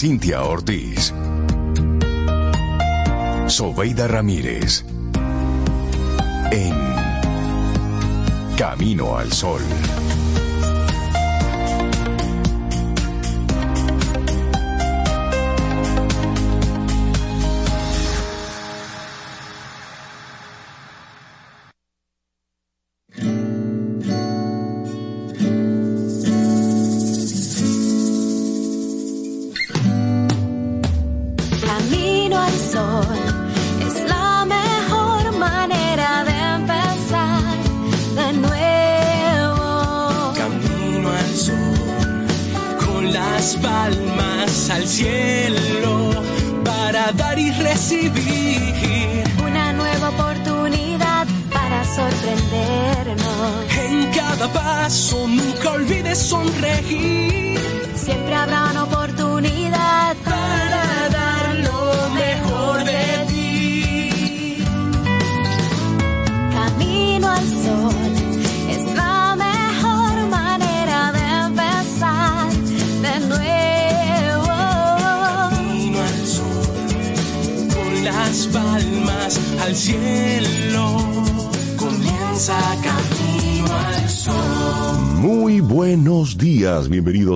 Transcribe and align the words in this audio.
Cintia 0.00 0.40
Ortiz. 0.44 1.12
Sobeida 3.48 4.08
Ramírez. 4.08 4.82
En 6.50 6.74
Camino 8.56 9.18
al 9.18 9.30
Sol. 9.30 9.60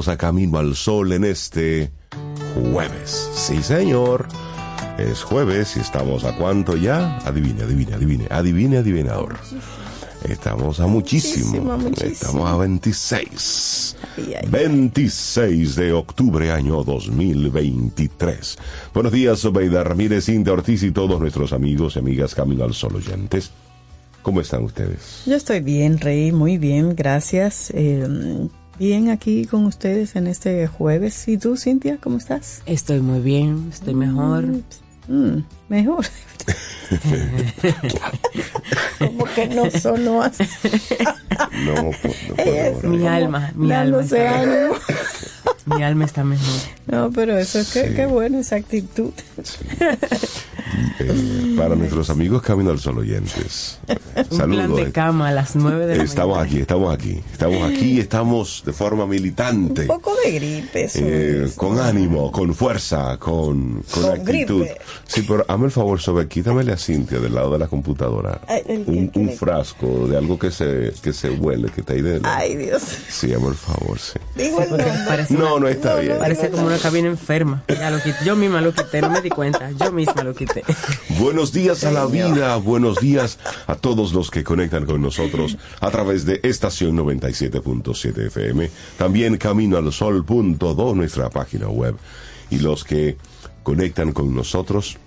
Bienvenidos 0.05 0.09
a 0.09 0.17
Camino 0.17 0.59
al 0.59 0.75
Sol 0.75 1.13
en 1.13 1.25
este 1.25 1.91
jueves. 2.55 3.31
Sí, 3.35 3.63
señor. 3.63 4.27
Es 4.99 5.23
jueves 5.23 5.77
y 5.77 5.81
estamos 5.81 6.25
a 6.25 6.37
cuánto 6.37 6.77
ya? 6.77 7.19
Adivine, 7.25 7.63
adivine, 7.63 7.95
adivine, 7.95 8.27
adivine, 8.31 8.79
adivinador. 8.79 9.37
Estamos 10.29 10.81
a 10.81 10.87
muchísimo. 10.87 11.47
Muchísimo, 11.47 11.79
muchísimo. 11.79 12.13
Estamos 12.13 12.51
a 12.51 12.57
26. 12.57 13.97
Ay, 14.17 14.35
ay, 14.43 14.49
26 14.51 15.77
de 15.77 15.93
octubre 15.93 16.51
año 16.51 16.83
2023. 16.85 18.59
Buenos 18.93 19.13
días, 19.13 19.39
Sobeida 19.39 19.85
Ramírez, 19.85 20.27
Cintia 20.27 20.53
Ortiz 20.53 20.83
y 20.83 20.91
todos 20.91 21.21
nuestros 21.21 21.53
amigos 21.53 21.97
y 21.97 21.99
amigas 22.01 22.35
Camino 22.35 22.65
al 22.65 22.75
Sol 22.75 22.97
oyentes. 22.97 23.51
¿Cómo 24.23 24.41
están 24.41 24.65
ustedes? 24.65 25.23
Yo 25.27 25.35
estoy 25.37 25.61
bien, 25.61 25.99
Rey, 25.99 26.33
muy 26.33 26.57
bien, 26.57 26.95
gracias. 26.95 27.71
Eh, 27.75 28.49
bien 28.79 29.11
aquí 29.11 29.47
con 29.47 29.67
ustedes 29.67 30.17
en 30.17 30.27
este 30.27 30.67
jueves. 30.67 31.29
¿Y 31.29 31.39
tú, 31.39 31.57
Cintia, 31.57 31.99
cómo 32.01 32.19
estás? 32.19 32.63
Estoy 32.67 33.01
muy 33.01 33.21
bien, 33.21 33.69
estoy 33.73 33.95
mejor. 33.95 34.47
Mm, 35.09 35.45
mejor. 35.69 36.05
Como 38.99 39.25
que 39.35 39.47
no 39.49 39.71
sonó 39.71 40.23
así. 40.23 40.45
No, 41.65 41.75
no 41.83 41.93
sí, 41.93 42.87
Mi 42.87 43.07
alma, 43.07 43.53
mi 43.55 43.73
alma 43.73 43.99
dándose 43.99 44.25
está 44.25 44.41
ánimo. 44.41 44.75
Mi 45.67 45.83
alma 45.83 46.05
está 46.05 46.25
mejor. 46.25 46.47
No, 46.87 47.11
pero 47.11 47.37
eso 47.39 47.59
es 47.59 47.73
que 47.73 47.89
Sí. 47.89 47.95
qué 47.95 48.07
bueno 48.07 48.39
esa 48.39 48.57
actitud. 48.57 49.11
Eh, 51.01 51.55
para 51.57 51.75
nuestros 51.77 52.11
amigos 52.11 52.43
Camino 52.43 52.71
al 52.71 52.79
Sol 52.79 52.99
oyentes. 52.99 53.79
Un 53.89 53.97
plan 54.15 54.27
Saludos. 54.39 54.77
de 54.77 54.93
cama 54.93 55.29
a 55.29 55.33
las 55.33 55.57
nueve 55.57 55.87
de 55.87 55.97
la 55.97 56.05
Estamos 56.05 56.37
mañana. 56.37 56.51
aquí, 56.53 56.61
estamos 56.61 56.95
aquí. 56.95 57.21
Estamos 57.33 57.71
aquí, 57.71 58.01
estamos 58.01 58.63
de 58.67 58.73
forma 58.73 59.07
militante. 59.07 59.83
Un 59.83 59.87
poco 59.87 60.15
de 60.25 60.33
gripe, 60.33 60.91
eh, 60.95 61.49
con 61.57 61.79
ánimo, 61.81 62.31
con 62.31 62.55
fuerza, 62.55 63.17
con, 63.19 63.83
con, 63.91 64.03
Con 64.03 64.13
actitud. 64.13 64.61
gripe. 64.63 64.81
Sí, 65.07 65.25
pero 65.27 65.45
hazme 65.49 65.67
el 65.67 65.73
favor, 65.73 66.01
sobre 66.01 66.29
quítamele 66.29 66.73
a 66.73 66.77
Cintia 66.85 67.19
del 67.19 67.35
lado 67.35 67.51
de 67.53 67.59
la 67.59 67.67
computadora 67.67 68.41
Ay, 68.47 68.63
el- 68.67 69.11
un, 69.15 69.31
frasco 69.31 70.07
de 70.07 70.17
algo 70.19 70.39
que 70.39 70.51
se, 70.51 70.93
que 71.03 71.13
se 71.13 71.31
huele, 71.31 71.71
que 71.71 71.81
está 71.81 71.95
ahí 71.95 72.03
de 72.03 72.21
Ay, 72.25 72.57
Dios. 72.57 72.83
Sí, 73.09 73.33
el 73.33 73.41
favor, 73.55 73.99
sí. 73.99 74.19
Digo 74.37 74.61
el 74.61 74.69
nombre. 74.69 74.87
Parece, 75.07 75.35
No, 75.35 75.59
no 75.59 75.69
está 75.69 75.97
bien. 75.97 76.19
parece 76.19 76.51
como 76.51 76.67
una 76.67 76.79
cabina 76.79 77.09
enferma. 77.09 77.63
Ya 77.69 77.91
lo 77.91 77.99
quité. 78.03 78.19
Yo 78.25 78.37
misma 78.37 78.61
lo 78.61 78.73
quité, 78.75 79.01
no 79.01 79.11
me 79.11 79.23
di 79.23 79.31
cuenta. 79.31 79.71
Yo 79.73 79.93
misma 79.93 80.23
lo 80.23 80.35
quité. 80.35 80.63
Buenos 81.21 81.53
días 81.53 81.85
a 81.85 81.91
la 81.91 82.07
vida, 82.07 82.57
buenos 82.57 82.99
días 83.01 83.39
a 83.67 83.75
todos 83.77 84.13
los 84.13 84.31
que 84.31 84.45
conectan 84.45 84.85
con 84.85 85.01
nosotros 85.01 85.57
a 85.81 85.91
través 85.91 86.25
de 86.27 86.41
estación 86.43 86.97
97.7 86.97 88.27
FM, 88.27 88.71
también 88.99 89.37
camino 89.39 89.77
al 89.79 89.93
sol.do, 89.93 90.95
nuestra 90.95 91.31
página 91.31 91.69
web, 91.69 91.95
y 92.51 92.59
los 92.59 92.85
que 92.85 93.17
conectan 93.63 94.13
con 94.13 94.35
nosotros 94.35 94.99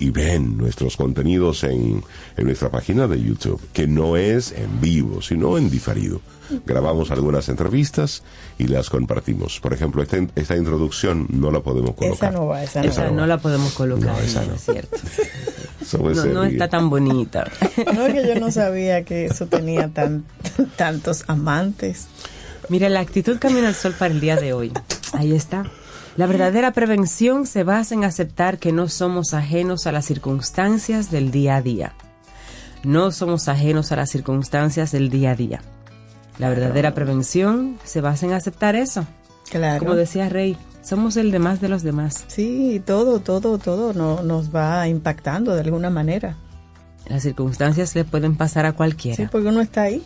y 0.00 0.10
ven 0.10 0.56
nuestros 0.56 0.96
contenidos 0.96 1.62
en, 1.62 2.02
en 2.36 2.44
nuestra 2.46 2.70
página 2.70 3.06
de 3.06 3.22
YouTube, 3.22 3.60
que 3.72 3.86
no 3.86 4.16
es 4.16 4.50
en 4.52 4.80
vivo, 4.80 5.22
sino 5.22 5.58
en 5.58 5.70
diferido. 5.70 6.20
Grabamos 6.66 7.10
algunas 7.12 7.48
entrevistas 7.48 8.24
y 8.58 8.66
las 8.66 8.90
compartimos. 8.90 9.60
Por 9.60 9.72
ejemplo, 9.72 10.02
esta, 10.02 10.16
esta 10.34 10.56
introducción 10.56 11.26
no 11.30 11.50
la 11.52 11.60
podemos 11.60 11.94
colocar. 11.94 12.30
Esa 12.30 12.38
no 12.40 12.46
va, 12.46 12.64
esa 12.64 12.82
no 12.82 12.88
Esa 12.88 13.04
va. 13.04 13.10
no 13.10 13.26
la 13.26 13.38
podemos 13.38 13.72
colocar, 13.74 14.16
No, 14.16 14.18
esa 14.18 14.44
no, 14.44 14.54
es 14.54 14.64
cierto. 14.64 14.96
No, 16.32 16.44
está 16.44 16.68
tan 16.68 16.88
bonita. 16.88 17.50
No 17.94 18.06
es 18.06 18.14
que 18.14 18.26
yo 18.26 18.38
no 18.38 18.50
sabía 18.50 19.04
que 19.04 19.26
eso 19.26 19.46
tenía 19.46 19.88
tan, 19.88 20.24
tantos 20.76 21.24
amantes. 21.26 22.06
Mira, 22.68 22.88
la 22.88 23.00
actitud 23.00 23.38
Camino 23.38 23.66
al 23.66 23.74
Sol 23.74 23.94
para 23.98 24.12
el 24.12 24.20
día 24.20 24.36
de 24.36 24.52
hoy. 24.52 24.72
Ahí 25.12 25.32
está. 25.32 25.66
La 26.20 26.26
verdadera 26.26 26.72
prevención 26.72 27.46
se 27.46 27.64
basa 27.64 27.94
en 27.94 28.04
aceptar 28.04 28.58
que 28.58 28.72
no 28.72 28.88
somos 28.88 29.32
ajenos 29.32 29.86
a 29.86 29.92
las 29.92 30.04
circunstancias 30.04 31.10
del 31.10 31.30
día 31.30 31.56
a 31.56 31.62
día. 31.62 31.94
No 32.84 33.10
somos 33.10 33.48
ajenos 33.48 33.90
a 33.90 33.96
las 33.96 34.10
circunstancias 34.10 34.92
del 34.92 35.08
día 35.08 35.30
a 35.30 35.34
día. 35.34 35.62
La 36.38 36.50
verdadera 36.50 36.92
prevención 36.92 37.78
se 37.84 38.02
basa 38.02 38.26
en 38.26 38.34
aceptar 38.34 38.76
eso. 38.76 39.06
Claro. 39.50 39.78
Como 39.78 39.94
decía 39.94 40.28
Rey, 40.28 40.58
somos 40.82 41.16
el 41.16 41.30
demás 41.30 41.62
de 41.62 41.70
los 41.70 41.82
demás. 41.82 42.26
Sí, 42.26 42.82
todo, 42.84 43.20
todo, 43.20 43.56
todo 43.56 43.94
no, 43.94 44.22
nos 44.22 44.54
va 44.54 44.86
impactando 44.88 45.54
de 45.54 45.62
alguna 45.62 45.88
manera. 45.88 46.36
Las 47.08 47.22
circunstancias 47.22 47.94
le 47.94 48.04
pueden 48.04 48.36
pasar 48.36 48.66
a 48.66 48.74
cualquiera. 48.74 49.16
Sí, 49.16 49.26
porque 49.32 49.48
uno 49.48 49.62
está 49.62 49.84
ahí. 49.84 50.04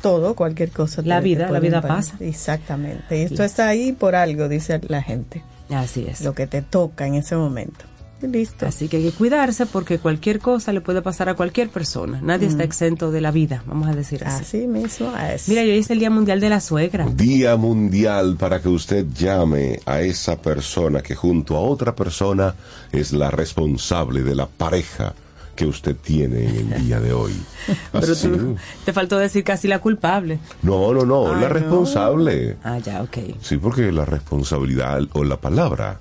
Todo, 0.00 0.34
cualquier 0.34 0.70
cosa. 0.70 1.02
La 1.02 1.20
vida, 1.20 1.50
la 1.50 1.60
vida 1.60 1.80
pasa. 1.80 2.16
Exactamente. 2.20 3.18
Y 3.18 3.22
esto 3.22 3.42
está 3.42 3.68
ahí 3.68 3.92
por 3.92 4.14
algo, 4.14 4.48
dice 4.48 4.80
la 4.88 5.02
gente. 5.02 5.42
Así 5.70 6.06
es. 6.08 6.22
Lo 6.22 6.34
que 6.34 6.46
te 6.46 6.62
toca 6.62 7.06
en 7.06 7.14
ese 7.14 7.36
momento. 7.36 7.84
Listo. 8.20 8.66
Así 8.66 8.88
que 8.88 8.96
hay 8.96 9.04
que 9.04 9.12
cuidarse 9.12 9.66
porque 9.66 9.98
cualquier 9.98 10.40
cosa 10.40 10.72
le 10.72 10.80
puede 10.80 11.02
pasar 11.02 11.28
a 11.28 11.34
cualquier 11.34 11.68
persona. 11.68 12.20
Nadie 12.20 12.48
está 12.48 12.64
exento 12.64 13.12
de 13.12 13.20
la 13.20 13.30
vida, 13.30 13.62
vamos 13.66 13.88
a 13.88 13.92
decir 13.92 14.24
así. 14.24 14.42
Así 14.42 14.66
mismo 14.66 15.12
es. 15.16 15.48
Mira, 15.48 15.62
hoy 15.62 15.78
es 15.78 15.90
el 15.90 16.00
Día 16.00 16.10
Mundial 16.10 16.40
de 16.40 16.48
la 16.48 16.60
Suegra. 16.60 17.06
Día 17.06 17.56
mundial 17.56 18.36
para 18.36 18.60
que 18.60 18.68
usted 18.68 19.06
llame 19.14 19.78
a 19.86 20.00
esa 20.00 20.36
persona 20.36 21.00
que 21.00 21.14
junto 21.14 21.56
a 21.56 21.60
otra 21.60 21.94
persona 21.94 22.54
es 22.90 23.12
la 23.12 23.30
responsable 23.30 24.22
de 24.22 24.34
la 24.34 24.46
pareja 24.46 25.14
que 25.58 25.66
usted 25.66 25.96
tiene 25.96 26.60
en 26.60 26.72
el 26.72 26.86
día 26.86 27.00
de 27.00 27.12
hoy. 27.12 27.32
Pero 27.92 28.14
tú 28.14 28.56
te 28.84 28.92
faltó 28.92 29.18
decir 29.18 29.42
casi 29.42 29.66
la 29.66 29.80
culpable. 29.80 30.38
No, 30.62 30.92
no, 30.94 31.04
no, 31.04 31.34
Ay, 31.34 31.40
la 31.42 31.48
no. 31.48 31.54
responsable. 31.54 32.56
Ah, 32.62 32.78
ya, 32.78 33.02
ok. 33.02 33.18
Sí, 33.42 33.56
porque 33.56 33.90
la 33.90 34.04
responsabilidad 34.04 35.00
o 35.14 35.24
la 35.24 35.40
palabra 35.40 35.98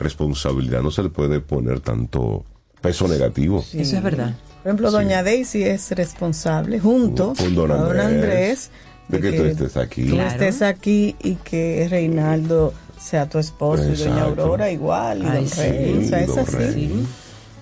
responsabilidad 0.00 0.82
no 0.82 0.90
se 0.90 1.04
le 1.04 1.10
puede 1.10 1.38
poner 1.38 1.78
tanto 1.78 2.44
peso 2.80 3.06
negativo. 3.06 3.62
Sí. 3.62 3.80
Eso 3.82 3.96
es 3.96 4.02
verdad. 4.02 4.34
Por 4.64 4.70
ejemplo, 4.70 4.90
doña 4.90 5.22
Daisy 5.22 5.62
es 5.62 5.88
responsable 5.92 6.80
junto 6.80 7.32
Con 7.38 7.54
don 7.54 7.70
a 7.70 7.76
don 7.76 8.00
Andrés, 8.00 8.70
de 9.06 9.20
que 9.20 9.32
tú 9.34 9.44
estés 9.44 9.76
aquí. 9.76 10.06
tú 10.08 10.14
Claro. 10.16 10.30
estés 10.30 10.62
aquí 10.62 11.14
y 11.22 11.36
que 11.36 11.86
Reinaldo 11.88 12.74
sea 13.00 13.28
tu 13.28 13.38
esposo 13.38 13.84
y 13.88 13.94
doña. 13.94 14.22
Aurora 14.24 14.68
igual 14.72 15.22
y 15.22 15.26
Ay, 15.26 15.36
don 15.36 15.48
sí, 15.48 15.60
Rey. 15.60 16.02
O 16.04 16.08
sea, 16.08 16.20
es 16.22 16.26
don 16.26 16.38
así. 16.40 17.06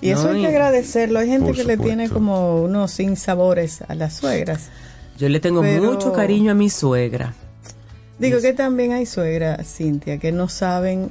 Y 0.05 0.11
eso 0.11 0.25
No, 0.25 0.35
hay 0.35 0.43
que 0.43 0.47
agradecerlo. 0.49 1.19
Hay 1.19 1.29
gente 1.29 1.53
que 1.53 1.65
le 1.65 1.77
tiene 1.79 2.09
como 2.09 2.63
unos 2.63 2.91
sinsabores 2.93 3.81
a 3.89 3.95
las 3.95 4.15
suegras. 4.15 4.69
Yo 5.19 5.29
le 5.29 5.41
tengo 5.41 5.63
Pero- 5.63 5.93
mucho 5.93 6.13
cariño 6.13 6.53
a 6.53 6.55
mi 6.55 6.69
suegra. 6.71 7.35
Digo 8.19 8.41
que 8.41 8.53
también 8.53 8.93
hay 8.93 9.07
suegras, 9.07 9.67
Cintia, 9.67 10.19
que 10.19 10.31
no 10.31 10.49
saben 10.49 11.11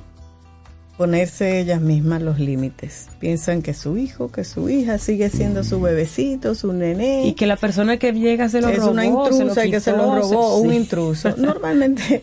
ponerse 0.98 1.60
ellas 1.60 1.82
mismas 1.82 2.22
los 2.22 2.40
límites. 2.40 3.08
Piensan 3.20 3.62
que 3.64 3.74
su 3.74 3.98
hijo, 3.98 4.32
que 4.32 4.44
su 4.44 4.70
hija 4.70 5.00
sigue 5.00 5.30
siendo 5.30 5.64
su 5.64 5.82
bebecito, 5.82 6.54
su 6.54 6.72
nené. 6.72 7.26
Y 7.26 7.34
que 7.34 7.48
la 7.48 7.58
persona 7.58 7.98
que 7.98 8.12
llega 8.14 8.48
se 8.48 8.62
lo 8.62 8.70
es 8.70 8.78
robó. 8.78 8.92
una 8.92 9.02
se 9.04 9.10
lo 9.10 9.20
intrusa 9.32 9.66
y 9.66 9.72
que 9.72 9.80
se 9.80 9.92
lo 9.92 10.16
robó, 10.16 10.58
un 10.60 10.72
intruso. 10.74 11.34
Normalmente 11.38 12.22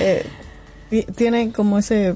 eh, 0.00 0.24
ti- 0.90 1.06
tienen 1.16 1.52
como 1.52 1.78
ese 1.78 2.14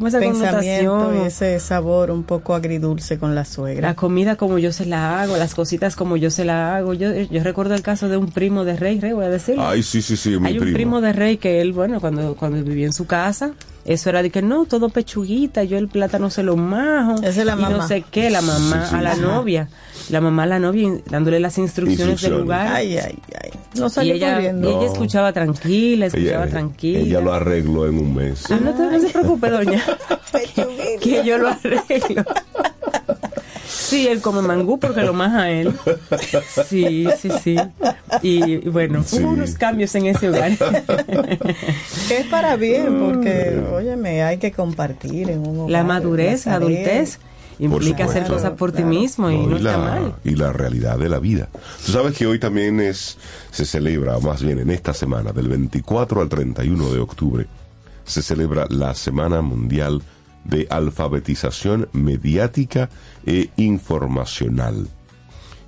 Como 0.00 0.08
esa 0.08 0.18
pensamiento 0.18 1.12
y 1.14 1.26
ese 1.26 1.60
sabor 1.60 2.10
un 2.10 2.22
poco 2.22 2.54
agridulce 2.54 3.18
con 3.18 3.34
la 3.34 3.42
La 3.42 3.44
suegra. 3.44 3.94
comida 3.94 4.36
como 4.36 4.58
yo 4.58 4.72
se 4.72 4.86
la 4.86 5.20
hago, 5.20 5.36
las 5.36 5.54
cositas 5.54 5.94
como 5.94 6.16
yo 6.16 6.30
se 6.30 6.46
la 6.46 6.74
hago. 6.74 6.94
Yo, 6.94 7.12
yo 7.14 7.42
recuerdo 7.44 7.74
el 7.74 7.82
caso 7.82 8.08
de 8.08 8.16
un 8.16 8.30
primo 8.30 8.64
de 8.64 8.76
Rey, 8.76 8.98
Rey, 8.98 9.12
voy 9.12 9.26
a 9.26 9.28
decirlo. 9.28 9.68
Ay, 9.68 9.82
sí, 9.82 10.00
sí, 10.00 10.16
sí, 10.16 10.30
mi 10.38 10.48
Hay 10.48 10.54
un 10.54 10.60
primo. 10.60 10.74
primo 10.74 11.00
de 11.02 11.12
Rey 11.12 11.36
que 11.36 11.60
él, 11.60 11.72
bueno, 11.74 12.00
cuando, 12.00 12.34
cuando 12.34 12.64
vivía 12.64 12.86
en 12.86 12.94
su 12.94 13.06
casa, 13.06 13.50
eso 13.84 14.08
era 14.08 14.22
de 14.22 14.30
que 14.30 14.40
no, 14.40 14.64
todo 14.64 14.88
pechuguita, 14.88 15.64
yo 15.64 15.76
el 15.76 15.88
plátano 15.88 16.30
se 16.30 16.42
lo 16.44 16.56
majo. 16.56 17.16
Esa 17.16 17.28
es 17.28 17.44
la 17.44 17.52
y 17.52 17.56
no 17.56 17.70
mamá. 17.70 17.86
sé 17.88 18.02
qué, 18.10 18.30
la 18.30 18.40
mamá 18.40 18.84
Sí, 18.84 18.90
sí. 18.90 18.96
a 18.96 19.02
la 19.02 19.12
Ajá. 19.12 19.20
novia. 19.20 19.68
La 20.10 20.20
mamá 20.20 20.42
a 20.42 20.46
la 20.46 20.58
novia 20.58 20.90
dándole 21.08 21.38
las 21.40 21.56
instrucciones 21.58 22.20
del 22.20 22.38
lugar. 22.38 22.66
Ay, 22.74 22.98
ay, 22.98 23.18
ay. 23.42 23.50
No 23.78 23.86
y 23.86 23.90
salió 23.90 24.14
ella, 24.14 24.30
y 24.30 24.34
corriendo. 24.34 24.68
ella 24.68 24.78
No. 24.86 24.92
escuchaba 24.92 25.32
tranquila, 25.32 26.06
escuchaba 26.06 26.42
Ella, 26.44 26.50
tranquila. 26.50 26.98
ella 27.00 27.20
lo 27.20 27.32
arregló 27.32 27.86
en 27.86 27.98
un 27.98 28.14
mes. 28.14 28.44
Ah, 28.50 28.58
no, 28.62 28.74
te- 28.74 28.82
no 28.82 29.00
se 29.00 29.08
preocupe, 29.10 29.50
doña. 29.50 29.82
que 31.00 31.22
yo 31.24 31.38
lo 31.38 31.48
arreglo. 31.48 32.24
Sí, 33.68 34.06
él 34.08 34.20
come 34.20 34.42
mangú 34.42 34.78
porque 34.78 35.02
lo 35.02 35.12
más 35.12 35.32
a 35.34 35.50
él. 35.50 35.72
Sí, 36.68 37.06
sí, 37.20 37.28
sí. 37.42 37.56
Y, 38.22 38.44
y 38.54 38.56
bueno, 38.68 39.02
Sí. 39.04 39.18
hubo 39.20 39.30
unos 39.30 39.54
cambios 39.54 39.94
en 39.94 40.06
ese 40.06 40.28
hogar. 40.28 40.52
Que 42.08 42.18
es 42.18 42.26
para 42.26 42.56
bien, 42.56 42.98
porque, 43.00 43.60
óyeme, 43.72 44.22
hay 44.22 44.38
que 44.38 44.52
compartir 44.52 45.30
en 45.30 45.40
un 45.46 45.60
hogar, 45.60 45.70
La 45.70 45.84
madurez, 45.84 46.46
la 46.46 46.54
adultez 46.54 47.18
implica 47.60 48.04
hacer 48.04 48.26
cosas 48.26 48.52
por 48.52 48.72
ti 48.72 48.82
mismo 48.82 49.30
y 49.30 49.36
No, 49.36 49.52
y, 49.52 49.56
está 49.56 49.76
la, 49.76 49.78
mal. 49.78 50.14
y 50.24 50.34
la 50.34 50.52
realidad 50.52 50.98
de 50.98 51.08
la 51.08 51.18
vida. 51.18 51.48
Tú 51.84 51.92
sabes 51.92 52.16
que 52.16 52.26
hoy 52.26 52.38
también 52.38 52.80
es 52.80 53.18
se 53.50 53.64
celebra, 53.64 54.16
o 54.16 54.20
más 54.20 54.42
bien 54.42 54.58
en 54.58 54.70
esta 54.70 54.94
semana, 54.94 55.32
del 55.32 55.48
24 55.48 56.20
al 56.20 56.28
31 56.28 56.92
de 56.92 57.00
octubre, 57.00 57.46
se 58.04 58.22
celebra 58.22 58.66
la 58.68 58.94
Semana 58.94 59.40
Mundial 59.42 60.02
de 60.44 60.66
Alfabetización 60.70 61.88
Mediática 61.92 62.88
e 63.26 63.50
Informacional. 63.56 64.88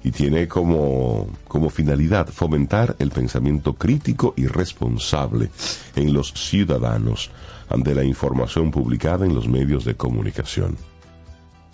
Y 0.04 0.10
tiene 0.10 0.48
como, 0.48 1.28
como 1.46 1.70
finalidad 1.70 2.26
fomentar 2.28 2.96
el 2.98 3.10
pensamiento 3.10 3.74
crítico 3.74 4.34
y 4.36 4.46
responsable 4.46 5.50
en 5.94 6.12
los 6.12 6.32
ciudadanos 6.32 7.30
ante 7.68 7.94
la 7.94 8.02
información 8.02 8.72
publicada 8.72 9.24
en 9.24 9.34
los 9.34 9.46
medios 9.46 9.84
de 9.84 9.94
comunicación. 9.94 10.76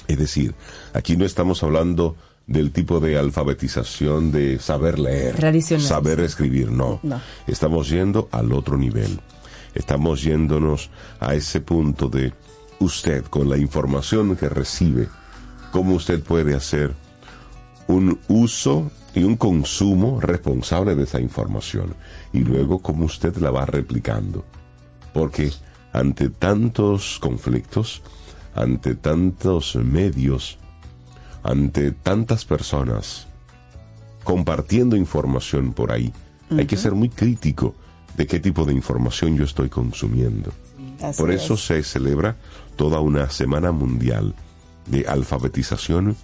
Es 0.09 0.19
decir, 0.19 0.55
aquí 0.95 1.17
no 1.17 1.25
estamos 1.25 1.63
hablando 1.63 2.17
del 2.47 2.73
tipo 2.73 2.99
de 2.99 3.19
alfabetización 3.19 4.33
de 4.33 4.59
saber 4.59 4.99
leer, 4.99 5.37
Tradicional. 5.37 5.87
saber 5.87 6.21
escribir, 6.21 6.73
no. 6.73 6.99
No. 7.03 7.21
Estamos 7.47 7.91
yendo 7.91 8.29
al 8.33 8.53
otro 8.53 8.79
nivel. 8.79 9.21
Estamos 9.75 10.23
yéndonos 10.23 10.91
a 11.21 11.35
ese 11.35 11.61
punto 11.61 12.09
de 12.09 12.33
usted, 12.81 13.25
con 13.27 13.51
la 13.51 13.59
información 13.59 14.35
que 14.35 14.49
recibe, 14.49 15.09
cómo 15.73 15.95
usted 15.95 16.23
puede 16.23 16.55
hacer 16.55 16.95
un 17.87 18.19
uso 18.29 18.91
y 19.15 19.25
un 19.25 19.37
consumo 19.37 20.19
responsable 20.21 20.95
de 20.95 21.05
esa 21.05 21.21
información. 21.21 21.95
Y 22.33 22.41
luego 22.41 22.79
cómo 22.79 23.05
usted 23.05 23.37
la 23.37 23.51
va 23.51 23.67
replicando. 23.67 24.45
Porque 25.13 25.53
ante 25.93 26.31
tantos 26.31 27.19
conflictos, 27.21 28.03
ante 28.59 28.97
tantos 28.97 29.77
medios, 29.77 30.59
ante 31.43 31.93
tantas 31.93 32.45
personas 32.45 33.29
compartiendo 34.25 34.97
información 34.97 35.73
por 35.73 35.93
ahí, 35.93 36.13
hay 36.51 36.67
que 36.67 36.77
ser 36.77 36.95
muy 36.95 37.09
crítico 37.09 37.75
de 38.17 38.27
qué 38.27 38.41
tipo 38.41 38.65
de 38.65 38.75
información 38.75 39.37
yo 39.37 39.45
estoy 39.45 39.69
consumiendo. 39.69 40.53
Así 41.03 41.21
Por 41.21 41.31
eso 41.31 41.55
es. 41.55 41.61
se 41.67 41.83
celebra 41.83 42.37
toda 42.77 43.01
una 43.01 43.31
semana 43.31 43.71
mundial 43.71 44.35
de 44.87 45.07
alfabetización 45.07 46.17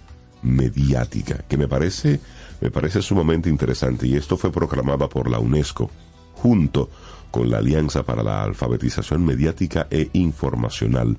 mediática, 0.43 1.45
que 1.47 1.57
me 1.57 1.67
parece, 1.67 2.19
me 2.59 2.69
parece 2.69 3.01
sumamente 3.01 3.49
interesante. 3.49 4.07
Y 4.07 4.15
esto 4.15 4.35
fue 4.35 4.51
proclamada 4.51 5.07
por 5.07 5.29
la 5.29 5.39
UNESCO 5.39 5.89
junto 6.35 6.89
con 7.31 7.49
la 7.49 7.59
Alianza 7.59 8.03
para 8.03 8.23
la 8.23 8.43
Alfabetización 8.43 9.25
Mediática 9.25 9.87
e 9.89 10.09
Informacional 10.13 11.17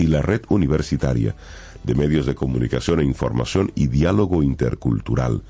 y 0.00 0.06
la 0.06 0.22
Red 0.22 0.42
Universitaria 0.48 1.36
de 1.84 1.94
Medios 1.94 2.26
de 2.26 2.34
Comunicación 2.34 3.00
e 3.00 3.04
Información 3.04 3.70
y 3.74 3.86
Diálogo 3.86 4.42
Intercultural, 4.42 5.42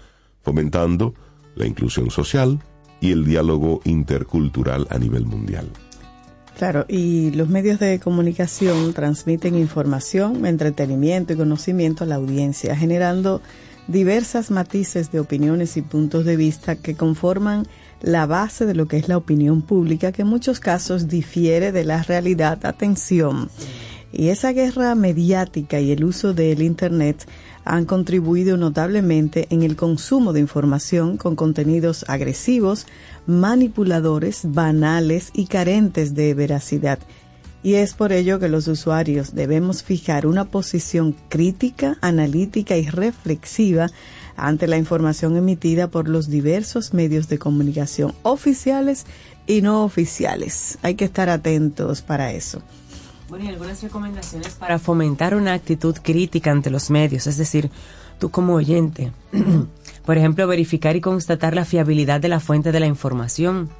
fomentando 0.43 1.14
la 1.55 1.67
inclusión 1.67 2.11
social 2.11 2.61
y 3.00 3.12
el 3.12 3.25
diálogo 3.25 3.81
intercultural 3.85 4.87
a 4.91 4.99
nivel 4.99 5.25
mundial. 5.25 5.69
Claro, 6.58 6.85
y 6.88 7.31
los 7.31 7.49
medios 7.49 7.79
de 7.81 7.99
comunicación 8.00 8.93
transmiten 8.93 9.55
información, 9.55 10.44
entretenimiento 10.44 11.32
y 11.32 11.37
conocimiento 11.37 12.05
a 12.05 12.06
la 12.06 12.17
audiencia, 12.17 12.76
generando 12.76 13.41
diversas 13.88 14.50
matices 14.50 15.11
de 15.11 15.20
opiniones 15.20 15.76
y 15.76 15.82
puntos 15.82 16.25
de 16.25 16.37
vista 16.37 16.76
que 16.76 16.94
conforman 16.94 17.67
la 18.02 18.26
base 18.26 18.67
de 18.67 18.75
lo 18.75 18.87
que 18.87 18.99
es 18.99 19.08
la 19.08 19.17
opinión 19.17 19.62
pública, 19.62 20.12
que 20.12 20.23
en 20.23 20.29
muchos 20.29 20.61
casos 20.61 21.08
difiere 21.08 21.73
de 21.73 21.85
la 21.85 22.02
realidad. 22.02 22.64
Atención. 22.64 23.50
Y 24.12 24.29
esa 24.29 24.53
guerra 24.53 24.95
mediática 24.95 25.81
y 25.81 25.93
el 25.93 26.05
uso 26.05 26.35
del 26.35 26.62
Internet 26.62 27.26
han 27.64 27.85
contribuido 27.85 28.57
notablemente 28.57 29.47
en 29.50 29.62
el 29.62 29.76
consumo 29.76 30.33
de 30.33 30.40
información 30.40 31.17
con 31.17 31.37
contenidos 31.37 32.05
agresivos, 32.09 32.87
manipuladores, 33.26 34.40
banales 34.45 35.31
y 35.33 35.47
carentes 35.47 36.14
de 36.14 36.35
veracidad. 36.35 36.99
Y 37.62 37.75
es 37.75 37.95
por 37.95 38.12
ello 38.12 38.38
que 38.38 38.49
los 38.49 38.67
usuarios 38.69 39.35
debemos 39.35 39.83
fijar 39.83 40.26
una 40.26 40.47
posición 40.47 41.14
crítica, 41.29 41.99
analítica 42.00 42.76
y 42.79 42.88
reflexiva 42.88 43.90
ante 44.37 44.67
la 44.67 44.79
información 44.79 45.37
emitida 45.37 45.88
por 45.88 46.09
los 46.09 46.31
diversos 46.31 46.95
medios 46.95 47.29
de 47.29 47.38
comunicación 47.38 48.14
oficiales 48.23 49.05
y 49.47 49.61
no 49.61 49.85
oficiales. 49.85 50.79
Hay 50.83 50.95
que 50.95 51.05
estar 51.05 51.29
atentos 51.29 52.00
para 52.00 52.33
eso. 52.33 52.62
Bueno, 53.30 53.44
y 53.44 53.49
algunas 53.49 53.80
recomendaciones 53.80 54.54
para 54.54 54.80
fomentar 54.80 55.37
una 55.37 55.52
actitud 55.52 55.96
crítica 56.02 56.50
ante 56.50 56.68
los 56.68 56.90
medios, 56.90 57.28
es 57.28 57.37
decir, 57.37 57.70
tú 58.18 58.30
como 58.30 58.54
oyente. 58.54 59.12
Por 60.04 60.18
ejemplo, 60.18 60.49
verificar 60.49 60.96
y 60.96 61.00
constatar 61.00 61.54
la 61.54 61.64
fiabilidad 61.64 62.20
de 62.20 62.26
la 62.26 62.40
fuente 62.40 62.72
de 62.72 62.80
la 62.80 62.87
información, 62.87 63.70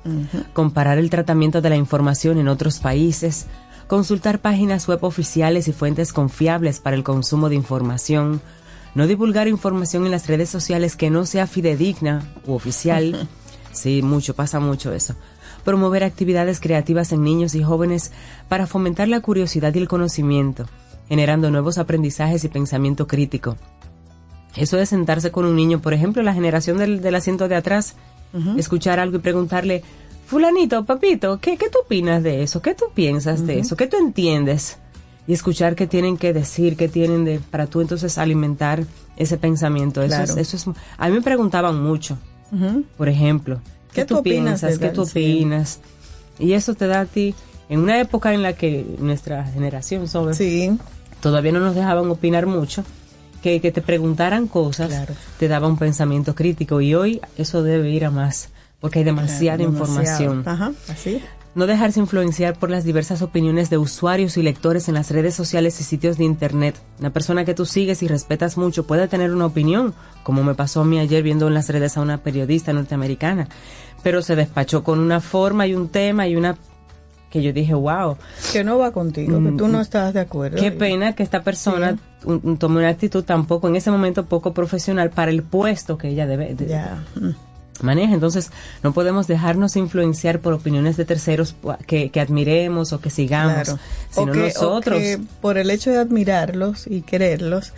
comparar 0.53 0.99
el 0.99 1.11
tratamiento 1.11 1.61
de 1.61 1.71
la 1.71 1.77
información 1.77 2.39
en 2.39 2.47
otros 2.47 2.79
países, 2.79 3.47
consultar 3.89 4.39
páginas 4.39 4.87
web 4.87 5.03
oficiales 5.03 5.67
y 5.67 5.73
fuentes 5.73 6.13
confiables 6.13 6.79
para 6.79 6.95
el 6.95 7.03
consumo 7.03 7.49
de 7.49 7.57
información, 7.57 8.41
no 8.95 9.09
divulgar 9.09 9.49
información 9.49 10.05
en 10.05 10.13
las 10.13 10.29
redes 10.29 10.49
sociales 10.49 10.95
que 10.95 11.11
no 11.11 11.27
sea 11.27 11.49
fidedigna 11.49 12.33
u 12.47 12.53
oficial. 12.53 13.29
Sí, 13.73 14.03
mucho, 14.03 14.37
pasa 14.37 14.61
mucho 14.61 14.93
eso. 14.93 15.17
Promover 15.65 16.05
actividades 16.05 16.61
creativas 16.61 17.13
en 17.13 17.23
niños 17.23 17.55
y 17.55 17.63
jóvenes 17.63 18.13
para 18.49 18.67
fomentar 18.67 19.09
la 19.09 19.21
curiosidad 19.21 19.75
y 19.75 19.79
el 19.79 19.89
conocimiento, 19.89 20.67
generando 21.09 21.51
nuevos 21.51 21.79
aprendizajes 21.79 22.45
y 22.45 22.49
pensamiento 22.49 23.07
crítico. 23.07 23.57
Eso 24.57 24.77
de 24.77 24.87
sentarse 24.87 25.31
con 25.31 25.45
un 25.45 25.55
niño, 25.57 25.81
por 25.81 25.95
ejemplo, 25.95 26.23
la 26.23 26.35
generación 26.35 26.79
del, 26.79 27.01
del 27.03 27.15
asiento 27.15 27.47
de 27.49 27.55
atrás, 27.57 27.95
escuchar 28.57 28.99
algo 29.01 29.17
y 29.17 29.21
preguntarle, 29.21 29.83
fulanito, 30.27 30.85
papito, 30.85 31.39
¿qué, 31.41 31.57
qué 31.57 31.69
tú 31.69 31.79
opinas 31.85 32.23
de 32.23 32.43
eso? 32.43 32.63
¿Qué 32.63 32.75
tú 32.75 32.87
piensas 32.95 33.47
de 33.47 33.59
eso? 33.61 33.77
¿Qué 33.77 33.87
tú 33.87 33.97
entiendes? 33.97 34.79
Y 35.27 35.33
escuchar 35.33 35.75
qué 35.77 35.87
tienen 35.87 36.17
que 36.17 36.33
decir, 36.33 36.77
qué 36.77 36.89
tienen 36.89 37.25
de, 37.25 37.39
para 37.41 37.67
tú 37.67 37.81
entonces 37.81 38.19
alimentar 38.19 38.85
ese 39.17 39.37
pensamiento. 39.37 40.01
Eso, 40.03 40.09
Claro. 40.17 40.33
es, 40.33 40.55
eso 40.55 40.57
es, 40.73 40.77
a 40.97 41.09
mí 41.09 41.15
me 41.15 41.23
preguntaban 41.23 41.81
mucho, 41.83 42.19
por 42.97 43.09
ejemplo, 43.09 43.61
¿qué, 43.93 44.03
¿Qué 44.03 44.05
tú 44.07 44.19
opinas 44.19 44.61
piensas? 44.61 44.79
¿Qué 44.79 44.89
tú 44.91 45.03
opinas? 45.03 45.81
Y 46.39 46.53
eso 46.55 46.75
te 46.75 46.87
da 46.87 47.01
a 47.01 47.07
ti, 47.07 47.35
en 47.69 47.81
una 47.81 48.01
época 48.01 48.33
en 48.33 48.43
la 48.43 48.55
que 48.55 48.85
nuestra 48.99 49.45
generación 49.47 50.09
sobre 50.09 50.35
Sí, 50.35 50.71
todavía 51.21 51.53
no 51.53 51.61
nos 51.61 51.75
dejaban 51.75 52.11
opinar 52.11 52.47
mucho, 52.47 52.83
que, 53.43 53.61
que 53.61 53.73
te 53.73 53.81
preguntaran 53.83 54.47
cosas, 54.49 54.89
Claro. 54.89 55.15
te 55.39 55.49
daba 55.49 55.67
un 55.69 55.77
pensamiento 55.79 56.35
crítico 56.35 56.81
y 56.81 56.95
hoy 56.95 57.21
eso 57.37 57.63
debe 57.63 57.91
ir 57.91 58.05
a 58.05 58.11
más, 58.11 58.49
porque 58.81 59.01
hay 59.01 59.05
demasiada 59.05 59.59
demasiado. 59.59 59.71
información. 59.71 60.43
Ajá, 60.47 60.73
así. 60.89 61.21
No 61.55 61.67
dejarse 61.67 61.99
influenciar 62.01 62.59
por 62.59 62.71
las 62.71 62.85
diversas 62.85 63.23
opiniones 63.23 63.71
de 63.71 63.79
usuarios 63.79 64.37
y 64.37 64.43
lectores 64.43 64.89
en 64.89 64.95
las 64.95 65.11
redes 65.11 65.35
sociales 65.35 65.81
y 65.81 65.85
sitios 65.85 66.17
de 66.17 66.25
internet. 66.25 66.81
Una 67.01 67.11
persona 67.11 67.45
que 67.45 67.55
tú 67.55 67.67
sigues 67.67 68.03
y 68.03 68.09
respetas 68.09 68.57
mucho 68.57 68.87
puede 68.87 69.09
tener 69.09 69.33
una 69.33 69.47
opinión, 69.47 69.93
como 70.23 70.45
me 70.45 70.55
pasó 70.55 70.83
a 70.83 70.85
mí 70.85 70.99
ayer 71.01 71.23
viendo 71.23 71.49
en 71.49 71.55
las 71.55 71.69
redes 71.69 71.97
a 71.97 72.03
una 72.03 72.19
periodista 72.19 72.73
norteamericana, 72.73 73.49
pero 74.03 74.23
se 74.23 74.37
despachó 74.37 74.85
con 74.85 74.99
una 75.01 75.21
forma 75.21 75.67
y 75.67 75.75
un 75.75 75.89
tema 75.89 76.29
y 76.29 76.37
una 76.37 76.57
que 77.31 77.43
yo 77.43 77.53
dije, 77.53 77.75
wow. 77.75 78.17
Que 78.53 78.65
no 78.65 78.79
va 78.79 78.91
contigo, 78.91 79.39
que 79.43 79.53
tú 79.53 79.69
no 79.69 79.79
Mm, 79.79 79.83
estás 79.83 80.13
de 80.15 80.19
acuerdo. 80.21 80.57
Qué 80.61 80.73
pena 80.73 81.15
que 81.15 81.23
esta 81.23 81.43
persona 81.43 81.97
un- 82.25 82.41
un- 82.43 82.59
tome 82.59 82.79
una 82.79 82.89
actitud 82.89 83.23
tampoco 83.23 83.69
en 83.69 83.77
ese 83.77 83.91
momento 83.93 84.27
poco 84.27 84.53
profesional 84.53 85.11
para 85.11 85.31
el 85.31 85.43
puesto 85.45 85.97
que 85.97 86.09
ella 86.09 86.27
debe 86.27 86.55
de- 86.57 86.67
Ya. 86.67 87.05
Maneja. 87.83 88.15
Entonces, 88.15 88.51
no 88.83 88.93
podemos 88.93 89.27
dejarnos 89.27 89.77
influenciar 89.77 90.41
por 90.41 90.53
opiniones 90.53 90.97
de 90.97 91.05
terceros 91.05 91.55
que, 91.87 92.11
que 92.11 92.21
admiremos 92.21 92.93
o 92.93 93.01
que 93.01 93.11
sigamos, 93.11 93.65
Claro. 93.65 93.79
sino 94.11 94.33
o 94.33 94.35
que, 94.35 94.41
nosotros. 94.41 94.97
o 94.97 95.01
que 95.01 95.21
por 95.41 95.59
el 95.59 95.71
hecho 95.71 95.91
de 95.91 95.99
admirarlos 95.99 96.87
y 96.87 97.03
quererlos, 97.03 97.73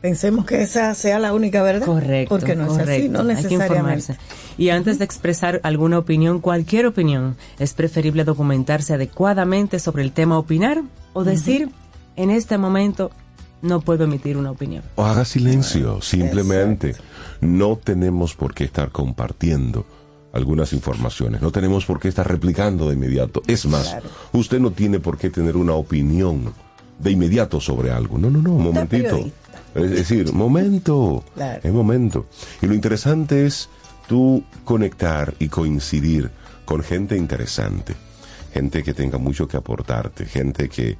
pensemos 0.00 0.44
que 0.44 0.62
esa 0.62 0.94
sea 0.94 1.18
la 1.18 1.32
única 1.32 1.62
verdad. 1.62 1.86
Correcto. 1.86 2.28
Porque 2.34 2.54
no 2.56 2.64
es 2.64 2.78
así, 2.88 3.08
no 3.08 3.20
Hay 3.20 3.26
que 3.28 3.34
necesariamente. 3.34 3.54
informarse. 3.54 4.16
Y 4.58 4.68
antes 4.68 4.98
de 4.98 5.04
expresar 5.04 5.60
alguna 5.62 5.98
opinión, 5.98 6.40
cualquier 6.40 6.86
opinión, 6.86 7.36
es 7.58 7.72
preferible 7.74 8.24
documentarse 8.24 8.94
adecuadamente 8.94 9.78
sobre 9.78 10.02
el 10.02 10.12
tema 10.12 10.34
a 10.34 10.38
opinar 10.38 10.82
o 11.14 11.24
decir, 11.24 11.70
en 12.16 12.30
este 12.30 12.58
momento 12.58 13.10
no 13.64 13.80
puedo 13.80 14.04
emitir 14.04 14.36
una 14.36 14.50
opinión. 14.50 14.82
O 14.96 15.04
haga 15.04 15.24
silencio, 15.24 16.00
simplemente. 16.00 16.94
No 17.40 17.76
tenemos 17.82 18.34
por 18.34 18.54
qué 18.54 18.64
estar 18.64 18.90
compartiendo 18.90 19.84
algunas 20.32 20.72
informaciones, 20.72 21.40
no 21.42 21.52
tenemos 21.52 21.84
por 21.86 22.00
qué 22.00 22.08
estar 22.08 22.26
replicando 22.28 22.88
de 22.88 22.94
inmediato. 22.94 23.42
Es 23.46 23.66
más, 23.66 23.96
usted 24.32 24.58
no 24.60 24.72
tiene 24.72 24.98
por 25.00 25.16
qué 25.16 25.30
tener 25.30 25.56
una 25.56 25.74
opinión 25.74 26.52
de 26.98 27.10
inmediato 27.10 27.60
sobre 27.60 27.90
algo. 27.90 28.18
No, 28.18 28.30
no, 28.30 28.40
no, 28.42 28.52
un 28.54 28.64
momentito. 28.64 29.20
Es 29.74 29.90
decir, 29.90 30.32
momento, 30.32 31.24
Claro. 31.34 31.60
es 31.62 31.72
momento. 31.72 32.26
Y 32.62 32.66
lo 32.66 32.74
interesante 32.74 33.46
es 33.46 33.68
tú 34.08 34.44
conectar 34.64 35.34
y 35.38 35.48
coincidir 35.48 36.30
con 36.64 36.82
gente 36.82 37.16
interesante, 37.16 37.94
gente 38.52 38.82
que 38.82 38.94
tenga 38.94 39.18
mucho 39.18 39.46
que 39.48 39.56
aportarte, 39.56 40.26
gente 40.26 40.68
que 40.68 40.96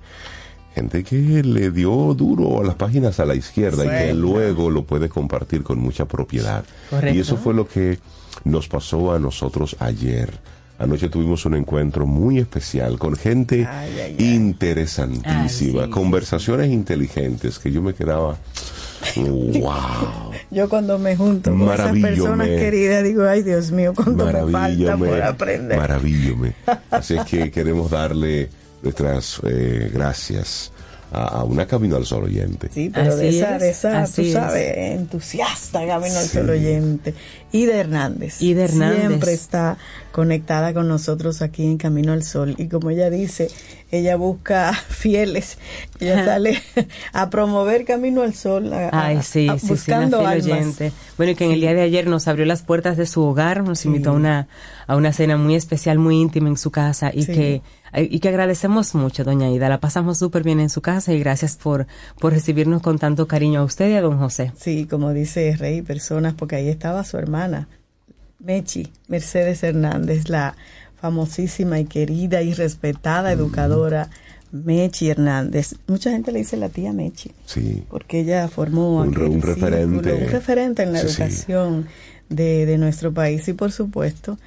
gente 0.75 1.04
que 1.04 1.43
le 1.43 1.71
dio 1.71 2.14
duro 2.14 2.61
a 2.61 2.64
las 2.64 2.75
páginas 2.75 3.21
a 3.21 3.25
la 3.25 3.35
izquierda 3.35 3.85
y 3.85 4.07
que 4.07 4.14
luego 4.14 4.71
lo 4.71 4.85
puede 4.85 5.09
compartir 5.09 5.62
con 5.62 5.78
mucha 5.78 6.07
propiedad. 6.07 6.64
Correcto. 6.90 7.16
Y 7.16 7.21
eso 7.21 7.37
fue 7.37 7.54
lo 7.54 7.69
que 7.69 7.99
nos 8.45 8.69
pasó 8.69 9.12
a 9.12 9.19
nosotros 9.19 9.76
ayer. 9.78 10.33
Anoche 10.76 11.09
tuvimos 11.09 11.47
un 11.47 11.54
encuentro 11.54 12.04
muy 12.04 12.38
especial 12.40 12.99
con 12.99 13.14
gente 13.14 13.64
Ay, 13.64 13.90
ay, 13.95 14.16
ay. 14.19 14.35
interesantísima, 14.35 15.85
sí, 15.85 15.90
conversaciones 15.90 16.73
inteligentes 16.73 17.61
que 17.61 17.71
yo 17.71 17.81
me 17.81 17.95
quedaba, 17.95 18.37
wow. 19.16 20.33
Yo 20.50 20.69
cuando 20.69 20.99
me 20.99 21.16
junto 21.16 21.52
con 21.52 21.73
esas 21.73 21.97
personas 21.97 22.49
queridas 22.49 23.04
digo, 23.04 23.23
ay 23.23 23.43
Dios 23.43 23.71
mío, 23.71 23.93
cuánto 23.95 24.26
me 24.26 24.52
falta 24.52 24.97
por 24.97 25.23
aprender. 25.23 25.78
maravíllome. 25.78 26.54
Así 26.90 27.14
es 27.14 27.25
que 27.25 27.50
queremos 27.52 27.90
darle 27.90 28.50
nuestras 28.85 29.41
eh, 29.45 29.91
gracias 29.93 30.71
a, 31.12 31.41
a 31.41 31.45
una 31.45 31.67
Camino 31.67 31.97
al 31.97 32.07
Sol 32.07 32.25
oyente. 32.25 32.69
Sí, 32.73 32.91
pero 32.93 33.17
de 33.17 33.29
esa, 33.29 33.57
es, 33.57 33.62
de 33.62 33.71
esa, 33.71 34.05
tú 34.14 34.23
es. 34.23 34.33
sabes, 34.33 34.76
entusiasta 34.76 35.87
Camino 35.87 36.17
al 36.17 36.25
Sí. 36.26 36.38
Sol 36.38 36.50
oyente. 36.50 37.14
Y 37.53 37.67
de 37.67 37.75
Hernández. 37.79 38.43
Y 38.43 38.55
de 38.55 38.64
Hernández. 38.64 39.07
Siempre 39.07 39.33
está 39.33 39.76
conectada 40.11 40.75
con 40.75 40.88
nosotros 40.88 41.41
aquí 41.41 41.64
en 41.64 41.76
Camino 41.79 42.12
al 42.12 42.25
Sol. 42.25 42.57
Y 42.59 42.67
como 42.67 42.91
ella 42.91 43.11
dice, 43.11 43.49
ella 43.93 44.17
busca 44.17 44.73
fieles. 44.88 45.59
Ella 46.00 46.14
Ajá. 46.17 46.25
sale 46.25 46.61
a 47.12 47.31
promover 47.31 47.85
Camino 47.85 48.23
al 48.23 48.35
Sol. 48.35 48.73
a- 48.73 48.91
Ay, 48.93 49.21
sí, 49.23 49.49
a- 49.49 49.55
sí, 49.55 49.61
sí, 49.61 49.67
buscando 49.69 50.19
almas. 50.19 50.45
oyente. 50.45 50.91
Bueno, 51.17 51.31
y 51.33 51.35
que 51.37 51.45
en 51.45 51.53
el 51.53 51.61
día 51.61 51.75
de 51.75 51.83
ayer 51.83 52.09
nos 52.09 52.26
abrió 52.26 52.45
las 52.45 52.62
puertas 52.62 52.97
de 52.97 53.07
su 53.07 53.23
hogar, 53.23 53.62
nos 53.62 53.85
invitó 53.85 54.11
a 54.11 54.14
una, 54.14 54.49
a 54.88 54.97
una 54.97 55.12
cena 55.12 55.37
muy 55.37 55.55
especial, 55.55 55.99
muy 56.00 56.21
íntima 56.21 56.49
en 56.49 56.57
su 56.57 56.73
casa 56.73 57.12
y 57.14 57.23
Sí. 57.23 57.33
que 57.33 57.62
y 58.03 58.19
que 58.21 58.29
agradecemos 58.29 58.95
mucho, 58.95 59.25
doña 59.25 59.51
Ida. 59.51 59.69
La 59.69 59.81
pasamos 59.81 60.19
súper 60.19 60.43
bien 60.43 60.61
en 60.61 60.71
su 60.71 60.81
casa 60.81 61.13
y 61.13 61.19
gracias 61.21 61.57
por, 61.57 61.87
por 62.19 62.33
recibirnos 62.33 62.83
con 62.83 62.99
tanto 62.99 63.27
cariño 63.29 63.61
a 63.61 63.65
usted 63.65 63.91
y 63.91 63.95
a 63.95 64.01
don 64.01 64.19
José. 64.19 64.53
Sí, 64.59 64.87
como 64.87 65.13
dice 65.13 65.57
Rey, 65.57 65.83
personas, 65.83 66.35
porque 66.35 66.57
ahí 66.57 66.69
estaba 66.69 67.05
su 67.05 67.17
hermana, 67.19 67.69
Mechi, 68.41 68.93
Mercedes 69.09 69.63
Hernández, 69.63 70.29
la 70.29 70.57
famosísima 71.01 71.79
y 71.81 71.85
querida 71.85 72.43
y 72.43 72.53
respetada 72.55 73.33
educadora 73.33 74.09
Mechi 74.53 75.11
Hernández. 75.11 75.75
Mucha 75.87 76.11
gente 76.11 76.31
le 76.33 76.39
dice 76.41 76.57
la 76.57 76.69
tía 76.69 76.93
Mechi, 76.93 77.33
Sí. 77.47 77.85
porque 77.91 78.21
ella 78.21 78.49
formó 78.49 78.97
Un 79.03 79.09
un 79.09 79.15
círculo, 79.15 79.41
referente. 79.55 80.13
un 80.15 80.29
referente 80.31 80.83
en 80.83 80.93
la 80.93 81.01
Sí, 81.01 81.09
sí. 81.09 81.23
educación 81.23 81.87
de, 82.29 82.65
de 82.67 82.79
nuestro 82.79 83.13
país 83.13 83.47
y 83.49 83.53
por 83.53 83.71
supuesto 83.73 84.39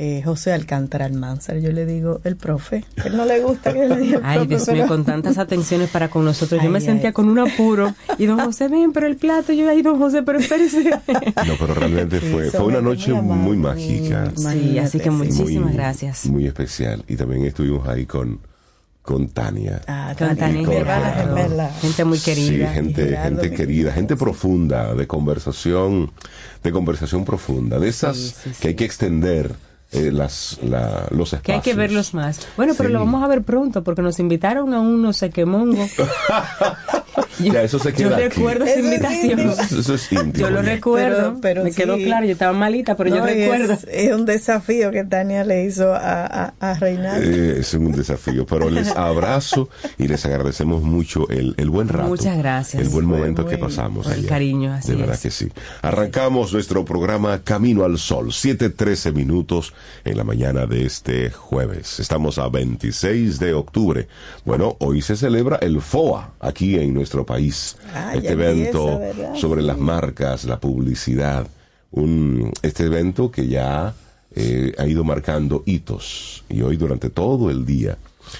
eh, 0.00 0.22
José 0.24 0.52
Alcántara 0.52 1.06
Almanzar, 1.06 1.58
yo 1.58 1.72
le 1.72 1.84
digo 1.84 2.20
el 2.22 2.36
profe, 2.36 2.84
él 3.04 3.16
no 3.16 3.24
le 3.24 3.40
gusta 3.40 3.72
que 3.72 3.88
le 3.88 3.96
diga 3.98 4.18
el 4.18 4.24
Ay, 4.24 4.36
profe, 4.38 4.48
Dios 4.48 4.68
mío, 4.68 4.76
pero- 4.76 4.86
con 4.86 5.04
tantas 5.04 5.38
atenciones 5.38 5.90
para 5.90 6.08
con 6.08 6.24
nosotros. 6.24 6.62
Yo 6.62 6.70
me 6.70 6.78
Ay, 6.78 6.84
sentía 6.84 7.08
ay. 7.08 7.12
con 7.12 7.28
un 7.28 7.38
apuro. 7.40 7.92
Y 8.16 8.26
don 8.26 8.38
José, 8.38 8.68
ven, 8.68 8.92
pero 8.92 9.08
el 9.08 9.16
plato. 9.16 9.52
Yo, 9.52 9.68
ay, 9.68 9.82
don 9.82 9.98
José, 9.98 10.22
pero 10.22 10.38
espérese. 10.38 10.84
No, 11.46 11.54
pero 11.58 11.74
realmente 11.74 12.20
fue, 12.20 12.48
fue 12.50 12.64
una 12.66 12.80
noche 12.80 13.12
muy 13.12 13.56
mágica. 13.56 14.32
muy- 14.36 14.52
Sí, 14.52 14.78
así 14.78 15.00
que 15.00 15.10
muchísimas 15.10 15.64
muy- 15.64 15.72
gracias. 15.72 16.26
Muy 16.26 16.46
especial. 16.46 17.04
Y 17.08 17.16
también 17.16 17.44
estuvimos 17.44 17.88
ahí 17.88 18.06
con, 18.06 18.38
con 19.02 19.28
Tania. 19.30 19.80
Ah, 19.88 20.14
Con 20.16 20.36
Tania 20.36 20.64
gemela. 21.16 21.70
Gente 21.80 22.04
muy 22.04 22.20
querida. 22.20 22.68
Sí, 22.68 22.74
gente, 22.74 23.04
Gerardo, 23.04 23.40
gente 23.42 23.56
querida, 23.56 23.92
gente 23.92 24.16
profunda, 24.16 24.94
de 24.94 25.06
conversación, 25.08 26.12
de 26.62 26.70
conversación 26.72 27.24
profunda, 27.24 27.78
de 27.80 27.88
esas 27.88 28.16
Sí, 28.16 28.34
sí, 28.44 28.50
que 28.60 28.68
hay 28.68 28.74
que 28.74 28.84
extender 28.84 29.54
eh, 29.92 30.10
las, 30.12 30.58
la- 30.62 31.06
los 31.10 31.32
espacios. 31.32 31.42
Que 31.42 31.52
hay 31.52 31.60
que 31.60 31.74
verlos 31.74 32.12
más. 32.14 32.40
Bueno, 32.56 32.74
pero 32.76 32.88
Sí. 32.88 32.92
lo 32.92 32.98
vamos 33.00 33.22
a 33.22 33.26
ver 33.28 33.42
pronto 33.42 33.82
porque 33.82 34.02
nos 34.02 34.18
invitaron 34.20 34.74
a 34.74 34.80
un 34.80 35.00
no 35.02 35.12
sé 35.12 35.30
qué 35.30 35.44
mongo. 35.46 35.86
Ya, 37.40 37.62
eso 37.62 37.78
se 37.78 37.90
Yo 37.92 37.96
queda 38.08 38.16
aquí. 38.16 38.28
recuerdo 38.28 38.64
esa 38.64 38.78
es 38.80 38.84
invitación. 38.84 39.40
Eso, 39.78 39.94
es 39.94 40.12
íntimo. 40.12 40.32
Yo 40.34 40.50
lo 40.50 40.60
recuerdo. 40.62 41.16
Pero- 41.16 41.40
pero 41.40 41.64
me 41.64 41.72
quedó 41.72 41.96
claro, 41.96 42.26
yo 42.26 42.32
estaba 42.32 42.52
malita, 42.52 42.96
pero 42.96 43.10
yo 43.10 43.16
No, 43.18 43.26
recuerdo. 43.26 43.72
Es, 43.74 43.84
es 43.90 44.12
un 44.14 44.24
desafío 44.24 44.90
que 44.90 45.04
Tania 45.04 45.44
le 45.44 45.64
hizo 45.64 45.94
a, 45.94 46.26
a, 46.26 46.54
a 46.60 46.74
Reinaldo. 46.74 47.24
Eh, 47.28 47.60
es 47.60 47.74
un 47.74 47.92
desafío, 47.92 48.44
pero 48.44 48.68
les 48.70 48.88
abrazo 48.90 49.68
y 49.98 50.08
les 50.08 50.24
agradecemos 50.26 50.82
mucho 50.82 51.28
el, 51.28 51.54
el 51.58 51.70
buen 51.70 51.88
rato. 51.88 52.08
Muchas 52.08 52.36
gracias. 52.38 52.82
El 52.82 52.88
buen 52.88 53.06
momento 53.06 53.42
muy- 53.42 53.50
que 53.52 53.58
pasamos. 53.58 54.06
El 54.08 54.26
cariño, 54.26 54.72
así 54.72 54.92
De 54.92 54.96
verdad 54.98 55.14
es. 55.14 55.20
que 55.22 55.30
sí. 55.30 55.48
Arrancamos 55.82 56.52
nuestro 56.52 56.84
programa 56.84 57.40
Camino 57.44 57.84
al 57.84 57.98
Sol, 57.98 58.28
7:13 58.28 59.12
minutos 59.12 59.72
en 60.04 60.16
la 60.16 60.24
mañana 60.24 60.66
de 60.66 60.84
este 60.84 61.30
jueves. 61.30 62.00
Estamos 62.00 62.38
a 62.38 62.48
26 62.48 63.38
de 63.38 63.54
octubre. 63.54 64.08
Bueno, 64.44 64.76
hoy 64.80 65.02
se 65.02 65.16
celebra 65.16 65.56
el 65.56 65.80
FOA 65.80 66.32
aquí 66.40 66.76
en 66.76 66.94
nuestro 66.94 67.24
país. 67.24 67.76
Ah, 67.94 68.12
este 68.14 68.32
evento 68.32 69.00
sobre 69.34 69.62
las 69.62 69.78
marcas, 69.78 70.44
la 70.44 70.60
publicidad. 70.60 71.46
Un, 71.90 72.52
este 72.62 72.84
evento 72.84 73.30
que 73.30 73.48
ya 73.48 73.94
eh, 74.34 74.74
ha 74.78 74.86
ido 74.86 75.04
marcando 75.04 75.62
hitos 75.64 76.44
y 76.48 76.60
hoy 76.60 76.76
durante 76.76 77.08
todo 77.08 77.50
el 77.50 77.64
día 77.64 77.96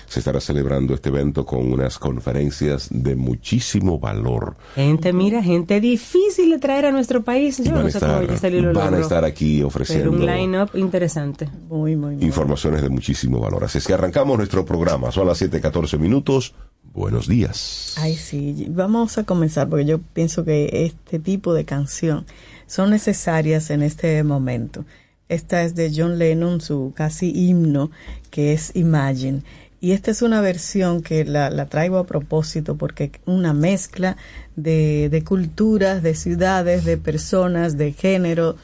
se 0.07 0.19
estará 0.21 0.41
celebrando 0.41 0.95
este 0.95 1.09
evento 1.09 1.45
con 1.45 1.73
unas 1.73 1.99
conferencias 1.99 2.89
de 2.91 3.17
muchísimo 3.17 3.99
valor. 3.99 4.57
Gente, 4.75 5.13
mira, 5.13 5.43
gente 5.43 5.81
difícil 5.81 6.51
de 6.51 6.59
traer 6.59 6.87
a 6.87 6.93
nuestro 6.93 7.23
país. 7.23 7.59
Yo 7.59 7.73
van, 7.73 7.83
no 7.83 7.89
a 7.89 7.91
sé 7.91 8.01
cómo 8.01 8.21
estar, 8.21 8.53
lo 8.53 8.73
van 8.73 8.95
a 8.95 8.99
estar 8.99 9.25
aquí 9.25 9.57
Pero 9.57 9.69
ofreciendo 9.69 10.11
un 10.11 10.27
line-up 10.27 10.71
interesante. 10.75 11.49
Muy, 11.69 11.97
muy, 11.97 12.17
muy. 12.17 12.25
informaciones 12.25 12.83
de 12.83 12.89
muchísimo 12.89 13.41
valor. 13.41 13.65
Así 13.65 13.79
es 13.79 13.87
que 13.87 13.95
arrancamos 13.95 14.37
nuestro 14.37 14.65
programa. 14.65 15.11
Son 15.13 15.27
las 15.27 15.41
7:14 15.41 15.99
minutos. 15.99 16.55
Buenos 16.93 17.29
días. 17.29 17.95
Ay, 17.99 18.17
sí, 18.17 18.67
vamos 18.71 19.19
a 19.19 19.25
comenzar 19.25 19.69
porque 19.69 19.85
yo 19.85 19.99
pienso 19.99 20.45
que 20.45 20.87
este 20.87 21.19
tipo 21.19 21.55
de 21.55 21.65
canción 21.65 22.27
son 22.67 22.91
necesarias 22.91 23.71
en 23.71 23.83
este 23.83 24.23
momento. 24.25 24.85
Esta 25.29 25.63
es 25.63 25.75
de 25.75 25.93
John 25.95 26.19
Lennon, 26.19 26.61
su 26.61 26.93
casi 26.97 27.33
himno, 27.35 27.91
que 28.31 28.53
es 28.53 28.75
Imagine. 28.75 29.43
Y 29.81 29.93
esta 29.93 30.11
es 30.11 30.23
una 30.23 30.41
versión 30.41 31.03
que 31.03 31.25
la, 31.25 31.51
la 31.51 31.67
traigo 31.67 31.99
a 31.99 32.07
propósito 32.07 32.77
porque 32.77 33.13
una 33.27 33.53
mezcla 33.53 34.17
de, 34.57 35.09
de 35.09 35.23
culturas, 35.23 36.03
de 36.03 36.15
ciudades, 36.15 36.85
de 36.85 36.97
personas, 36.97 37.77
de 37.77 37.93
género. 37.93 38.57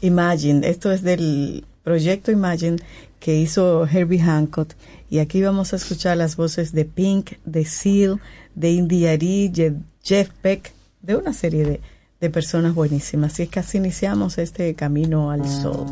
Imagine, 0.00 0.68
esto 0.68 0.92
es 0.92 1.02
del 1.02 1.64
proyecto 1.82 2.30
Imagine 2.30 2.76
que 3.20 3.36
hizo 3.36 3.86
Herbie 3.86 4.20
Hancock. 4.20 4.70
Y 5.10 5.18
aquí 5.18 5.42
vamos 5.42 5.72
a 5.72 5.76
escuchar 5.76 6.16
las 6.16 6.36
voces 6.36 6.72
de 6.72 6.84
Pink, 6.84 7.32
de 7.44 7.64
Seal, 7.64 8.20
de 8.54 8.70
India 8.72 9.12
Arie, 9.12 9.50
Je- 9.52 9.76
Jeff 10.02 10.30
Beck, 10.42 10.72
de 11.02 11.16
una 11.16 11.32
serie 11.32 11.64
de, 11.64 11.80
de 12.20 12.30
personas 12.30 12.74
buenísimas. 12.74 13.38
Y 13.40 13.44
es 13.44 13.48
que 13.48 13.60
así 13.60 13.78
iniciamos 13.78 14.38
este 14.38 14.74
camino 14.74 15.30
al 15.30 15.48
sol. 15.48 15.86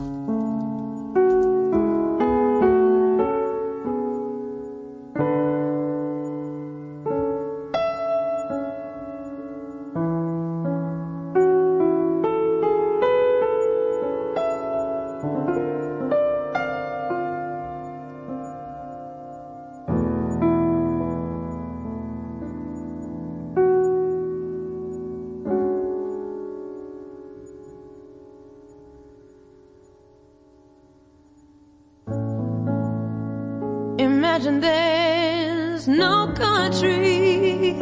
there's 35.84 35.98
no 35.98 36.32
countries. 36.34 37.80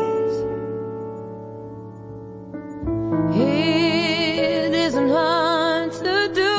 It 3.36 4.74
isn't 4.74 5.08
hard 5.10 5.92
to 5.92 6.30
do. 6.34 6.56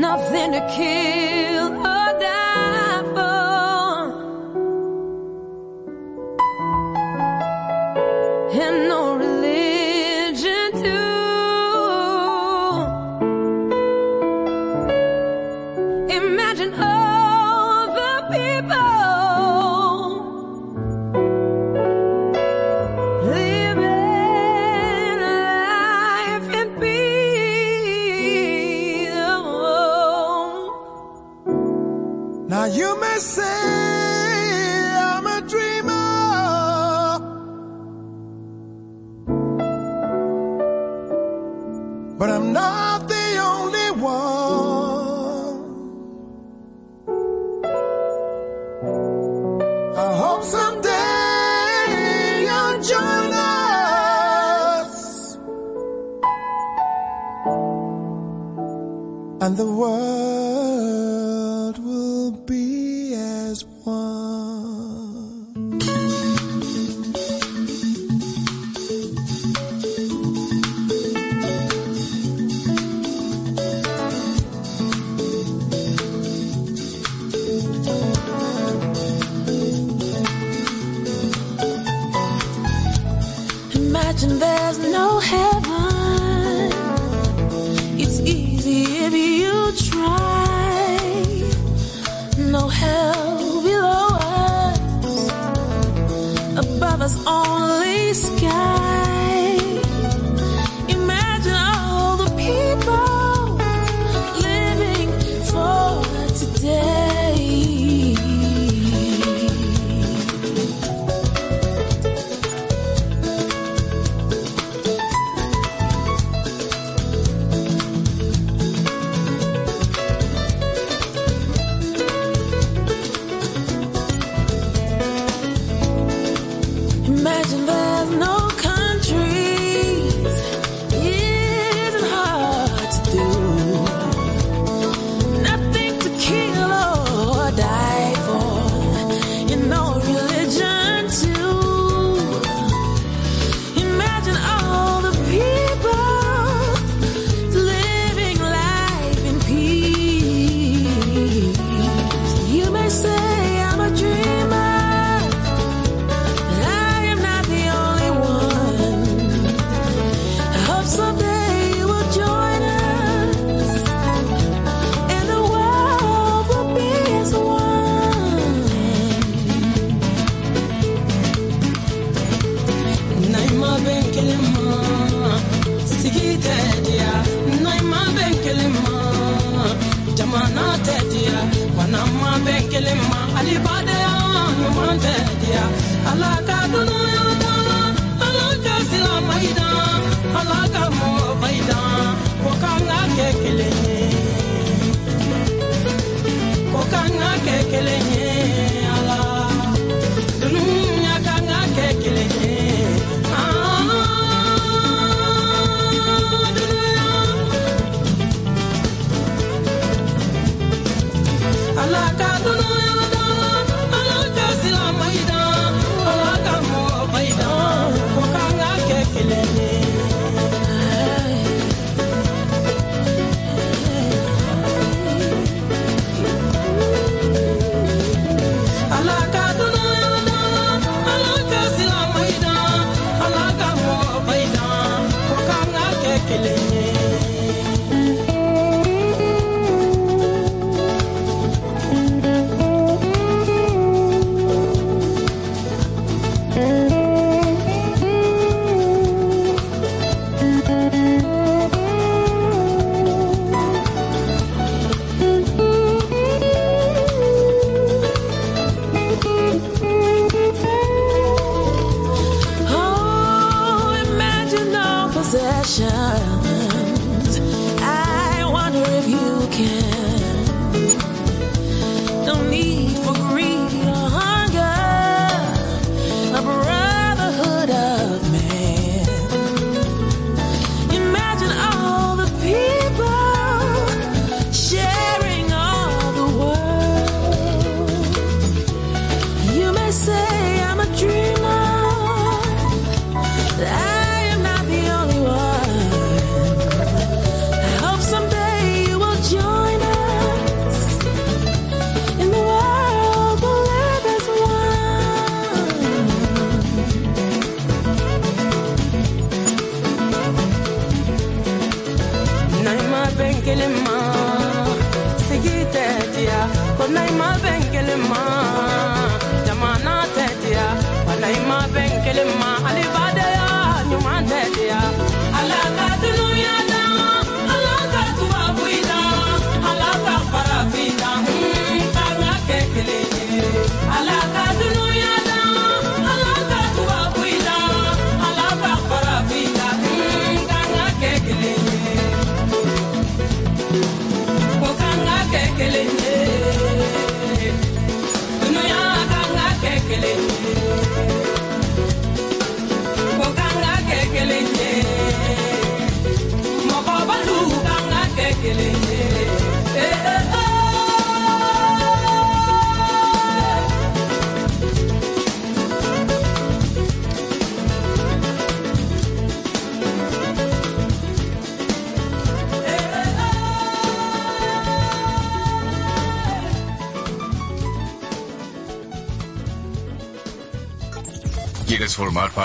Nothing 0.00 0.52
to 0.52 0.60
kill. 0.74 1.39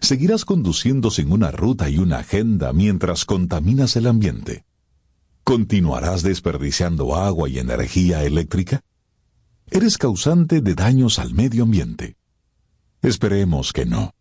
¿Seguirás 0.00 0.44
conduciendo 0.44 1.10
sin 1.10 1.32
una 1.32 1.50
ruta 1.50 1.88
y 1.90 1.98
una 1.98 2.18
agenda 2.18 2.72
mientras 2.72 3.24
contaminas 3.24 3.96
el 3.96 4.06
ambiente? 4.06 4.64
¿Continuarás 5.44 6.22
desperdiciando 6.22 7.16
agua 7.16 7.48
y 7.48 7.58
energía 7.58 8.24
eléctrica? 8.24 8.82
Eres 9.70 9.98
causante 9.98 10.60
de 10.60 10.74
daños 10.74 11.18
al 11.18 11.34
medio 11.34 11.64
ambiente. 11.64 12.16
Esperemos 13.02 13.72
que 13.72 13.86
no. 13.86 14.14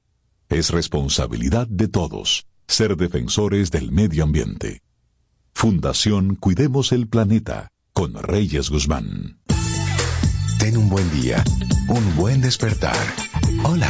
Es 0.50 0.72
responsabilidad 0.72 1.68
de 1.68 1.88
todos 1.88 2.48
ser 2.68 2.98
defensores 2.98 3.72
del 3.72 3.92
medio 3.92 4.24
ambiente. 4.24 4.82
Fundación 5.54 6.36
Cuidemos 6.36 6.92
el 6.92 7.08
Planeta 7.08 7.72
con 7.94 8.14
Reyes 8.14 8.70
Guzmán. 8.70 9.40
Ten 10.60 10.78
un 10.78 10.90
buen 10.90 11.10
día, 11.12 11.44
un 11.88 12.16
buen 12.16 12.42
despertar. 12.42 12.98
Hola. 13.64 13.90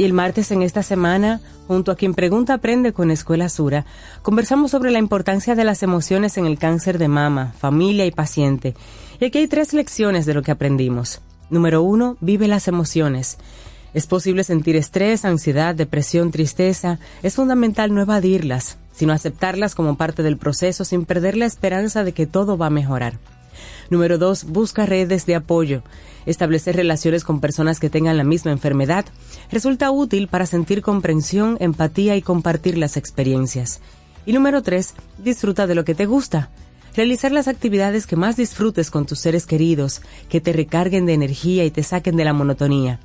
Y 0.00 0.04
el 0.04 0.14
martes 0.14 0.50
en 0.50 0.62
esta 0.62 0.82
semana, 0.82 1.42
junto 1.68 1.92
a 1.92 1.94
quien 1.94 2.14
pregunta 2.14 2.54
aprende 2.54 2.94
con 2.94 3.10
Escuela 3.10 3.50
Sura, 3.50 3.84
conversamos 4.22 4.70
sobre 4.70 4.90
la 4.90 4.98
importancia 4.98 5.54
de 5.54 5.62
las 5.62 5.82
emociones 5.82 6.38
en 6.38 6.46
el 6.46 6.58
cáncer 6.58 6.96
de 6.96 7.08
mama, 7.08 7.52
familia 7.58 8.06
y 8.06 8.10
paciente. 8.10 8.74
Y 9.20 9.26
aquí 9.26 9.36
hay 9.36 9.46
tres 9.46 9.74
lecciones 9.74 10.24
de 10.24 10.32
lo 10.32 10.42
que 10.42 10.52
aprendimos. 10.52 11.20
Número 11.50 11.82
uno, 11.82 12.16
vive 12.22 12.48
las 12.48 12.66
emociones. 12.66 13.36
Es 13.92 14.06
posible 14.06 14.42
sentir 14.42 14.74
estrés, 14.74 15.26
ansiedad, 15.26 15.74
depresión, 15.74 16.30
tristeza. 16.30 16.98
Es 17.22 17.34
fundamental 17.34 17.92
no 17.92 18.00
evadirlas, 18.00 18.78
sino 18.92 19.12
aceptarlas 19.12 19.74
como 19.74 19.98
parte 19.98 20.22
del 20.22 20.38
proceso 20.38 20.86
sin 20.86 21.04
perder 21.04 21.36
la 21.36 21.44
esperanza 21.44 22.04
de 22.04 22.12
que 22.12 22.26
todo 22.26 22.56
va 22.56 22.68
a 22.68 22.70
mejorar. 22.70 23.18
Número 23.90 24.18
dos, 24.18 24.44
busca 24.44 24.86
redes 24.86 25.26
de 25.26 25.34
apoyo. 25.34 25.82
Establecer 26.26 26.76
relaciones 26.76 27.24
con 27.24 27.40
personas 27.40 27.80
que 27.80 27.90
tengan 27.90 28.16
la 28.16 28.24
misma 28.24 28.52
enfermedad 28.52 29.06
resulta 29.50 29.90
útil 29.90 30.28
para 30.28 30.46
sentir 30.46 30.82
comprensión, 30.82 31.56
empatía 31.60 32.16
y 32.16 32.22
compartir 32.22 32.78
las 32.78 32.96
experiencias. 32.96 33.80
Y 34.26 34.32
número 34.32 34.62
tres, 34.62 34.94
disfruta 35.18 35.66
de 35.66 35.74
lo 35.74 35.84
que 35.84 35.94
te 35.94 36.06
gusta. 36.06 36.50
Realizar 36.94 37.32
las 37.32 37.48
actividades 37.48 38.06
que 38.06 38.16
más 38.16 38.36
disfrutes 38.36 38.90
con 38.90 39.06
tus 39.06 39.20
seres 39.20 39.46
queridos, 39.46 40.02
que 40.28 40.40
te 40.40 40.52
recarguen 40.52 41.06
de 41.06 41.14
energía 41.14 41.64
y 41.64 41.70
te 41.70 41.82
saquen 41.82 42.16
de 42.16 42.24
la 42.24 42.32
monotonía. 42.32 43.00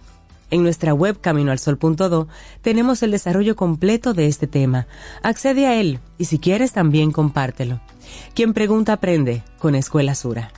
En 0.52 0.64
nuestra 0.64 0.94
web 0.94 1.20
caminoalsol.do 1.20 2.28
tenemos 2.62 3.04
el 3.04 3.12
desarrollo 3.12 3.56
completo 3.56 4.14
de 4.14 4.28
este 4.28 4.48
tema. 4.48 4.88
Accede 5.24 5.68
a 5.68 5.80
él 5.80 6.00
y 6.18 6.26
si 6.26 6.40
quieres 6.40 6.72
también 6.72 7.12
compártelo. 7.12 7.80
Quien 8.34 8.54
pregunta 8.54 8.94
aprende 8.94 9.44
con 9.60 9.76
Escuela 9.76 10.16
Sura. 10.16 10.52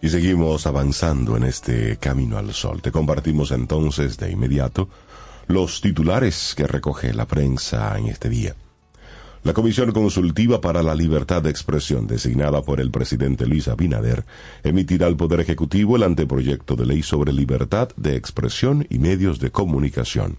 Y 0.00 0.08
seguimos 0.08 0.66
avanzando 0.66 1.36
en 1.36 1.44
este 1.44 1.96
camino 1.98 2.36
al 2.36 2.52
sol. 2.52 2.82
Te 2.82 2.90
compartimos 2.90 3.52
entonces 3.52 4.18
de 4.18 4.32
inmediato 4.32 4.88
los 5.46 5.80
titulares 5.80 6.54
que 6.56 6.66
recoge 6.66 7.12
la 7.12 7.26
prensa 7.26 7.96
en 7.98 8.06
este 8.06 8.28
día. 8.28 8.56
La 9.44 9.54
Comisión 9.54 9.90
Consultiva 9.90 10.60
para 10.60 10.84
la 10.84 10.94
Libertad 10.94 11.42
de 11.42 11.50
Expresión, 11.50 12.06
designada 12.06 12.62
por 12.62 12.80
el 12.80 12.92
presidente 12.92 13.44
Luis 13.44 13.66
Abinader, 13.66 14.24
emitirá 14.62 15.08
al 15.08 15.16
Poder 15.16 15.40
Ejecutivo 15.40 15.96
el 15.96 16.04
anteproyecto 16.04 16.76
de 16.76 16.86
ley 16.86 17.02
sobre 17.02 17.32
libertad 17.32 17.88
de 17.96 18.14
expresión 18.14 18.86
y 18.88 19.00
medios 19.00 19.40
de 19.40 19.50
comunicación. 19.50 20.38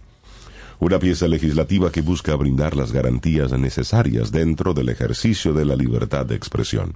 Una 0.83 0.99
pieza 0.99 1.27
legislativa 1.29 1.89
que 1.93 2.01
busca 2.01 2.35
brindar 2.35 2.75
las 2.75 2.91
garantías 2.91 3.53
necesarias 3.53 4.33
dentro 4.33 4.73
del 4.73 4.89
ejercicio 4.89 5.53
de 5.53 5.63
la 5.63 5.77
libertad 5.77 6.25
de 6.25 6.35
expresión. 6.35 6.95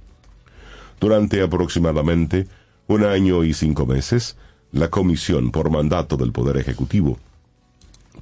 Durante 1.00 1.40
aproximadamente 1.40 2.46
un 2.86 3.02
año 3.02 3.44
y 3.44 3.54
cinco 3.54 3.86
meses, 3.86 4.36
la 4.72 4.90
Comisión, 4.90 5.50
por 5.50 5.70
mandato 5.70 6.18
del 6.18 6.32
Poder 6.32 6.58
Ejecutivo, 6.58 7.18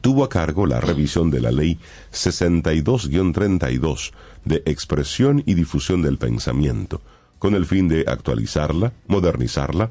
tuvo 0.00 0.22
a 0.22 0.28
cargo 0.28 0.66
la 0.66 0.80
revisión 0.80 1.32
de 1.32 1.40
la 1.40 1.50
Ley 1.50 1.80
62-32 2.12 4.12
de 4.44 4.62
expresión 4.66 5.42
y 5.46 5.54
difusión 5.54 6.00
del 6.00 6.16
pensamiento, 6.16 7.00
con 7.40 7.56
el 7.56 7.66
fin 7.66 7.88
de 7.88 8.04
actualizarla, 8.06 8.92
modernizarla 9.08 9.90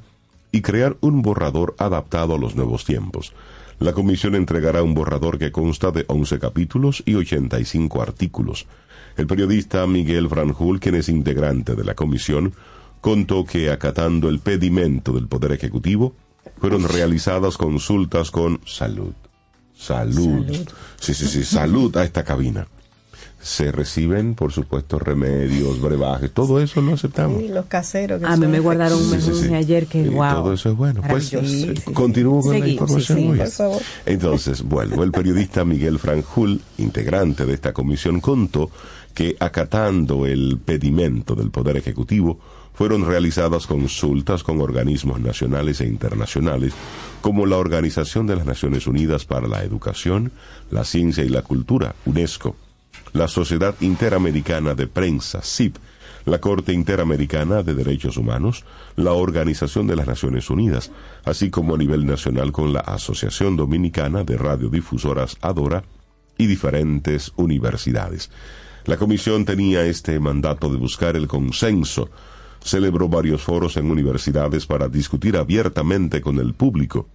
y 0.53 0.61
crear 0.61 0.95
un 1.01 1.21
borrador 1.21 1.75
adaptado 1.79 2.35
a 2.35 2.38
los 2.38 2.55
nuevos 2.55 2.85
tiempos. 2.85 3.33
La 3.79 3.93
Comisión 3.93 4.35
entregará 4.35 4.83
un 4.83 4.93
borrador 4.93 5.38
que 5.38 5.51
consta 5.51 5.91
de 5.91 6.05
11 6.07 6.39
capítulos 6.39 7.03
y 7.05 7.15
85 7.15 8.01
artículos. 8.01 8.67
El 9.17 9.27
periodista 9.27 9.85
Miguel 9.85 10.29
Franjul, 10.29 10.79
quien 10.79 10.95
es 10.95 11.09
integrante 11.09 11.75
de 11.75 11.83
la 11.83 11.93
Comisión, 11.93 12.53
contó 13.01 13.45
que 13.45 13.69
acatando 13.69 14.29
el 14.29 14.39
pedimento 14.39 15.13
del 15.13 15.27
Poder 15.27 15.51
Ejecutivo, 15.51 16.15
fueron 16.57 16.83
realizadas 16.83 17.57
consultas 17.57 18.31
con 18.31 18.61
salud. 18.65 19.13
Salud. 19.73 20.45
Salud. 20.45 20.67
Sí, 20.99 21.13
sí, 21.13 21.27
sí, 21.27 21.43
salud 21.43 21.95
a 21.97 22.03
esta 22.03 22.23
cabina. 22.23 22.67
Se 23.45 23.71
reciben, 23.71 24.34
por 24.34 24.51
supuesto, 24.51 24.97
remedios, 24.97 25.79
brebajes, 25.79 26.31
todo 26.31 26.60
eso 26.60 26.81
lo 26.81 26.95
aceptamos. 26.95 27.41
Sí, 27.43 27.47
los 27.49 27.67
caseros. 27.67 28.19
que 28.19 28.25
A 28.25 28.36
mí 28.38 28.47
me 28.47 28.60
guardaron 28.60 28.97
un 28.97 29.03
Sí, 29.03 29.21
sí, 29.21 29.27
mensaje 29.29 29.47
sí. 29.49 29.53
ayer 29.53 29.86
que, 29.86 30.01
Y 30.01 30.10
wow. 30.10 30.34
Todo 30.34 30.53
eso 30.53 30.69
es 30.71 30.75
bueno. 30.75 31.03
Pues 31.08 31.31
eh, 31.31 31.75
continúo 31.93 32.41
con 32.41 32.53
la 32.53 32.65
Seguimos, 32.65 32.81
información. 32.89 33.17
sí, 33.17 33.21
sí, 33.23 33.29
muy 33.29 33.38
por 33.38 33.47
favor. 33.49 33.81
Entonces, 34.08 34.63
bueno, 34.63 35.03
el 35.03 35.12
periodista 35.12 35.63
Miguel 35.63 35.99
Franjul, 35.99 36.60
integrante 36.79 37.45
de 37.45 37.53
esta 37.53 37.71
comisión, 37.71 38.19
contó 38.19 38.71
que 39.13 39.36
acatando 39.39 40.25
el 40.25 40.58
pedimento 40.65 41.36
del 41.36 41.51
Poder 41.51 41.77
Ejecutivo, 41.77 42.39
fueron 42.73 43.05
realizadas 43.05 43.67
consultas 43.67 44.41
con 44.41 44.60
organismos 44.60 45.21
nacionales 45.21 45.81
e 45.81 45.86
internacionales 45.88 46.73
como 47.21 47.45
la 47.45 47.58
Organización 47.58 48.25
de 48.25 48.38
las 48.38 48.45
Naciones 48.47 48.88
Unidas 48.88 49.23
para 49.25 49.47
la 49.47 49.63
Educación, 49.63 50.31
la 50.71 50.84
Ciencia 50.84 51.23
y 51.23 51.29
la 51.29 51.43
Cultura, 51.43 51.93
UNESCO, 52.08 52.55
la 53.15 53.30
Sociedad 53.30 53.75
Interamericana 53.80 54.75
de 54.75 54.88
Prensa, 54.88 55.41
CIP, 55.41 55.78
la 56.25 56.39
Corte 56.41 56.73
Interamericana 56.73 57.63
de 57.63 57.73
Derechos 57.73 58.17
Humanos, 58.17 58.65
la 58.97 59.13
Organización 59.13 59.88
de 59.88 59.95
las 59.95 60.06
Naciones 60.06 60.49
Unidas, 60.49 60.91
así 61.23 61.49
como 61.49 61.75
a 61.75 61.78
nivel 61.78 62.06
nacional 62.06 62.51
con 62.51 62.73
la 62.73 62.82
Asociación 62.82 63.56
Dominicana 63.56 64.25
de 64.25 64.38
Radiodifusoras 64.38 65.38
ADORA 65.39 65.86
y 66.38 66.47
diferentes 66.47 67.32
universidades. 67.38 68.32
La 68.84 68.97
comisión 68.97 69.45
tenía 69.45 69.86
este 69.86 70.19
mandato 70.19 70.69
de 70.69 70.78
buscar 70.78 71.15
el 71.15 71.30
consenso. 71.30 72.10
Celebró 72.62 73.08
varios 73.08 73.41
foros 73.41 73.78
en 73.78 73.89
universidades 73.89 74.65
para 74.65 74.89
discutir 74.89 75.38
abiertamente 75.38 76.19
con 76.19 76.38
el 76.39 76.54
público, 76.54 77.08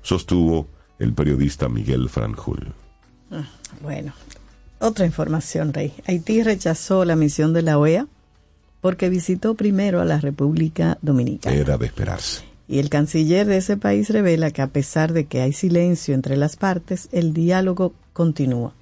sostuvo 0.00 0.68
el 1.00 1.12
periodista 1.12 1.68
Miguel 1.68 2.08
Franjul. 2.08 2.72
Bueno, 3.82 4.12
otra 4.78 5.06
información, 5.06 5.72
Rey. 5.72 5.92
Haití 6.06 6.42
rechazó 6.42 7.04
la 7.04 7.16
misión 7.16 7.52
de 7.52 7.62
la 7.62 7.78
OEA 7.78 8.06
porque 8.80 9.08
visitó 9.08 9.54
primero 9.54 10.00
a 10.00 10.04
la 10.04 10.20
República 10.20 10.98
Dominicana. 11.00 11.56
Era 11.56 11.78
de 11.78 11.86
esperarse. 11.86 12.42
Y 12.68 12.78
el 12.78 12.90
canciller 12.90 13.46
de 13.46 13.58
ese 13.58 13.76
país 13.76 14.10
revela 14.10 14.50
que 14.50 14.62
a 14.62 14.68
pesar 14.68 15.12
de 15.12 15.26
que 15.26 15.40
hay 15.40 15.52
silencio 15.52 16.14
entre 16.14 16.36
las 16.36 16.56
partes, 16.56 17.08
el 17.12 17.32
diálogo 17.32 17.94
continúa. 18.12 18.74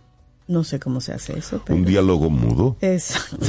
No 0.49 0.65
sé 0.65 0.81
cómo 0.81 1.01
se 1.01 1.13
hace 1.13 1.39
eso, 1.39 1.63
pero 1.65 1.79
Un 1.79 1.85
diálogo 1.85 2.29
mudo. 2.29 2.77
Exacto. 2.81 3.47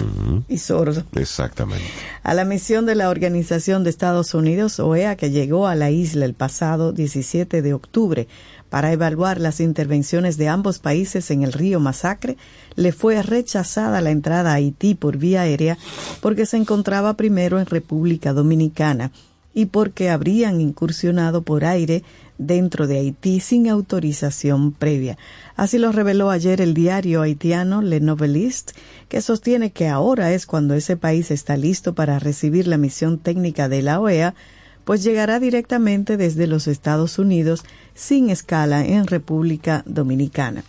Y 0.47 0.57
sordo. 0.59 1.03
Exactamente. 1.13 1.83
A 2.21 2.33
la 2.33 2.45
misión 2.45 2.85
de 2.85 2.95
la 2.95 3.09
Organización 3.09 3.83
de 3.83 3.89
Estados 3.89 4.33
Unidos, 4.33 4.79
OEA, 4.79 5.15
que 5.15 5.31
llegó 5.31 5.67
a 5.67 5.75
la 5.75 5.89
isla 5.89 6.25
el 6.25 6.33
pasado 6.33 6.93
17 6.93 7.61
de 7.61 7.73
octubre 7.73 8.27
para 8.69 8.91
evaluar 8.91 9.39
las 9.39 9.59
intervenciones 9.59 10.37
de 10.37 10.47
ambos 10.47 10.79
países 10.79 11.29
en 11.29 11.43
el 11.43 11.53
río 11.53 11.79
Masacre, 11.79 12.37
le 12.75 12.91
fue 12.91 13.21
rechazada 13.21 14.01
la 14.01 14.11
entrada 14.11 14.51
a 14.51 14.55
Haití 14.55 14.95
por 14.95 15.17
vía 15.17 15.41
aérea 15.41 15.77
porque 16.21 16.45
se 16.45 16.57
encontraba 16.57 17.15
primero 17.15 17.59
en 17.59 17.65
República 17.65 18.33
Dominicana 18.33 19.11
y 19.53 19.67
porque 19.67 20.09
habrían 20.09 20.59
incursionado 20.59 21.43
por 21.43 21.65
aire 21.65 22.03
dentro 22.37 22.87
de 22.87 22.99
Haití 22.99 23.39
sin 23.39 23.67
autorización 23.69 24.71
previa. 24.71 25.17
Así 25.55 25.77
lo 25.77 25.91
reveló 25.91 26.29
ayer 26.29 26.61
el 26.61 26.73
diario 26.73 27.21
haitiano 27.21 27.81
Le 27.81 27.99
Noveliste, 27.99 28.73
que 29.09 29.21
sostiene 29.21 29.71
que 29.71 29.87
ahora 29.87 30.33
es 30.33 30.45
cuando 30.45 30.73
ese 30.73 30.97
país 30.97 31.31
está 31.31 31.57
listo 31.57 31.93
para 31.93 32.19
recibir 32.19 32.67
la 32.67 32.77
misión 32.77 33.17
técnica 33.17 33.69
de 33.69 33.81
la 33.81 33.99
OEA, 33.99 34.35
pues 34.85 35.03
llegará 35.03 35.39
directamente 35.39 36.17
desde 36.17 36.47
los 36.47 36.67
Estados 36.67 37.19
Unidos 37.19 37.63
sin 37.93 38.29
escala 38.29 38.85
en 38.85 39.07
República 39.07 39.83
Dominicana. 39.85 40.63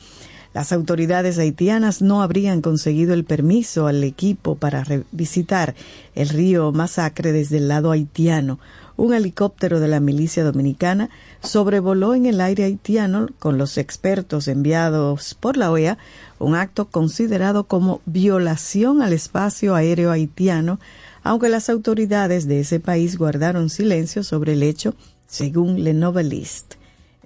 Las 0.55 0.71
autoridades 0.71 1.37
haitianas 1.39 2.01
no 2.01 2.23
habrían 2.23 2.63
conseguido 2.63 3.13
el 3.13 3.25
permiso 3.25 3.89
al 3.89 4.05
equipo 4.05 4.55
para 4.55 4.85
visitar 5.11 5.75
el 6.15 6.29
río 6.29 6.71
Masacre 6.71 7.33
desde 7.33 7.57
el 7.57 7.67
lado 7.67 7.91
haitiano. 7.91 8.61
Un 8.97 9.13
helicóptero 9.13 9.81
de 9.81 9.89
la 9.89 9.99
milicia 9.99 10.45
dominicana 10.45 11.11
sobrevoló 11.43 12.15
en 12.15 12.27
el 12.27 12.41
aire 12.41 12.65
haitiano 12.65 13.29
con 13.41 13.59
los 13.59 13.77
expertos 13.77 14.47
enviados 14.47 15.35
por 15.35 15.57
la 15.57 15.73
OEA, 15.73 15.99
un 16.39 16.55
acto 16.55 16.87
considerado 16.87 17.65
como 17.65 18.03
violación 18.07 19.03
al 19.03 19.13
espacio 19.13 19.75
aéreo 19.75 20.13
haitiano, 20.13 20.79
aunque 21.25 21.49
las 21.49 21.69
autoridades 21.71 22.47
de 22.47 22.61
ese 22.61 22.79
país 22.79 23.19
guardaron 23.19 23.69
silencio 23.69 24.23
sobre 24.23 24.53
el 24.53 24.63
hecho, 24.63 24.95
según 25.27 25.83
Le 25.83 25.93
Noveliste. 25.93 26.77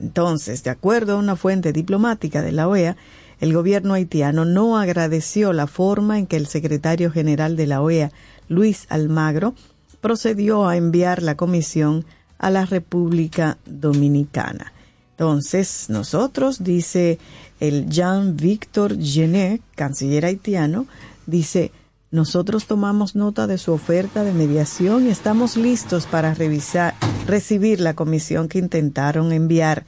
Entonces, 0.01 0.63
de 0.63 0.71
acuerdo 0.71 1.15
a 1.15 1.19
una 1.19 1.37
fuente 1.37 1.73
diplomática 1.73 2.41
de 2.41 2.53
la 2.53 2.69
OEA, 2.69 2.97
el 3.41 3.53
gobierno 3.53 3.95
haitiano 3.95 4.45
no 4.45 4.79
agradeció 4.79 5.53
la 5.53 5.67
forma 5.67 6.19
en 6.19 6.27
que 6.27 6.37
el 6.37 6.47
secretario 6.47 7.11
general 7.11 7.57
de 7.57 7.67
la 7.67 7.83
OEA, 7.83 8.11
Luis 8.49 8.87
Almagro, 8.89 9.55
procedió 10.01 10.67
a 10.67 10.77
enviar 10.77 11.23
la 11.23 11.37
comisión 11.37 12.05
a 12.39 12.51
la 12.51 12.65
República 12.67 13.59
Dominicana. 13.67 14.73
Entonces, 15.11 15.87
nosotros, 15.89 16.63
dice 16.63 17.19
el 17.59 17.89
Jean-Victor 17.89 18.97
Genet, 19.01 19.61
canciller 19.75 20.25
haitiano, 20.25 20.87
dice, 21.27 21.73
nosotros 22.11 22.67
tomamos 22.67 23.17
nota 23.17 23.47
de 23.47 23.59
su 23.59 23.73
oferta 23.73 24.25
de 24.25 24.33
mediación 24.33 25.07
y 25.07 25.11
estamos 25.11 25.57
listos 25.57 26.07
para 26.07 26.35
revisar, 26.35 26.95
recibir 27.27 27.81
la 27.81 27.95
comisión 27.95 28.49
que 28.49 28.59
intentaron 28.59 29.33
enviar. 29.33 29.85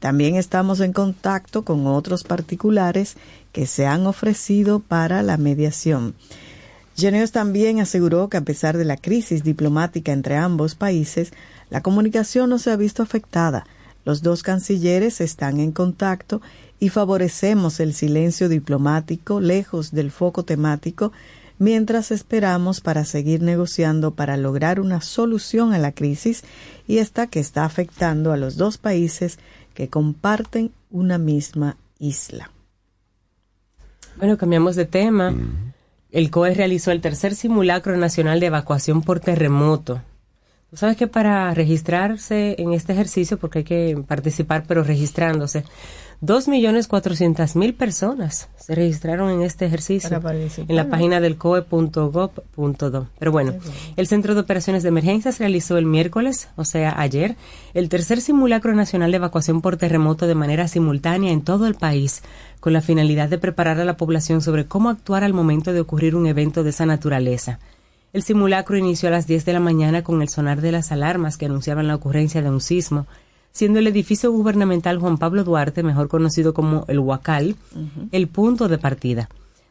También 0.00 0.34
estamos 0.34 0.80
en 0.80 0.92
contacto 0.92 1.64
con 1.64 1.86
otros 1.86 2.24
particulares 2.24 3.16
que 3.52 3.66
se 3.66 3.86
han 3.86 4.06
ofrecido 4.06 4.80
para 4.80 5.22
la 5.22 5.36
mediación. 5.36 6.14
Geneos 7.02 7.32
también 7.32 7.80
aseguró 7.80 8.28
que 8.28 8.36
a 8.36 8.42
pesar 8.42 8.78
de 8.78 8.84
la 8.84 8.96
crisis 8.96 9.42
diplomática 9.42 10.12
entre 10.12 10.36
ambos 10.36 10.76
países, 10.76 11.32
la 11.68 11.82
comunicación 11.82 12.48
no 12.48 12.60
se 12.60 12.70
ha 12.70 12.76
visto 12.76 13.02
afectada. 13.02 13.66
Los 14.04 14.22
dos 14.22 14.44
cancilleres 14.44 15.20
están 15.20 15.58
en 15.58 15.72
contacto 15.72 16.40
y 16.78 16.90
favorecemos 16.90 17.80
el 17.80 17.92
silencio 17.92 18.48
diplomático 18.48 19.40
lejos 19.40 19.90
del 19.90 20.12
foco 20.12 20.44
temático 20.44 21.10
mientras 21.58 22.12
esperamos 22.12 22.80
para 22.80 23.04
seguir 23.04 23.42
negociando 23.42 24.14
para 24.14 24.36
lograr 24.36 24.78
una 24.78 25.00
solución 25.00 25.74
a 25.74 25.78
la 25.78 25.90
crisis 25.90 26.44
y 26.86 26.98
esta 26.98 27.26
que 27.26 27.40
está 27.40 27.64
afectando 27.64 28.32
a 28.32 28.36
los 28.36 28.56
dos 28.56 28.78
países 28.78 29.40
que 29.74 29.88
comparten 29.88 30.70
una 30.90 31.18
misma 31.18 31.76
isla. 31.98 32.52
Bueno, 34.18 34.38
cambiamos 34.38 34.76
de 34.76 34.84
tema. 34.84 35.34
El 36.12 36.30
COE 36.30 36.52
realizó 36.52 36.92
el 36.92 37.00
tercer 37.00 37.34
simulacro 37.34 37.96
nacional 37.96 38.38
de 38.38 38.46
evacuación 38.46 39.00
por 39.00 39.18
terremoto. 39.18 40.02
Tú 40.68 40.76
sabes 40.76 40.98
que 40.98 41.06
para 41.06 41.52
registrarse 41.54 42.54
en 42.58 42.74
este 42.74 42.92
ejercicio, 42.92 43.38
porque 43.38 43.60
hay 43.60 43.64
que 43.64 44.04
participar, 44.06 44.64
pero 44.68 44.84
registrándose, 44.84 45.64
dos 46.22 46.46
millones 46.46 46.86
cuatrocientas 46.86 47.56
mil 47.56 47.74
personas 47.74 48.48
se 48.56 48.76
registraron 48.76 49.28
en 49.30 49.42
este 49.42 49.66
ejercicio 49.66 50.20
en 50.56 50.76
la 50.76 50.88
página 50.88 51.20
del 51.20 51.36
coe.gov.do. 51.36 53.08
Pero 53.18 53.32
bueno, 53.32 53.54
el 53.96 54.06
Centro 54.06 54.34
de 54.34 54.40
Operaciones 54.40 54.84
de 54.84 54.90
Emergencias 54.90 55.40
realizó 55.40 55.76
el 55.78 55.84
miércoles, 55.84 56.48
o 56.54 56.64
sea, 56.64 56.94
ayer, 56.96 57.36
el 57.74 57.88
tercer 57.88 58.20
simulacro 58.20 58.72
nacional 58.72 59.10
de 59.10 59.16
evacuación 59.16 59.60
por 59.60 59.76
terremoto 59.76 60.28
de 60.28 60.36
manera 60.36 60.68
simultánea 60.68 61.32
en 61.32 61.42
todo 61.42 61.66
el 61.66 61.74
país, 61.74 62.22
con 62.60 62.72
la 62.72 62.82
finalidad 62.82 63.28
de 63.28 63.38
preparar 63.38 63.80
a 63.80 63.84
la 63.84 63.96
población 63.96 64.42
sobre 64.42 64.66
cómo 64.66 64.90
actuar 64.90 65.24
al 65.24 65.34
momento 65.34 65.72
de 65.72 65.80
ocurrir 65.80 66.14
un 66.14 66.28
evento 66.28 66.62
de 66.62 66.70
esa 66.70 66.86
naturaleza. 66.86 67.58
El 68.12 68.22
simulacro 68.22 68.76
inició 68.76 69.08
a 69.08 69.12
las 69.12 69.26
10 69.26 69.44
de 69.44 69.54
la 69.54 69.60
mañana 69.60 70.04
con 70.04 70.22
el 70.22 70.28
sonar 70.28 70.60
de 70.60 70.70
las 70.70 70.92
alarmas 70.92 71.36
que 71.36 71.46
anunciaban 71.46 71.88
la 71.88 71.96
ocurrencia 71.96 72.42
de 72.42 72.50
un 72.50 72.60
sismo, 72.60 73.08
siendo 73.52 73.78
el 73.78 73.86
edificio 73.86 74.32
gubernamental 74.32 74.98
Juan 74.98 75.18
Pablo 75.18 75.44
Duarte, 75.44 75.82
mejor 75.82 76.08
conocido 76.08 76.54
como 76.54 76.84
el 76.88 76.98
Huacal, 76.98 77.56
el 78.10 78.28
punto 78.28 78.68
de 78.68 78.78
partida, 78.78 79.28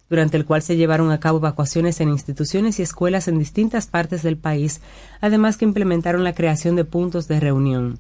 durante 0.10 0.38
el 0.38 0.46
cual 0.46 0.62
se 0.62 0.78
llevaron 0.78 1.12
a 1.12 1.20
cabo 1.20 1.39
evacuaciones 1.39 2.00
en 2.00 2.10
instituciones 2.10 2.80
y 2.80 2.84
escuelas 2.84 3.28
en 3.28 3.39
distintas 3.39 3.88
partes 3.88 4.24
del 4.24 4.38
país, 4.38 4.82
además 5.20 5.58
que 5.58 5.65
implementaron 5.65 6.24
la 6.24 6.34
creación 6.34 6.76
de 6.76 6.86
puntos 6.86 7.28
de 7.28 7.39
reunión. 7.39 8.00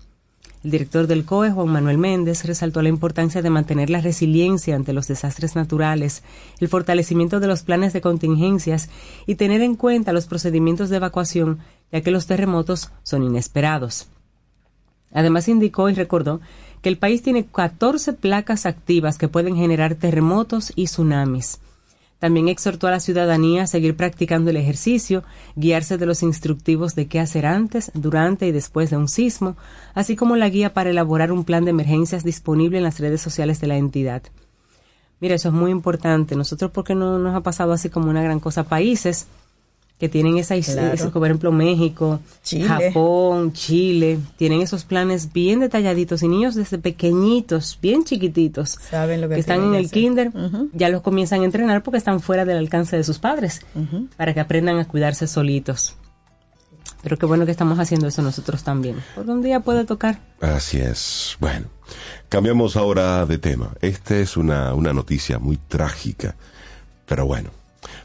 El 0.63 0.69
director 0.69 1.07
del 1.07 1.25
COE, 1.25 1.49
Juan 1.49 1.69
Manuel 1.69 1.97
Méndez, 1.97 2.45
resaltó 2.45 2.83
la 2.83 2.89
importancia 2.89 3.41
de 3.41 3.49
mantener 3.49 3.89
la 3.89 3.99
resiliencia 3.99 4.75
ante 4.75 4.93
los 4.93 5.07
desastres 5.07 5.55
naturales, 5.55 6.21
el 6.59 6.67
fortalecimiento 6.67 7.39
de 7.39 7.47
los 7.47 7.63
planes 7.63 7.93
de 7.93 8.01
contingencias 8.01 8.89
y 9.25 9.35
tener 9.35 9.61
en 9.61 9.75
cuenta 9.75 10.13
los 10.13 10.27
procedimientos 10.27 10.89
de 10.89 10.97
evacuación, 10.97 11.59
ya 11.91 12.01
que 12.01 12.11
los 12.11 12.27
terremotos 12.27 12.91
son 13.01 13.23
inesperados. 13.23 14.07
Además 15.13 15.47
indicó 15.47 15.89
y 15.89 15.93
recordó 15.93 16.41
que 16.81 16.89
el 16.89 16.97
país 16.97 17.21
tiene 17.21 17.45
14 17.45 18.13
placas 18.13 18.65
activas 18.65 19.17
que 19.17 19.27
pueden 19.27 19.55
generar 19.55 19.95
terremotos 19.95 20.71
y 20.75 20.85
tsunamis. 20.85 21.59
También 22.19 22.49
exhortó 22.49 22.87
a 22.87 22.91
la 22.91 22.99
ciudadanía 22.99 23.63
a 23.63 23.67
seguir 23.67 23.95
practicando 23.95 24.51
el 24.51 24.57
ejercicio, 24.57 25.23
guiarse 25.55 25.97
de 25.97 26.05
los 26.05 26.21
instructivos 26.21 26.93
de 26.93 27.07
qué 27.07 27.19
hacer 27.19 27.47
antes, 27.47 27.91
durante 27.95 28.45
y 28.45 28.51
después 28.51 28.91
de 28.91 28.97
un 28.97 29.07
sismo, 29.07 29.57
así 29.95 30.15
como 30.15 30.35
la 30.35 30.49
guía 30.49 30.71
para 30.71 30.91
elaborar 30.91 31.31
un 31.31 31.45
plan 31.45 31.65
de 31.65 31.71
emergencias 31.71 32.23
disponible 32.23 32.77
en 32.77 32.83
las 32.83 32.99
redes 32.99 33.21
sociales 33.21 33.59
de 33.59 33.67
la 33.67 33.77
entidad. 33.77 34.21
Mira, 35.19 35.33
eso 35.33 35.49
es 35.49 35.53
muy 35.55 35.71
importante. 35.71 36.35
Nosotros, 36.35 36.69
porque 36.71 36.93
no 36.93 37.17
nos 37.17 37.35
ha 37.35 37.41
pasado 37.41 37.73
así 37.73 37.89
como 37.89 38.09
una 38.09 38.21
gran 38.21 38.39
cosa? 38.39 38.65
Países 38.65 39.27
que 40.01 40.09
tienen 40.09 40.37
esa, 40.39 40.59
Claro. 40.59 40.93
ese- 40.93 41.09
por 41.09 41.23
ejemplo, 41.27 41.51
México, 41.51 42.19
Chile. 42.43 42.65
Japón, 42.67 43.53
Chile, 43.53 44.17
tienen 44.35 44.59
esos 44.61 44.83
planes 44.83 45.31
bien 45.31 45.59
detalladitos 45.59 46.23
y 46.23 46.27
niños 46.27 46.55
desde 46.55 46.79
pequeñitos, 46.79 47.77
bien 47.79 48.03
chiquititos, 48.03 48.79
Saben 48.89 49.21
lo 49.21 49.29
que, 49.29 49.35
que 49.35 49.41
están 49.41 49.61
en 49.63 49.75
el 49.75 49.85
hacer. 49.85 49.91
kinder, 49.91 50.31
ya 50.73 50.89
los 50.89 51.03
comienzan 51.03 51.41
a 51.41 51.45
entrenar 51.45 51.83
porque 51.83 51.99
están 51.99 52.19
fuera 52.19 52.45
del 52.45 52.57
alcance 52.57 52.97
de 52.97 53.03
sus 53.03 53.19
padres, 53.19 53.61
para 54.17 54.33
que 54.33 54.39
aprendan 54.39 54.79
a 54.79 54.87
cuidarse 54.87 55.27
solitos. 55.27 55.93
Pero 57.03 57.17
qué 57.17 57.27
bueno 57.27 57.45
que 57.45 57.51
estamos 57.51 57.77
haciendo 57.77 58.07
eso 58.07 58.23
nosotros 58.23 58.63
también, 58.63 58.95
porque 59.13 59.29
un 59.29 59.43
día 59.43 59.59
puede 59.59 59.85
tocar. 59.85 60.19
Así 60.41 60.77
es. 60.79 61.37
Bueno, 61.39 61.67
cambiamos 62.27 62.75
ahora 62.75 63.23
de 63.27 63.37
tema. 63.37 63.69
Esta 63.81 64.17
es 64.17 64.35
una, 64.35 64.73
una 64.73 64.93
noticia 64.93 65.37
muy 65.37 65.57
trágica, 65.57 66.35
pero 67.05 67.27
bueno. 67.27 67.51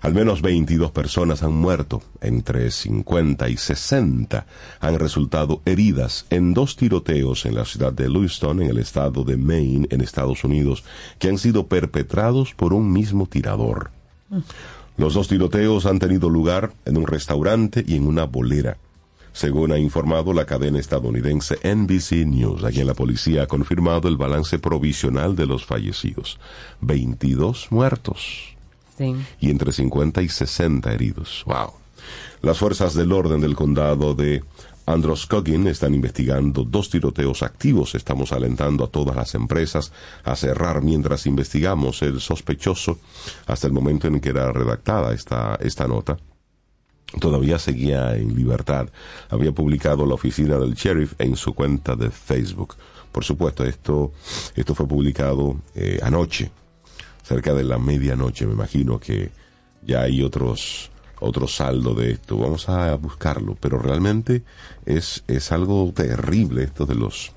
Al 0.07 0.14
menos 0.14 0.40
22 0.40 0.92
personas 0.92 1.42
han 1.42 1.53
muerto, 1.53 2.01
entre 2.21 2.71
50 2.71 3.49
y 3.49 3.57
60 3.57 4.47
han 4.79 4.99
resultado 5.01 5.62
heridas 5.64 6.27
en 6.31 6.55
dos 6.55 6.77
tiroteos 6.77 7.45
en 7.45 7.57
la 7.57 7.64
ciudad 7.64 7.92
de 7.92 8.09
Lewiston, 8.09 8.62
en 8.62 8.71
el 8.71 8.79
estado 8.79 9.25
de 9.25 9.37
Maine, 9.37 9.88
en 9.90 10.01
Estados 10.01 10.45
Unidos, 10.45 10.85
que 11.19 11.29
han 11.29 11.38
sido 11.38 11.66
perpetrados 11.66 12.55
por 12.55 12.73
un 12.73 12.92
mismo 12.92 13.27
tirador. 13.27 13.90
Los 14.97 15.14
dos 15.14 15.27
tiroteos 15.27 15.87
han 15.87 15.99
tenido 15.99 16.31
lugar 16.31 16.73
en 16.85 16.99
un 16.99 17.09
restaurante 17.09 17.85
y 17.85 17.97
en 17.97 18.07
una 18.07 18.27
bolera. 18.27 18.79
Según 19.33 19.73
ha 19.73 19.79
informado 19.79 20.33
la 20.33 20.47
cadena 20.47 20.79
estadounidense 20.79 21.57
NBC 21.64 22.25
News, 22.27 22.62
aquí 22.62 22.81
en 22.81 22.87
la 22.87 22.95
policía 22.95 23.42
ha 23.42 23.47
confirmado 23.49 24.07
el 24.07 24.16
balance 24.16 24.61
provisional 24.61 25.35
de 25.35 25.47
los 25.47 25.66
fallecidos. 25.66 26.38
22 26.81 27.73
muertos 27.73 28.56
Y 29.41 29.51
entre 29.51 29.73
50 29.73 30.23
y 30.23 30.29
60 30.29 30.93
heridos. 30.93 31.43
Wow. 31.47 31.73
Las 32.43 32.59
fuerzas 32.59 32.95
del 32.95 33.13
orden 33.13 33.41
del 33.41 33.57
condado 33.57 34.15
de 34.15 34.43
Androscoggin 34.87 35.67
están 35.67 35.95
investigando 35.95 36.65
dos 36.65 36.91
tiroteos 36.91 37.43
activos. 37.43 37.95
Estamos 37.95 38.33
alentando 38.33 38.85
a 38.85 38.89
todas 38.89 39.17
las 39.17 39.35
empresas 39.35 39.93
a 40.25 40.37
cerrar 40.37 40.83
mientras 40.83 41.27
investigamos 41.27 42.03
el 42.03 42.21
sospechoso 42.21 42.99
hasta 43.47 43.67
el 43.67 43.73
momento 43.73 44.07
en 44.07 44.21
que 44.21 44.29
era 44.29 44.53
redactada 44.53 45.13
esta, 45.13 45.59
esta 45.61 45.89
nota 45.89 46.17
todavía 47.21 47.59
seguía 47.59 48.17
en 48.17 48.35
libertad. 48.35 48.89
Había 49.31 49.53
publicado 49.53 50.07
la 50.07 50.15
oficina 50.15 50.59
del 50.59 50.75
sheriff 50.75 51.15
en 51.19 51.37
su 51.37 51.55
cuenta 51.55 51.97
de 51.97 52.11
Facebook. 52.11 52.77
Por 53.13 53.25
supuesto, 53.25 53.65
esto, 53.65 54.13
esto 54.55 54.75
fue 54.75 54.87
publicado 54.87 55.57
eh, 55.75 55.99
anoche, 56.03 56.51
cerca 57.27 57.53
de 57.55 57.65
la 57.65 57.79
medianoche. 57.79 58.47
Me 58.47 58.53
imagino 58.53 58.99
que 58.99 59.31
ya 59.83 60.03
hay 60.03 60.23
otros 60.23 60.91
otro 61.19 61.49
saldo 61.49 61.95
de 61.95 62.12
esto. 62.12 62.37
Vamos 62.39 62.69
a 62.69 62.95
buscarlo, 62.97 63.57
pero 63.59 63.79
realmente 63.79 64.43
es, 64.85 65.25
es 65.27 65.51
algo 65.51 65.91
terrible 65.95 66.65
esto 66.65 66.87
de 66.87 66.95
los 66.95 67.33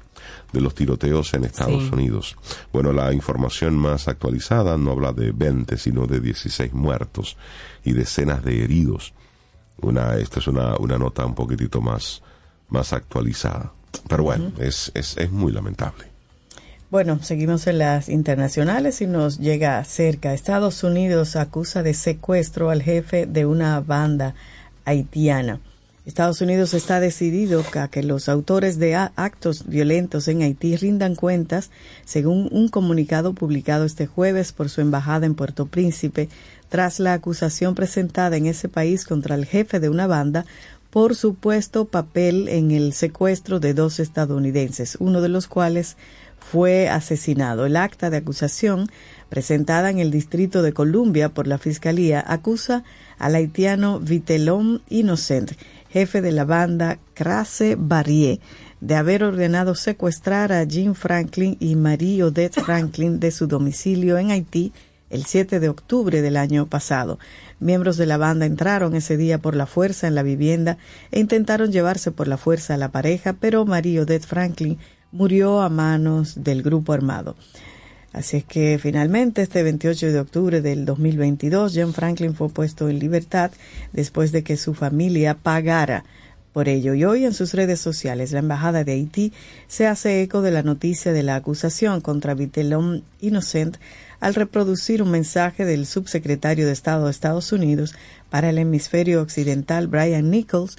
de 0.52 0.62
los 0.62 0.76
tiroteos 0.76 1.34
en 1.34 1.46
Estados 1.46 1.84
Sí. 1.84 1.90
Unidos. 1.94 2.36
Bueno, 2.74 2.92
la 2.92 3.14
información 3.14 3.78
más 3.78 4.08
actualizada 4.08 4.78
no 4.78 4.92
habla 4.92 5.14
de 5.14 5.32
20, 5.32 5.78
sino 5.78 6.08
de 6.08 6.20
16 6.20 6.74
muertos 6.74 7.38
y 7.84 7.94
decenas 7.94 8.44
de 8.44 8.64
heridos 8.64 9.14
una 9.82 10.16
esta 10.18 10.40
es 10.40 10.48
una, 10.48 10.76
una 10.78 10.98
nota 10.98 11.26
un 11.26 11.36
poquitito 11.36 11.82
más 11.82 12.22
más 12.70 12.94
actualizada 12.94 13.72
pero 14.08 14.24
bueno 14.24 14.52
es, 14.60 14.92
es, 14.94 15.18
es 15.18 15.32
muy 15.32 15.52
lamentable 15.52 16.09
Bueno, 16.92 17.20
seguimos 17.22 17.68
en 17.68 17.78
las 17.78 18.10
internacionales 18.10 19.00
y 19.02 19.06
nos 19.06 19.38
llega 19.38 19.84
cerca. 19.84 20.34
Estados 20.34 20.84
Unidos 20.84 21.36
acusa 21.36 21.84
de 21.84 21.94
secuestro 21.94 22.72
al 22.72 22.82
jefe 22.82 23.28
de 23.28 23.46
una 23.46 23.80
banda 23.80 24.34
haitiana. 24.86 25.60
Estados 26.08 26.42
Unidos 26.42 26.74
está 26.74 27.00
decidido 27.00 27.64
a 27.80 27.90
que 27.90 28.02
los 28.02 28.28
autores 28.28 28.80
de 28.80 28.96
actos 28.96 29.68
violentos 29.68 30.28
en 30.28 30.42
Haití 30.42 30.78
rindan 30.78 31.14
cuentas, 31.14 31.70
según 32.06 32.50
un 32.52 32.70
comunicado 32.70 33.34
publicado 33.34 33.86
este 33.86 34.08
jueves 34.08 34.52
por 34.52 34.70
su 34.70 34.82
embajada 34.82 35.28
en 35.28 35.36
Puerto 35.36 35.68
Príncipe, 35.68 36.28
tras 36.70 37.00
la 37.00 37.14
acusación 37.14 37.76
presentada 37.76 38.36
en 38.36 38.48
ese 38.48 38.68
país 38.68 39.06
contra 39.06 39.36
el 39.36 39.46
jefe 39.46 39.80
de 39.80 39.90
una 39.90 40.08
banda 40.08 40.48
por 40.90 41.16
supuesto 41.16 41.86
papel 41.86 42.48
en 42.50 42.72
el 42.72 42.94
secuestro 42.94 43.60
de 43.60 43.76
dos 43.76 44.00
estadounidenses, 44.00 44.98
uno 45.00 45.22
de 45.22 45.30
los 45.30 45.48
cuales 45.48 45.98
fue 46.40 46.90
asesinado. 46.90 47.66
El 47.66 47.76
acta 47.76 48.10
de 48.10 48.18
acusación 48.18 48.90
presentada 49.30 49.90
en 49.90 50.00
el 50.00 50.12
Distrito 50.12 50.62
de 50.62 50.74
Columbia 50.74 51.30
por 51.30 51.48
la 51.48 51.58
Fiscalía 51.58 52.24
acusa 52.26 52.84
al 53.18 53.36
haitiano 53.36 54.00
Vitelón 54.00 54.82
Innocent, 54.90 55.52
jefe 55.90 56.22
de 56.22 56.32
la 56.32 56.46
banda 56.46 57.00
Crase 57.14 57.76
Barrié, 57.78 58.40
de 58.82 58.96
haber 58.96 59.24
ordenado 59.24 59.76
secuestrar 59.76 60.52
a 60.52 60.66
Jim 60.66 60.94
Franklin 60.94 61.58
y 61.60 61.76
Marie 61.76 62.24
Odette 62.24 62.62
Franklin 62.62 63.20
de 63.20 63.32
su 63.32 63.48
domicilio 63.48 64.18
en 64.18 64.32
Haití 64.32 64.74
el 65.10 65.26
7 65.26 65.60
de 65.60 65.70
octubre 65.70 66.22
del 66.22 66.38
año 66.38 66.68
pasado. 66.68 67.20
Miembros 67.60 67.98
de 67.98 68.06
la 68.06 68.18
banda 68.18 68.46
entraron 68.46 68.96
ese 68.96 69.18
día 69.18 69.40
por 69.40 69.56
la 69.56 69.66
fuerza 69.66 70.08
en 70.08 70.16
la 70.16 70.24
vivienda 70.24 70.78
e 71.12 71.20
intentaron 71.20 71.72
llevarse 71.72 72.12
por 72.12 72.28
la 72.28 72.38
fuerza 72.38 72.76
a 72.76 72.78
la 72.78 72.92
pareja, 72.92 73.34
pero 73.34 73.66
Marie 73.66 74.02
Odette 74.02 74.26
Franklin 74.26 74.78
murió 75.12 75.62
a 75.62 75.70
manos 75.70 76.44
del 76.44 76.64
grupo 76.64 76.94
armado. 76.94 77.36
Así 78.12 78.38
es 78.38 78.44
que 78.44 78.80
finalmente 78.82 79.44
este 79.44 79.62
28 79.62 80.08
de 80.08 80.20
octubre 80.20 80.62
del 80.62 80.86
2022 80.86 81.74
John 81.76 81.94
Franklin 81.94 82.34
fue 82.34 82.50
puesto 82.50 82.90
en 82.90 82.98
libertad 82.98 83.52
después 83.94 84.32
de 84.32 84.44
que 84.44 84.58
su 84.58 84.74
familia 84.74 85.36
pagara 85.36 86.06
por 86.54 86.68
ello. 86.70 86.96
Y 86.96 87.06
hoy 87.06 87.26
en 87.26 87.36
sus 87.36 87.54
redes 87.54 87.80
sociales 87.80 88.32
la 88.32 88.40
Embajada 88.40 88.84
de 88.84 88.94
Haití 88.94 89.32
se 89.68 89.86
hace 89.86 90.24
eco 90.24 90.42
de 90.42 90.52
la 90.52 90.64
noticia 90.64 91.14
de 91.14 91.22
la 91.22 91.36
acusación 91.36 92.02
contra 92.02 92.34
Vitelón 92.34 93.04
Innocent 93.22 93.78
al 94.20 94.34
reproducir 94.34 95.04
un 95.04 95.12
mensaje 95.12 95.64
del 95.66 95.86
subsecretario 95.86 96.66
de 96.66 96.74
Estado 96.74 97.06
de 97.06 97.12
Estados 97.12 97.52
Unidos 97.52 97.94
para 98.30 98.50
el 98.50 98.58
hemisferio 98.58 99.22
occidental 99.22 99.88
Brian 99.88 100.32
Nichols 100.32 100.78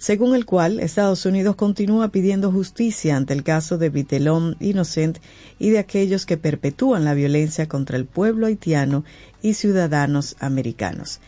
según 0.00 0.34
el 0.34 0.46
cual 0.46 0.80
Estados 0.80 1.26
Unidos 1.26 1.56
continúa 1.56 2.08
pidiendo 2.08 2.50
justicia 2.50 3.16
ante 3.16 3.34
el 3.34 3.42
caso 3.42 3.76
de 3.76 3.90
Vitelón 3.90 4.56
Innocent 4.58 5.18
y 5.58 5.68
de 5.68 5.78
aquellos 5.78 6.24
que 6.24 6.38
perpetúan 6.38 7.04
la 7.04 7.12
violencia 7.12 7.68
contra 7.68 7.98
el 7.98 8.06
pueblo 8.06 8.46
haitiano 8.46 9.04
y 9.42 9.54
ciudadanos 9.54 10.36
americanos. 10.40 11.20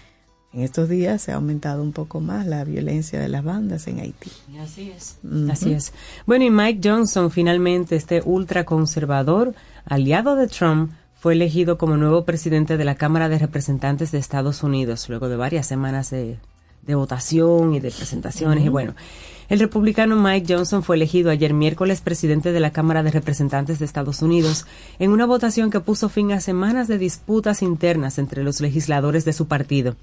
En 0.55 0.63
estos 0.63 0.89
días 0.89 1.21
se 1.21 1.33
ha 1.33 1.35
aumentado 1.35 1.83
un 1.83 1.93
poco 1.93 2.21
más 2.21 2.47
la 2.47 2.65
violencia 2.65 3.21
de 3.21 3.29
las 3.29 3.45
bandas 3.45 3.87
en 3.89 4.01
Haití. 4.01 4.31
Así 4.59 4.91
es. 4.91 5.19
Así 5.51 5.73
es. 5.75 5.93
Bueno, 6.25 6.47
y 6.47 6.51
Mike 6.51 6.81
Johnson, 6.83 7.31
finalmente, 7.31 7.95
este 7.95 8.23
ultraconservador, 8.25 9.55
aliado 9.85 10.35
de 10.35 10.49
Trump, 10.49 10.93
fue 11.15 11.35
elegido 11.35 11.77
como 11.77 11.99
nuevo 11.99 12.25
presidente 12.25 12.79
de 12.79 12.85
la 12.87 12.95
Cámara 12.95 13.29
de 13.29 13.39
Representantes 13.39 14.13
de 14.13 14.19
Estados 14.19 14.63
Unidos, 14.63 15.11
luego 15.11 15.29
de 15.29 15.37
varias 15.37 15.67
semanas 15.67 16.11
de, 16.11 16.39
de 16.83 16.95
votación 16.95 17.75
y 17.75 17.81
de 17.81 17.91
presentaciones. 17.91 18.65
Y 18.65 18.69
bueno, 18.69 18.95
el 19.49 19.61
republicano 19.61 20.17
Mike 20.17 20.55
Johnson 20.55 20.83
fue 20.83 20.97
elegido 20.97 21.31
ayer 21.31 21.53
miércoles 21.55 22.01
presidente 22.01 22.53
de 22.53 22.61
la 22.61 22.73
Cámara 22.73 23.03
de 23.03 23.11
Representantes 23.11 23.79
de 23.79 23.85
Estados 23.85 24.23
Unidos 24.23 24.67
en 24.99 25.11
una 25.11 25.27
votación 25.27 25.71
que 25.71 25.81
puso 25.81 26.09
fin 26.09 26.33
a 26.33 26.41
semanas 26.41 26.89
de 26.89 26.99
disputas 26.99 27.63
internas 27.63 28.19
entre 28.19 28.43
los 28.43 28.61
legisladores 28.61 29.25
de 29.25 29.33
su 29.33 29.47
partido. 29.47 29.97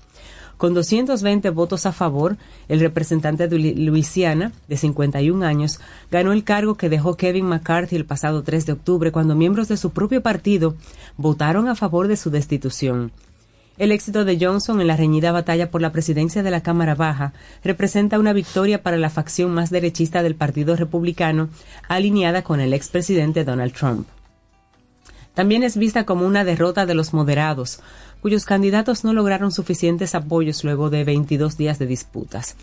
Con 0.58 0.74
220 0.74 1.50
votos 1.52 1.86
a 1.86 1.94
favor, 1.94 2.36
el 2.68 2.82
representante 2.82 3.48
de 3.48 3.58
Lu- 3.58 3.92
Luisiana, 3.92 4.52
de 4.68 4.76
51 4.76 5.46
años, 5.46 5.80
ganó 6.12 6.34
el 6.34 6.44
cargo 6.44 6.76
que 6.76 6.90
dejó 6.90 7.16
Kevin 7.16 7.46
McCarthy 7.46 7.96
el 7.96 8.04
pasado 8.06 8.44
3 8.44 8.66
de 8.66 8.74
octubre 8.74 9.14
cuando 9.14 9.36
miembros 9.36 9.70
de 9.70 9.78
su 9.78 9.92
propio 9.92 10.22
partido 10.22 10.76
votaron 11.16 11.70
a 11.70 11.76
favor 11.76 12.10
de 12.10 12.18
su 12.18 12.30
destitución. 12.30 13.14
El 13.80 13.94
éxito 13.94 14.26
de 14.26 14.38
Johnson 14.38 14.82
en 14.82 14.88
la 14.88 14.98
reñida 14.98 15.32
batalla 15.32 15.72
por 15.72 15.82
la 15.82 15.94
presidencia 15.94 16.44
de 16.44 16.52
la 16.52 16.60
Cámara 16.60 16.96
Baja 16.96 17.32
representa 17.64 18.20
una 18.20 18.34
victoria 18.34 18.84
para 18.84 18.98
la 18.98 19.10
facción 19.10 19.52
más 19.52 19.70
derechista 19.70 20.22
del 20.22 20.36
Partido 20.36 20.76
Republicano, 20.76 21.48
alineada 21.88 22.44
con 22.44 22.60
el 22.60 22.74
expresidente 22.74 23.46
Donald 23.46 23.72
Trump. 23.72 24.06
También 25.34 25.64
es 25.64 25.78
vista 25.78 26.06
como 26.06 26.28
una 26.28 26.44
derrota 26.44 26.86
de 26.86 26.94
los 26.94 27.14
moderados, 27.14 27.80
cuyos 28.22 28.44
candidatos 28.44 29.06
no 29.06 29.14
lograron 29.14 29.54
suficientes 29.54 30.14
apoyos 30.14 30.66
luego 30.66 30.90
de 30.90 31.06
22 31.06 31.56
días 31.56 31.80
de 31.80 31.88
disputas. 31.88 32.58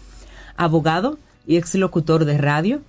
Abogado 0.58 1.18
y 1.46 1.56
exlocutor 1.56 2.26
de 2.26 2.36
radio, 2.36 2.82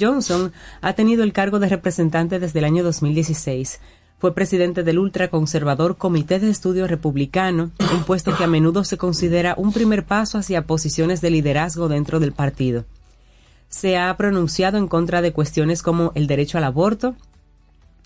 Johnson 0.00 0.54
ha 0.80 0.94
tenido 0.94 1.22
el 1.22 1.34
cargo 1.34 1.58
de 1.58 1.68
representante 1.68 2.38
desde 2.38 2.60
el 2.60 2.64
año 2.64 2.82
2016. 2.82 3.78
Fue 4.24 4.34
presidente 4.34 4.84
del 4.84 5.00
ultraconservador 5.00 5.98
Comité 5.98 6.40
de 6.40 6.48
Estudio 6.48 6.86
Republicano, 6.86 7.72
un 7.92 8.04
puesto 8.04 8.34
que 8.34 8.44
a 8.44 8.46
menudo 8.46 8.82
se 8.82 8.96
considera 8.96 9.52
un 9.58 9.70
primer 9.70 10.06
paso 10.06 10.38
hacia 10.38 10.66
posiciones 10.66 11.20
de 11.20 11.28
liderazgo 11.28 11.88
dentro 11.88 12.20
del 12.20 12.32
partido. 12.32 12.86
Se 13.68 13.98
ha 13.98 14.16
pronunciado 14.16 14.78
en 14.78 14.88
contra 14.88 15.20
de 15.20 15.34
cuestiones 15.34 15.82
como 15.82 16.10
el 16.14 16.26
derecho 16.26 16.56
al 16.56 16.64
aborto, 16.64 17.16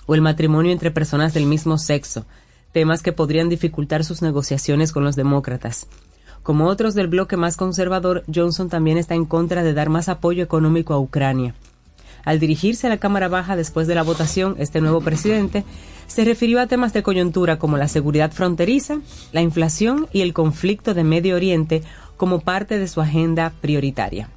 o 0.06 0.16
el 0.16 0.20
matrimonio 0.20 0.72
entre 0.72 0.90
personas 0.90 1.34
del 1.34 1.46
mismo 1.46 1.78
sexo, 1.78 2.26
temas 2.72 3.00
que 3.00 3.12
podrían 3.12 3.48
dificultar 3.48 4.02
sus 4.02 4.20
negociaciones 4.20 4.90
con 4.90 5.04
los 5.04 5.14
demócratas. 5.14 5.86
Como 6.42 6.66
otros 6.66 6.94
del 6.94 7.06
bloque 7.06 7.36
más 7.36 7.56
conservador, 7.56 8.24
Johnson 8.26 8.68
también 8.68 8.98
está 8.98 9.14
en 9.14 9.24
contra 9.24 9.62
de 9.62 9.72
dar 9.72 9.88
más 9.88 10.08
apoyo 10.08 10.42
económico 10.42 10.94
a 10.94 10.98
Ucrania. 10.98 11.54
Al 12.24 12.40
dirigirse 12.40 12.88
a 12.88 12.90
la 12.90 12.98
Cámara 12.98 13.28
Baja 13.28 13.54
después 13.54 13.86
de 13.86 13.94
la 13.94 14.02
votación, 14.02 14.56
este 14.58 14.80
nuevo 14.80 15.00
presidente 15.00 15.64
se 16.08 16.24
refirió 16.24 16.60
a 16.60 16.66
temas 16.66 16.92
de 16.92 17.04
coyuntura 17.04 17.58
como 17.58 17.76
la 17.76 17.86
seguridad 17.86 18.32
fronteriza, 18.32 18.98
la 19.32 19.42
inflación 19.42 20.08
y 20.12 20.22
el 20.22 20.32
conflicto 20.32 20.94
de 20.94 21.04
Medio 21.04 21.36
Oriente 21.36 21.84
como 22.16 22.40
parte 22.40 22.78
de 22.78 22.88
su 22.88 23.00
agenda 23.00 23.52
prioritaria. 23.60 24.28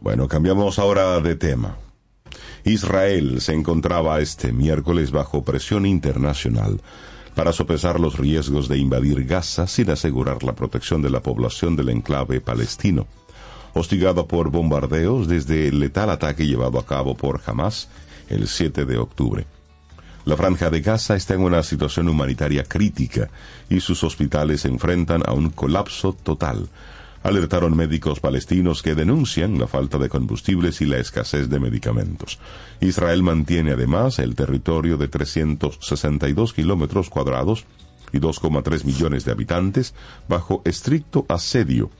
Bueno, 0.00 0.26
cambiamos 0.26 0.78
ahora 0.78 1.20
de 1.20 1.36
tema. 1.36 1.76
Israel 2.64 3.40
se 3.40 3.52
encontraba 3.52 4.20
este 4.20 4.52
miércoles 4.52 5.12
bajo 5.12 5.42
presión 5.42 5.86
internacional 5.86 6.80
para 7.34 7.52
sopesar 7.52 8.00
los 8.00 8.18
riesgos 8.18 8.68
de 8.68 8.78
invadir 8.78 9.24
Gaza 9.24 9.66
sin 9.66 9.90
asegurar 9.90 10.42
la 10.42 10.54
protección 10.54 11.00
de 11.00 11.10
la 11.10 11.20
población 11.20 11.76
del 11.76 11.90
enclave 11.90 12.40
palestino. 12.40 13.06
Hostigado 13.72 14.26
por 14.26 14.50
bombardeos 14.50 15.28
desde 15.28 15.68
el 15.68 15.78
letal 15.78 16.10
ataque 16.10 16.46
llevado 16.46 16.78
a 16.78 16.84
cabo 16.84 17.14
por 17.14 17.40
Hamas 17.46 17.88
el 18.28 18.48
7 18.48 18.84
de 18.84 18.98
octubre. 18.98 19.46
La 20.26 20.36
franja 20.36 20.68
de 20.68 20.80
Gaza 20.82 21.16
está 21.16 21.34
en 21.34 21.40
una 21.40 21.62
situación 21.62 22.08
humanitaria 22.08 22.64
crítica 22.64 23.30
y 23.70 23.80
sus 23.80 24.04
hospitales 24.04 24.62
se 24.62 24.68
enfrentan 24.68 25.22
a 25.26 25.32
un 25.32 25.48
colapso 25.48 26.12
total, 26.12 26.68
alertaron 27.22 27.74
médicos 27.74 28.20
palestinos 28.20 28.82
que 28.82 28.94
denuncian 28.94 29.58
la 29.58 29.66
falta 29.66 29.96
de 29.98 30.10
combustibles 30.10 30.82
y 30.82 30.86
la 30.86 30.98
escasez 30.98 31.48
de 31.48 31.58
medicamentos. 31.58 32.38
Israel 32.80 33.22
mantiene 33.22 33.72
además 33.72 34.18
el 34.18 34.34
territorio 34.34 34.98
de 34.98 35.08
362 35.08 36.52
kilómetros 36.52 37.08
cuadrados 37.08 37.64
y 38.12 38.18
2,3 38.18 38.84
millones 38.84 39.24
de 39.24 39.32
habitantes 39.32 39.94
bajo 40.28 40.60
estricto 40.66 41.24
asedio 41.28 41.90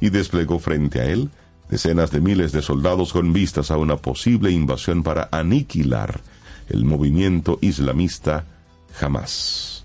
y 0.00 0.10
desplegó 0.10 0.60
frente 0.60 1.00
a 1.00 1.06
él 1.06 1.30
decenas 1.68 2.10
de 2.12 2.20
miles 2.20 2.52
de 2.52 2.62
soldados 2.62 3.12
con 3.12 3.32
vistas 3.32 3.70
a 3.70 3.78
una 3.78 3.96
posible 3.96 4.50
invasión 4.50 5.02
para 5.02 5.28
aniquilar 5.32 6.20
el 6.68 6.84
movimiento 6.84 7.58
islamista 7.60 8.44
Hamas. 9.00 9.84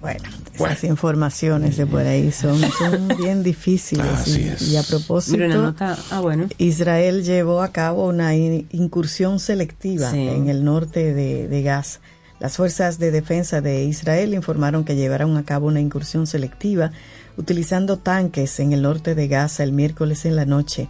Bueno, 0.00 0.20
esas 0.54 0.84
informaciones 0.84 1.76
de 1.76 1.84
por 1.84 2.02
ahí 2.02 2.30
son, 2.30 2.60
son 2.60 3.08
bien 3.18 3.42
difíciles. 3.42 4.06
Así 4.14 4.42
y, 4.42 4.48
es. 4.48 4.62
y 4.68 4.76
a 4.76 4.82
propósito, 4.84 5.38
Mira, 5.38 5.46
una 5.48 5.56
nota- 5.56 5.98
ah, 6.12 6.20
bueno. 6.20 6.46
Israel 6.58 7.24
llevó 7.24 7.62
a 7.62 7.72
cabo 7.72 8.06
una 8.06 8.36
in- 8.36 8.68
incursión 8.70 9.40
selectiva 9.40 10.12
Sí. 10.12 10.28
en 10.28 10.48
el 10.48 10.64
norte 10.64 11.12
de, 11.14 11.48
de 11.48 11.62
Gaza. 11.62 11.98
Las 12.38 12.56
fuerzas 12.56 13.00
de 13.00 13.10
defensa 13.10 13.60
de 13.60 13.82
Israel 13.86 14.34
informaron 14.34 14.84
que 14.84 14.94
llevaron 14.94 15.36
a 15.36 15.42
cabo 15.44 15.66
una 15.66 15.80
incursión 15.80 16.28
selectiva 16.28 16.92
utilizando 17.36 17.96
tanques 17.98 18.60
en 18.60 18.72
el 18.72 18.82
norte 18.82 19.16
de 19.16 19.26
Gaza 19.26 19.64
el 19.64 19.72
miércoles 19.72 20.24
en 20.26 20.36
la 20.36 20.44
noche. 20.44 20.88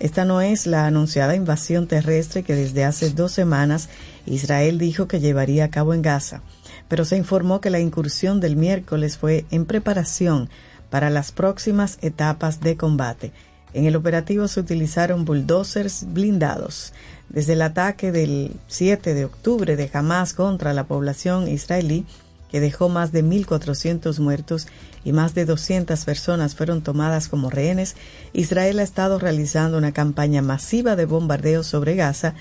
Esta 0.00 0.24
no 0.24 0.40
es 0.40 0.66
la 0.66 0.86
anunciada 0.86 1.36
invasión 1.36 1.86
terrestre 1.86 2.42
que 2.42 2.54
desde 2.54 2.86
hace 2.86 3.10
dos 3.10 3.32
semanas 3.32 3.90
Israel 4.24 4.78
dijo 4.78 5.06
que 5.06 5.20
llevaría 5.20 5.64
a 5.64 5.70
cabo 5.70 5.92
en 5.92 6.00
Gaza, 6.00 6.40
pero 6.88 7.04
se 7.04 7.18
informó 7.18 7.60
que 7.60 7.68
la 7.68 7.80
incursión 7.80 8.40
del 8.40 8.56
miércoles 8.56 9.18
fue 9.18 9.44
en 9.50 9.66
preparación 9.66 10.48
para 10.88 11.10
las 11.10 11.32
próximas 11.32 11.98
etapas 12.00 12.60
de 12.60 12.78
combate. 12.78 13.32
En 13.74 13.84
el 13.84 13.94
operativo 13.94 14.48
se 14.48 14.60
utilizaron 14.60 15.26
bulldozers 15.26 16.06
blindados. 16.08 16.94
Desde 17.28 17.52
el 17.52 17.62
ataque 17.62 18.10
del 18.10 18.56
7 18.68 19.12
de 19.12 19.26
octubre 19.26 19.76
de 19.76 19.90
Hamas 19.92 20.32
contra 20.32 20.72
la 20.72 20.84
población 20.84 21.46
israelí, 21.46 22.06
que 22.50 22.58
dejó 22.58 22.88
más 22.88 23.12
de 23.12 23.22
1.400 23.22 24.18
muertos 24.18 24.66
y 25.04 25.12
más 25.12 25.34
de 25.34 25.44
200 25.44 26.04
personas 26.04 26.54
fueron 26.54 26.82
tomadas 26.82 27.28
como 27.28 27.50
rehenes, 27.50 27.96
Israel 28.32 28.78
ha 28.78 28.82
estado 28.82 29.18
realizando 29.18 29.78
una 29.78 29.92
campaña 29.92 30.42
masiva 30.42 30.96
de 30.96 31.06
bombardeos 31.06 31.66
sobre 31.66 31.94
Gaza 31.94 32.34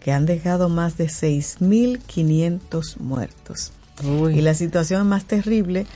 que 0.00 0.12
han 0.12 0.26
dejado 0.26 0.68
más 0.68 0.96
de 0.96 1.06
6.500 1.06 2.98
muertos. 2.98 3.72
Uy. 4.04 4.38
Y 4.38 4.42
la 4.42 4.54
situación 4.54 5.02
es 5.02 5.06
más 5.06 5.24
terrible 5.24 5.86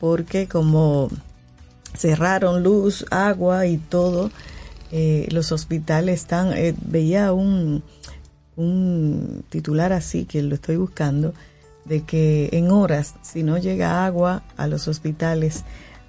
porque 0.00 0.48
como 0.48 1.08
cerraron 1.96 2.62
luz, 2.62 3.04
agua 3.10 3.66
y 3.66 3.76
todo, 3.76 4.30
eh, 4.92 5.28
los 5.30 5.52
hospitales 5.52 6.20
están, 6.20 6.52
eh, 6.52 6.74
veía 6.80 7.32
un, 7.32 7.82
un 8.56 9.44
titular 9.48 9.92
así 9.92 10.24
que 10.24 10.42
lo 10.42 10.54
estoy 10.54 10.76
buscando, 10.76 11.34
de 11.90 12.04
que 12.04 12.50
en 12.52 12.70
horas, 12.70 13.16
si 13.20 13.42
no 13.42 13.58
llega 13.58 14.06
agua 14.06 14.44
a 14.56 14.68
los 14.68 14.86
hospitales, 14.86 15.64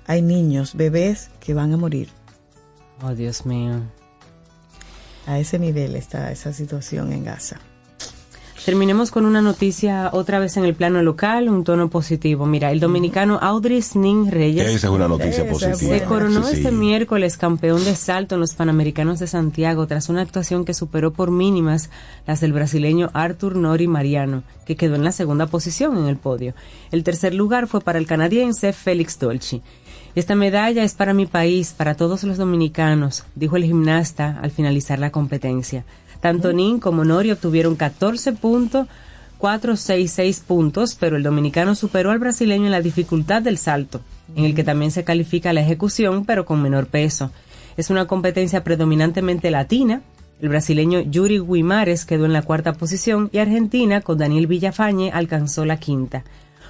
hay 0.06 0.22
niños, 0.22 0.76
bebés 0.76 1.32
que 1.40 1.56
van 1.56 1.74
a 1.74 1.78
morir. 1.78 2.10
Oh, 3.02 3.16
Dios 3.16 3.48
mío. 3.48 3.82
A 5.26 5.40
ese 5.40 5.58
nivel 5.58 5.96
está 5.96 6.32
esa 6.32 6.54
situación 6.54 7.12
en 7.12 7.24
Gaza. 7.24 7.60
Terminemos 8.66 9.10
con 9.10 9.26
una 9.26 9.42
noticia 9.42 10.12
otra 10.14 10.38
vez 10.38 10.56
en 10.56 10.66
el 10.66 10.76
plano 10.76 11.02
local, 11.02 11.50
un 11.50 11.64
tono 11.64 11.90
positivo. 11.90 12.46
Mira, 12.46 12.72
el 12.72 12.80
dominicano 12.80 13.40
Audrey 13.42 13.82
Snin 13.82 14.30
Reyes 14.30 14.68
Esa 14.68 14.88
es 14.88 14.94
una 14.94 15.08
noticia 15.08 15.50
positiva. 15.50 15.76
se 15.98 16.04
coronó 16.04 16.44
Sí, 16.44 16.52
sí. 16.52 16.58
este 16.58 16.72
miércoles 16.72 17.38
campeón 17.38 17.84
de 17.84 17.96
salto 17.96 18.36
en 18.36 18.42
los 18.42 18.54
Panamericanos 18.54 19.18
de 19.18 19.26
Santiago 19.26 19.88
tras 19.88 20.10
una 20.10 20.22
actuación 20.22 20.64
que 20.64 20.76
superó 20.76 21.12
por 21.12 21.32
mínimas 21.32 21.90
las 22.28 22.40
del 22.40 22.54
brasileño 22.54 23.10
Arthur 23.14 23.56
Nori 23.56 23.88
Mariano, 23.88 24.44
que 24.66 24.76
quedó 24.76 24.94
en 24.94 25.04
la 25.04 25.12
segunda 25.12 25.48
posición 25.48 25.98
en 25.98 26.06
el 26.06 26.18
podio. 26.18 26.54
El 26.92 27.04
tercer 27.04 27.34
lugar 27.34 27.66
fue 27.66 27.82
para 27.82 27.98
el 27.98 28.06
canadiense 28.06 28.74
Félix 28.74 29.18
Dolci. 29.18 29.64
Esta 30.14 30.36
medalla 30.36 30.84
es 30.84 30.94
para 30.94 31.16
mi 31.16 31.26
país, 31.26 31.74
para 31.76 31.96
todos 31.96 32.24
los 32.26 32.38
dominicanos, 32.38 33.24
dijo 33.34 33.56
el 33.56 33.64
gimnasta 33.64 34.38
al 34.40 34.52
finalizar 34.52 35.00
la 35.00 35.10
competencia. 35.10 35.84
Tanto 36.22 36.54
Nin 36.54 36.80
como 36.80 37.04
Nori 37.04 37.32
obtuvieron 37.32 37.78
14.466 37.78 40.44
puntos, 40.44 40.96
pero 41.00 41.18
el 41.18 41.24
dominicano 41.24 41.76
superó 41.76 42.12
al 42.12 42.20
brasileño 42.20 42.68
en 42.68 42.72
la 42.72 42.82
dificultad 42.82 43.42
del 43.42 43.58
salto, 43.58 44.00
en 44.36 44.46
el 44.46 44.56
que 44.56 44.64
también 44.64 44.92
se 44.92 45.04
califica 45.04 45.52
la 45.52 45.62
ejecución, 45.62 46.26
pero 46.26 46.46
con 46.46 46.62
menor 46.62 46.86
peso. 46.86 47.32
Es 47.76 47.90
una 47.90 48.06
competencia 48.06 48.64
predominantemente 48.64 49.50
latina. 49.50 50.04
El 50.40 50.50
brasileño 50.50 51.00
Yuri 51.02 51.40
Guimares 51.40 52.06
quedó 52.06 52.26
en 52.26 52.34
la 52.34 52.44
cuarta 52.44 52.74
posición 52.74 53.30
y 53.32 53.40
Argentina, 53.40 54.02
con 54.02 54.18
Daniel 54.18 54.48
Villafañe, 54.48 55.12
alcanzó 55.12 55.66
la 55.66 55.78
quinta. 55.78 56.24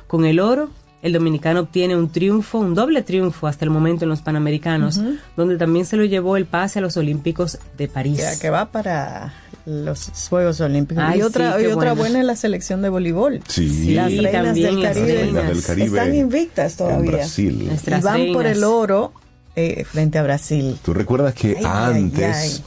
Con 0.08 0.26
el 0.26 0.40
oro, 0.40 0.70
el 1.02 1.14
dominicano 1.14 1.62
obtiene 1.62 1.96
un 1.96 2.10
triunfo, 2.10 2.60
un 2.60 2.76
doble 2.76 3.02
triunfo 3.02 3.48
hasta 3.48 3.66
el 3.66 3.72
momento 3.72 4.06
en 4.06 4.10
los 4.10 4.22
Panamericanos, 4.22 5.02
donde 5.36 5.58
también 5.58 5.86
se 5.86 5.98
lo 5.98 6.06
llevó 6.06 6.38
el 6.38 6.46
pase 6.46 6.80
a 6.80 6.82
los 6.82 6.96
Olímpicos 6.98 7.58
de 7.78 7.88
París. 7.88 8.22
Que, 8.36 8.40
que 8.42 8.50
va 8.50 8.72
para 8.72 9.34
los 9.66 10.12
Juegos 10.30 10.62
Olímpicos. 10.62 11.04
Ay, 11.06 11.20
y 11.20 11.22
otra, 11.24 11.58
sí, 11.58 11.64
y 11.64 11.66
otra 11.68 11.94
bueno. 11.94 11.96
buena 11.96 12.20
es 12.20 12.26
la 12.26 12.36
selección 12.36 12.82
de 12.82 12.90
voleiol. 12.90 13.42
Sí, 13.48 13.94
las 13.94 14.12
reinas 14.12 14.32
también 14.32 14.66
del 14.76 14.82
las 14.82 14.94
Caribe, 14.98 15.22
reinas 15.22 15.48
del 15.48 15.64
Caribe 15.64 15.86
están 15.88 16.16
invictas 16.16 16.72
en 16.74 16.78
todavía. 16.78 17.12
Brasil. 17.12 17.72
Y 17.72 18.02
van 18.02 18.34
por 18.34 18.46
el 18.46 18.64
oro 18.64 19.14
eh, 19.56 19.84
frente 19.86 20.18
a 20.20 20.24
Brasil. 20.24 20.78
¿Tú 20.84 20.94
recuerdas 20.94 21.34
que 21.34 21.58
Ay, 21.58 21.64
ay, 21.66 21.94
antes, 22.04 22.36
ay. 22.36 22.64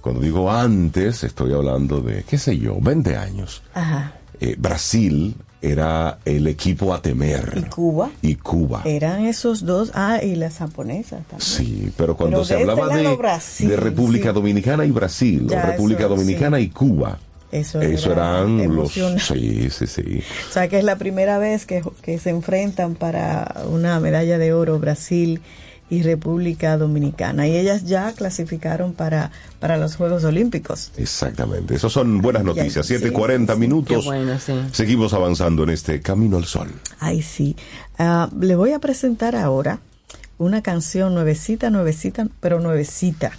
cuando 0.00 0.20
digo 0.22 0.50
antes, 0.50 1.24
estoy 1.24 1.52
hablando 1.52 2.00
de, 2.00 2.24
qué 2.24 2.38
sé 2.38 2.58
yo, 2.58 2.78
20 2.80 3.16
años, 3.16 3.62
Ajá. 3.74 4.14
eh, 4.40 4.56
Brasil 4.58 5.36
era 5.62 6.18
el 6.24 6.46
equipo 6.46 6.94
a 6.94 7.02
temer. 7.02 7.52
¿Y 7.56 7.62
Cuba? 7.62 8.10
Y 8.22 8.34
Cuba. 8.36 8.82
Eran 8.84 9.26
esos 9.26 9.64
dos. 9.64 9.90
Ah, 9.94 10.20
y 10.22 10.34
las 10.36 10.58
japonesas 10.58 11.22
también. 11.28 11.40
Sí, 11.40 11.92
pero 11.96 12.16
cuando 12.16 12.38
Pero 12.38 12.44
se 12.46 12.60
este 12.60 12.70
hablaba 12.70 12.94
de, 12.96 13.16
Brasil, 13.16 13.68
de 13.68 13.76
República 13.76 14.28
sí. 14.30 14.34
Dominicana 14.34 14.84
y 14.84 14.90
Brasil, 14.90 15.46
Ya, 15.48 15.62
República 15.62 16.04
eso, 16.04 16.16
Dominicana 16.16 16.56
sí. 16.56 16.64
y 16.64 16.68
Cuba, 16.70 17.18
Eso, 17.52 17.80
eso 17.80 18.12
era 18.12 18.38
eran 18.38 18.74
los... 18.74 18.92
Sí, 18.92 19.68
sí, 19.70 19.86
sí. 19.86 20.22
O 20.48 20.52
sea 20.52 20.68
que 20.68 20.78
es 20.78 20.84
la 20.84 20.96
primera 20.96 21.38
vez 21.38 21.66
que, 21.66 21.82
que 22.02 22.18
se 22.18 22.30
enfrentan 22.30 22.94
para 22.94 23.62
una 23.70 24.00
medalla 24.00 24.38
de 24.38 24.52
oro 24.52 24.78
Brasil 24.78 25.40
y 25.90 26.02
República 26.02 26.78
Dominicana. 26.78 27.46
Y 27.48 27.56
ellas 27.56 27.84
ya 27.84 28.12
clasificaron 28.12 28.94
para, 28.94 29.32
para 29.58 29.76
los 29.76 29.96
Juegos 29.96 30.24
Olímpicos. 30.24 30.92
Exactamente. 30.96 31.74
Esas 31.74 31.92
son 31.92 32.22
buenas 32.22 32.44
noticias. 32.44 32.86
sí, 32.86 32.94
7.40 32.94 33.46
sí, 33.46 33.52
sí. 33.52 33.58
minutos. 33.58 34.02
Qué 34.04 34.08
bueno, 34.08 34.38
sí. 34.38 34.54
Seguimos 34.72 35.12
avanzando 35.12 35.64
en 35.64 35.70
este 35.70 36.00
Camino 36.00 36.36
al 36.36 36.44
Sol. 36.44 36.70
Ay, 37.00 37.22
sí. 37.22 37.56
Ah, 37.98 38.30
le 38.40 38.54
voy 38.54 38.72
a 38.72 38.78
presentar 38.78 39.34
ahora 39.34 39.80
una 40.38 40.62
canción 40.62 41.12
nuevecita, 41.12 41.68
nuevecita, 41.68 42.28
pero 42.40 42.60
nuevecita, 42.60 43.32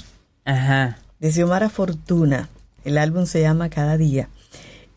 Ajá. 0.45 0.97
de 1.19 1.31
Xiomara 1.31 1.69
Fortuna. 1.69 2.49
El 2.83 2.97
álbum 2.97 3.25
se 3.25 3.41
llama 3.41 3.69
Cada 3.69 3.97
Día. 3.97 4.29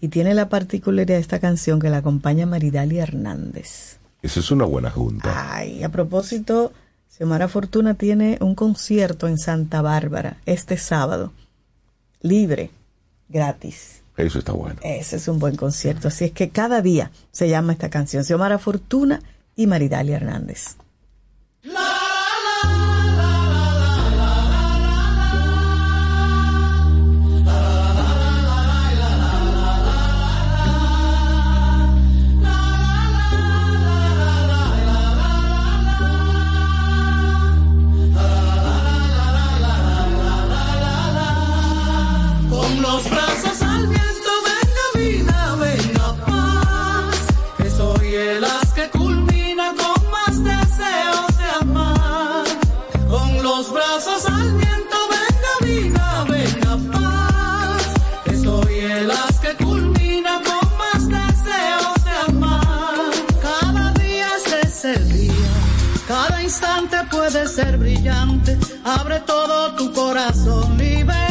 Y 0.00 0.08
tiene 0.08 0.34
la 0.34 0.48
particularidad 0.50 1.16
de 1.16 1.20
esta 1.22 1.38
canción 1.38 1.80
que 1.80 1.88
la 1.88 1.98
acompaña 1.98 2.44
Maridalia 2.44 3.04
Hernández. 3.04 3.98
Esa 4.22 4.40
es 4.40 4.50
una 4.50 4.64
buena 4.64 4.90
junta. 4.90 5.54
Ay, 5.54 5.82
a 5.82 5.88
propósito, 5.90 6.72
Xiomara 7.16 7.46
Fortuna 7.46 7.94
tiene 7.94 8.38
un 8.40 8.56
concierto 8.56 9.28
en 9.28 9.38
Santa 9.38 9.82
Bárbara 9.82 10.38
este 10.46 10.76
sábado. 10.76 11.32
Libre, 12.20 12.70
gratis. 13.28 14.02
Eso 14.16 14.40
está 14.40 14.50
bueno. 14.50 14.80
Ese 14.82 15.16
es 15.16 15.28
un 15.28 15.38
buen 15.38 15.54
concierto. 15.54 16.08
Así 16.08 16.24
es 16.24 16.32
que 16.32 16.50
cada 16.50 16.82
día 16.82 17.12
se 17.30 17.48
llama 17.48 17.72
esta 17.72 17.88
canción. 17.88 18.24
Xiomara 18.24 18.58
Fortuna 18.58 19.22
y 19.54 19.68
Maridalia 19.68 20.16
Hernández. 20.16 20.76
Los 42.94 43.10
brazos 43.10 43.60
al 43.62 43.86
viento, 43.88 44.30
venga 44.50 44.86
vida, 44.94 45.56
venga 45.56 46.08
paz. 46.26 47.16
Que 47.58 47.68
soy 47.68 48.14
el 48.14 48.44
as 48.44 48.72
que 48.72 48.88
culmina 48.90 49.66
con 49.80 49.98
más 50.12 50.34
deseos 50.50 51.30
de 51.40 51.48
amar. 51.60 52.44
Con 53.08 53.42
los 53.42 53.72
brazos 53.72 54.24
al 54.26 54.48
viento, 54.52 54.96
venga 55.16 55.54
vida, 55.68 56.24
venga 56.34 56.72
paz. 56.92 57.82
Que 58.26 58.36
soy 58.36 58.74
el 58.78 59.10
as 59.10 59.40
que 59.40 59.52
culmina 59.64 60.40
con 60.48 60.64
más 60.82 61.02
deseos 61.18 61.98
de 62.08 62.14
amar. 62.28 63.10
Cada 63.42 63.92
día 64.04 64.28
es 64.62 64.84
el 64.84 65.12
día. 65.12 65.52
Cada 66.06 66.40
instante 66.44 66.96
puede 67.10 67.48
ser 67.48 67.76
brillante. 67.76 68.56
Abre 68.84 69.18
todo 69.20 69.74
tu 69.74 69.92
corazón, 69.92 70.78
libérate 70.78 71.23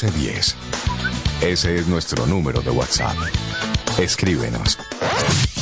849-785-1110. 0.00 0.54
Ese 1.42 1.76
es 1.78 1.86
nuestro 1.86 2.26
número 2.26 2.60
de 2.62 2.70
WhatsApp. 2.70 3.16
Escríbenos. 3.98 4.78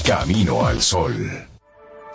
Camino 0.05 0.67
al 0.67 0.83
Sol. 0.83 1.47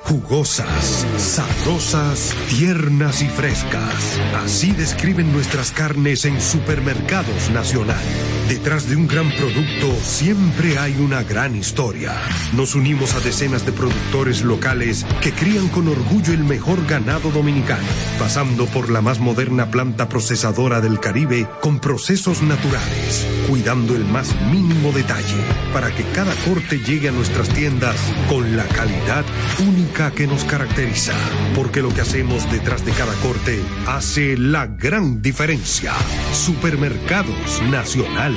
Jugosas, 0.03 1.05
sabrosas, 1.17 2.35
tiernas 2.49 3.21
y 3.21 3.29
frescas. 3.29 4.19
Así 4.43 4.71
describen 4.73 5.31
nuestras 5.31 5.71
carnes 5.71 6.25
en 6.25 6.41
Supermercados 6.41 7.49
Nacional. 7.51 8.03
Detrás 8.47 8.89
de 8.89 8.97
un 8.97 9.07
gran 9.07 9.31
producto 9.31 9.95
siempre 10.03 10.77
hay 10.77 10.95
una 10.99 11.23
gran 11.23 11.55
historia. 11.55 12.13
Nos 12.53 12.75
unimos 12.75 13.15
a 13.15 13.21
decenas 13.21 13.65
de 13.65 13.71
productores 13.71 14.43
locales 14.43 15.05
que 15.21 15.31
crían 15.31 15.69
con 15.69 15.87
orgullo 15.87 16.33
el 16.33 16.43
mejor 16.43 16.85
ganado 16.85 17.31
dominicano, 17.31 17.87
pasando 18.19 18.65
por 18.65 18.89
la 18.89 19.01
más 19.01 19.19
moderna 19.19 19.71
planta 19.71 20.09
procesadora 20.09 20.81
del 20.81 20.99
Caribe 20.99 21.47
con 21.61 21.79
procesos 21.79 22.41
naturales, 22.41 23.25
cuidando 23.49 23.95
el 23.95 24.03
más 24.05 24.35
mínimo 24.51 24.91
detalle 24.91 25.41
para 25.73 25.93
que 25.95 26.03
cada 26.13 26.33
corte 26.45 26.79
llegue 26.79 27.09
a 27.09 27.13
nuestras 27.13 27.47
tiendas 27.49 27.95
con 28.27 28.57
la 28.57 28.65
calidad 28.65 29.23
única 29.59 30.11
que 30.11 30.27
nos 30.27 30.43
caracteriza, 30.43 31.13
porque 31.55 31.81
lo 31.81 31.89
que 31.89 32.01
hacemos 32.01 32.49
detrás 32.51 32.85
de 32.85 32.91
cada 32.91 33.13
corte 33.15 33.63
hace 33.87 34.37
la 34.37 34.67
gran 34.67 35.21
diferencia. 35.21 35.93
Supermercados 36.33 37.61
Nacional. 37.69 38.35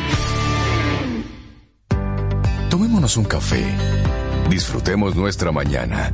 Tomémonos 2.70 3.16
un 3.16 3.24
café. 3.24 3.64
Disfrutemos 4.50 5.16
nuestra 5.16 5.52
mañana 5.52 6.12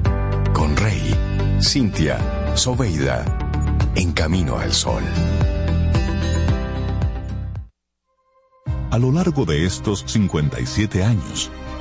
con 0.52 0.76
Rey, 0.76 1.14
Cintia, 1.60 2.18
Soveida, 2.54 3.24
en 3.94 4.12
camino 4.12 4.58
al 4.58 4.72
sol. 4.72 5.02
A 8.90 8.98
lo 8.98 9.10
largo 9.10 9.46
de 9.46 9.64
estos 9.64 10.04
57 10.06 11.02
años, 11.02 11.50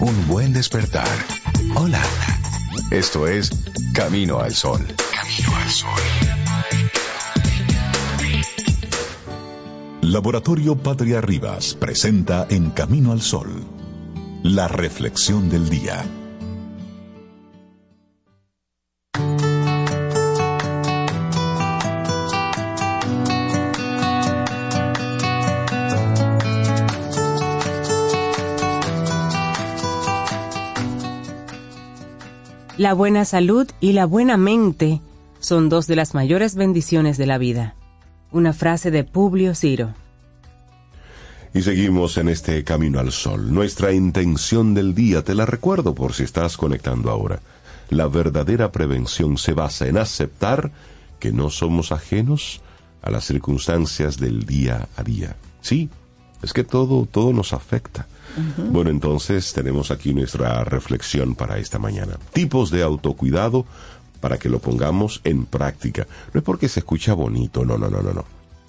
un 0.00 0.26
buen 0.26 0.52
despertar. 0.52 1.08
Hola. 1.74 2.02
Esto 2.90 3.26
es 3.26 3.50
Camino 3.94 4.40
al 4.40 4.54
Sol. 4.54 4.86
Camino 5.12 5.56
al 5.56 5.70
Sol. 5.70 6.00
Laboratorio 10.02 10.76
Patria 10.76 11.20
Rivas 11.20 11.74
presenta 11.74 12.46
En 12.50 12.70
Camino 12.70 13.12
al 13.12 13.20
Sol, 13.20 13.64
la 14.42 14.66
reflexión 14.66 15.50
del 15.50 15.68
día. 15.68 16.04
La 32.80 32.94
buena 32.94 33.26
salud 33.26 33.68
y 33.82 33.92
la 33.92 34.06
buena 34.06 34.38
mente 34.38 35.02
son 35.38 35.68
dos 35.68 35.86
de 35.86 35.96
las 35.96 36.14
mayores 36.14 36.54
bendiciones 36.54 37.18
de 37.18 37.26
la 37.26 37.36
vida. 37.36 37.74
Una 38.32 38.54
frase 38.54 38.90
de 38.90 39.04
Publio 39.04 39.54
Ciro. 39.54 39.92
Y 41.52 41.60
seguimos 41.60 42.16
en 42.16 42.30
este 42.30 42.64
camino 42.64 42.98
al 42.98 43.12
sol. 43.12 43.52
Nuestra 43.52 43.92
intención 43.92 44.72
del 44.72 44.94
día, 44.94 45.22
te 45.22 45.34
la 45.34 45.44
recuerdo 45.44 45.94
por 45.94 46.14
si 46.14 46.22
estás 46.22 46.56
conectando 46.56 47.10
ahora. 47.10 47.40
La 47.90 48.06
verdadera 48.06 48.72
prevención 48.72 49.36
se 49.36 49.52
basa 49.52 49.86
en 49.86 49.98
aceptar 49.98 50.72
que 51.18 51.32
no 51.32 51.50
somos 51.50 51.92
ajenos 51.92 52.62
a 53.02 53.10
las 53.10 53.26
circunstancias 53.26 54.16
del 54.16 54.46
día 54.46 54.88
a 54.96 55.02
día. 55.02 55.36
Sí, 55.60 55.90
es 56.42 56.54
que 56.54 56.64
todo, 56.64 57.04
todo 57.04 57.34
nos 57.34 57.52
afecta. 57.52 58.06
Bueno, 58.70 58.90
entonces 58.90 59.52
tenemos 59.52 59.90
aquí 59.90 60.14
nuestra 60.14 60.64
reflexión 60.64 61.34
para 61.34 61.58
esta 61.58 61.78
mañana. 61.78 62.18
Tipos 62.32 62.70
de 62.70 62.82
autocuidado 62.82 63.66
para 64.20 64.38
que 64.38 64.48
lo 64.48 64.58
pongamos 64.58 65.20
en 65.24 65.46
práctica. 65.46 66.06
No 66.32 66.38
es 66.40 66.44
porque 66.44 66.68
se 66.68 66.80
escucha 66.80 67.14
bonito, 67.14 67.64
no, 67.64 67.78
no, 67.78 67.88
no, 67.88 68.02
no, 68.02 68.12
no. 68.12 68.24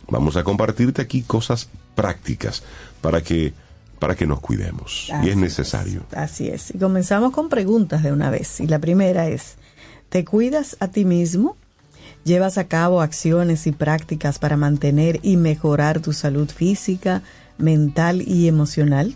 Vamos 0.10 0.36
a 0.36 0.44
compartirte 0.44 1.02
aquí 1.02 1.22
cosas 1.22 1.70
prácticas 1.96 2.64
para 3.02 3.22
que 3.22 3.54
para 4.00 4.16
que 4.16 4.26
nos 4.26 4.40
cuidemos. 4.40 5.12
y 5.24 5.30
es 5.30 5.38
necesario. 5.38 6.02
Así 6.16 6.48
es. 6.48 6.74
Y 6.74 6.80
comenzamos 6.80 7.32
con 7.32 7.50
preguntas 7.50 8.02
de 8.02 8.12
una 8.12 8.32
vez. 8.32 8.60
Y 8.60 8.66
la 8.66 8.80
primera 8.80 9.28
es, 9.28 9.58
¿te 10.10 10.26
cuidas 10.26 10.76
a 10.80 10.88
ti 10.88 11.06
mismo? 11.06 11.56
¿Llevas 12.24 12.58
a 12.58 12.68
cabo 12.68 13.02
acciones 13.02 13.68
y 13.68 13.72
prácticas 13.72 14.40
para 14.40 14.58
mantener 14.58 15.20
y 15.22 15.38
mejorar 15.38 16.02
tu 16.02 16.14
salud 16.14 16.50
física, 16.50 17.22
mental 17.60 18.24
y 18.28 18.48
emocional? 18.48 19.16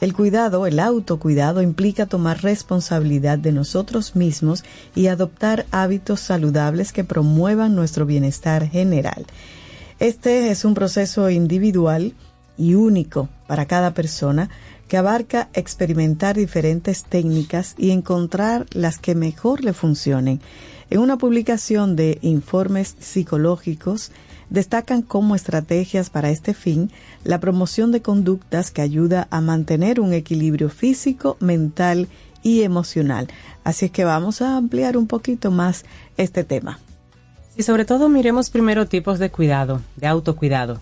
El 0.00 0.14
cuidado, 0.14 0.66
el 0.66 0.80
autocuidado, 0.80 1.60
implica 1.60 2.06
tomar 2.06 2.42
responsabilidad 2.42 3.38
de 3.38 3.52
nosotros 3.52 4.16
mismos 4.16 4.64
y 4.94 5.08
adoptar 5.08 5.66
hábitos 5.70 6.20
saludables 6.20 6.92
que 6.92 7.04
promuevan 7.04 7.74
nuestro 7.74 8.06
bienestar 8.06 8.66
general. 8.66 9.26
Este 9.98 10.50
es 10.50 10.64
un 10.64 10.72
proceso 10.72 11.28
individual 11.28 12.14
y 12.56 12.74
único 12.74 13.28
para 13.46 13.66
cada 13.66 13.92
persona 13.92 14.48
que 14.88 14.96
abarca 14.96 15.50
experimentar 15.52 16.34
diferentes 16.34 17.04
técnicas 17.04 17.74
y 17.76 17.90
encontrar 17.90 18.66
las 18.72 18.98
que 18.98 19.14
mejor 19.14 19.62
le 19.62 19.74
funcionen. 19.74 20.40
En 20.88 21.00
una 21.00 21.18
publicación 21.18 21.94
de 21.94 22.18
informes 22.22 22.96
psicológicos, 22.98 24.10
destacan 24.50 25.02
como 25.02 25.34
estrategias 25.34 26.10
para 26.10 26.30
este 26.30 26.54
fin 26.54 26.90
la 27.24 27.40
promoción 27.40 27.92
de 27.92 28.02
conductas 28.02 28.70
que 28.70 28.82
ayuda 28.82 29.28
a 29.30 29.40
mantener 29.40 30.00
un 30.00 30.12
equilibrio 30.12 30.68
físico, 30.68 31.36
mental 31.40 32.08
y 32.42 32.62
emocional. 32.62 33.28
Así 33.64 33.86
es 33.86 33.90
que 33.90 34.04
vamos 34.04 34.42
a 34.42 34.56
ampliar 34.56 34.96
un 34.96 35.06
poquito 35.06 35.50
más 35.50 35.84
este 36.16 36.44
tema. 36.44 36.78
Y 37.56 37.62
sobre 37.62 37.84
todo 37.84 38.08
miremos 38.08 38.50
primero 38.50 38.86
tipos 38.86 39.18
de 39.18 39.30
cuidado, 39.30 39.80
de 39.96 40.06
autocuidado. 40.06 40.80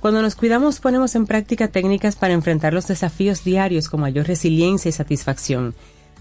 Cuando 0.00 0.20
nos 0.20 0.34
cuidamos 0.34 0.80
ponemos 0.80 1.14
en 1.14 1.26
práctica 1.26 1.68
técnicas 1.68 2.16
para 2.16 2.34
enfrentar 2.34 2.74
los 2.74 2.86
desafíos 2.86 3.44
diarios 3.44 3.88
con 3.88 4.00
mayor 4.00 4.26
resiliencia 4.26 4.88
y 4.88 4.92
satisfacción. 4.92 5.74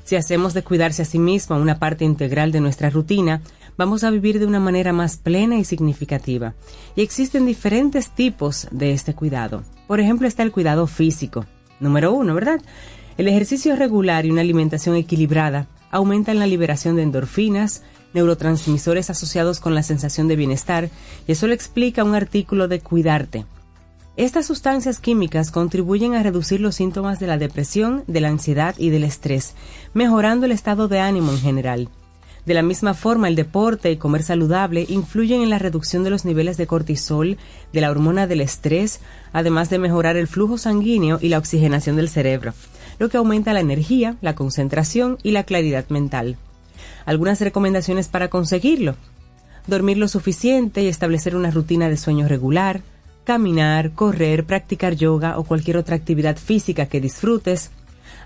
Si 0.03 0.17
hacemos 0.17 0.53
de 0.53 0.63
cuidarse 0.63 1.01
a 1.01 1.05
sí 1.05 1.19
mismo 1.19 1.55
una 1.55 1.79
parte 1.79 2.03
integral 2.03 2.51
de 2.51 2.59
nuestra 2.59 2.89
rutina, 2.89 3.41
vamos 3.77 4.03
a 4.03 4.09
vivir 4.09 4.39
de 4.39 4.45
una 4.45 4.59
manera 4.59 4.93
más 4.93 5.17
plena 5.17 5.57
y 5.57 5.63
significativa. 5.63 6.53
Y 6.95 7.01
existen 7.01 7.45
diferentes 7.45 8.09
tipos 8.09 8.67
de 8.71 8.93
este 8.93 9.13
cuidado. 9.13 9.63
Por 9.87 9.99
ejemplo, 9.99 10.27
está 10.27 10.43
el 10.43 10.51
cuidado 10.51 10.87
físico. 10.87 11.45
Número 11.79 12.13
uno, 12.13 12.33
¿verdad? 12.33 12.61
El 13.17 13.27
ejercicio 13.27 13.75
regular 13.75 14.25
y 14.25 14.31
una 14.31 14.41
alimentación 14.41 14.95
equilibrada 14.95 15.67
aumentan 15.91 16.39
la 16.39 16.47
liberación 16.47 16.95
de 16.95 17.03
endorfinas, 17.03 17.83
neurotransmisores 18.13 19.09
asociados 19.09 19.59
con 19.59 19.75
la 19.75 19.83
sensación 19.83 20.27
de 20.27 20.35
bienestar, 20.35 20.89
y 21.27 21.31
eso 21.33 21.47
lo 21.47 21.53
explica 21.53 22.03
un 22.03 22.15
artículo 22.15 22.67
de 22.67 22.79
Cuidarte. 22.79 23.45
Estas 24.15 24.45
sustancias 24.45 24.99
químicas 24.99 25.49
contribuyen 25.49 26.13
a 26.13 26.21
reducir 26.21 26.61
los 26.61 26.75
síntomas 26.75 27.19
de 27.19 27.27
la 27.27 27.37
depresión, 27.37 28.03
de 28.07 28.21
la 28.21 28.29
ansiedad 28.29 28.75
y 28.77 28.89
del 28.89 29.03
estrés, 29.03 29.55
mejorando 29.93 30.45
el 30.45 30.51
estado 30.51 30.87
de 30.87 30.99
ánimo 30.99 31.31
en 31.31 31.39
general. 31.39 31.89
De 32.45 32.53
la 32.53 32.61
misma 32.61 32.93
forma, 32.93 33.29
el 33.29 33.35
deporte 33.35 33.89
y 33.89 33.97
comer 33.97 34.21
saludable 34.21 34.85
influyen 34.89 35.41
en 35.41 35.49
la 35.49 35.59
reducción 35.59 36.03
de 36.03 36.09
los 36.09 36.25
niveles 36.25 36.57
de 36.57 36.67
cortisol, 36.67 37.37
de 37.71 37.81
la 37.81 37.89
hormona 37.89 38.27
del 38.27 38.41
estrés, 38.41 38.99
además 39.31 39.69
de 39.69 39.79
mejorar 39.79 40.17
el 40.17 40.27
flujo 40.27 40.57
sanguíneo 40.57 41.19
y 41.21 41.29
la 41.29 41.37
oxigenación 41.37 41.95
del 41.95 42.09
cerebro, 42.09 42.53
lo 42.99 43.07
que 43.07 43.17
aumenta 43.17 43.53
la 43.53 43.61
energía, 43.61 44.17
la 44.21 44.35
concentración 44.35 45.17
y 45.23 45.31
la 45.31 45.45
claridad 45.45 45.85
mental. 45.87 46.35
Algunas 47.05 47.39
recomendaciones 47.39 48.09
para 48.09 48.29
conseguirlo. 48.29 48.95
Dormir 49.67 49.97
lo 49.97 50.09
suficiente 50.09 50.83
y 50.83 50.87
establecer 50.87 51.37
una 51.37 51.49
rutina 51.49 51.87
de 51.87 51.95
sueño 51.95 52.27
regular, 52.27 52.81
caminar, 53.23 53.91
correr, 53.91 54.43
practicar 54.43 54.95
yoga 54.95 55.37
o 55.37 55.45
cualquier 55.45 55.77
otra 55.77 55.95
actividad 55.95 56.35
física 56.35 56.87
que 56.87 56.99
disfrutes, 56.99 57.71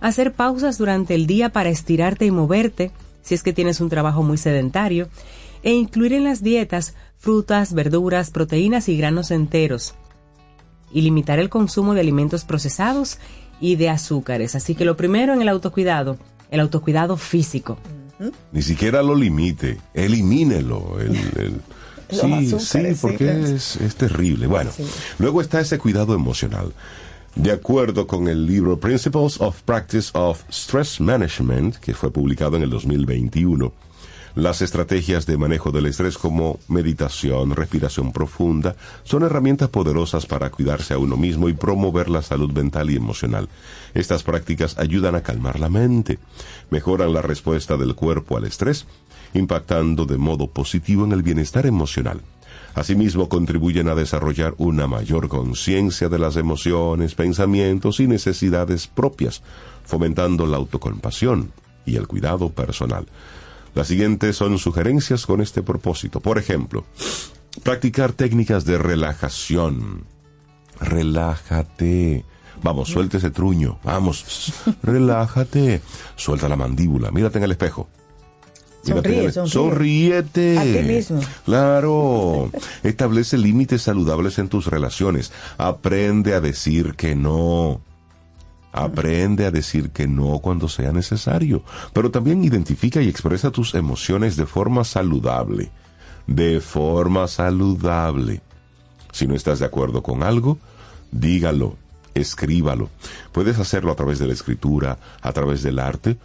hacer 0.02 0.34
pausas 0.34 0.80
durante 0.80 1.14
el 1.14 1.28
día 1.28 1.50
para 1.50 1.70
estirarte 1.70 2.26
y 2.26 2.32
moverte, 2.32 2.92
si 3.28 3.36
es 3.36 3.44
que 3.44 3.52
tienes 3.52 3.82
un 3.82 3.90
trabajo 3.90 4.24
muy 4.24 4.38
sedentario, 4.38 5.10
e 5.64 5.74
incluir 5.74 6.14
en 6.14 6.24
las 6.24 6.42
dietas 6.42 6.94
frutas, 7.18 7.74
verduras, 7.74 8.30
proteínas 8.32 8.88
y 8.88 8.96
granos 8.98 9.32
enteros, 9.32 9.96
y 10.94 11.02
limitar 11.02 11.38
el 11.40 11.50
consumo 11.50 11.94
de 11.94 12.00
alimentos 12.00 12.46
procesados 12.46 13.18
y 13.60 13.76
de 13.76 13.90
azúcares. 13.90 14.56
Así 14.56 14.76
que 14.76 14.86
lo 14.86 14.96
primero 14.96 15.34
en 15.34 15.42
el 15.42 15.50
autocuidado, 15.50 16.18
el 16.52 16.62
autocuidado 16.62 17.18
físico. 17.18 17.78
Ni 18.54 18.62
siquiera 18.62 19.04
lo 19.04 19.14
limite, 19.14 19.78
elimínelo. 19.94 21.00
El, 21.02 21.16
el- 21.16 21.62
Sí, 22.10 22.56
azúcares, 22.56 22.70
sí, 22.70 23.02
porque 23.02 23.42
es, 23.56 23.76
es 23.76 23.96
terrible. 23.98 24.48
Bueno, 24.48 24.72
luego 25.20 25.42
está 25.42 25.60
ese 25.60 25.78
cuidado 25.78 26.14
emocional. 26.16 26.72
De 27.38 27.52
acuerdo 27.52 28.08
con 28.08 28.28
el 28.28 28.48
libro 28.48 28.80
Principles 28.80 29.40
of 29.40 29.62
Practice 29.62 30.10
of 30.14 30.44
Stress 30.50 31.00
Management, 31.00 31.76
que 31.76 31.94
fue 31.94 32.12
publicado 32.12 32.58
en 32.58 32.64
el 32.64 32.72
2021, 32.72 33.72
las 34.34 34.64
estrategias 34.64 35.28
de 35.28 35.38
manejo 35.38 35.72
del 35.72 35.86
estrés 35.86 36.18
como 36.18 36.60
meditación, 36.68 37.56
respiración 37.56 38.12
profunda, 38.12 38.76
son 39.04 39.22
herramientas 39.22 39.70
poderosas 39.70 40.26
para 40.26 40.50
cuidarse 40.50 40.96
a 40.96 40.98
uno 40.98 41.16
mismo 41.16 41.48
y 41.48 41.54
promover 41.54 42.10
la 42.10 42.24
salud 42.24 42.52
mental 42.52 42.90
y 42.90 42.96
emocional. 42.96 43.50
Estas 43.94 44.24
prácticas 44.24 44.80
ayudan 44.80 45.14
a 45.14 45.22
calmar 45.22 45.60
la 45.60 45.70
mente, 45.70 46.18
mejoran 46.72 47.14
la 47.14 47.22
respuesta 47.22 47.78
del 47.78 47.94
cuerpo 47.94 48.36
al 48.36 48.46
estrés, 48.46 48.88
impactando 49.36 50.08
de 50.08 50.18
modo 50.18 50.48
positivo 50.48 51.06
en 51.06 51.12
el 51.12 51.22
bienestar 51.22 51.68
emocional. 51.68 52.20
Asimismo, 52.78 53.28
contribuyen 53.28 53.90
a 53.90 53.96
desarrollar 53.96 54.54
una 54.60 54.86
mayor 54.86 55.28
conciencia 55.28 56.10
de 56.10 56.20
las 56.20 56.36
emociones, 56.36 57.16
pensamientos 57.16 58.00
y 58.00 58.08
necesidades 58.08 58.86
propias, 58.88 59.42
fomentando 59.84 60.46
la 60.46 60.58
autocompasión, 60.58 61.52
y 61.88 61.96
el 61.96 62.08
cuidado 62.08 62.50
personal. 62.50 63.08
Las 63.74 63.88
siguientes 63.88 64.36
son 64.36 64.60
sugerencias 64.60 65.26
con 65.26 65.42
este 65.42 65.64
propósito. 65.64 66.20
Por 66.20 66.38
ejemplo, 66.38 66.86
practicar 67.64 68.14
técnicas 68.14 68.66
de 68.66 68.78
relajación. 68.78 70.04
Relájate. 70.80 72.26
Vamos, 72.62 72.90
suelta 72.90 73.18
ese 73.18 73.32
truño. 73.32 73.80
Vamos, 73.84 74.54
relájate. 74.84 75.82
Suelta 76.16 76.48
la 76.48 76.56
mandíbula. 76.56 77.10
Mírate 77.10 77.40
en 77.40 77.46
el 77.46 77.52
espejo. 77.52 77.88
Sonríe, 78.88 79.32
sonríe. 79.32 79.52
Sonríete. 79.52 80.58
A 80.58 80.64
ti 80.64 80.88
mismo. 80.88 81.20
Claro. 81.46 82.52
Establece 82.84 83.38
límites 83.38 83.82
saludables 83.84 84.40
en 84.40 84.50
tus 84.50 84.68
relaciones. 84.68 85.32
Aprende 85.58 86.34
a 86.34 86.42
decir 86.42 86.96
que 86.96 87.16
no. 87.16 87.82
Aprende 88.72 89.46
a 89.46 89.52
decir 89.52 89.90
que 89.90 90.08
no 90.08 90.40
cuando 90.40 90.70
sea 90.70 90.92
necesario. 90.92 91.64
Pero 91.94 92.12
también 92.12 92.44
identifica 92.44 93.02
y 93.02 93.10
expresa 93.10 93.52
tus 93.52 93.76
emociones 93.76 94.36
de 94.38 94.46
forma 94.46 94.84
saludable. 94.84 95.72
De 96.28 96.62
forma 96.62 97.28
saludable. 97.28 98.42
Si 99.12 99.28
no 99.28 99.36
estás 99.36 99.60
de 99.60 99.66
acuerdo 99.66 100.04
con 100.04 100.22
algo, 100.22 100.60
dígalo, 101.12 101.76
escríbalo. 102.14 102.90
Puedes 103.32 103.58
hacerlo 103.58 103.92
a 103.92 103.96
través 103.96 104.20
de 104.20 104.28
la 104.28 104.34
escritura, 104.34 105.00
a 105.22 105.32
través 105.32 105.64
del 105.64 105.80
arte 105.80 106.18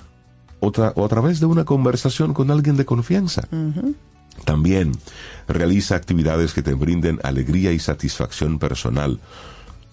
o, 0.63 1.05
a 1.05 1.09
través 1.09 1.41
de 1.41 1.47
una 1.47 1.65
conversación 1.65 2.33
con 2.33 2.51
alguien 2.51 2.77
de 2.77 2.85
confianza. 2.85 3.49
También 4.45 4.93
realiza 5.49 5.97
actividades 5.97 6.55
que 6.55 6.63
te 6.63 6.75
brinden 6.75 7.19
alegría 7.25 7.73
y 7.73 7.79
satisfacción 7.79 8.59
personal, 8.59 9.19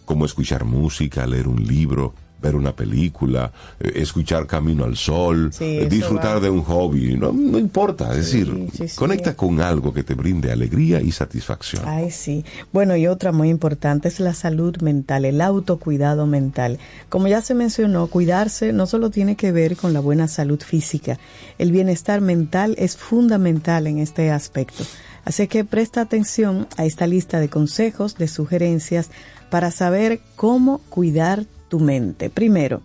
como 0.05 0.25
escuchar 0.25 0.65
música, 0.65 1.25
leer 1.25 1.47
un 1.47 1.65
libro, 1.65 2.13
ver 2.41 2.55
una 2.55 2.75
película, 2.75 3.51
eh, 3.79 3.91
escuchar 3.95 4.47
Camino 4.47 4.85
al 4.85 4.95
Sol, 4.95 5.51
Sí, 5.53 5.65
eh, 5.79 5.87
disfrutar 5.89 6.37
va. 6.37 6.39
de 6.39 6.49
un 6.49 6.63
hobby, 6.63 7.15
no, 7.17 7.31
no 7.31 7.57
importa, 7.59 8.11
es 8.11 8.17
decir, 8.17 8.69
sí, 8.73 8.87
sí. 8.87 8.95
conecta 8.95 9.35
con 9.35 9.61
algo 9.61 9.93
que 9.93 10.03
te 10.03 10.13
brinde 10.13 10.51
alegría 10.51 11.01
y 11.01 11.11
satisfacción. 11.11 11.83
Ay, 11.85 12.11
sí. 12.11 12.45
Bueno, 12.71 12.95
y 12.95 13.07
otra 13.07 13.31
muy 13.31 13.49
importante 13.49 14.07
es 14.07 14.19
la 14.19 14.33
salud 14.33 14.77
mental, 14.81 15.25
el 15.25 15.41
autocuidado 15.41 16.25
mental. 16.25 16.79
Como 17.09 17.27
ya 17.27 17.41
se 17.41 17.53
mencionó, 17.55 18.07
cuidarse 18.07 18.73
no 18.73 18.85
solo 18.87 19.09
tiene 19.09 19.35
que 19.35 19.51
ver 19.51 19.75
con 19.75 19.93
la 19.93 19.99
buena 19.99 20.27
salud 20.27 20.61
física, 20.61 21.17
el 21.57 21.71
bienestar 21.71 22.21
mental 22.21 22.75
es 22.77 22.97
fundamental 22.97 23.87
en 23.87 23.99
este 23.99 24.31
aspecto. 24.31 24.83
Así 25.25 25.47
que 25.47 25.63
presta 25.65 26.01
atención 26.01 26.67
a 26.77 26.85
esta 26.85 27.05
lista 27.05 27.39
de 27.39 27.49
consejos, 27.49 28.15
de 28.15 28.27
sugerencias 28.27 29.09
para 29.49 29.69
saber 29.71 30.21
cómo 30.35 30.79
cuidar 30.89 31.45
tu 31.69 31.79
mente. 31.79 32.29
Primero, 32.29 32.81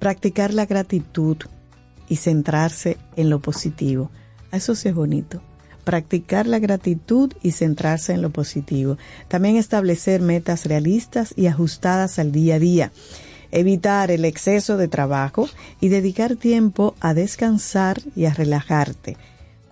practicar 0.00 0.52
la 0.52 0.66
gratitud 0.66 1.36
y 2.08 2.16
centrarse 2.16 2.98
en 3.16 3.30
lo 3.30 3.40
positivo. 3.40 4.10
Eso 4.52 4.74
sí 4.74 4.88
es 4.88 4.94
bonito. 4.94 5.40
Practicar 5.84 6.46
la 6.46 6.58
gratitud 6.58 7.32
y 7.42 7.52
centrarse 7.52 8.12
en 8.12 8.22
lo 8.22 8.30
positivo. 8.30 8.96
También 9.28 9.56
establecer 9.56 10.20
metas 10.20 10.64
realistas 10.64 11.34
y 11.36 11.46
ajustadas 11.46 12.18
al 12.18 12.32
día 12.32 12.56
a 12.56 12.58
día. 12.58 12.92
Evitar 13.50 14.10
el 14.10 14.24
exceso 14.24 14.76
de 14.76 14.88
trabajo 14.88 15.48
y 15.80 15.88
dedicar 15.88 16.36
tiempo 16.36 16.94
a 17.00 17.14
descansar 17.14 18.00
y 18.16 18.24
a 18.24 18.34
relajarte. 18.34 19.16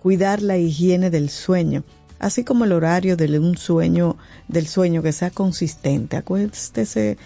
Cuidar 0.01 0.41
la 0.41 0.57
higiene 0.57 1.09
del 1.09 1.29
sueño, 1.29 1.83
así 2.19 2.43
como 2.43 2.65
el 2.65 2.73
horario 2.73 3.17
de 3.17 3.39
un 3.39 3.57
sueño, 3.57 4.17
del 4.47 4.67
sueño 4.67 5.01
que 5.01 5.11
sea 5.11 5.31
consistente. 5.31 6.15
Acuéstese 6.17 7.17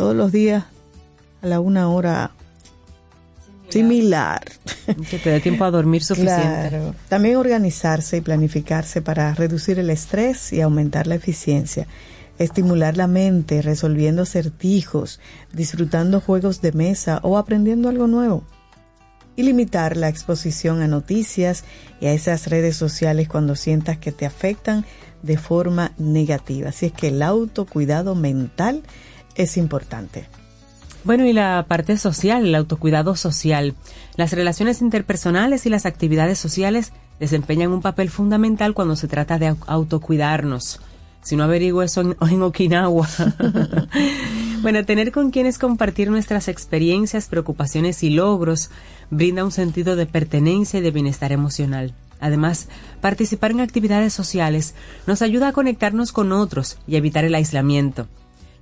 todos 0.00 0.16
los 0.16 0.32
días 0.32 0.64
a 1.42 1.46
la 1.46 1.60
una 1.60 1.90
hora 1.90 2.30
similar. 3.68 4.40
Que 5.10 5.18
te 5.18 5.28
dé 5.28 5.40
tiempo 5.40 5.64
a 5.64 5.70
dormir 5.70 6.02
suficiente. 6.02 6.70
Claro. 6.70 6.94
También 7.10 7.36
organizarse 7.36 8.16
y 8.16 8.20
planificarse 8.22 9.02
para 9.02 9.34
reducir 9.34 9.78
el 9.78 9.90
estrés 9.90 10.54
y 10.54 10.62
aumentar 10.62 11.06
la 11.06 11.16
eficiencia. 11.16 11.86
Estimular 12.38 12.96
la 12.96 13.08
mente 13.08 13.60
resolviendo 13.60 14.22
acertijos, 14.22 15.20
disfrutando 15.52 16.22
juegos 16.22 16.62
de 16.62 16.72
mesa 16.72 17.20
o 17.22 17.36
aprendiendo 17.36 17.90
algo 17.90 18.06
nuevo. 18.06 18.42
Y 19.36 19.42
limitar 19.42 19.98
la 19.98 20.08
exposición 20.08 20.80
a 20.80 20.88
noticias 20.88 21.62
y 22.00 22.06
a 22.06 22.14
esas 22.14 22.46
redes 22.46 22.74
sociales 22.74 23.28
cuando 23.28 23.54
sientas 23.54 23.98
que 23.98 24.12
te 24.12 24.24
afectan 24.24 24.86
de 25.22 25.36
forma 25.36 25.92
negativa. 25.98 26.70
Así 26.70 26.86
es 26.86 26.92
que 26.92 27.08
el 27.08 27.20
autocuidado 27.20 28.14
mental 28.14 28.82
es 29.34 29.56
importante. 29.56 30.26
Bueno, 31.04 31.24
y 31.24 31.32
la 31.32 31.64
parte 31.66 31.96
social, 31.96 32.44
el 32.46 32.54
autocuidado 32.54 33.16
social. 33.16 33.74
Las 34.16 34.32
relaciones 34.32 34.82
interpersonales 34.82 35.64
y 35.64 35.70
las 35.70 35.86
actividades 35.86 36.38
sociales 36.38 36.92
desempeñan 37.18 37.72
un 37.72 37.80
papel 37.80 38.10
fundamental 38.10 38.74
cuando 38.74 38.96
se 38.96 39.08
trata 39.08 39.38
de 39.38 39.52
au- 39.52 39.58
autocuidarnos. 39.66 40.80
Si 41.22 41.36
no 41.36 41.44
averiguo 41.44 41.82
eso 41.82 42.00
en, 42.02 42.16
en 42.30 42.42
Okinawa. 42.42 43.08
bueno, 44.62 44.84
tener 44.84 45.12
con 45.12 45.30
quienes 45.30 45.58
compartir 45.58 46.10
nuestras 46.10 46.48
experiencias, 46.48 47.28
preocupaciones 47.28 48.02
y 48.02 48.10
logros 48.10 48.70
brinda 49.10 49.44
un 49.44 49.52
sentido 49.52 49.96
de 49.96 50.06
pertenencia 50.06 50.80
y 50.80 50.82
de 50.82 50.90
bienestar 50.90 51.32
emocional. 51.32 51.94
Además, 52.20 52.68
participar 53.00 53.50
en 53.52 53.60
actividades 53.60 54.12
sociales 54.12 54.74
nos 55.06 55.22
ayuda 55.22 55.48
a 55.48 55.52
conectarnos 55.52 56.12
con 56.12 56.32
otros 56.32 56.78
y 56.86 56.96
evitar 56.96 57.24
el 57.24 57.34
aislamiento. 57.34 58.06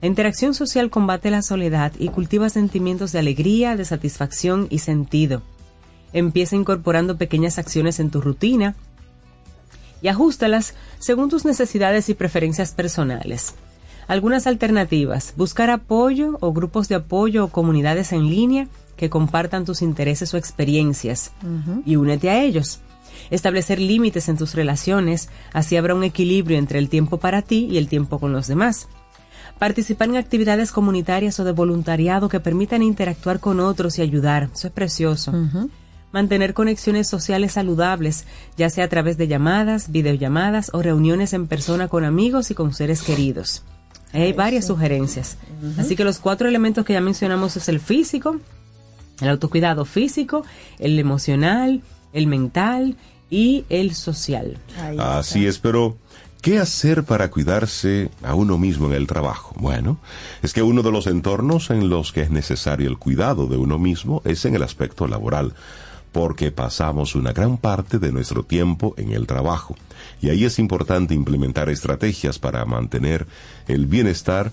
La 0.01 0.07
interacción 0.07 0.55
social 0.55 0.91
combate 0.91 1.31
la 1.31 1.43
soledad 1.43 1.93
y 1.99 2.09
cultiva 2.09 2.49
sentimientos 2.49 3.11
de 3.11 3.19
alegría, 3.19 3.77
de 3.77 3.85
satisfacción 3.85 4.69
y 4.71 4.79
sentido. 4.79 5.43
Empieza 6.13 6.55
incorporando 6.55 7.19
pequeñas 7.19 7.59
acciones 7.59 7.99
en 7.99 8.11
tu 8.11 8.21
rutina 8.21 8.77
y 10.01 10.09
ajustalas 10.09 10.75
según 11.01 11.29
tus 11.29 11.45
necesidades 11.45 12.09
y 12.09 12.15
preferencias 12.15 12.73
personales. 12.73 13.55
Algunas 14.07 14.47
alternativas, 14.47 15.35
buscar 15.37 15.69
apoyo 15.69 16.39
o 16.41 16.53
grupos 16.53 16.89
de 16.89 16.95
apoyo 16.95 17.45
o 17.45 17.49
comunidades 17.49 18.13
en 18.13 18.31
línea 18.31 18.69
que 18.97 19.11
compartan 19.11 19.65
tus 19.65 19.83
intereses 19.83 20.33
o 20.33 20.37
experiencias 20.37 21.33
y 21.85 21.97
únete 21.97 22.31
a 22.31 22.43
ellos. 22.43 22.81
Establecer 23.31 23.81
límites 23.81 24.29
en 24.29 24.39
tus 24.39 24.55
relaciones, 24.55 25.29
así 25.53 25.77
habrá 25.77 25.95
un 25.95 26.05
equilibrio 26.05 26.57
entre 26.57 26.79
el 26.79 26.89
tiempo 26.89 27.19
para 27.19 27.43
ti 27.43 27.69
y 27.71 27.79
el 27.79 27.89
tiempo 27.89 28.19
con 28.19 28.33
los 28.33 28.47
demás. 28.47 28.89
Participar 29.59 30.09
en 30.09 30.17
actividades 30.17 30.71
comunitarias 30.71 31.39
o 31.41 31.45
de 31.45 31.53
voluntariado 31.53 32.29
que 32.29 32.41
permitan 32.41 32.83
interactuar 32.83 33.41
con 33.41 33.59
otros 33.59 33.99
y 33.99 34.03
ayudar. 34.03 34.49
Eso 34.55 34.69
es 34.69 34.73
precioso. 34.73 35.33
Mantener 36.13 36.55
conexiones 36.55 37.09
sociales 37.09 37.53
saludables, 37.53 38.25
ya 38.57 38.71
sea 38.71 38.85
a 38.85 38.89
través 38.89 39.19
de 39.19 39.29
llamadas, 39.29 39.91
videollamadas 39.91 40.71
o 40.73 40.83
reuniones 40.83 41.33
en 41.33 41.47
persona 41.49 41.89
con 41.89 42.05
amigos 42.05 42.51
y 42.51 42.55
con 42.55 42.73
seres 42.73 43.03
queridos. 43.03 43.65
Hay 44.13 44.33
varias 44.33 44.67
sugerencias. 44.67 45.37
Así 45.77 45.97
que 45.97 46.05
los 46.05 46.19
cuatro 46.19 46.49
elementos 46.49 46.85
que 46.85 46.95
ya 46.95 47.01
mencionamos 47.01 47.57
es 47.57 47.69
el 47.69 47.81
físico, 47.81 48.41
el 49.21 49.29
autocuidado 49.29 49.85
físico, 49.85 50.45
el 50.79 50.99
emocional, 50.99 51.83
el 52.13 52.27
mental 52.27 52.97
y 53.29 53.65
el 53.69 53.95
social. 53.95 54.59
Así 54.99 55.47
es, 55.47 55.59
pero 55.59 55.97
¿qué 56.41 56.59
hacer 56.59 57.05
para 57.05 57.31
cuidarse 57.31 58.11
a 58.23 58.35
uno 58.35 58.59
mismo 58.59 58.87
en 58.87 58.93
el 58.93 59.07
trabajo? 59.07 59.55
Bueno, 59.59 59.99
es 60.43 60.53
que 60.53 60.63
uno 60.63 60.83
de 60.83 60.93
los 60.93 61.07
entornos 61.07 61.71
en 61.71 61.89
los 61.89 62.13
que 62.13 62.23
es 62.23 62.31
necesario 62.31 62.89
el 62.89 62.99
cuidado 62.99 63.47
de 63.47 63.57
uno 63.57 63.79
mismo 63.79 64.23
es 64.25 64.45
en 64.45 64.55
el 64.55 64.63
aspecto 64.63 65.07
laboral, 65.07 65.55
porque 66.13 66.51
pasamos 66.51 67.15
una 67.15 67.33
gran 67.33 67.59
parte 67.59 67.99
de 67.99 68.13
nuestro 68.13 68.45
tiempo 68.45 68.95
en 68.97 69.13
el 69.13 69.27
trabajo. 69.27 69.77
Y 70.21 70.31
ahí 70.31 70.45
es 70.45 70.59
importante 70.59 71.15
implementar 71.15 71.69
estrategias 71.69 72.39
para 72.39 72.65
mantener 72.65 73.27
el 73.67 73.87
bienestar 73.87 74.53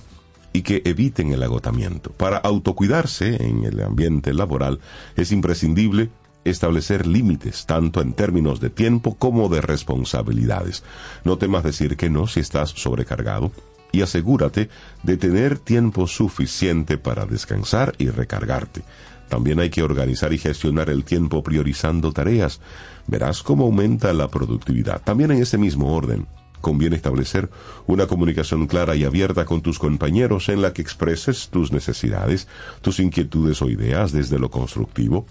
y 0.54 0.62
que 0.62 0.82
eviten 0.86 1.34
el 1.34 1.44
agotamiento. 1.44 2.12
Para 2.12 2.38
autocuidarse 2.38 3.44
en 3.44 3.64
el 3.64 3.82
ambiente 3.82 4.34
laboral 4.34 4.80
es 5.16 5.32
imprescindible 5.32 6.10
establecer 6.46 7.06
límites, 7.06 7.66
tanto 7.66 8.02
en 8.02 8.14
términos 8.14 8.60
de 8.62 8.70
tiempo 8.70 9.16
como 9.16 9.50
de 9.50 9.62
responsabilidades. 9.62 10.84
No 11.24 11.38
temas 11.38 11.64
decir 11.64 11.98
que 11.98 12.10
no 12.10 12.28
si 12.28 12.40
estás 12.40 12.70
sobrecargado 12.70 13.52
y 13.92 14.02
asegúrate 14.02 14.70
de 15.04 15.18
tener 15.18 15.58
tiempo 15.58 16.08
suficiente 16.08 16.98
para 16.98 17.26
descansar 17.26 17.96
y 17.98 18.10
recargarte. 18.10 18.84
También 19.30 19.60
hay 19.60 19.70
que 19.70 19.84
organizar 19.84 20.34
y 20.34 20.38
gestionar 20.38 20.90
el 20.90 21.04
tiempo 21.04 21.42
priorizando 21.42 22.12
tareas. 22.12 22.62
Verás 23.08 23.42
cómo 23.42 23.66
aumenta 23.66 24.14
la 24.14 24.28
productividad. 24.28 25.02
También 25.02 25.32
en 25.32 25.42
ese 25.42 25.58
mismo 25.58 25.94
orden, 25.94 26.28
conviene 26.62 26.96
establecer 26.96 27.50
una 27.86 28.08
comunicación 28.08 28.66
clara 28.66 28.96
y 28.96 29.04
abierta 29.04 29.46
con 29.46 29.62
tus 29.62 29.78
compañeros 29.78 30.50
en 30.50 30.62
la 30.62 30.74
que 30.74 30.82
expreses 30.82 31.50
tus 31.50 31.72
necesidades, 31.72 32.48
tus 32.82 33.00
inquietudes 33.00 33.62
o 33.62 33.70
ideas 33.70 34.12
desde 34.12 34.40
lo 34.40 34.50
constructivo. 34.50 35.28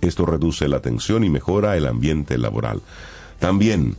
Esto 0.00 0.26
reduce 0.26 0.68
la 0.68 0.80
tensión 0.80 1.24
y 1.24 1.30
mejora 1.30 1.76
el 1.76 1.86
ambiente 1.86 2.38
laboral. 2.38 2.82
También 3.38 3.96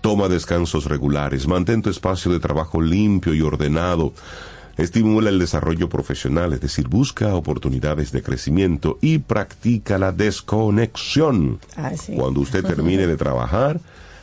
toma 0.00 0.28
descansos 0.28 0.86
regulares, 0.86 1.46
mantén 1.46 1.82
tu 1.82 1.90
espacio 1.90 2.32
de 2.32 2.40
trabajo 2.40 2.80
limpio 2.80 3.34
y 3.34 3.40
ordenado. 3.40 4.12
Estimula 4.76 5.30
el 5.30 5.40
desarrollo 5.40 5.88
profesional, 5.88 6.52
es 6.52 6.60
decir, 6.60 6.86
busca 6.86 7.34
oportunidades 7.34 8.12
de 8.12 8.22
crecimiento 8.22 8.96
y 9.00 9.18
practica 9.18 9.98
la 9.98 10.12
desconexión. 10.12 11.58
Ah, 11.76 11.96
sí. 11.96 12.14
Cuando 12.14 12.40
usted 12.40 12.64
termine 12.74 13.06
de 13.06 13.16
trabajar, 13.16 13.80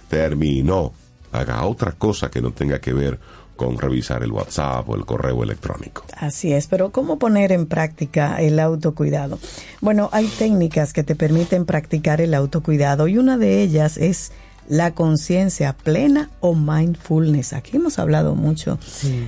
terminó. 0.09 0.93
Haga 1.33 1.65
otra 1.65 1.91
cosa 1.91 2.31
que 2.31 2.41
no 2.41 2.51
tenga 2.51 2.79
que 2.79 2.93
ver 2.93 3.19
con 3.55 3.77
revisar 3.77 4.23
el 4.23 4.31
WhatsApp 4.31 4.87
o 4.89 4.95
el 4.95 5.05
correo 5.05 5.43
electrónico. 5.43 6.05
Así 6.17 6.53
es, 6.53 6.67
pero 6.67 6.91
¿cómo 6.91 7.19
poner 7.19 7.51
en 7.51 7.65
práctica 7.65 8.41
el 8.41 8.59
autocuidado? 8.59 9.39
Bueno, 9.81 10.09
hay 10.11 10.27
técnicas 10.27 10.93
que 10.93 11.03
te 11.03 11.15
permiten 11.15 11.65
practicar 11.65 12.21
el 12.21 12.33
autocuidado 12.33 13.07
y 13.07 13.17
una 13.17 13.37
de 13.37 13.61
ellas 13.61 13.97
es 13.97 14.31
la 14.67 14.91
conciencia 14.91 15.73
plena 15.73 16.29
o 16.39 16.55
mindfulness. 16.55 17.53
Aquí 17.53 17.77
hemos 17.77 17.99
hablado 17.99 18.35
mucho 18.35 18.79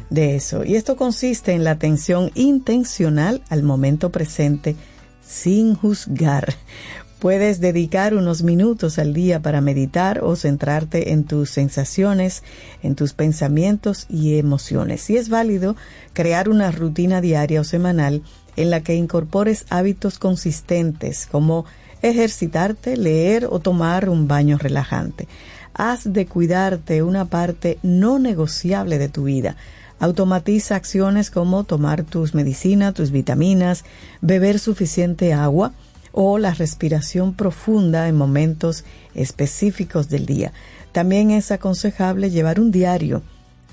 de 0.10 0.36
eso. 0.36 0.64
Y 0.64 0.76
esto 0.76 0.96
consiste 0.96 1.54
en 1.54 1.64
la 1.64 1.72
atención 1.72 2.32
intencional 2.36 3.44
al 3.50 3.64
momento 3.64 4.12
presente 4.12 4.76
sin 5.26 5.76
juzgar. 5.76 6.56
Puedes 7.20 7.60
dedicar 7.60 8.14
unos 8.14 8.44
minutos 8.44 9.00
al 9.00 9.12
día 9.12 9.42
para 9.42 9.60
meditar 9.60 10.24
o 10.24 10.36
centrarte 10.36 11.14
en 11.14 11.24
tus 11.24 11.50
sensaciones, 11.50 12.44
en 12.84 12.94
tus 12.94 13.14
pensamientos 13.14 14.06
y 14.08 14.38
emociones. 14.38 15.10
Y 15.10 15.18
es 15.18 15.28
válido 15.30 15.76
crear 16.14 16.48
una 16.48 16.70
rutina 16.70 17.20
diaria 17.20 17.62
o 17.62 17.64
semanal 17.64 18.22
en 18.56 18.70
la 18.70 18.82
que 18.82 18.94
incorpores 18.94 19.66
hábitos 19.70 20.20
consistentes 20.20 21.26
como 21.26 21.66
ejercitarte, 22.04 22.96
leer 22.98 23.48
o 23.50 23.60
tomar 23.60 24.10
un 24.10 24.28
baño 24.28 24.60
relajante. 24.60 25.28
Haz 25.74 26.14
de 26.14 26.28
cuidarte 26.28 27.02
una 27.02 27.26
parte 27.26 27.80
no 27.82 28.20
negociable 28.20 29.00
de 29.00 29.10
tu 29.10 29.24
vida. 29.24 29.56
Automatiza 30.00 30.76
acciones 30.76 31.32
como 31.32 31.64
tomar 31.64 32.04
tus 32.04 32.36
medicinas, 32.36 32.94
tus 32.94 33.10
vitaminas, 33.10 33.86
beber 34.22 34.60
suficiente 34.60 35.34
agua, 35.34 35.74
o 36.20 36.40
la 36.40 36.52
respiración 36.52 37.36
profunda 37.36 38.08
en 38.08 38.16
momentos 38.16 38.86
específicos 39.14 40.10
del 40.10 40.26
día. 40.26 40.52
También 40.92 41.30
es 41.30 41.52
aconsejable 41.52 42.32
llevar 42.32 42.60
un 42.60 42.72
diario 42.72 43.22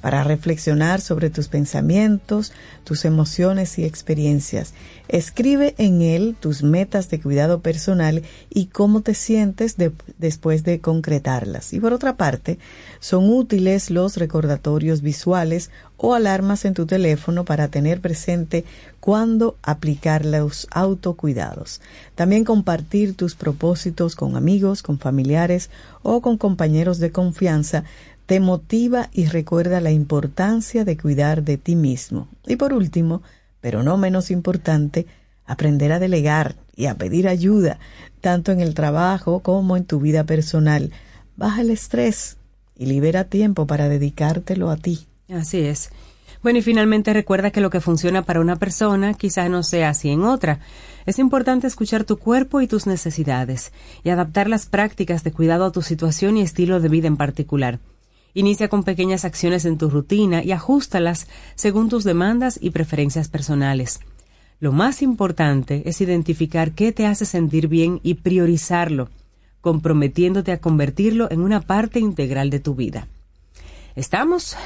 para 0.04 0.22
reflexionar 0.22 1.00
sobre 1.00 1.30
tus 1.30 1.48
pensamientos, 1.48 2.52
tus 2.84 3.06
emociones 3.06 3.78
y 3.78 3.84
experiencias. 3.84 4.74
Escribe 5.08 5.74
en 5.78 6.02
él 6.02 6.36
tus 6.38 6.62
metas 6.62 7.08
de 7.08 7.22
cuidado 7.22 7.62
personal 7.62 8.22
y 8.50 8.66
cómo 8.66 9.00
te 9.00 9.14
sientes 9.14 9.78
de- 9.78 9.92
después 10.18 10.62
de 10.62 10.80
concretarlas. 10.80 11.72
Y 11.72 11.80
por 11.80 11.94
otra 11.94 12.18
parte, 12.18 12.58
son 13.00 13.30
útiles 13.30 13.90
los 13.90 14.18
recordatorios 14.18 15.00
visuales 15.00 15.70
o 15.96 16.12
alarmas 16.12 16.66
en 16.66 16.74
tu 16.74 16.84
teléfono 16.84 17.46
para 17.46 17.68
tener 17.68 18.02
presente 18.02 18.66
cuándo 19.00 19.56
aplicar 19.62 20.26
los 20.26 20.66
autocuidados. 20.70 21.80
También 22.14 22.44
compartir 22.44 23.14
tus 23.16 23.36
propósitos 23.36 24.16
con 24.16 24.36
amigos, 24.36 24.82
con 24.82 24.98
familiares 24.98 25.70
o 26.02 26.20
con 26.20 26.36
compañeros 26.36 26.98
de 26.98 27.10
confianza 27.10 27.84
te 28.26 28.40
motiva 28.40 29.10
y 29.12 29.26
recuerda 29.26 29.80
la 29.80 29.90
importancia 29.90 30.84
de 30.84 30.96
cuidar 30.96 31.42
de 31.42 31.58
ti 31.58 31.76
mismo. 31.76 32.28
Y 32.46 32.56
por 32.56 32.72
último, 32.72 33.22
pero 33.60 33.82
no 33.82 33.96
menos 33.96 34.30
importante, 34.30 35.06
aprender 35.46 35.92
a 35.92 35.98
delegar 35.98 36.56
y 36.74 36.86
a 36.86 36.94
pedir 36.94 37.28
ayuda, 37.28 37.78
tanto 38.20 38.52
en 38.52 38.60
el 38.60 38.74
trabajo 38.74 39.40
como 39.40 39.76
en 39.76 39.84
tu 39.84 40.00
vida 40.00 40.24
personal. 40.24 40.90
Baja 41.36 41.60
el 41.60 41.70
estrés 41.70 42.36
y 42.76 42.86
libera 42.86 43.24
tiempo 43.24 43.66
para 43.66 43.88
dedicártelo 43.88 44.70
a 44.70 44.76
ti. 44.76 45.06
Así 45.28 45.60
es. 45.60 45.90
Bueno, 46.42 46.58
y 46.58 46.62
finalmente 46.62 47.14
recuerda 47.14 47.50
que 47.50 47.62
lo 47.62 47.70
que 47.70 47.80
funciona 47.80 48.22
para 48.22 48.40
una 48.40 48.56
persona 48.56 49.14
quizás 49.14 49.48
no 49.48 49.62
sea 49.62 49.90
así 49.90 50.10
en 50.10 50.24
otra. 50.24 50.60
Es 51.06 51.18
importante 51.18 51.66
escuchar 51.66 52.04
tu 52.04 52.18
cuerpo 52.18 52.60
y 52.60 52.66
tus 52.66 52.86
necesidades 52.86 53.72
y 54.02 54.10
adaptar 54.10 54.48
las 54.48 54.66
prácticas 54.66 55.24
de 55.24 55.32
cuidado 55.32 55.64
a 55.64 55.72
tu 55.72 55.80
situación 55.80 56.36
y 56.36 56.42
estilo 56.42 56.80
de 56.80 56.88
vida 56.88 57.08
en 57.08 57.16
particular. 57.16 57.78
Inicia 58.34 58.68
con 58.68 58.82
pequeñas 58.82 59.24
acciones 59.24 59.64
en 59.64 59.78
tu 59.78 59.88
rutina 59.88 60.42
y 60.42 60.52
ajustalas 60.52 61.28
según 61.54 61.88
tus 61.88 62.02
demandas 62.04 62.58
y 62.60 62.70
preferencias 62.70 63.28
personales. 63.28 64.00
Lo 64.60 64.72
más 64.72 65.02
importante 65.02 65.82
es 65.86 66.00
identificar 66.00 66.72
qué 66.72 66.92
te 66.92 67.06
hace 67.06 67.26
sentir 67.26 67.68
bien 67.68 68.00
y 68.02 68.14
priorizarlo, 68.14 69.08
comprometiéndote 69.60 70.52
a 70.52 70.58
convertirlo 70.60 71.30
en 71.30 71.40
una 71.40 71.60
parte 71.60 72.00
integral 72.00 72.50
de 72.50 72.60
tu 72.60 72.74
vida. 72.74 73.06
¿Estamos? 73.94 74.56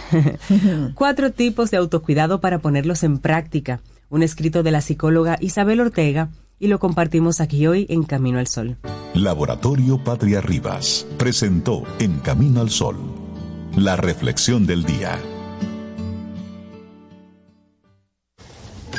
Cuatro 0.95 1.33
tipos 1.33 1.71
de 1.71 1.77
autocuidado 1.77 2.41
para 2.41 2.61
ponerlos 2.61 3.03
en 3.03 3.19
práctica. 3.19 3.81
Un 4.09 4.23
escrito 4.23 4.63
de 4.63 4.71
la 4.71 4.81
psicóloga 4.81 5.37
Isabel 5.41 5.81
Ortega 5.81 6.31
y 6.59 6.69
lo 6.69 6.79
compartimos 6.79 7.41
aquí 7.41 7.67
hoy 7.67 7.87
en 7.91 8.05
Camino 8.05 8.39
al 8.39 8.47
Sol. 8.47 8.79
Laboratorio 9.15 10.03
Patria 10.03 10.41
Rivas 10.41 11.07
presentó 11.19 11.83
En 11.99 12.19
Camino 12.21 12.61
al 12.61 12.71
Sol, 12.71 12.97
la 13.85 13.97
reflexión 13.97 14.67
del 14.67 14.85
día. 14.85 15.19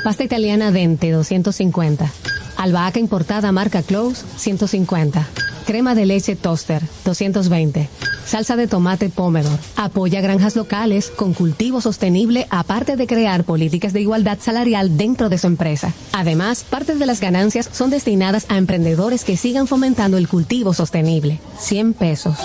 Pasta 0.03 0.23
italiana 0.23 0.71
Dente 0.71 1.11
250. 1.11 2.11
Albahaca 2.59 2.99
importada 2.99 3.53
marca 3.53 3.81
Close 3.83 4.25
150. 4.35 5.25
Crema 5.65 5.95
de 5.95 6.05
leche 6.05 6.35
Toaster 6.35 6.83
220. 7.05 7.87
Salsa 8.25 8.57
de 8.57 8.67
tomate 8.67 9.09
Pomodoro. 9.09 9.57
Apoya 9.77 10.19
granjas 10.19 10.55
locales 10.57 11.09
con 11.09 11.33
cultivo 11.33 11.79
sostenible 11.79 12.47
aparte 12.49 12.97
de 12.97 13.07
crear 13.07 13.45
políticas 13.45 13.93
de 13.93 14.01
igualdad 14.01 14.39
salarial 14.41 14.97
dentro 14.97 15.29
de 15.29 15.37
su 15.37 15.47
empresa. 15.47 15.93
Además, 16.11 16.65
parte 16.69 16.95
de 16.95 17.05
las 17.05 17.21
ganancias 17.21 17.69
son 17.71 17.91
destinadas 17.91 18.45
a 18.49 18.57
emprendedores 18.57 19.23
que 19.23 19.37
sigan 19.37 19.65
fomentando 19.65 20.17
el 20.17 20.27
cultivo 20.27 20.73
sostenible. 20.73 21.39
100 21.59 21.93
pesos. 21.93 22.37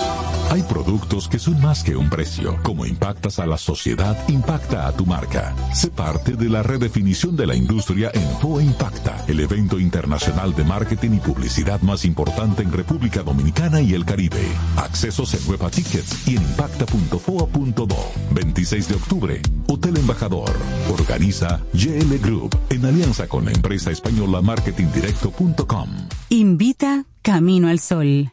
Hay 0.49 0.61
productos 0.63 1.27
que 1.27 1.39
son 1.39 1.59
más 1.59 1.83
que 1.83 1.95
un 1.95 2.09
precio. 2.09 2.57
Como 2.63 2.85
impactas 2.85 3.39
a 3.39 3.45
la 3.45 3.57
sociedad, 3.57 4.17
impacta 4.29 4.87
a 4.87 4.91
tu 4.93 5.05
marca. 5.05 5.53
Sé 5.73 5.89
parte 5.89 6.33
de 6.33 6.49
la 6.49 6.63
redefinición 6.63 7.35
de 7.35 7.47
la 7.47 7.55
industria 7.55 8.11
en 8.13 8.27
FOA 8.39 8.63
Impacta, 8.63 9.25
el 9.27 9.39
evento 9.39 9.79
internacional 9.79 10.04
de 10.05 10.63
marketing 10.63 11.13
y 11.15 11.19
publicidad 11.19 11.81
más 11.81 12.05
importante 12.05 12.61
en 12.61 12.71
República 12.71 13.23
Dominicana 13.23 13.81
y 13.81 13.93
el 13.93 14.05
Caribe. 14.05 14.47
Accesos 14.77 15.33
en 15.33 15.49
Huepa 15.49 15.71
Tickets 15.71 16.27
y 16.27 16.37
en 16.37 16.43
impacta.foa.do. 16.43 17.97
26 18.31 18.87
de 18.87 18.95
octubre, 18.95 19.41
Hotel 19.67 19.97
Embajador. 19.97 20.51
Organiza 20.93 21.59
GL 21.73 22.17
Group 22.21 22.55
en 22.69 22.85
alianza 22.85 23.27
con 23.27 23.45
la 23.45 23.51
empresa 23.51 23.89
española 23.89 24.41
marketingdirecto.com. 24.41 25.89
Invita 26.29 27.05
Camino 27.23 27.67
al 27.67 27.79
Sol. 27.79 28.31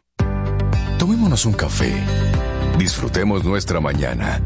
Tomémonos 0.99 1.47
un 1.47 1.55
café. 1.55 1.93
Disfrutemos 2.79 3.45
nuestra 3.45 3.81
mañana 3.81 4.43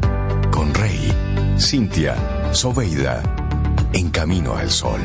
con 0.51 0.73
Rey, 0.73 1.13
Cintia, 1.59 2.15
Soveida, 2.53 3.21
en 3.93 4.09
camino 4.11 4.55
al 4.55 4.71
sol. 4.71 5.01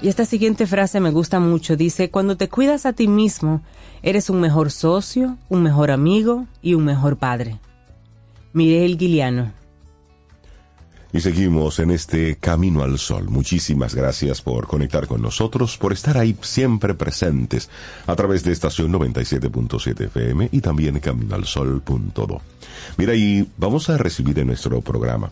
Y 0.00 0.08
esta 0.08 0.24
siguiente 0.24 0.66
frase 0.66 1.00
me 1.00 1.10
gusta 1.10 1.40
mucho. 1.40 1.76
Dice, 1.76 2.10
cuando 2.10 2.36
te 2.36 2.48
cuidas 2.48 2.86
a 2.86 2.92
ti 2.92 3.08
mismo, 3.08 3.62
eres 4.02 4.30
un 4.30 4.40
mejor 4.40 4.70
socio, 4.70 5.36
un 5.48 5.62
mejor 5.62 5.90
amigo 5.90 6.46
y 6.62 6.74
un 6.74 6.84
mejor 6.84 7.16
padre. 7.16 7.58
Mireille 8.52 8.96
Guiliano. 8.96 9.52
Y 11.12 11.20
seguimos 11.20 11.78
en 11.78 11.90
este 11.90 12.36
Camino 12.36 12.82
al 12.82 12.98
Sol. 12.98 13.28
Muchísimas 13.28 13.94
gracias 13.94 14.42
por 14.42 14.66
conectar 14.66 15.06
con 15.06 15.22
nosotros, 15.22 15.78
por 15.78 15.92
estar 15.92 16.18
ahí 16.18 16.36
siempre 16.42 16.94
presentes 16.94 17.70
a 18.06 18.14
través 18.14 18.44
de 18.44 18.52
estación 18.52 18.92
97.7 18.92 20.04
FM 20.04 20.50
y 20.52 20.60
también 20.60 21.00
caminoalsol.do. 21.00 22.42
Mira, 22.98 23.14
y 23.14 23.48
vamos 23.56 23.88
a 23.88 23.96
recibir 23.96 24.38
en 24.38 24.48
nuestro 24.48 24.80
programa 24.82 25.30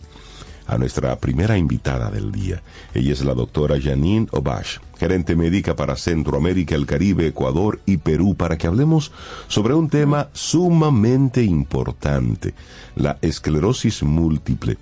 a 0.67 0.77
nuestra 0.77 1.15
primera 1.15 1.57
invitada 1.57 2.11
del 2.11 2.31
día. 2.31 2.61
Ella 2.93 3.13
es 3.13 3.23
la 3.23 3.33
doctora 3.33 3.75
Janine 3.81 4.27
Obash, 4.31 4.77
gerente 4.99 5.35
médica 5.35 5.75
para 5.75 5.95
Centroamérica, 5.95 6.75
el 6.75 6.85
Caribe, 6.85 7.27
Ecuador 7.27 7.79
y 7.85 7.97
Perú, 7.97 8.35
para 8.35 8.57
que 8.57 8.67
hablemos 8.67 9.11
sobre 9.47 9.73
un 9.73 9.89
tema 9.89 10.29
sumamente 10.33 11.43
importante, 11.43 12.53
la 12.95 13.17
esclerosis 13.21 14.03
múltiple 14.03 14.77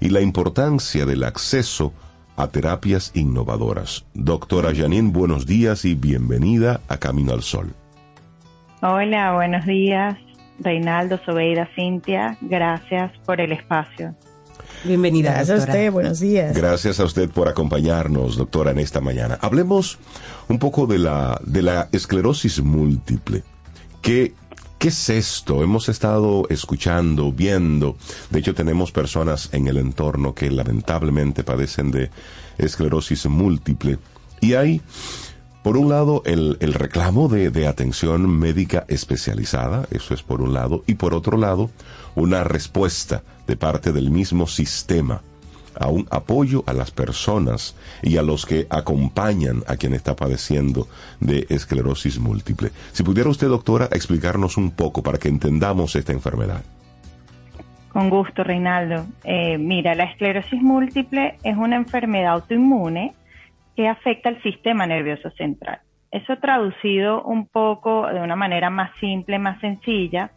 y 0.00 0.08
la 0.08 0.20
importancia 0.20 1.04
del 1.06 1.24
acceso 1.24 1.92
a 2.36 2.48
terapias 2.48 3.10
innovadoras. 3.14 4.04
Doctora 4.14 4.72
Janine, 4.74 5.10
buenos 5.10 5.44
días 5.44 5.84
y 5.84 5.94
bienvenida 5.94 6.80
a 6.88 6.96
Camino 6.96 7.32
al 7.32 7.42
Sol. 7.42 7.74
Hola, 8.80 9.34
buenos 9.34 9.66
días. 9.66 10.16
Reinaldo, 10.60 11.18
Sobeida, 11.24 11.68
Cintia, 11.74 12.36
gracias 12.40 13.12
por 13.26 13.40
el 13.40 13.52
espacio. 13.52 14.14
Bienvenida, 14.84 15.32
Gracias 15.32 15.60
a 15.60 15.64
usted, 15.64 15.92
buenos 15.92 16.20
días. 16.20 16.56
Gracias 16.56 17.00
a 17.00 17.04
usted 17.04 17.28
por 17.28 17.48
acompañarnos, 17.48 18.36
doctora, 18.36 18.70
en 18.70 18.78
esta 18.78 19.00
mañana. 19.00 19.38
Hablemos 19.40 19.98
un 20.48 20.58
poco 20.58 20.86
de 20.86 20.98
la, 20.98 21.40
de 21.44 21.62
la 21.62 21.88
esclerosis 21.92 22.62
múltiple. 22.62 23.42
¿Qué, 24.00 24.34
¿Qué 24.78 24.88
es 24.88 25.10
esto? 25.10 25.64
Hemos 25.64 25.88
estado 25.88 26.46
escuchando, 26.50 27.32
viendo. 27.32 27.96
De 28.30 28.38
hecho, 28.38 28.54
tenemos 28.54 28.92
personas 28.92 29.48
en 29.52 29.66
el 29.66 29.76
entorno 29.76 30.34
que 30.34 30.50
lamentablemente 30.50 31.42
padecen 31.42 31.90
de 31.90 32.10
esclerosis 32.58 33.26
múltiple. 33.26 33.98
Y 34.40 34.54
hay, 34.54 34.80
por 35.62 35.76
un 35.76 35.88
lado, 35.88 36.22
el, 36.24 36.56
el 36.60 36.74
reclamo 36.74 37.28
de, 37.28 37.50
de 37.50 37.66
atención 37.66 38.28
médica 38.28 38.84
especializada, 38.88 39.86
eso 39.90 40.14
es 40.14 40.22
por 40.22 40.40
un 40.40 40.54
lado, 40.54 40.82
y 40.86 40.94
por 40.94 41.14
otro 41.14 41.36
lado, 41.36 41.70
una 42.14 42.44
respuesta 42.44 43.22
de 43.46 43.56
parte 43.56 43.92
del 43.92 44.10
mismo 44.10 44.46
sistema 44.46 45.22
a 45.78 45.88
un 45.88 46.06
apoyo 46.10 46.64
a 46.66 46.72
las 46.72 46.90
personas 46.90 47.76
y 48.02 48.16
a 48.16 48.22
los 48.22 48.46
que 48.46 48.66
acompañan 48.70 49.62
a 49.66 49.76
quien 49.76 49.94
está 49.94 50.16
padeciendo 50.16 50.88
de 51.20 51.46
esclerosis 51.48 52.18
múltiple. 52.18 52.70
Si 52.92 53.02
pudiera 53.02 53.30
usted, 53.30 53.48
doctora, 53.48 53.88
explicarnos 53.92 54.56
un 54.56 54.72
poco 54.72 55.02
para 55.02 55.18
que 55.18 55.28
entendamos 55.28 55.94
esta 55.96 56.12
enfermedad. 56.12 56.62
Con 57.92 58.10
gusto, 58.10 58.44
Reinaldo. 58.44 59.06
Eh, 59.24 59.56
mira, 59.58 59.94
la 59.94 60.04
esclerosis 60.04 60.60
múltiple 60.60 61.38
es 61.42 61.56
una 61.56 61.76
enfermedad 61.76 62.32
autoinmune 62.32 63.14
que 63.78 63.86
afecta 63.86 64.28
al 64.28 64.42
sistema 64.42 64.88
nervioso 64.88 65.30
central. 65.30 65.78
Eso 66.10 66.36
traducido 66.38 67.22
un 67.22 67.46
poco 67.46 68.08
de 68.08 68.20
una 68.20 68.34
manera 68.34 68.70
más 68.70 68.90
simple, 68.98 69.38
más 69.38 69.60
sencilla, 69.60 70.32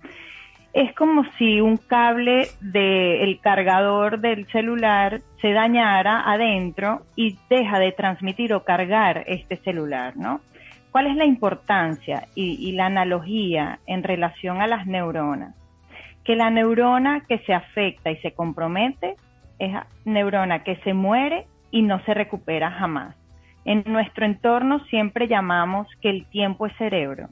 es 0.74 0.94
como 0.94 1.24
si 1.40 1.60
un 1.60 1.78
cable 1.78 2.50
del 2.62 3.40
cargador 3.40 4.20
del 4.20 4.46
celular 4.52 5.22
se 5.42 5.54
dañara 5.54 6.32
adentro 6.32 7.02
y 7.16 7.36
deja 7.50 7.80
de 7.80 7.92
transmitir 7.94 8.54
o 8.54 8.64
cargar 8.64 9.24
este 9.26 9.58
celular, 9.58 10.16
¿no? 10.16 10.42
¿Cuál 10.92 11.08
es 11.08 11.16
la 11.16 11.26
importancia 11.26 12.28
y, 12.36 12.58
y 12.60 12.74
la 12.74 12.86
analogía 12.86 13.80
en 13.88 14.04
relación 14.04 14.62
a 14.62 14.68
las 14.68 14.86
neuronas? 14.86 15.56
Que 16.24 16.36
la 16.36 16.52
neurona 16.52 17.22
que 17.28 17.40
se 17.40 17.56
afecta 17.56 18.12
y 18.12 18.18
se 18.18 18.34
compromete 18.34 19.16
es 19.58 19.76
neurona 20.06 20.64
que 20.64 20.76
se 20.84 20.94
muere 20.94 21.48
y 21.72 21.82
no 21.82 22.06
se 22.06 22.14
recupera 22.14 22.70
jamás. 22.70 23.16
En 23.66 23.84
nuestro 23.86 24.26
entorno 24.26 24.84
siempre 24.86 25.28
llamamos 25.28 25.88
que 26.02 26.10
el 26.10 26.26
tiempo 26.26 26.66
es 26.66 26.76
cerebro. 26.78 27.30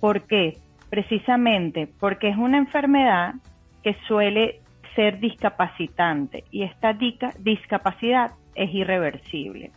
¿Por 0.00 0.26
qué? 0.26 0.58
Precisamente 0.90 1.88
porque 2.00 2.28
es 2.28 2.36
una 2.36 2.58
enfermedad 2.58 3.34
que 3.82 3.96
suele 4.06 4.60
ser 4.94 5.18
discapacitante 5.20 6.44
y 6.50 6.62
esta 6.62 6.92
discapacidad 7.38 8.32
es 8.54 8.72
irreversible. 8.72 9.70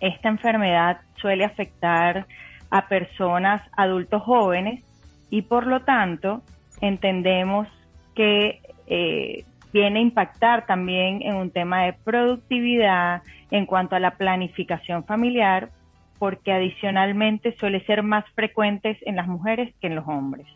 Esta 0.00 0.28
enfermedad 0.28 1.00
suele 1.16 1.44
afectar 1.44 2.26
a 2.70 2.88
personas 2.88 3.62
adultos 3.76 4.22
jóvenes 4.22 4.82
y 5.30 5.42
por 5.42 5.66
lo 5.66 5.82
tanto 5.82 6.42
entendemos 6.80 7.68
que 8.14 8.60
eh, 8.86 9.44
viene 9.72 9.98
a 9.98 10.02
impactar 10.02 10.66
también 10.66 11.22
en 11.22 11.36
un 11.36 11.50
tema 11.50 11.84
de 11.84 11.92
productividad 11.92 13.22
en 13.50 13.66
cuanto 13.66 13.96
a 13.96 14.00
la 14.00 14.16
planificación 14.16 15.04
familiar, 15.04 15.70
porque 16.18 16.52
adicionalmente 16.52 17.56
suele 17.58 17.84
ser 17.84 18.02
más 18.02 18.24
frecuentes 18.34 18.96
en 19.02 19.16
las 19.16 19.26
mujeres 19.26 19.74
que 19.80 19.88
en 19.88 19.96
los 19.96 20.06
hombres. 20.06 20.46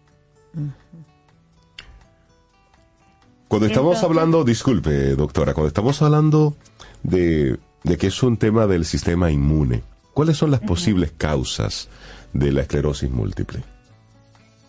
Cuando 3.49 3.67
estamos 3.67 3.97
Entonces- 3.97 4.05
hablando, 4.05 4.45
disculpe, 4.45 4.91
doctora, 5.15 5.55
cuando 5.55 5.69
estamos 5.69 6.01
hablando 6.03 6.57
de, 7.03 7.59
de 7.85 7.97
que 7.97 8.09
es 8.09 8.23
un 8.23 8.37
tema 8.37 8.67
del 8.67 8.85
sistema 8.85 9.31
inmune, 9.31 9.83
¿cuáles 10.15 10.37
son 10.37 10.51
las 10.51 10.61
posibles 10.61 11.13
causas 11.13 11.89
de 12.33 12.53
la 12.53 12.63
esclerosis 12.63 13.11
múltiple? 13.11 13.61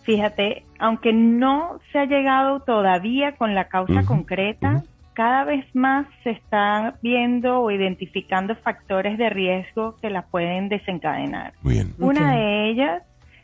Fíjate, 0.08 0.64
aunque 0.78 1.12
no 1.12 1.80
se 1.92 1.98
ha 1.98 2.06
llegado 2.06 2.60
todavía 2.60 3.32
con 3.32 3.54
la 3.54 3.68
causa 3.68 4.06
concreta, 4.06 4.82
cada 5.12 5.44
vez 5.44 5.66
más 5.74 6.06
se 6.24 6.30
están 6.30 6.94
viendo 7.02 7.60
o 7.60 7.70
identificando 7.70 8.56
factores 8.56 9.18
de 9.18 9.28
riesgo 9.28 9.96
que 10.00 10.08
la 10.08 10.22
pueden 10.22 10.70
desencadenar. 10.70 11.52
Bien. 11.62 11.92
Una 11.98 12.36
de 12.36 12.70
ellas 12.70 13.02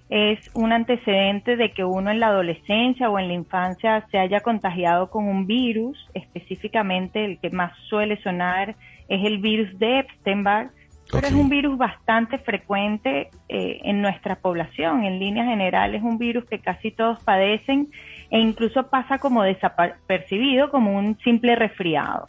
es 0.09 0.39
un 0.55 0.73
antecedente 0.73 1.57
de 1.57 1.73
que 1.73 1.85
uno 1.85 2.11
en 2.11 2.19
la 2.19 2.29
adolescencia 2.29 3.11
o 3.11 3.19
en 3.19 3.29
la 3.29 3.35
infancia 3.35 4.07
se 4.11 4.19
haya 4.19 4.41
contagiado 4.41 5.11
con 5.11 5.29
un 5.29 5.47
virus, 5.47 6.09
específicamente 6.15 7.27
el 7.27 7.39
que 7.41 7.51
más 7.51 7.77
suele 7.91 8.17
sonar 8.23 8.75
es 9.09 9.23
el 9.23 9.37
virus 9.37 9.79
de 9.79 9.99
Epstein-Barr, 9.99 10.71
pero 11.15 11.29
es 11.29 11.33
un 11.35 11.49
virus 11.49 11.79
bastante 11.79 12.39
frecuente 12.39 13.31
eh, 13.49 13.81
en 13.85 14.03
nuestra 14.03 14.37
población. 14.37 15.05
En 15.05 15.19
líneas 15.19 15.47
generales 15.47 16.01
es 16.01 16.05
un 16.05 16.19
virus 16.19 16.45
que 16.47 16.59
casi 16.59 16.91
todos 16.91 17.23
padecen 17.23 17.89
e 18.31 18.41
incluso 18.41 18.89
pasa 18.91 19.19
como 19.19 19.43
desapercibido, 19.43 20.71
como 20.71 20.97
un 20.99 21.17
simple 21.21 21.55
resfriado. 21.57 22.29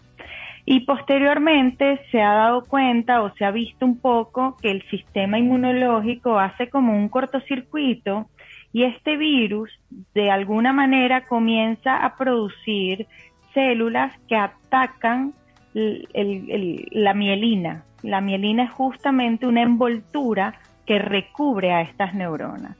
Y 0.68 0.82
posteriormente 0.82 2.02
se 2.12 2.22
ha 2.22 2.34
dado 2.34 2.64
cuenta 2.66 3.22
o 3.22 3.34
se 3.36 3.46
ha 3.46 3.52
visto 3.52 3.86
un 3.86 4.00
poco 4.00 4.58
que 4.62 4.72
el 4.72 4.82
sistema 4.90 5.38
inmunológico 5.38 6.40
hace 6.40 6.70
como 6.70 6.96
un 6.96 7.10
cortocircuito 7.10 8.28
y 8.74 8.84
este 8.84 9.16
virus 9.16 9.70
de 10.14 10.32
alguna 10.32 10.74
manera 10.74 11.26
comienza 11.28 12.04
a 12.04 12.16
producir 12.18 13.08
células 13.54 14.12
que 14.28 14.36
atacan 14.36 15.34
el- 15.74 16.08
el- 16.14 16.50
el- 16.52 16.88
la 16.92 17.14
mielina. 17.14 17.84
La 18.06 18.22
mielina 18.22 18.64
es 18.64 18.72
justamente 18.72 19.48
una 19.48 19.62
envoltura 19.62 20.54
que 20.86 21.00
recubre 21.00 21.74
a 21.74 21.82
estas 21.82 22.14
neuronas. 22.14 22.78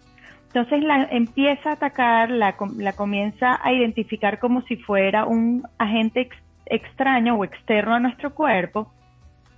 Entonces 0.48 0.84
la 0.84 1.04
empieza 1.12 1.72
a 1.72 1.74
atacar, 1.74 2.30
la, 2.30 2.56
com- 2.56 2.78
la 2.78 2.94
comienza 2.94 3.60
a 3.62 3.74
identificar 3.74 4.40
como 4.40 4.62
si 4.62 4.78
fuera 4.78 5.26
un 5.26 5.64
agente 5.78 6.22
ex- 6.22 6.38
extraño 6.66 7.36
o 7.36 7.44
externo 7.44 7.96
a 7.96 8.00
nuestro 8.00 8.34
cuerpo 8.34 8.92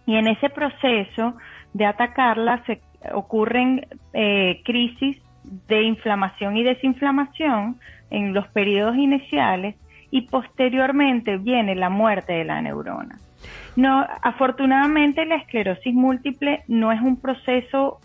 y 0.05 0.15
en 0.15 0.27
ese 0.27 0.49
proceso 0.49 1.35
de 1.73 1.85
atacarla 1.85 2.63
se 2.65 2.81
ocurren 3.13 3.85
eh, 4.13 4.61
crisis 4.65 5.17
de 5.67 5.83
inflamación 5.83 6.57
y 6.57 6.63
desinflamación 6.63 7.77
en 8.09 8.33
los 8.33 8.47
periodos 8.47 8.95
iniciales 8.97 9.75
y 10.09 10.21
posteriormente 10.21 11.37
viene 11.37 11.75
la 11.75 11.89
muerte 11.89 12.33
de 12.33 12.45
la 12.45 12.61
neurona. 12.61 13.19
No, 13.77 14.03
afortunadamente 14.23 15.23
la 15.27 15.35
esclerosis 15.35 15.93
múltiple 15.93 16.63
no 16.67 16.91
es 16.91 16.99
un 16.99 17.21
proceso 17.21 17.99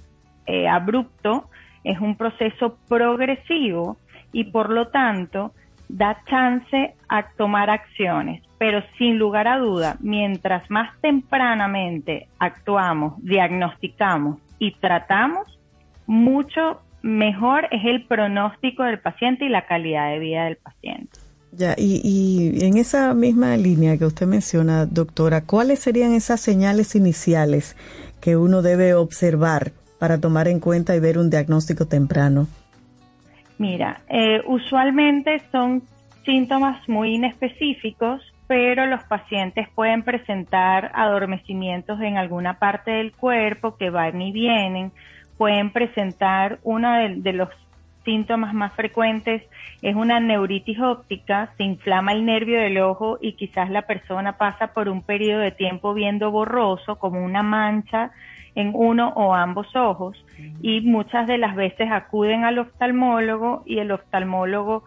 eh, 0.45 0.69
abrupto, 0.69 1.49
es 1.83 1.99
un 1.99 2.15
proceso 2.17 2.77
progresivo 2.91 3.97
y 4.33 4.45
por 4.45 4.69
lo 4.69 4.89
tanto 4.89 5.53
da 5.89 6.23
chance 6.27 6.95
a 7.09 7.23
tomar 7.39 7.71
acciones. 7.71 8.43
Pero 8.59 8.83
sin 8.99 9.19
lugar 9.19 9.49
a 9.49 9.57
duda, 9.57 9.97
mientras 10.01 10.71
más 10.71 10.91
tempranamente 11.01 12.29
actuamos, 12.39 13.15
diagnosticamos 13.25 14.41
y 14.59 14.73
tratamos, 14.73 15.59
mucho 16.07 16.83
mejor 17.01 17.67
es 17.71 17.83
el 17.87 18.05
pronóstico 18.05 18.83
del 18.83 18.99
paciente 18.99 19.47
y 19.47 19.49
la 19.49 19.65
calidad 19.65 20.11
de 20.11 20.19
vida 20.19 20.45
del 20.45 20.57
paciente. 20.57 21.19
Ya, 21.55 21.75
y, 21.77 22.01
y 22.03 22.65
en 22.65 22.79
esa 22.79 23.13
misma 23.13 23.57
línea 23.59 23.99
que 23.99 24.07
usted 24.07 24.27
menciona, 24.27 24.87
doctora, 24.87 25.43
¿cuáles 25.43 25.81
serían 25.81 26.15
esas 26.15 26.41
señales 26.41 26.95
iniciales 26.95 27.77
que 28.23 28.39
uno 28.39 28.63
debe 28.63 28.95
observar 28.95 29.73
para 29.99 30.19
tomar 30.19 30.49
en 30.49 30.61
cuenta 30.61 30.97
y 30.97 31.01
ver 31.01 31.19
un 31.19 31.29
diagnóstico 31.29 31.87
temprano? 31.87 32.49
Mira, 33.59 34.01
eh, 34.09 34.41
usualmente 34.47 35.43
son 35.53 35.83
síntomas 36.25 36.89
muy 36.89 37.17
inespecíficos, 37.17 38.23
pero 38.47 38.87
los 38.87 39.03
pacientes 39.05 39.69
pueden 39.75 40.03
presentar 40.03 40.91
adormecimientos 40.95 42.01
en 42.01 42.17
alguna 42.17 42.59
parte 42.59 42.93
del 42.93 43.13
cuerpo 43.13 43.77
que 43.77 43.91
van 43.91 44.21
y 44.23 44.33
vienen, 44.33 44.91
pueden 45.37 45.71
presentar 45.71 46.59
uno 46.63 46.93
de, 46.95 47.17
de 47.17 47.33
los 47.35 47.51
síntomas 48.05 48.55
más 48.55 48.73
frecuentes 48.75 49.43
es 49.83 49.95
una 49.95 50.21
neuritis 50.21 50.79
óptica, 50.81 51.51
se 51.57 51.65
inflama 51.65 52.13
el 52.13 52.25
nervio 52.25 52.61
del 52.61 52.79
ojo 52.79 53.19
y 53.21 53.33
quizás 53.33 53.71
la 53.71 53.83
persona 53.83 54.37
pasa 54.39 54.69
por 54.69 54.89
un 54.89 55.03
periodo 55.03 55.41
de 55.41 55.51
tiempo 55.51 55.95
viendo 55.95 56.31
borroso, 56.31 56.97
como 56.97 57.25
una 57.25 57.43
mancha 57.43 58.11
en 58.55 58.73
uno 58.75 59.13
o 59.17 59.35
ambos 59.35 59.75
ojos, 59.75 60.23
y 60.61 60.83
muchas 60.83 61.27
de 61.27 61.39
las 61.39 61.57
veces 61.57 61.91
acuden 61.91 62.45
al 62.45 62.59
oftalmólogo 62.59 63.63
y 63.65 63.79
el 63.79 63.91
oftalmólogo 63.91 64.85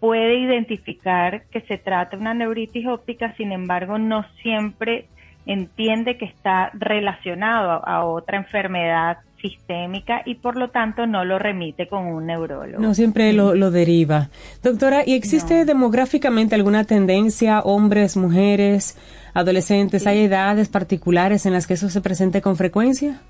puede 0.00 0.38
identificar 0.38 1.44
que 1.50 1.62
se 1.62 1.78
trata 1.78 2.16
de 2.16 2.20
una 2.20 2.34
neuritis 2.34 2.86
óptica, 2.86 3.34
sin 3.36 3.52
embargo 3.52 3.98
no 3.98 4.24
siempre 4.42 5.06
entiende 5.46 6.18
que 6.18 6.26
está 6.26 6.70
relacionado 6.74 7.70
a, 7.70 7.76
a 7.76 8.04
otra 8.04 8.36
enfermedad 8.36 9.18
sistémica 9.40 10.22
y 10.24 10.36
por 10.36 10.56
lo 10.56 10.70
tanto 10.70 11.06
no 11.06 11.24
lo 11.24 11.38
remite 11.38 11.88
con 11.88 12.06
un 12.06 12.26
neurólogo. 12.26 12.82
No 12.82 12.94
siempre 12.94 13.32
lo, 13.32 13.54
lo 13.54 13.70
deriva. 13.70 14.28
Doctora, 14.62 15.02
¿y 15.06 15.14
existe 15.14 15.64
demográficamente 15.64 16.54
alguna 16.54 16.84
tendencia, 16.84 17.60
hombres, 17.60 18.16
mujeres, 18.16 18.96
adolescentes, 19.34 20.06
hay 20.06 20.24
edades 20.24 20.68
particulares 20.68 21.46
en 21.46 21.52
las 21.52 21.66
que 21.66 21.74
eso 21.74 21.88
se 21.88 22.00
presente 22.00 22.40
con 22.40 22.56
frecuencia? 22.56 23.20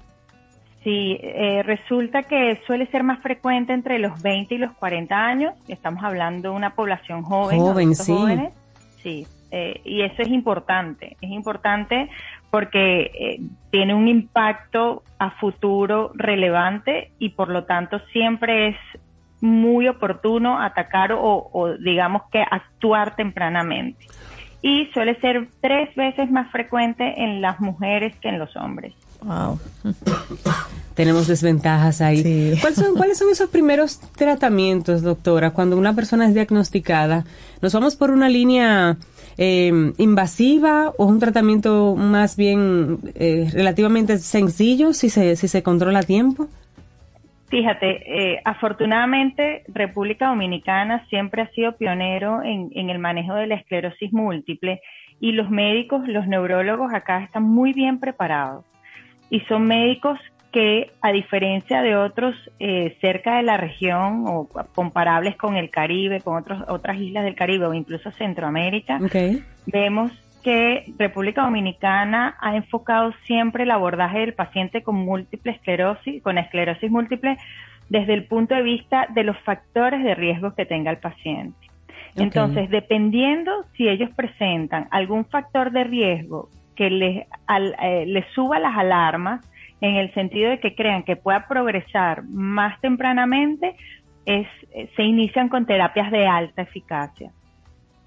Sí, 0.87 1.19
eh, 1.21 1.65
resulta 1.65 2.23
que 2.23 2.61
suele 2.65 2.87
ser 2.87 3.03
más 3.03 3.21
frecuente 3.21 3.73
entre 3.73 3.99
los 3.99 4.23
20 4.23 4.55
y 4.55 4.59
los 4.59 4.73
40 4.75 5.17
años. 5.17 5.53
Estamos 5.67 6.05
hablando 6.05 6.51
de 6.51 6.57
una 6.57 6.77
población 6.77 7.23
joven. 7.23 7.59
Joven, 7.59 7.95
sí. 7.97 8.13
jóvenes. 8.13 8.53
Sí, 9.03 9.27
eh, 9.51 9.81
y 9.85 10.03
eso 10.03 10.23
es 10.23 10.29
importante. 10.29 11.17
Es 11.21 11.31
importante 11.31 12.09
porque 12.51 13.03
eh, 13.03 13.41
tiene 13.71 13.95
un 13.95 14.09
impacto 14.09 15.03
a 15.19 15.31
futuro 15.33 16.13
relevante 16.15 17.13
y 17.19 17.31
por 17.31 17.49
lo 17.49 17.65
tanto 17.65 17.99
siempre 18.13 18.69
es 18.69 18.77
muy 19.41 19.89
oportuno 19.89 20.61
atacar 20.61 21.13
o, 21.13 21.51
o 21.53 21.75
digamos 21.75 22.23
que 22.31 22.43
actuar 22.43 23.17
tempranamente. 23.17 24.07
Y 24.63 24.87
suele 24.95 25.19
ser 25.21 25.49
tres 25.61 25.95
veces 25.95 26.31
más 26.31 26.51
frecuente 26.51 27.23
en 27.23 27.41
las 27.41 27.61
mujeres 27.61 28.17
que 28.21 28.29
en 28.29 28.39
los 28.39 28.57
hombres. 28.57 28.95
Wow. 29.23 29.59
Tenemos 30.95 31.27
desventajas 31.27 32.01
ahí. 32.01 32.57
¿Cuáles, 32.61 32.79
son, 32.79 32.95
¿Cuáles 32.97 33.19
son 33.19 33.29
esos 33.31 33.51
primeros 33.51 34.01
tratamientos, 34.17 35.03
doctora, 35.03 35.51
cuando 35.51 35.77
una 35.77 35.95
persona 35.95 36.27
es 36.27 36.35
diagnosticada? 36.35 37.25
¿Nos 37.61 37.75
vamos 37.75 37.97
por 37.97 38.11
una 38.11 38.31
línea 38.31 38.97
eh, 39.39 39.93
invasiva 39.99 40.93
o 40.97 41.07
un 41.07 41.21
tratamiento 41.21 41.95
más 41.97 42.37
bien 42.37 42.99
eh, 43.15 43.49
relativamente 43.53 44.19
sencillo 44.19 44.93
si 44.93 45.11
se, 45.11 45.37
si 45.37 45.49
se 45.49 45.63
controla 45.63 46.01
a 46.01 46.03
tiempo? 46.03 46.49
Fíjate, 47.49 48.33
eh, 48.35 48.41
afortunadamente 48.45 49.63
República 49.69 50.29
Dominicana 50.29 51.07
siempre 51.09 51.43
ha 51.43 51.51
sido 51.51 51.77
pionero 51.77 52.43
en, 52.43 52.71
en 52.75 52.91
el 52.91 52.99
manejo 52.99 53.35
de 53.35 53.47
la 53.47 53.55
esclerosis 53.55 54.13
múltiple 54.13 54.81
y 55.21 55.33
los 55.33 55.49
médicos, 55.49 56.07
los 56.09 56.27
neurólogos 56.27 56.93
acá 56.93 57.23
están 57.23 57.45
muy 57.45 57.73
bien 57.73 58.01
preparados 58.01 58.65
y 59.31 59.41
son 59.41 59.65
médicos 59.65 60.19
que 60.57 60.91
a 61.03 61.13
diferencia 61.13 61.83
de 61.83 61.97
otros 61.97 62.35
eh, 62.61 62.97
cerca 63.03 63.37
de 63.37 63.43
la 63.43 63.59
región 63.59 64.25
o 64.27 64.49
comparables 64.75 65.37
con 65.37 65.55
el 65.55 65.69
Caribe, 65.69 66.23
con 66.23 66.39
otros, 66.39 66.65
otras 66.69 66.97
islas 66.97 67.25
del 67.25 67.35
Caribe 67.35 67.67
o 67.67 67.75
incluso 67.75 68.11
Centroamérica, 68.13 68.99
vemos 69.67 70.13
que 70.43 70.95
República 70.99 71.43
Dominicana 71.43 72.39
ha 72.41 72.57
enfocado 72.57 73.13
siempre 73.27 73.65
el 73.65 73.71
abordaje 73.71 74.21
del 74.21 74.33
paciente 74.33 74.83
con 74.83 74.95
múltiple 74.95 75.53
esclerosis, 75.53 76.23
con 76.23 76.39
esclerosis 76.39 76.91
múltiple, 76.91 77.37
desde 77.91 78.15
el 78.15 78.25
punto 78.25 78.55
de 78.55 78.63
vista 78.63 79.09
de 79.13 79.25
los 79.25 79.39
factores 79.41 80.03
de 80.03 80.15
riesgo 80.15 80.55
que 80.55 80.65
tenga 80.65 80.91
el 80.91 80.97
paciente. 80.97 81.67
Entonces, 82.15 82.71
dependiendo 82.71 83.67
si 83.77 83.91
ellos 83.91 84.09
presentan 84.17 84.89
algún 84.91 85.27
factor 85.27 85.71
de 85.71 85.85
riesgo 85.85 86.49
que 86.77 86.89
les, 86.89 87.27
al, 87.47 87.77
eh, 87.83 88.07
les 88.07 88.25
suba 88.33 88.59
las 88.59 88.75
alarmas, 88.75 89.45
en 89.81 89.97
el 89.97 90.13
sentido 90.15 90.51
de 90.51 90.61
que 90.61 90.75
crean 90.75 91.03
que 91.03 91.17
pueda 91.17 91.47
progresar 91.47 92.25
más 92.25 92.81
tempranamente, 92.81 93.77
es, 94.25 94.47
eh, 94.73 94.91
se 94.97 95.03
inician 95.03 95.49
con 95.49 95.67
terapias 95.67 96.11
de 96.11 96.27
alta 96.27 96.63
eficacia. 96.63 97.31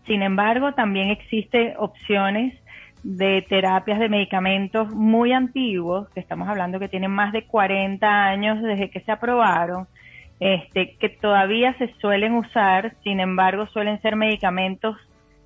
Sin 0.06 0.22
embargo, 0.22 0.74
también 0.74 1.10
existen 1.10 1.74
opciones 1.78 2.56
de 3.04 3.46
terapias 3.48 4.00
de 4.00 4.10
medicamentos 4.10 4.94
muy 4.94 5.32
antiguos, 5.32 6.10
que 6.10 6.20
estamos 6.20 6.50
hablando 6.50 6.80
que 6.80 6.90
tienen 6.90 7.12
más 7.12 7.32
de 7.32 7.46
40 7.46 8.26
años 8.26 8.62
desde 8.62 8.90
que 8.90 9.00
se 9.02 9.12
aprobaron, 9.12 9.88
este, 10.40 10.96
que 11.00 11.10
todavía 11.10 11.78
se 11.78 11.94
suelen 12.00 12.34
usar, 12.34 12.96
sin 13.04 13.20
embargo, 13.20 13.68
suelen 13.68 14.02
ser 14.02 14.16
medicamentos 14.16 14.98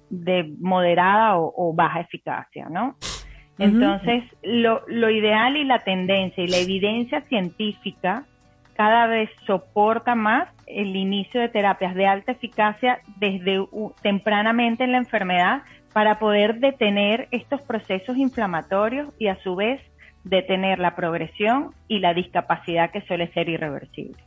de 0.10 0.52
moderada 0.60 1.38
o, 1.38 1.54
o 1.56 1.74
baja 1.74 2.02
eficacia, 2.02 2.68
¿no? 2.70 2.96
Entonces, 3.64 4.24
lo, 4.44 4.82
lo 4.88 5.10
ideal 5.10 5.58
y 5.58 5.64
la 5.64 5.80
tendencia 5.80 6.44
y 6.44 6.48
la 6.48 6.58
evidencia 6.58 7.22
científica 7.22 8.26
cada 8.76 9.08
vez 9.08 9.30
soporta 9.46 10.16
más 10.16 10.50
el 10.66 10.96
inicio 10.96 11.40
de 11.40 11.50
terapias 11.50 11.94
de 11.96 12.08
alta 12.08 12.32
eficacia 12.32 13.00
desde 13.18 13.60
u- 13.60 13.94
tempranamente 14.02 14.84
en 14.84 14.92
la 14.92 14.98
enfermedad 14.98 15.62
para 15.94 16.18
poder 16.18 16.56
detener 16.60 17.28
estos 17.32 17.62
procesos 17.62 18.18
inflamatorios 18.18 19.10
y 19.20 19.28
a 19.28 19.36
su 19.44 19.56
vez 19.56 19.80
detener 20.24 20.80
la 20.80 20.96
progresión 20.96 21.72
y 21.88 22.00
la 22.00 22.14
discapacidad 22.14 22.90
que 22.92 23.02
suele 23.02 23.28
ser 23.34 23.50
irreversible. 23.50 24.18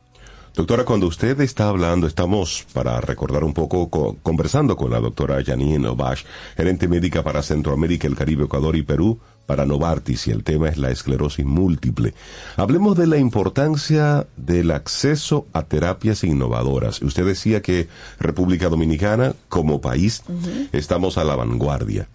Doctora, 0.57 0.85
cuando 0.85 1.05
usted 1.05 1.39
está 1.41 1.69
hablando, 1.69 2.07
estamos, 2.07 2.65
para 2.73 2.99
recordar 2.99 3.43
un 3.43 3.53
poco, 3.53 3.89
co- 3.91 4.17
conversando 4.23 4.75
con 4.75 4.89
la 4.89 4.99
doctora 4.99 5.43
Janine 5.45 5.87
Obash, 5.87 6.23
gerente 6.55 6.87
médica 6.87 7.21
para 7.23 7.43
Centroamérica, 7.43 8.07
el 8.07 8.15
Caribe, 8.15 8.45
Ecuador 8.45 8.75
y 8.75 8.81
Perú, 8.81 9.19
para 9.45 9.67
Novartis, 9.67 10.25
y 10.25 10.31
el 10.31 10.43
tema 10.43 10.67
es 10.69 10.77
la 10.77 10.89
esclerosis 10.89 11.45
múltiple. 11.45 12.15
Hablemos 12.55 12.97
de 12.97 13.05
la 13.05 13.17
importancia 13.19 14.25
del 14.35 14.71
acceso 14.71 15.45
a 15.53 15.61
terapias 15.61 16.23
innovadoras. 16.23 17.03
Usted 17.03 17.25
decía 17.27 17.61
que 17.61 17.87
República 18.19 18.67
Dominicana, 18.67 19.35
como 19.49 19.79
país, 19.79 20.23
estamos 20.71 21.19
a 21.19 21.23
la 21.23 21.35
vanguardia 21.35 22.07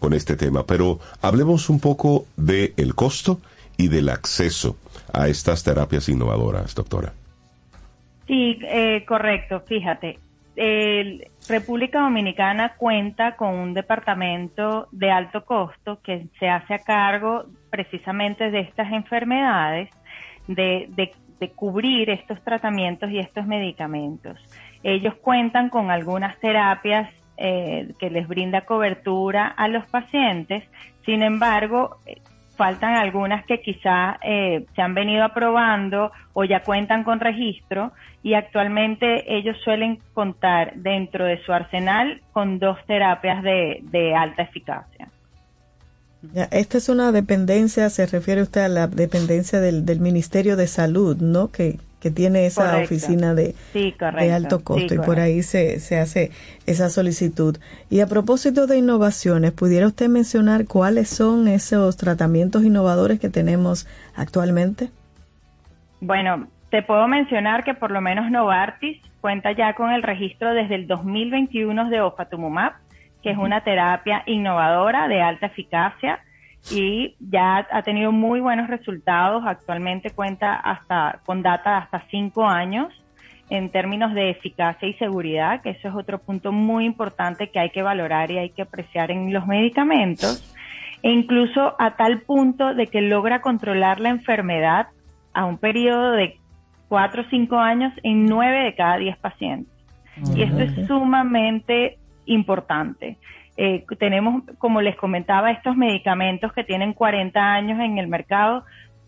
con 0.00 0.14
este 0.14 0.34
tema, 0.34 0.66
pero 0.66 0.98
hablemos 1.22 1.70
un 1.70 1.78
poco 1.78 2.26
del 2.36 2.74
el 2.76 2.96
costo 2.96 3.40
y 3.76 3.86
del 3.86 4.08
acceso 4.08 4.76
a 5.12 5.28
estas 5.28 5.62
terapias 5.62 6.08
innovadoras, 6.08 6.74
doctora. 6.74 7.14
Sí, 8.26 8.58
eh, 8.62 9.04
correcto. 9.06 9.60
Fíjate, 9.60 10.18
el 10.56 11.28
República 11.48 12.00
Dominicana 12.00 12.74
cuenta 12.76 13.36
con 13.36 13.54
un 13.54 13.74
departamento 13.74 14.88
de 14.92 15.10
alto 15.10 15.44
costo 15.44 16.00
que 16.02 16.26
se 16.38 16.48
hace 16.48 16.74
a 16.74 16.78
cargo 16.78 17.44
precisamente 17.70 18.50
de 18.50 18.60
estas 18.60 18.92
enfermedades, 18.92 19.90
de, 20.46 20.86
de, 20.90 21.12
de 21.40 21.50
cubrir 21.50 22.08
estos 22.10 22.42
tratamientos 22.42 23.10
y 23.10 23.18
estos 23.18 23.46
medicamentos. 23.46 24.38
Ellos 24.82 25.14
cuentan 25.16 25.70
con 25.70 25.90
algunas 25.90 26.38
terapias 26.38 27.10
eh, 27.36 27.92
que 27.98 28.10
les 28.10 28.28
brinda 28.28 28.60
cobertura 28.62 29.48
a 29.48 29.66
los 29.66 29.84
pacientes, 29.86 30.62
sin 31.04 31.22
embargo, 31.22 31.96
eh, 32.06 32.18
faltan 32.56 32.94
algunas 32.94 33.44
que 33.46 33.60
quizá 33.60 34.18
eh, 34.22 34.66
se 34.74 34.82
han 34.82 34.94
venido 34.94 35.24
aprobando 35.24 36.12
o 36.32 36.44
ya 36.44 36.62
cuentan 36.62 37.04
con 37.04 37.20
registro 37.20 37.92
y 38.22 38.34
actualmente 38.34 39.36
ellos 39.36 39.56
suelen 39.64 40.00
contar 40.14 40.74
dentro 40.76 41.24
de 41.24 41.42
su 41.44 41.52
arsenal 41.52 42.22
con 42.32 42.58
dos 42.58 42.78
terapias 42.86 43.42
de, 43.42 44.14
alta 44.16 44.42
eficacia. 44.42 45.08
Esta 46.50 46.78
es 46.78 46.88
una 46.88 47.12
dependencia, 47.12 47.90
se 47.90 48.06
refiere 48.06 48.40
usted 48.40 48.62
a 48.62 48.68
la 48.68 48.86
dependencia 48.86 49.60
del, 49.60 49.84
del 49.84 50.00
Ministerio 50.00 50.56
de 50.56 50.66
Salud, 50.66 51.18
¿no? 51.18 51.50
Que, 51.52 51.78
que 52.04 52.10
tiene 52.10 52.44
esa 52.44 52.66
Correcto. 52.72 52.84
oficina 52.94 53.34
de, 53.34 53.54
Sí, 53.72 53.92
correcto. 53.98 54.22
de 54.22 54.32
alto 54.34 54.58
Sí, 54.58 54.64
costo 54.64 54.94
y 54.94 54.98
por 54.98 55.18
ahí 55.20 55.42
se, 55.42 55.80
se 55.80 55.98
hace 55.98 56.30
esa 56.66 56.90
solicitud. 56.90 57.56
Y 57.88 58.00
a 58.00 58.06
propósito 58.06 58.66
de 58.66 58.76
innovaciones, 58.76 59.52
¿pudiera 59.52 59.86
usted 59.86 60.10
mencionar 60.10 60.66
cuáles 60.66 61.08
son 61.08 61.48
esos 61.48 61.96
tratamientos 61.96 62.62
innovadores 62.62 63.18
que 63.20 63.30
tenemos 63.30 63.86
actualmente? 64.14 64.90
Bueno, 66.02 66.46
te 66.68 66.82
puedo 66.82 67.08
mencionar 67.08 67.64
que 67.64 67.72
por 67.72 67.90
lo 67.90 68.02
menos 68.02 68.30
Novartis 68.30 69.00
cuenta 69.22 69.52
ya 69.52 69.72
con 69.72 69.90
el 69.90 70.02
registro 70.02 70.52
desde 70.52 70.74
el 70.74 70.86
2021 70.86 71.88
de 71.88 72.02
Ofatumumab, 72.02 72.72
que 73.22 73.30
es 73.30 73.38
una 73.38 73.64
terapia 73.64 74.24
innovadora 74.26 75.08
de 75.08 75.22
alta 75.22 75.46
eficacia 75.46 76.18
y 76.70 77.16
ya 77.20 77.66
ha 77.70 77.82
tenido 77.82 78.12
muy 78.12 78.40
buenos 78.40 78.68
resultados. 78.68 79.44
Actualmente 79.46 80.10
cuenta 80.10 80.54
hasta 80.54 81.20
con 81.24 81.42
data 81.42 81.70
de 81.70 81.76
hasta 81.76 82.04
cinco 82.10 82.46
años 82.46 82.92
en 83.50 83.70
términos 83.70 84.14
de 84.14 84.30
eficacia 84.30 84.88
y 84.88 84.94
seguridad, 84.94 85.60
que 85.60 85.70
eso 85.70 85.88
es 85.88 85.94
otro 85.94 86.18
punto 86.18 86.50
muy 86.50 86.86
importante 86.86 87.50
que 87.50 87.58
hay 87.58 87.70
que 87.70 87.82
valorar 87.82 88.30
y 88.30 88.38
hay 88.38 88.50
que 88.50 88.62
apreciar 88.62 89.10
en 89.10 89.32
los 89.32 89.46
medicamentos, 89.46 90.54
e 91.02 91.10
incluso 91.10 91.76
a 91.78 91.96
tal 91.96 92.22
punto 92.22 92.74
de 92.74 92.86
que 92.86 93.02
logra 93.02 93.42
controlar 93.42 94.00
la 94.00 94.08
enfermedad 94.08 94.86
a 95.34 95.44
un 95.44 95.58
periodo 95.58 96.12
de 96.12 96.38
cuatro 96.88 97.22
o 97.22 97.26
cinco 97.28 97.58
años 97.58 97.92
en 98.02 98.24
nueve 98.24 98.64
de 98.64 98.74
cada 98.74 98.96
diez 98.96 99.16
pacientes. 99.18 99.72
Y 100.34 100.42
esto 100.42 100.60
es 100.60 100.86
sumamente 100.86 101.98
importante. 102.24 103.18
Eh, 103.56 103.84
tenemos, 103.98 104.42
como 104.58 104.80
les 104.80 104.96
comentaba, 104.96 105.50
estos 105.50 105.76
medicamentos 105.76 106.52
que 106.52 106.64
tienen 106.64 106.92
40 106.92 107.40
años 107.40 107.78
en 107.80 107.98
el 107.98 108.08
mercado 108.08 108.64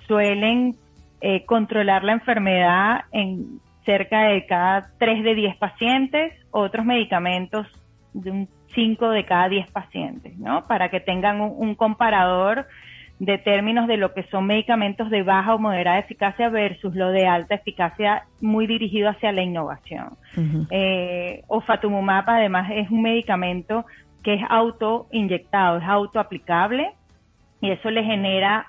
suelen 0.07 0.77
eh, 1.21 1.45
controlar 1.45 2.05
la 2.05 2.13
enfermedad 2.13 3.05
en 3.13 3.61
cerca 3.85 4.29
de 4.29 4.47
cada 4.47 4.91
3 4.99 5.25
de 5.25 5.35
10 5.35 5.57
pacientes, 5.57 6.33
otros 6.51 6.85
medicamentos 6.85 7.67
de 8.13 8.31
un 8.31 8.49
5 8.75 9.11
de 9.11 9.25
cada 9.25 9.49
10 9.49 9.71
pacientes, 9.71 10.37
¿no? 10.39 10.67
Para 10.67 10.91
que 10.91 11.01
tengan 11.01 11.41
un, 11.41 11.55
un 11.57 11.75
comparador 11.75 12.67
de 13.19 13.39
términos 13.39 13.87
de 13.87 13.97
lo 13.97 14.13
que 14.13 14.25
son 14.25 14.47
medicamentos 14.47 15.09
de 15.11 15.23
baja 15.23 15.55
o 15.55 15.59
moderada 15.59 15.99
eficacia 15.99 16.51
versus 16.51 16.95
lo 16.95 17.11
de 17.11 17.27
alta 17.27 17.55
eficacia 17.55 18.25
muy 18.41 18.67
dirigido 18.67 19.09
hacia 19.09 19.33
la 19.33 19.43
innovación. 19.43 20.11
Eh, 20.71 21.43
ofatumumab 21.49 22.29
además 22.29 22.71
es 22.75 22.91
un 22.91 23.03
medicamento 23.03 23.87
que 24.27 24.35
es 24.35 24.43
auto 24.49 25.07
inyectado, 25.13 25.79
es 25.79 25.85
auto 25.85 26.19
aplicable 26.19 26.93
y 27.61 27.71
eso 27.71 27.93
le 27.93 28.03
genera 28.03 28.67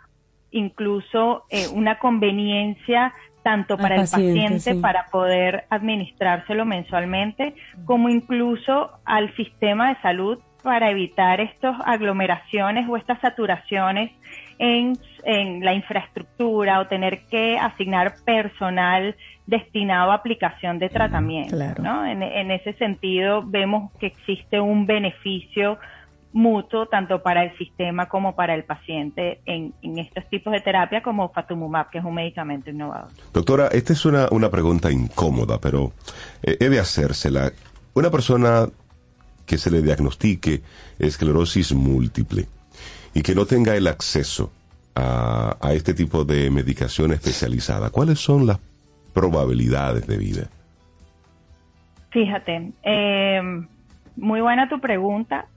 incluso 0.51 1.45
eh, 1.49 1.65
una 1.73 1.97
conveniencia 1.97 3.11
tanto 3.41 3.75
para 3.75 3.95
el 3.95 4.01
paciente, 4.01 4.33
paciente 4.33 4.73
sí. 4.75 4.79
para 4.79 5.07
poder 5.07 5.65
administrárselo 5.71 6.63
mensualmente, 6.63 7.55
como 7.85 8.07
incluso 8.07 8.91
al 9.03 9.35
sistema 9.35 9.89
de 9.89 10.01
salud 10.01 10.37
para 10.61 10.91
evitar 10.91 11.41
estas 11.41 11.75
aglomeraciones 11.85 12.87
o 12.87 12.95
estas 12.95 13.19
saturaciones 13.19 14.11
en, 14.59 14.97
en 15.23 15.63
la 15.63 15.73
infraestructura 15.73 16.79
o 16.79 16.87
tener 16.87 17.25
que 17.25 17.57
asignar 17.57 18.15
personal 18.25 19.15
destinado 19.45 20.11
a 20.11 20.15
aplicación 20.15 20.79
de 20.79 20.89
tratamiento. 20.89 21.55
¿no? 21.81 22.05
En, 22.05 22.21
en 22.23 22.51
ese 22.51 22.73
sentido, 22.73 23.43
vemos 23.43 23.91
que 23.99 24.07
existe 24.07 24.59
un 24.59 24.85
beneficio 24.85 25.77
mutuo 26.33 26.85
tanto 26.87 27.23
para 27.23 27.43
el 27.43 27.57
sistema 27.57 28.07
como 28.07 28.35
para 28.35 28.53
el 28.53 28.63
paciente 28.63 29.39
en, 29.45 29.73
en 29.81 29.97
estos 29.97 30.27
tipos 30.29 30.53
de 30.53 30.59
terapia 30.59 31.01
como 31.01 31.29
Fatumumab, 31.29 31.89
que 31.89 31.99
es 31.99 32.03
un 32.03 32.13
medicamento 32.13 32.69
innovador. 32.69 33.09
Doctora, 33.33 33.67
esta 33.67 33.93
es 33.93 34.05
una, 34.05 34.27
una 34.31 34.49
pregunta 34.49 34.91
incómoda, 34.91 35.59
pero 35.59 35.93
eh, 36.43 36.57
he 36.59 36.69
de 36.69 36.79
hacérsela. 36.79 37.51
Una 37.93 38.11
persona 38.11 38.67
que 39.45 39.57
se 39.57 39.71
le 39.71 39.81
diagnostique 39.81 40.61
esclerosis 40.99 41.73
múltiple 41.73 42.45
y 43.17 43.23
que 43.23 43.33
no 43.33 43.47
tenga 43.47 43.75
el 43.75 43.87
acceso 43.87 44.51
a, 44.93 45.57
a 45.59 45.73
este 45.73 45.95
tipo 45.95 46.23
de 46.23 46.51
medicación 46.51 47.11
especializada, 47.11 47.89
¿cuáles 47.89 48.19
son 48.19 48.45
las 48.45 48.59
probabilidades 49.11 50.05
de 50.05 50.17
vida? 50.19 50.43
Fíjate, 52.11 52.73
eh, 52.83 53.41
muy 54.17 54.41
buena 54.41 54.69
tu 54.69 54.79
pregunta. 54.79 55.47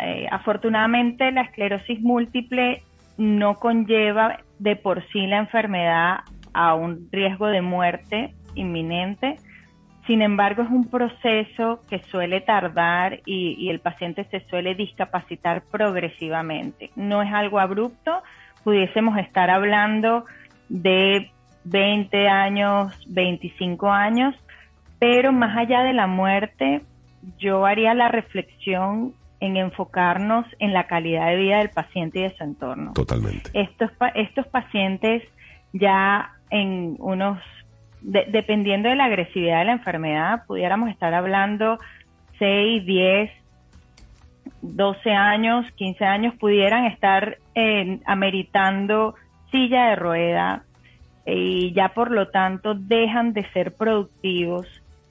Eh, 0.00 0.28
afortunadamente 0.30 1.32
la 1.32 1.42
esclerosis 1.42 2.00
múltiple 2.00 2.84
no 3.16 3.56
conlleva 3.56 4.38
de 4.60 4.76
por 4.76 5.04
sí 5.08 5.26
la 5.26 5.38
enfermedad 5.38 6.18
a 6.52 6.76
un 6.76 7.08
riesgo 7.10 7.48
de 7.48 7.62
muerte 7.62 8.32
inminente. 8.54 9.38
Sin 10.08 10.22
embargo, 10.22 10.62
es 10.62 10.70
un 10.70 10.88
proceso 10.88 11.80
que 11.88 12.02
suele 12.10 12.40
tardar 12.40 13.20
y, 13.24 13.54
y 13.58 13.70
el 13.70 13.78
paciente 13.78 14.24
se 14.30 14.40
suele 14.48 14.74
discapacitar 14.74 15.62
progresivamente. 15.70 16.90
No 16.96 17.22
es 17.22 17.32
algo 17.32 17.60
abrupto, 17.60 18.22
pudiésemos 18.64 19.16
estar 19.18 19.50
hablando 19.50 20.24
de 20.68 21.30
20 21.64 22.28
años, 22.28 22.92
25 23.08 23.90
años, 23.90 24.34
pero 24.98 25.30
más 25.30 25.56
allá 25.56 25.82
de 25.82 25.92
la 25.92 26.06
muerte, 26.06 26.80
yo 27.38 27.66
haría 27.66 27.94
la 27.94 28.08
reflexión 28.08 29.12
en 29.40 29.56
enfocarnos 29.56 30.46
en 30.58 30.72
la 30.72 30.86
calidad 30.86 31.28
de 31.28 31.36
vida 31.36 31.58
del 31.58 31.70
paciente 31.70 32.20
y 32.20 32.22
de 32.22 32.36
su 32.36 32.44
entorno. 32.44 32.92
Totalmente. 32.94 33.50
Estos, 33.52 33.90
estos 34.14 34.46
pacientes 34.48 35.22
ya 35.72 36.32
en 36.50 36.96
unos, 36.98 37.38
de- 38.00 38.26
dependiendo 38.28 38.88
de 38.88 38.96
la 38.96 39.04
agresividad 39.04 39.60
de 39.60 39.64
la 39.66 39.72
enfermedad, 39.72 40.44
pudiéramos 40.46 40.90
estar 40.90 41.14
hablando 41.14 41.78
6, 42.38 42.84
10, 42.84 43.30
12 44.62 45.10
años, 45.12 45.70
15 45.72 46.04
años, 46.04 46.34
pudieran 46.34 46.84
estar 46.86 47.38
eh, 47.54 48.00
ameritando 48.06 49.14
silla 49.50 49.90
de 49.90 49.96
rueda 49.96 50.62
y 51.26 51.72
ya 51.72 51.90
por 51.90 52.10
lo 52.10 52.28
tanto 52.28 52.74
dejan 52.74 53.32
de 53.32 53.44
ser 53.52 53.74
productivos 53.74 54.66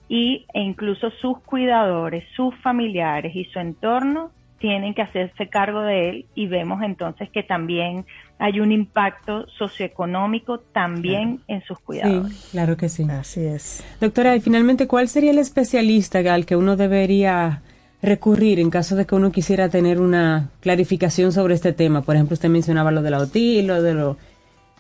y, 0.10 0.46
e 0.54 0.62
incluso 0.62 1.12
sus 1.12 1.40
cuidadores, 1.42 2.24
sus 2.36 2.56
familiares 2.62 3.36
y 3.36 3.46
su 3.46 3.60
entorno 3.60 4.32
tienen 4.60 4.94
que 4.94 5.02
hacerse 5.02 5.48
cargo 5.50 5.82
de 5.82 6.10
él 6.10 6.26
y 6.36 6.48
vemos 6.48 6.82
entonces 6.84 7.30
que 7.30 7.44
también 7.44 8.06
hay 8.40 8.60
un 8.60 8.72
impacto 8.72 9.46
socioeconómico 9.58 10.60
también 10.60 11.42
en 11.48 11.64
sus 11.64 11.80
cuidadores. 11.80 12.34
Sí, 12.36 12.48
claro 12.52 12.78
que 12.78 12.90
sí. 12.90 13.06
Así 13.10 13.44
es. 13.46 13.84
Doctora, 14.02 14.36
y 14.36 14.42
finalmente, 14.42 14.88
¿cuál 14.88 15.08
sería 15.08 15.32
el 15.32 15.38
especialista 15.40 16.20
al 16.34 16.46
que 16.46 16.56
uno 16.56 16.76
debería 16.76 17.62
recurrir 18.02 18.60
en 18.60 18.70
caso 18.70 18.96
de 18.96 19.06
que 19.06 19.16
uno 19.16 19.32
quisiera 19.32 19.70
tener 19.70 20.00
una 20.00 20.50
clarificación 20.62 21.32
sobre 21.32 21.56
este 21.56 21.74
tema? 21.74 22.02
Por 22.02 22.16
ejemplo, 22.16 22.34
usted 22.36 22.50
mencionaba 22.50 22.92
lo 22.92 23.02
de 23.02 23.10
la 23.12 23.20
otis, 23.20 23.66
lo 23.66 23.82
de 23.82 23.94
lo, 23.94 24.18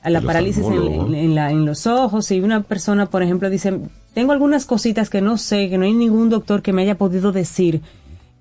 a 0.03 0.09
la 0.09 0.21
parálisis 0.21 0.65
en, 0.65 0.73
en- 0.73 1.15
en 1.15 1.35
la- 1.35 1.51
en 1.51 1.65
los 1.65 1.87
ojos. 1.87 2.29
Y 2.31 2.39
una 2.41 2.61
persona, 2.61 3.07
por 3.07 3.23
ejemplo, 3.23 3.49
dice, 3.49 3.79
tengo 4.13 4.31
algunas 4.33 4.65
cositas 4.65 5.09
que 5.09 5.21
no 5.21 5.37
sé, 5.37 5.69
que 5.69 5.77
no 5.77 5.85
hay 5.85 5.93
ningún 5.93 6.29
doctor 6.29 6.61
que 6.61 6.73
me 6.73 6.83
haya 6.83 6.95
podido 6.95 7.31
decir 7.31 7.81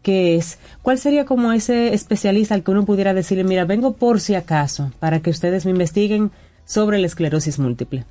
qué 0.07 0.37
es. 0.37 0.61
¿Cuál 0.83 0.99
sería 0.99 1.25
como 1.25 1.51
ese 1.51 1.93
especialista 1.93 2.55
al 2.55 2.63
que 2.63 2.71
uno 2.71 2.85
pudiera 2.85 3.13
decirle, 3.13 3.43
mira, 3.43 3.65
vengo 3.65 3.97
por 3.97 4.21
si 4.21 4.37
acaso, 4.37 4.93
para 5.01 5.19
que 5.19 5.31
ustedes 5.31 5.65
me 5.65 5.73
investiguen 5.73 6.31
sobre 6.65 6.99
la 6.99 7.07
esclerosis 7.09 7.59
múltiple? 7.59 8.05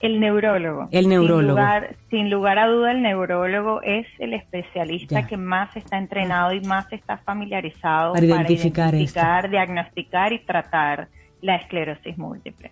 El 0.00 0.20
neurólogo. 0.20 0.88
El 0.92 1.08
neurólogo. 1.08 1.40
Sin 1.40 1.48
lugar, 1.48 1.96
sin 2.10 2.30
lugar 2.30 2.58
a 2.58 2.66
duda, 2.68 2.92
el 2.92 3.00
neurólogo 3.00 3.80
es 3.82 4.06
el 4.18 4.34
especialista 4.34 5.22
Ya. 5.22 5.26
que 5.26 5.38
más 5.38 5.74
está 5.78 5.96
entrenado 5.96 6.52
y 6.52 6.60
más 6.60 6.92
está 6.92 7.16
familiarizado 7.16 8.12
Para 8.12 8.26
identificar 8.26 8.94
identificar, 8.94 9.48
diagnosticar 9.50 10.32
y 10.34 10.40
tratar 10.40 11.08
la 11.40 11.56
esclerosis 11.56 12.18
múltiple. 12.18 12.70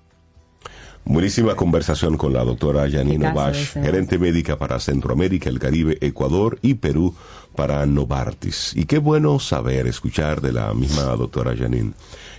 Buenísima 1.08 1.54
conversación 1.54 2.16
con 2.16 2.32
la 2.32 2.42
doctora 2.42 2.90
Janine 2.90 3.32
ese. 3.52 3.80
gerente 3.80 4.18
médica 4.18 4.58
para 4.58 4.80
Centroamérica, 4.80 5.48
el 5.48 5.60
Caribe, 5.60 5.96
Ecuador 6.00 6.58
y 6.62 6.74
Perú 6.74 7.14
para 7.54 7.86
Novartis. 7.86 8.72
Y 8.74 8.86
qué 8.86 8.98
bueno 8.98 9.38
saber, 9.38 9.86
escuchar 9.86 10.40
de 10.40 10.52
la 10.52 10.74
misma 10.74 11.04
doctora 11.14 11.56
Janine, 11.56 11.92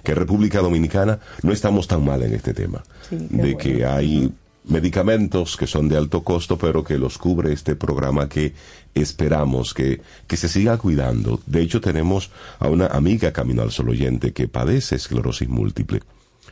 que 0.03 0.11
en 0.11 0.17
República 0.17 0.59
Dominicana 0.59 1.17
no 1.43 1.53
estamos 1.53 1.87
tan 1.87 2.03
mal 2.03 2.21
en 2.23 2.33
este 2.33 2.53
tema. 2.53 2.83
Sí, 3.09 3.15
de 3.15 3.53
bueno. 3.53 3.57
que 3.57 3.85
hay 3.85 4.33
medicamentos 4.65 5.55
que 5.55 5.65
son 5.65 5.87
de 5.87 5.95
alto 5.95 6.23
costo, 6.23 6.57
pero 6.57 6.83
que 6.83 6.97
los 6.97 7.17
cubre 7.17 7.53
este 7.53 7.77
programa 7.77 8.27
que 8.27 8.53
esperamos 8.93 9.73
que, 9.73 10.01
que 10.27 10.35
se 10.35 10.49
siga 10.49 10.77
cuidando. 10.77 11.39
De 11.45 11.61
hecho, 11.61 11.79
tenemos 11.79 12.31
a 12.59 12.67
una 12.67 12.87
amiga 12.87 13.31
Camino 13.31 13.61
al 13.61 13.71
Sol 13.71 13.89
oyente 13.89 14.33
que 14.33 14.49
padece 14.49 14.95
esclerosis 14.95 15.47
múltiple. 15.47 16.01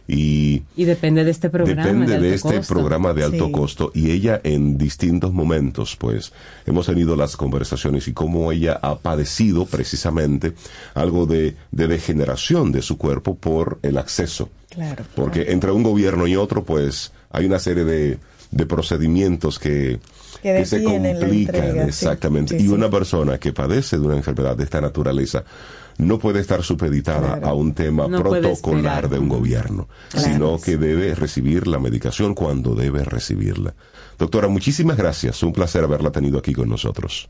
Y 0.07 0.61
Y 0.76 0.86
depende 0.86 1.23
de 1.23 1.32
este 1.32 1.49
programa. 1.49 1.84
Depende 1.84 2.06
de 2.06 2.11
de, 2.19 2.34
alto 2.34 2.36
este 2.49 2.57
costo. 2.60 2.73
programa 2.73 3.14
de 3.14 3.23
alto 3.23 3.45
Sí. 3.48 3.52
costo 3.52 3.91
y 3.95 4.11
ella 4.11 4.40
en 4.44 4.77
distintos 4.77 5.34
momentos, 5.34 5.95
pues, 5.95 6.32
hemos 6.65 6.86
tenido 6.86 7.15
las 7.15 7.36
conversaciones 7.36 8.07
y 8.07 8.14
cómo 8.14 8.52
ella 8.52 8.80
ha 8.82 8.99
padecido 8.99 9.65
precisamente 9.65 10.53
algo 10.94 11.26
de, 11.26 11.56
de 11.72 11.88
degeneración 11.88 12.72
de 12.72 12.82
su 12.84 12.98
cuerpo 12.98 13.36
por 13.36 13.80
el 13.82 13.98
acceso. 13.98 14.49
Claro. 14.69 15.03
Porque 15.15 15.52
entre 15.52 15.72
un 15.72 15.84
gobierno 15.84 16.27
y 16.27 16.36
otro, 16.36 16.64
pues, 16.64 17.11
hay 17.32 17.45
una 17.45 17.60
serie 17.60 17.84
de, 17.84 18.18
de 18.52 18.66
procedimientos 18.66 19.60
que, 19.60 20.00
Que 20.42 20.54
que 20.58 20.66
se 20.66 20.84
complican. 20.84 21.56
entrega, 21.56 21.86
exactamente. 21.86 22.58
Sí, 22.58 22.64
y 22.66 22.68
sí. 22.68 22.74
una 22.74 22.90
persona 22.90 23.38
que 23.38 23.54
padece 23.54 23.98
de 23.98 24.06
una 24.06 24.16
enfermedad 24.16 24.56
de 24.56 24.64
esta 24.64 24.82
naturaleza 24.82 25.44
no 25.98 26.20
puede 26.20 26.42
estar 26.42 26.62
supeditada 26.62 27.38
Claro. 27.40 27.48
a 27.48 27.54
un 27.54 27.74
tema 27.74 28.08
No 28.08 28.22
protocolar 28.22 29.08
de 29.10 29.18
un 29.18 29.30
gobierno, 29.30 29.88
Claro. 30.12 30.28
sino 30.28 30.58
que 30.60 30.78
debe 30.78 31.16
recibir 31.16 31.68
la 31.68 31.80
medicación 31.80 32.36
cuando 32.36 32.76
debe 32.76 33.04
recibirla. 33.04 33.74
Doctora, 34.20 34.48
muchísimas 34.50 34.98
gracias. 34.98 35.42
Un 35.44 35.54
placer 35.54 35.84
haberla 35.84 36.12
tenido 36.12 36.38
aquí 36.38 36.54
con 36.54 36.68
nosotros. 36.70 37.30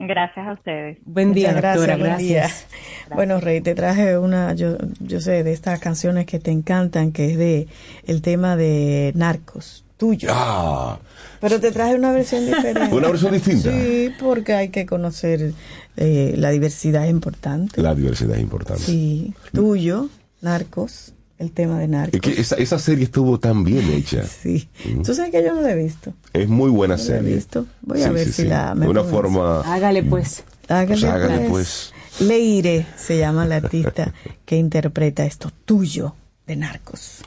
Gracias 0.00 0.46
a 0.46 0.52
ustedes. 0.52 0.98
Buen 1.06 1.30
Muchas 1.30 1.56
gracias, 1.56 1.86
buen 1.98 1.98
día. 2.18 2.38
gracias. 2.42 2.66
Bueno, 3.12 3.40
Rey, 3.40 3.60
te 3.60 3.74
traje 3.74 4.16
una, 4.16 4.54
yo, 4.54 4.76
yo 5.00 5.20
sé, 5.20 5.42
de 5.42 5.52
estas 5.52 5.80
canciones 5.80 6.24
que 6.26 6.38
te 6.38 6.52
encantan, 6.52 7.10
que 7.10 7.32
es 7.32 7.36
de 7.36 7.66
el 8.06 8.22
tema 8.22 8.54
de 8.56 9.10
Narcos, 9.16 9.84
tuyo. 9.98 10.28
Ah, 10.32 10.98
Pero 11.40 11.60
te 11.60 11.70
traje 11.72 11.94
una 11.94 12.10
versión 12.12 12.46
diferente. 12.46 12.94
¿Una 12.94 13.08
versión 13.08 13.32
distinta? 13.32 13.70
Sí, 13.70 14.10
porque 14.18 14.54
hay 14.54 14.70
que 14.70 14.86
conocer 14.86 15.52
eh, 15.96 16.34
la 16.38 16.50
diversidad 16.50 17.04
es 17.04 17.10
importante. 17.10 17.82
la 17.82 17.94
diversidad 17.94 18.36
es 18.36 18.42
importante. 18.42 18.82
Sí, 18.82 19.34
tuyo, 19.52 20.08
Narcos, 20.40 21.12
el 21.38 21.50
tema 21.52 21.78
de 21.80 21.88
Narcos. 21.88 22.14
Es 22.14 22.20
que 22.20 22.40
esa, 22.40 22.54
esa 22.56 22.78
serie 22.78 23.04
estuvo 23.04 23.38
tan 23.38 23.64
bien 23.64 23.90
hecha. 23.90 24.24
Sí. 24.24 24.68
Tú 25.04 25.14
sabes 25.14 25.30
que 25.32 25.42
yo 25.42 25.52
no 25.54 25.60
la 25.60 25.72
he 25.72 25.76
visto. 25.76 26.14
Es 26.32 26.48
muy 26.48 26.70
buena 26.70 26.96
No 26.96 26.98
la 26.98 27.04
he 27.04 27.06
serie. 27.06 27.34
visto. 27.34 27.66
Voy 27.82 28.02
a 28.02 28.10
ver 28.10 28.28
si 28.32 28.44
la- 28.44 28.74
me 28.74 28.86
De 28.86 28.90
una 28.90 29.04
forma. 29.04 29.60
Hágale 29.60 30.02
pues. 30.02 30.44
Hágale, 30.68 30.88
Pues 31.00 31.04
hágale, 31.04 31.48
pues. 31.48 31.92
Leire 32.20 32.84
se 32.96 33.16
llama 33.18 33.46
la 33.46 33.56
artista 33.56 34.12
que 34.44 34.56
interpreta 34.56 35.24
esto 35.24 35.50
tuyo 35.64 36.14
de 36.46 36.56
Narcos. 36.56 37.22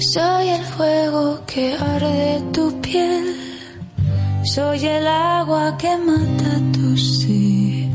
Soy 0.00 0.48
el 0.48 0.64
fuego 0.64 1.40
que 1.46 1.74
arde 1.74 2.42
tu 2.52 2.80
piel, 2.80 3.36
Soy 4.44 4.84
el 4.86 5.06
agua 5.06 5.76
que 5.78 5.96
mata 5.96 6.60
tu 6.72 6.96
sed. 6.96 7.90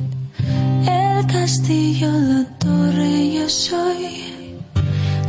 El 0.87 1.27
castillo, 1.27 2.09
la 2.11 2.45
torre, 2.57 3.33
yo 3.33 3.49
soy. 3.49 4.63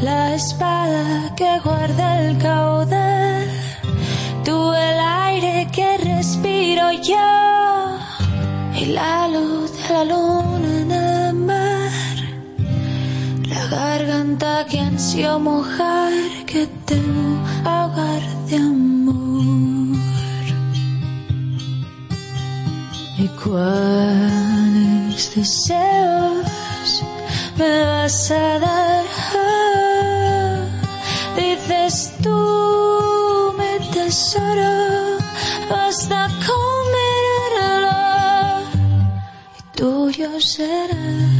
La 0.01 0.35
espada 0.35 1.35
que 1.37 1.59
guarda 1.65 2.21
el 2.23 2.39
caudal. 2.39 3.49
Tú 4.45 4.73
el 4.73 4.99
aire 5.01 5.69
que 5.73 5.99
respiro 5.99 6.93
yo. 6.93 7.99
Y 8.81 8.87
la 8.87 9.29
luz 9.29 9.73
de 9.73 9.95
la 9.95 10.05
luna 10.05 11.10
garganta 13.71 14.67
que 14.69 14.79
ansio 14.79 15.39
mojar, 15.39 16.13
que 16.47 16.67
temo 16.87 17.39
ahogar 17.65 18.23
de 18.49 18.57
amor. 18.57 19.97
¿Y 23.19 23.29
cuáles 23.43 25.23
deseos 25.37 26.91
me 27.59 27.85
vas 27.85 28.31
a 28.31 28.59
dar? 28.59 29.05
Ah, 29.37 30.57
dices 31.37 32.13
tú, 32.23 33.55
mi 33.59 33.73
tesoro, 33.91 34.75
basta 35.71 36.29
con 36.47 36.79
mirarlo 36.97 38.01
y 39.59 39.61
tuyo 39.77 40.41
será 40.41 41.40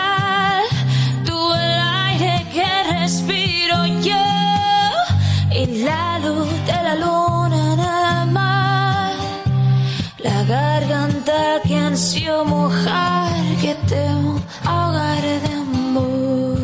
ansio 12.01 12.43
mojar, 12.45 13.31
que 13.61 13.75
te 13.87 14.03
ahogar 14.65 15.21
de 15.21 15.53
amor. 15.65 16.57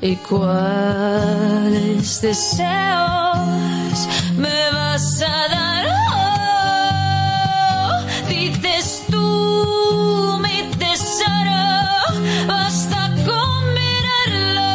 ¿Y 0.00 0.16
cuáles 0.28 2.08
deseos 2.22 3.98
me 4.38 4.58
vas 4.72 5.22
a 5.22 5.48
dar? 5.54 5.84
Oh, 6.16 7.92
dices 8.30 8.86
tú, 9.10 10.38
mi 10.44 10.58
tesoro, 10.78 11.66
basta 12.46 13.00
con 13.26 13.58
mirarlo 13.78 14.72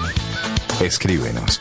Escríbenos. 0.80 1.60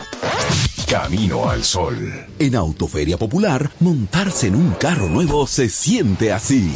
Camino 0.87 1.49
al 1.49 1.63
Sol. 1.63 2.27
En 2.37 2.55
Autoferia 2.55 3.17
Popular, 3.17 3.71
montarse 3.79 4.45
en 4.47 4.55
un 4.55 4.73
carro 4.73 5.09
nuevo 5.09 5.47
se 5.47 5.69
siente 5.69 6.31
así. 6.31 6.75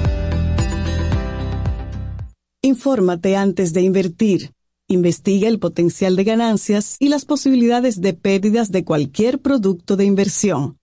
Infórmate 2.63 3.35
antes 3.35 3.73
de 3.73 3.81
invertir. 3.81 4.53
Investiga 4.87 5.47
el 5.47 5.57
potencial 5.57 6.15
de 6.15 6.23
ganancias 6.23 6.95
y 6.99 7.09
las 7.09 7.25
posibilidades 7.25 8.01
de 8.01 8.13
pérdidas 8.13 8.71
de 8.71 8.83
cualquier 8.83 9.39
producto 9.39 9.95
de 9.95 10.05
inversión. 10.05 10.77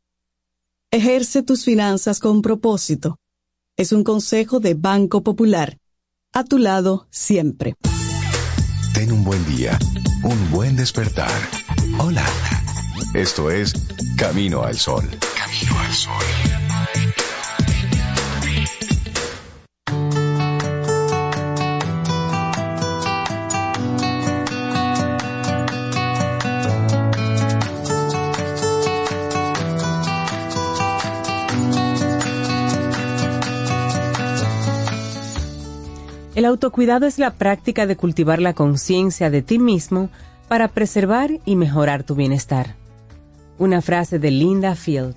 Ejerce 0.90 1.44
tus 1.44 1.64
finanzas 1.64 2.18
con 2.18 2.42
propósito. 2.42 3.18
Es 3.76 3.92
un 3.92 4.02
consejo 4.02 4.58
de 4.58 4.74
Banco 4.74 5.22
Popular. 5.22 5.78
A 6.32 6.42
tu 6.42 6.58
lado 6.58 7.06
siempre. 7.10 7.74
Ten 8.92 9.12
un 9.12 9.22
buen 9.22 9.46
día, 9.46 9.78
un 10.24 10.50
buen 10.50 10.74
despertar. 10.74 11.30
Hola. 12.00 12.26
Esto 13.14 13.52
es 13.52 13.72
Camino 14.16 14.64
al 14.64 14.76
Sol. 14.76 15.08
Camino 15.36 15.78
al 15.78 15.92
Sol. 15.92 16.57
El 36.38 36.44
autocuidado 36.44 37.04
es 37.06 37.18
la 37.18 37.32
práctica 37.34 37.84
de 37.88 37.96
cultivar 37.96 38.38
la 38.40 38.54
conciencia 38.54 39.28
de 39.28 39.42
ti 39.42 39.58
mismo 39.58 40.08
para 40.46 40.68
preservar 40.68 41.32
y 41.44 41.56
mejorar 41.56 42.04
tu 42.04 42.14
bienestar. 42.14 42.76
Una 43.58 43.82
frase 43.82 44.20
de 44.20 44.30
Linda 44.30 44.76
Field. 44.76 45.16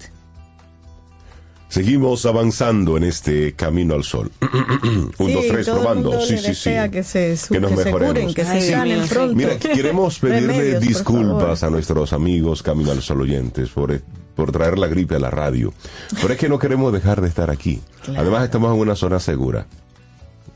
Seguimos 1.69 2.25
avanzando 2.25 2.97
en 2.97 3.03
este 3.03 3.53
camino 3.53 3.93
al 3.93 4.03
sol. 4.03 4.31
Un, 5.19 5.27
Sí, 5.27 5.33
dos, 5.33 5.45
tres, 5.47 5.65
todo 5.67 5.75
el 5.75 5.81
probando. 5.83 6.09
mundo 6.09 6.25
Sí, 6.25 6.31
le 6.33 6.37
sí, 6.39 6.43
sí. 6.43 6.49
desea 6.49 6.89
que 6.89 7.03
se 7.03 7.29
nos 7.29 7.47
que 7.49 7.77
se 7.77 7.85
mejoremos. 7.85 8.13
curen, 8.15 8.33
que 8.33 8.43
se 8.43 8.51
Ay, 8.53 8.61
sanen 8.63 8.85
Dios 8.87 8.99
mío, 9.01 9.09
pronto. 9.13 9.35
Mira, 9.35 9.59
queremos 9.59 10.17
pedirle 10.21 10.47
Remedios, 10.57 10.81
disculpas 10.81 11.61
a 11.61 11.69
nuestros 11.69 12.13
amigos 12.13 12.63
Camino 12.63 12.89
al 12.91 13.03
Sol 13.03 13.21
oyentes 13.21 13.69
por, 13.69 14.01
por 14.35 14.51
traer 14.51 14.79
la 14.79 14.87
gripe 14.87 15.17
a 15.17 15.19
la 15.19 15.29
radio. 15.29 15.71
Pero 16.19 16.33
es 16.33 16.39
que 16.39 16.49
no 16.49 16.57
queremos 16.57 16.91
dejar 16.91 17.21
de 17.21 17.27
estar 17.27 17.51
aquí. 17.51 17.79
Además, 18.17 18.43
estamos 18.43 18.73
en 18.73 18.79
una 18.81 18.95
zona 18.95 19.19
segura. 19.19 19.67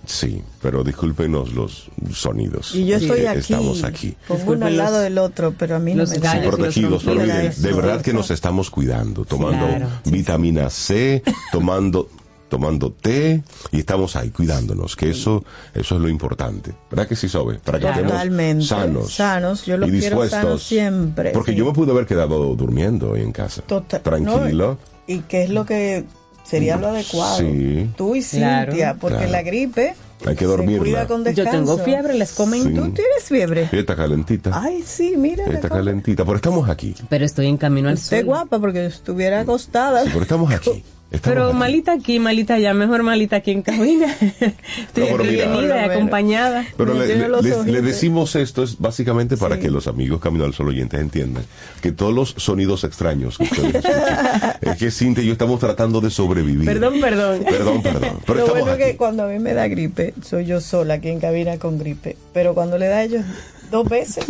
Sí, 0.07 0.41
pero 0.61 0.83
discúlpenos 0.83 1.53
los 1.53 1.89
sonidos. 2.13 2.73
Y 2.75 2.85
yo 2.85 2.97
estoy 2.97 3.25
aquí, 3.25 3.39
Estamos 3.39 3.83
aquí. 3.83 4.15
con 4.27 4.39
uno 4.47 4.65
al 4.65 4.77
lado 4.77 4.99
del 4.99 5.17
otro, 5.17 5.53
pero 5.57 5.75
a 5.75 5.79
mí 5.79 5.93
no 5.93 6.03
me 6.05 6.15
Sí, 6.15 6.19
da. 6.19 6.41
protegidos, 6.41 7.05
Mira 7.05 7.21
miren, 7.23 7.45
eso. 7.47 7.61
de 7.61 7.73
verdad 7.73 8.01
que 8.01 8.13
nos 8.13 8.31
estamos 8.31 8.69
cuidando, 8.69 9.25
tomando 9.25 9.65
Claro. 9.67 9.87
vitamina 10.05 10.69
C, 10.69 11.23
tomando 11.51 12.09
tomando 12.47 12.91
té 12.91 13.43
y 13.71 13.79
estamos 13.79 14.15
ahí 14.15 14.29
cuidándonos, 14.29 14.95
que 14.95 15.09
eso 15.09 15.43
eso 15.73 15.95
es 15.95 16.01
lo 16.01 16.07
importante. 16.07 16.73
¿Verdad 16.91 17.07
que 17.07 17.15
sí, 17.15 17.27
Sobe? 17.27 17.55
Para 17.59 17.79
que 17.79 17.85
Totalmente. 17.87 18.63
estemos 18.63 18.67
sanos. 18.67 19.13
Sanos, 19.13 19.65
yo 19.65 19.77
los 19.77 19.89
y 19.89 19.99
quiero 19.99 20.29
sanos 20.29 20.63
siempre. 20.63 21.31
Porque 21.31 21.51
sí. 21.51 21.57
yo 21.57 21.65
me 21.65 21.73
pude 21.73 21.91
haber 21.91 22.05
quedado 22.05 22.55
durmiendo 22.55 23.09
hoy 23.11 23.21
en 23.23 23.31
casa. 23.31 23.63
Total- 23.63 24.01
Tranquilo. 24.03 24.77
¿Y 25.07 25.19
qué 25.21 25.43
es 25.43 25.49
lo 25.49 25.65
que 25.65 26.05
sería 26.45 26.77
lo 26.77 26.87
adecuado? 26.87 27.39
Sí. 27.39 27.89
Tú 27.97 28.15
y 28.15 28.21
Claro. 28.23 28.71
Cintia, 28.71 28.95
porque 28.99 29.17
Claro. 29.17 29.31
la 29.31 29.41
gripe 29.43 29.95
Hay 30.25 30.35
que 30.35 30.45
dormirla. 30.45 31.07
con 31.07 31.25
Yo 31.25 31.43
tengo 31.49 31.77
fiebre, 31.77 32.13
les 32.13 32.31
comento. 32.33 32.69
Sí. 32.69 32.75
¿Tú 32.75 32.81
tienes 32.93 33.23
fiebre? 33.25 33.67
Sí, 33.69 33.77
está 33.79 33.95
calentita. 33.95 34.51
Ay, 34.53 34.83
sí, 34.85 35.15
mira. 35.17 35.43
está 35.45 35.69
calentita. 35.69 36.23
Pero 36.23 36.35
estamos 36.37 36.69
aquí. 36.69 36.95
Pero 37.09 37.25
estoy 37.25 37.47
en 37.47 37.57
camino 37.57 37.89
al 37.89 37.97
sol. 37.97 38.23
guapa 38.23 38.59
porque 38.59 38.85
estuviera 38.85 39.41
acostada. 39.41 40.03
Sí, 40.03 40.09
pero 40.11 40.21
estamos 40.23 40.51
aquí. 40.53 40.83
Estamos 41.11 41.35
Pero 41.35 41.47
aquí. 41.49 41.57
malita 41.57 41.91
aquí, 41.93 42.19
malita 42.19 42.55
allá, 42.55 42.73
mejor 42.73 43.03
malita 43.03 43.37
aquí 43.37 43.51
en 43.51 43.61
cabina. 43.61 44.07
Estoy 44.87 45.09
lo 45.09 45.23
menos. 45.23 45.71
acompañada. 45.91 46.65
Pero 46.75 46.93
le, 46.93 47.07
les- 47.07 47.83
decimos 47.83 48.35
esto 48.35 48.63
es 48.63 48.79
básicamente 48.79 49.37
para 49.37 49.59
que 49.59 49.69
los 49.69 49.87
amigos 49.87 50.19
Camino 50.19 50.43
al 50.45 50.53
Sol 50.53 50.67
oyentes 50.69 50.99
entiendan 50.99 51.45
que 51.81 51.91
todos 51.91 52.13
los 52.13 52.33
sonidos 52.37 52.83
extraños 52.83 53.37
que 53.37 53.43
ustedes 53.45 53.75
escuchan 53.75 54.57
es 54.61 54.77
que 54.77 54.91
Cintia 54.91 55.23
y 55.23 55.27
yo 55.27 55.33
estamos 55.33 55.59
tratando 55.59 56.01
de 56.01 56.09
sobrevivir. 56.09 56.65
Perdón, 56.65 56.99
perdón. 56.99 57.43
Perdón, 57.45 57.81
perdón. 57.83 58.19
Pero 58.25 58.39
Lo 58.39 58.47
bueno 58.47 58.67
es 58.67 58.73
aquí. 58.73 58.83
que 58.83 58.97
cuando 58.97 59.23
a 59.23 59.27
mí 59.27 59.39
me 59.39 59.53
da 59.53 59.67
gripe, 59.67 60.13
soy 60.21 60.45
yo 60.45 60.59
sola 60.59 60.95
aquí 60.95 61.09
en 61.09 61.19
cabina 61.19 61.57
con 61.59 61.77
gripe. 61.77 62.17
Pero 62.33 62.53
cuando 62.55 62.77
le 62.77 62.87
da 62.87 62.97
a 62.97 63.03
ellos 63.03 63.23
dos 63.71 63.87
veces, 63.87 64.25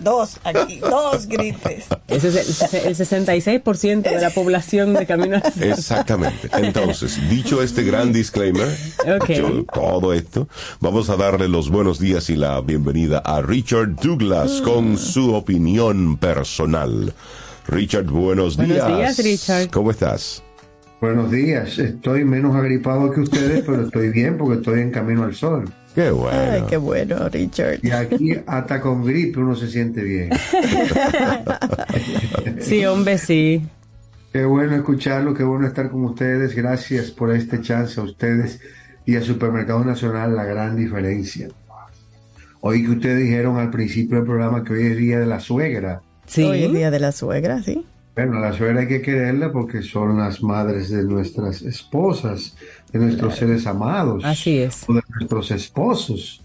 dos 0.00 0.38
aquí, 0.44 0.78
dos 0.80 1.26
gripes. 1.26 1.86
Ese 2.08 2.28
es 2.28 2.72
el, 2.74 2.86
el 2.86 2.96
66% 2.96 4.02
de 4.02 4.20
la 4.20 4.30
población 4.30 4.94
de 4.94 5.06
Camino 5.06 5.36
al 5.36 5.52
Sol. 5.52 5.62
Exactamente. 5.64 6.48
Entonces, 6.56 7.18
dicho 7.28 7.62
este 7.62 7.82
gran 7.84 8.12
disclaimer, 8.12 8.68
Ok. 9.16 9.28
dicho 9.28 9.64
todo 9.72 10.12
esto, 10.12 10.48
vamos 10.80 11.10
a 11.10 11.16
darle 11.16 11.48
los 11.48 11.70
buenos 11.70 11.98
días 11.98 12.30
y 12.30 12.36
la 12.36 12.60
bienvenida 12.60 13.18
a 13.18 13.42
Richard 13.42 13.96
Douglas 13.96 14.60
con 14.62 14.98
su 14.98 15.34
opinión 15.34 16.16
personal. 16.16 17.12
Richard, 17.66 18.06
buenos, 18.06 18.56
Buenos 18.56 18.76
días. 18.76 18.96
días, 18.96 19.18
Richard. 19.18 19.70
¿Cómo 19.70 19.90
estás? 19.90 20.42
Buenos 21.00 21.30
días, 21.30 21.78
estoy 21.78 22.24
menos 22.24 22.56
agripado 22.56 23.12
que 23.12 23.20
ustedes, 23.20 23.62
pero 23.64 23.84
estoy 23.84 24.08
bien 24.10 24.36
porque 24.36 24.56
estoy 24.56 24.80
en 24.80 24.90
camino 24.90 25.22
al 25.22 25.34
sol. 25.34 25.72
Qué 25.94 26.10
bueno. 26.10 26.52
Ay, 26.52 26.62
qué 26.68 26.76
bueno, 26.76 27.28
Richard. 27.28 27.78
Y 27.82 27.90
aquí 27.90 28.32
hasta 28.46 28.80
con 28.80 29.04
gripe 29.04 29.40
uno 29.40 29.56
se 29.56 29.68
siente 29.68 30.02
bien. 30.02 30.30
Sí, 32.60 32.84
hombre, 32.84 33.18
sí. 33.18 33.66
Qué 34.32 34.44
bueno 34.44 34.74
escucharlo, 34.76 35.32
qué 35.32 35.44
bueno 35.44 35.66
estar 35.66 35.90
con 35.90 36.04
ustedes. 36.04 36.54
Gracias 36.54 37.10
por 37.10 37.34
este 37.34 37.60
chance 37.60 37.98
a 37.98 38.02
ustedes 38.02 38.60
y 39.06 39.16
a 39.16 39.22
Supermercado 39.22 39.84
Nacional, 39.84 40.36
la 40.36 40.44
gran 40.44 40.76
diferencia. 40.76 41.48
Oí 42.60 42.84
que 42.84 42.90
ustedes 42.90 43.22
dijeron 43.22 43.56
al 43.58 43.70
principio 43.70 44.18
del 44.18 44.26
programa 44.26 44.64
que 44.64 44.74
hoy 44.74 44.86
es 44.86 44.96
día 44.96 45.18
de 45.18 45.26
la 45.26 45.40
suegra. 45.40 46.02
Sí. 46.26 46.42
Hoy 46.42 46.64
es 46.64 46.72
día 46.72 46.90
de 46.90 47.00
la 47.00 47.12
suegra, 47.12 47.62
sí. 47.62 47.86
Bueno, 48.14 48.40
la 48.40 48.52
suegra 48.52 48.80
hay 48.80 48.88
que 48.88 49.00
quererla 49.00 49.52
porque 49.52 49.80
son 49.80 50.18
las 50.18 50.42
madres 50.42 50.90
de 50.90 51.04
nuestras 51.04 51.62
esposas, 51.62 52.56
de 52.92 52.98
nuestros 52.98 53.36
seres 53.36 53.66
amados. 53.66 54.24
Así 54.24 54.58
es. 54.58 54.84
o 54.88 54.94
de 54.94 55.02
nuestros 55.18 55.50
esposos. 55.50 56.42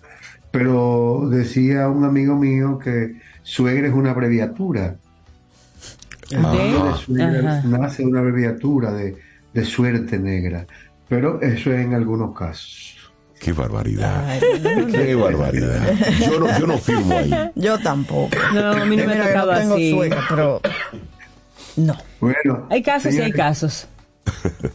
Pero 0.51 1.27
decía 1.29 1.87
un 1.89 2.03
amigo 2.03 2.35
mío 2.35 2.77
que 2.77 3.19
suegra 3.41 3.87
es 3.87 3.93
una 3.93 4.11
abreviatura. 4.11 4.95
De 6.29 6.37
nace 7.65 8.03
de 8.03 8.07
una 8.09 8.19
abreviatura 8.19 8.91
de, 8.91 9.17
de 9.53 9.65
suerte 9.65 10.19
negra. 10.19 10.65
Pero 11.09 11.41
eso 11.41 11.71
es 11.73 11.85
en 11.85 11.93
algunos 11.93 12.35
casos. 12.37 12.97
Qué 13.39 13.51
barbaridad. 13.51 14.25
Ay, 14.29 14.39
Qué 14.91 15.15
barbaridad. 15.15 15.81
Yo 16.19 16.39
no, 16.39 16.59
yo 16.59 16.65
no 16.67 16.77
firmo 16.77 17.17
ahí. 17.17 17.31
Yo 17.55 17.77
tampoco. 17.79 18.29
No, 18.53 18.71
a 18.71 18.85
mí 18.85 18.95
no 18.95 19.05
me 19.05 19.13
ha 19.13 19.15
Mira, 19.15 19.17
yo 19.17 19.27
tocado 19.33 19.51
no 19.53 19.59
tengo 19.59 19.73
así. 19.75 19.91
suegra, 19.91 20.21
pero 20.29 20.61
no. 21.75 21.97
Bueno, 22.21 22.67
Hay 22.69 22.81
casos 22.81 23.13
y 23.13 23.19
hay 23.21 23.31
casos. 23.31 23.87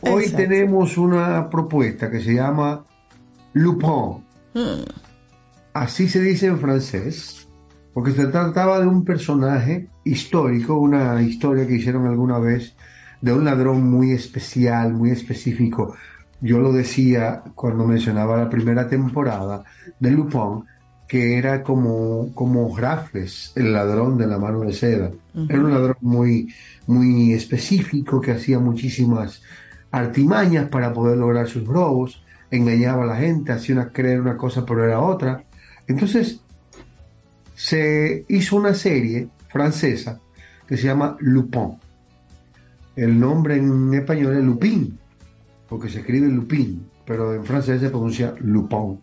Hoy 0.01 0.25
Exacto. 0.25 0.37
tenemos 0.37 0.99
una 0.99 1.49
propuesta 1.49 2.11
que 2.11 2.21
se 2.21 2.35
llama 2.35 2.85
Lupin. 3.53 4.25
Hmm. 4.55 4.85
Así 5.75 6.09
se 6.09 6.21
dice 6.21 6.47
en 6.47 6.59
francés, 6.59 7.49
porque 7.95 8.13
se 8.13 8.27
trataba 8.27 8.81
de 8.81 8.87
un 8.87 9.05
personaje 9.05 9.89
histórico, 10.05 10.75
una 10.75 11.23
historia 11.23 11.67
que 11.67 11.75
hicieron 11.75 12.07
alguna 12.07 12.39
vez 12.39 12.75
de 13.21 13.33
un 13.33 13.45
ladrón 13.45 13.89
muy 13.91 14.13
especial, 14.13 14.93
muy 14.93 15.11
específico. 15.11 15.95
Yo 16.41 16.61
lo 16.61 16.73
decía 16.73 17.43
cuando 17.55 17.87
mencionaba 17.87 18.37
la 18.37 18.49
primera 18.49 18.89
temporada 18.89 19.65
de 19.99 20.11
Lupin, 20.11 20.65
que 21.09 21.39
era 21.39 21.63
como, 21.63 22.31
como 22.35 22.77
Raffles, 22.77 23.53
el 23.57 23.73
ladrón 23.73 24.19
de 24.19 24.27
la 24.27 24.39
mano 24.39 24.61
de 24.61 24.75
seda. 24.75 25.11
Era 25.49 25.59
un 25.59 25.71
ladrón 25.71 25.97
muy, 26.03 26.55
muy 26.87 27.33
específico 27.33 28.21
que 28.21 28.33
hacía 28.33 28.59
muchísimas 28.59 29.43
artimañas 29.91 30.69
para 30.69 30.93
poder 30.93 31.17
lograr 31.17 31.49
sus 31.49 31.67
robos, 31.67 32.23
engañaba 32.51 33.05
a 33.05 33.07
la 33.07 33.17
gente, 33.17 33.53
hacía 33.53 33.77
una, 33.77 33.89
creer 33.89 34.21
una 34.21 34.37
cosa 34.37 34.67
pero 34.67 34.85
era 34.85 35.01
otra. 35.01 35.45
Entonces 35.87 36.41
se 37.55 38.27
hizo 38.29 38.57
una 38.57 38.75
serie 38.75 39.29
francesa 39.49 40.21
que 40.67 40.77
se 40.77 40.89
llama 40.89 41.17
Lupin. 41.21 41.79
El 42.95 43.19
nombre 43.19 43.57
en 43.57 43.95
español 43.95 44.37
es 44.37 44.45
Lupin, 44.45 44.99
porque 45.71 45.89
se 45.89 46.01
escribe 46.01 46.29
Lupin, 46.29 46.87
pero 47.07 47.35
en 47.35 47.47
francés 47.47 47.81
se 47.81 47.89
pronuncia 47.89 48.35
Lupin. 48.41 49.01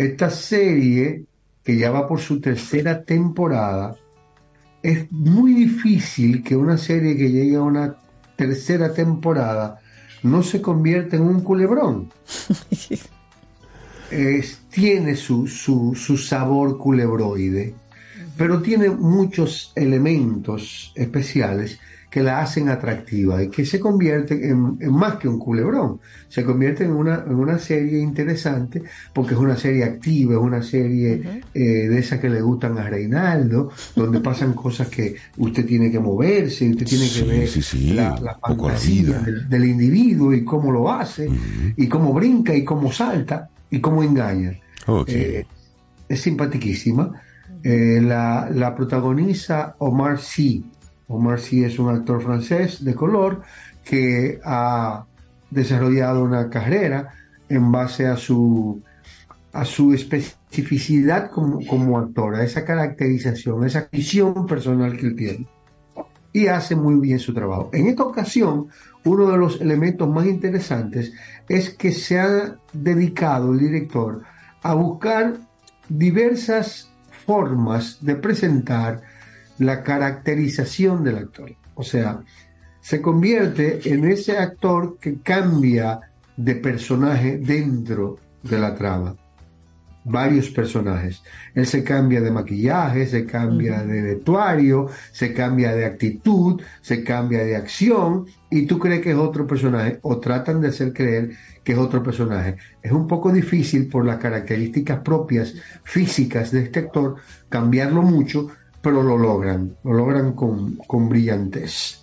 Esta 0.00 0.30
serie, 0.30 1.24
que 1.62 1.76
ya 1.76 1.90
va 1.90 2.08
por 2.08 2.20
su 2.20 2.40
tercera 2.40 3.04
temporada, 3.04 3.94
es 4.82 5.12
muy 5.12 5.52
difícil 5.52 6.42
que 6.42 6.56
una 6.56 6.78
serie 6.78 7.14
que 7.18 7.30
llegue 7.30 7.56
a 7.56 7.60
una 7.62 7.96
tercera 8.34 8.94
temporada 8.94 9.78
no 10.22 10.42
se 10.42 10.62
convierta 10.62 11.16
en 11.16 11.22
un 11.24 11.42
culebrón. 11.42 12.10
Es- 14.10 14.62
tiene 14.70 15.16
su, 15.16 15.46
su, 15.46 15.94
su 15.94 16.16
sabor 16.16 16.78
culebroide, 16.78 17.74
pero 18.38 18.62
tiene 18.62 18.88
muchos 18.88 19.70
elementos 19.76 20.92
especiales 20.96 21.78
que 22.10 22.22
la 22.22 22.40
hacen 22.40 22.68
atractiva 22.68 23.42
y 23.42 23.48
que 23.48 23.64
se 23.64 23.78
convierten 23.78 24.42
en, 24.42 24.76
en 24.80 24.92
más 24.92 25.14
que 25.14 25.28
un 25.28 25.38
culebrón, 25.38 26.00
se 26.28 26.44
convierte 26.44 26.84
en 26.84 26.90
una, 26.90 27.24
en 27.26 27.34
una 27.34 27.58
serie 27.58 28.00
interesante 28.00 28.82
porque 29.14 29.34
es 29.34 29.40
una 29.40 29.56
serie 29.56 29.84
activa, 29.84 30.34
es 30.34 30.40
una 30.40 30.62
serie 30.62 31.42
eh, 31.54 31.60
de 31.60 31.98
esas 31.98 32.18
que 32.18 32.28
le 32.28 32.42
gustan 32.42 32.76
a 32.78 32.90
Reinaldo, 32.90 33.70
donde 33.94 34.20
pasan 34.30 34.54
cosas 34.54 34.88
que 34.88 35.14
usted 35.36 35.64
tiene 35.64 35.90
que 35.90 36.00
moverse, 36.00 36.68
usted 36.68 36.86
tiene 36.86 37.08
que 37.08 37.22
ver 37.22 37.48
sí, 37.48 37.62
sí, 37.62 37.92
la, 37.92 38.18
la 38.20 38.36
fantasía 38.38 39.20
del, 39.20 39.48
del 39.48 39.64
individuo 39.64 40.34
y 40.34 40.44
cómo 40.44 40.72
lo 40.72 40.90
hace, 40.90 41.30
y 41.76 41.86
cómo 41.86 42.12
brinca 42.12 42.54
y 42.54 42.64
cómo 42.64 42.90
salta 42.90 43.48
y 43.70 43.80
cómo 43.80 44.02
engaña. 44.02 44.58
Eh, 45.06 45.46
es 46.08 46.20
simpaticísima. 46.20 47.12
Eh, 47.62 48.00
la, 48.02 48.48
la 48.52 48.74
protagoniza 48.74 49.76
Omar 49.78 50.18
Sy. 50.18 50.64
Omar 51.10 51.40
Sy 51.40 51.64
es 51.64 51.78
un 51.78 51.88
actor 51.88 52.22
francés 52.22 52.84
de 52.84 52.94
color 52.94 53.42
que 53.84 54.40
ha 54.44 55.04
desarrollado 55.50 56.22
una 56.22 56.48
carrera 56.48 57.08
en 57.48 57.72
base 57.72 58.06
a 58.06 58.16
su, 58.16 58.80
a 59.52 59.64
su 59.64 59.92
especificidad 59.92 61.30
como, 61.30 61.66
como 61.66 61.98
actor, 61.98 62.36
a 62.36 62.44
esa 62.44 62.64
caracterización, 62.64 63.64
a 63.64 63.66
esa 63.66 63.88
visión 63.90 64.46
personal 64.46 64.96
que 64.96 65.06
él 65.06 65.16
tiene. 65.16 65.46
Y 66.32 66.46
hace 66.46 66.76
muy 66.76 67.00
bien 67.00 67.18
su 67.18 67.34
trabajo. 67.34 67.70
En 67.72 67.88
esta 67.88 68.04
ocasión, 68.04 68.68
uno 69.04 69.32
de 69.32 69.36
los 69.36 69.60
elementos 69.60 70.08
más 70.08 70.26
interesantes 70.26 71.12
es 71.48 71.70
que 71.70 71.90
se 71.90 72.20
ha 72.20 72.56
dedicado 72.72 73.52
el 73.52 73.58
director 73.58 74.22
a 74.62 74.74
buscar 74.74 75.38
diversas 75.88 76.88
formas 77.26 77.98
de 78.00 78.14
presentar 78.14 79.02
la 79.60 79.82
caracterización 79.82 81.04
del 81.04 81.18
actor. 81.18 81.52
O 81.74 81.82
sea, 81.82 82.20
se 82.80 83.00
convierte 83.00 83.80
en 83.84 84.06
ese 84.06 84.38
actor 84.38 84.98
que 84.98 85.20
cambia 85.20 86.00
de 86.36 86.54
personaje 86.56 87.38
dentro 87.38 88.18
de 88.42 88.58
la 88.58 88.74
trama. 88.74 89.16
Varios 90.02 90.48
personajes. 90.48 91.22
Él 91.54 91.66
se 91.66 91.84
cambia 91.84 92.22
de 92.22 92.30
maquillaje, 92.30 93.06
se 93.06 93.26
cambia 93.26 93.82
de 93.82 94.00
vestuario, 94.00 94.88
se 95.12 95.34
cambia 95.34 95.74
de 95.74 95.84
actitud, 95.84 96.62
se 96.80 97.04
cambia 97.04 97.44
de 97.44 97.54
acción 97.54 98.24
y 98.50 98.64
tú 98.64 98.78
crees 98.78 99.02
que 99.02 99.10
es 99.10 99.16
otro 99.16 99.46
personaje 99.46 99.98
o 100.00 100.18
tratan 100.18 100.62
de 100.62 100.68
hacer 100.68 100.94
creer 100.94 101.32
que 101.62 101.72
es 101.72 101.78
otro 101.78 102.02
personaje. 102.02 102.56
Es 102.80 102.92
un 102.92 103.06
poco 103.06 103.30
difícil 103.30 103.90
por 103.90 104.06
las 104.06 104.16
características 104.16 105.00
propias 105.00 105.54
físicas 105.84 106.50
de 106.50 106.62
este 106.62 106.78
actor 106.78 107.16
cambiarlo 107.50 108.00
mucho, 108.00 108.48
pero 108.82 109.02
lo 109.02 109.18
logran, 109.18 109.76
lo 109.84 109.92
logran 109.92 110.32
con, 110.32 110.76
con 110.76 111.08
brillantez. 111.08 112.02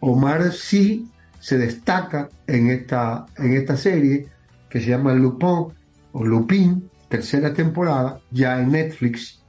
Omar 0.00 0.52
sí 0.52 1.08
se 1.40 1.58
destaca 1.58 2.28
en 2.46 2.70
esta, 2.70 3.26
en 3.36 3.54
esta 3.54 3.76
serie 3.76 4.28
que 4.68 4.80
se 4.80 4.90
llama 4.90 5.14
Lupin 5.14 5.66
o 6.12 6.24
Lupin, 6.24 6.88
tercera 7.08 7.52
temporada, 7.52 8.20
ya 8.30 8.60
en 8.60 8.72
Netflix, 8.72 9.42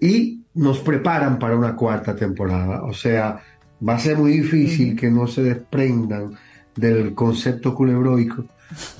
y 0.00 0.42
nos 0.54 0.80
preparan 0.80 1.38
para 1.38 1.56
una 1.56 1.74
cuarta 1.74 2.14
temporada. 2.14 2.82
O 2.84 2.92
sea, 2.92 3.40
Va 3.86 3.94
a 3.94 3.98
ser 3.98 4.16
muy 4.16 4.32
difícil 4.32 4.96
que 4.96 5.10
no 5.10 5.26
se 5.26 5.42
desprendan 5.42 6.34
del 6.76 7.14
concepto 7.14 7.74
culebroico, 7.74 8.46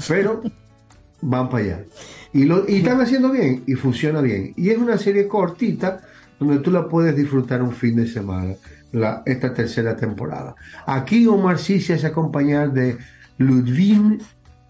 pero 0.08 0.42
van 1.22 1.48
para 1.48 1.64
allá. 1.64 1.84
Y, 2.32 2.44
lo, 2.44 2.68
y 2.68 2.76
están 2.76 3.00
haciendo 3.00 3.30
bien 3.30 3.62
y 3.66 3.74
funciona 3.74 4.20
bien. 4.20 4.52
Y 4.56 4.70
es 4.70 4.78
una 4.78 4.98
serie 4.98 5.28
cortita 5.28 6.02
donde 6.46 6.62
tú 6.62 6.70
la 6.70 6.88
puedes 6.88 7.16
disfrutar 7.16 7.62
un 7.62 7.72
fin 7.72 7.96
de 7.96 8.06
semana, 8.06 8.54
esta 9.26 9.52
tercera 9.52 9.96
temporada. 9.96 10.54
Aquí 10.86 11.26
Omar 11.26 11.58
sí 11.58 11.80
se 11.80 11.94
hace 11.94 12.06
acompañar 12.06 12.72
de 12.72 12.96
Ludwig 13.38 14.20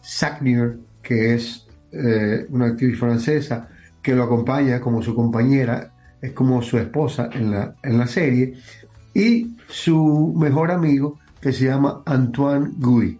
Sagnier, 0.01 0.78
que 1.02 1.34
es 1.34 1.66
eh, 1.92 2.46
una 2.48 2.66
actriz 2.66 2.98
francesa 2.98 3.68
que 4.02 4.14
lo 4.14 4.24
acompaña 4.24 4.80
como 4.80 5.02
su 5.02 5.14
compañera, 5.14 5.92
es 6.20 6.32
como 6.32 6.62
su 6.62 6.78
esposa 6.78 7.30
en 7.32 7.51
la, 7.51 7.74
en 7.82 7.98
la 7.98 8.06
serie, 8.06 8.55
y 9.14 9.56
su 9.68 10.34
mejor 10.36 10.70
amigo 10.70 11.18
que 11.40 11.52
se 11.52 11.66
llama 11.66 12.02
Antoine 12.06 12.72
Guy. 12.78 13.18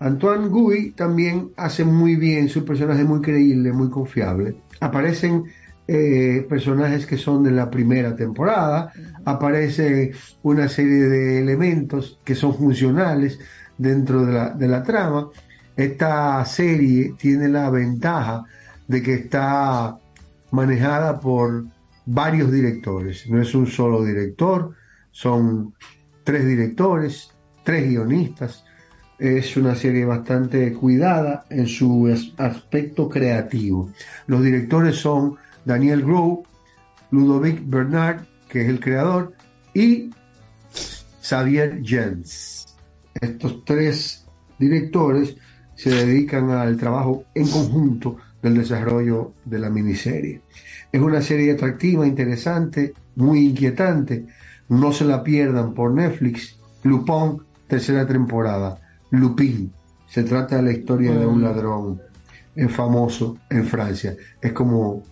Antoine 0.00 0.48
Guy 0.48 0.90
también 0.92 1.50
hace 1.56 1.84
muy 1.84 2.16
bien, 2.16 2.48
su 2.48 2.64
personaje 2.64 3.02
es 3.02 3.08
muy 3.08 3.20
creíble, 3.20 3.72
muy 3.72 3.88
confiable. 3.88 4.56
Aparecen 4.80 5.44
eh, 5.88 6.46
personajes 6.48 7.06
que 7.06 7.18
son 7.18 7.42
de 7.42 7.50
la 7.50 7.70
primera 7.70 8.14
temporada, 8.16 8.92
aparece 9.24 10.12
una 10.42 10.68
serie 10.68 11.04
de 11.08 11.40
elementos 11.40 12.18
que 12.24 12.34
son 12.34 12.54
funcionales 12.54 13.38
dentro 13.78 14.24
de 14.24 14.32
la, 14.32 14.50
de 14.50 14.68
la 14.68 14.82
trama. 14.82 15.28
Esta 15.76 16.44
serie 16.44 17.14
tiene 17.18 17.48
la 17.48 17.70
ventaja 17.70 18.44
de 18.86 19.02
que 19.02 19.14
está 19.14 19.96
manejada 20.50 21.18
por 21.18 21.64
varios 22.04 22.50
directores, 22.52 23.28
no 23.28 23.40
es 23.40 23.54
un 23.54 23.66
solo 23.66 24.04
director, 24.04 24.74
son 25.10 25.74
tres 26.24 26.46
directores, 26.46 27.30
tres 27.64 27.88
guionistas, 27.88 28.64
es 29.18 29.56
una 29.56 29.74
serie 29.76 30.04
bastante 30.04 30.72
cuidada 30.72 31.44
en 31.48 31.66
su 31.68 32.08
as- 32.08 32.32
aspecto 32.38 33.08
creativo. 33.08 33.90
Los 34.26 34.42
directores 34.42 34.96
son 34.96 35.36
Daniel 35.64 36.02
Grove, 36.02 36.42
Ludovic 37.10 37.62
Bernard, 37.64 38.24
que 38.48 38.62
es 38.62 38.68
el 38.68 38.80
creador, 38.80 39.34
y 39.74 40.10
Xavier 41.22 41.80
Jens. 41.82 42.66
Estos 43.20 43.64
tres 43.64 44.26
directores 44.58 45.36
se 45.74 45.90
dedican 45.90 46.50
al 46.50 46.76
trabajo 46.76 47.24
en 47.34 47.48
conjunto 47.48 48.16
del 48.42 48.54
desarrollo 48.58 49.34
de 49.44 49.58
la 49.58 49.70
miniserie. 49.70 50.40
Es 50.90 51.00
una 51.00 51.22
serie 51.22 51.52
atractiva, 51.52 52.06
interesante, 52.06 52.92
muy 53.16 53.46
inquietante. 53.46 54.26
No 54.68 54.92
se 54.92 55.04
la 55.04 55.22
pierdan 55.22 55.74
por 55.74 55.92
Netflix. 55.92 56.58
Lupin, 56.82 57.40
tercera 57.66 58.06
temporada. 58.06 58.78
Lupin. 59.10 59.72
Se 60.08 60.24
trata 60.24 60.56
de 60.56 60.62
la 60.62 60.72
historia 60.72 61.12
de 61.12 61.26
un 61.26 61.40
Mm. 61.40 61.44
ladrón 61.44 62.00
famoso 62.68 63.38
en 63.48 63.64
Francia. 63.66 64.14
Es 64.40 64.52
como 64.52 65.02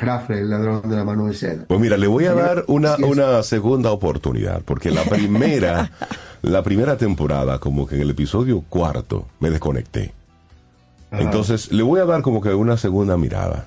Raffle, 0.00 0.40
el 0.40 0.50
ladrón 0.50 0.82
de 0.88 0.96
la 0.96 1.04
mano 1.04 1.26
de 1.26 1.34
seda. 1.34 1.64
Pues 1.66 1.80
mira, 1.80 1.96
le 1.96 2.06
voy 2.06 2.26
a 2.26 2.32
Sí, 2.32 2.38
dar 2.38 2.64
una, 2.68 2.96
una 2.96 3.42
segunda 3.42 3.90
oportunidad, 3.92 4.62
porque 4.64 4.90
la 4.90 5.02
primera, 5.04 5.90
la 6.42 6.62
primera 6.62 6.96
temporada, 6.96 7.58
como 7.58 7.86
que 7.86 7.96
en 7.96 8.02
el 8.02 8.10
episodio 8.10 8.62
cuarto, 8.68 9.26
me 9.40 9.50
desconecté. 9.50 10.12
Ajá. 11.10 11.22
Entonces, 11.22 11.70
le 11.72 11.82
voy 11.82 12.00
a 12.00 12.04
dar 12.04 12.22
como 12.22 12.40
que 12.40 12.52
una 12.54 12.76
segunda 12.76 13.16
mirada. 13.16 13.66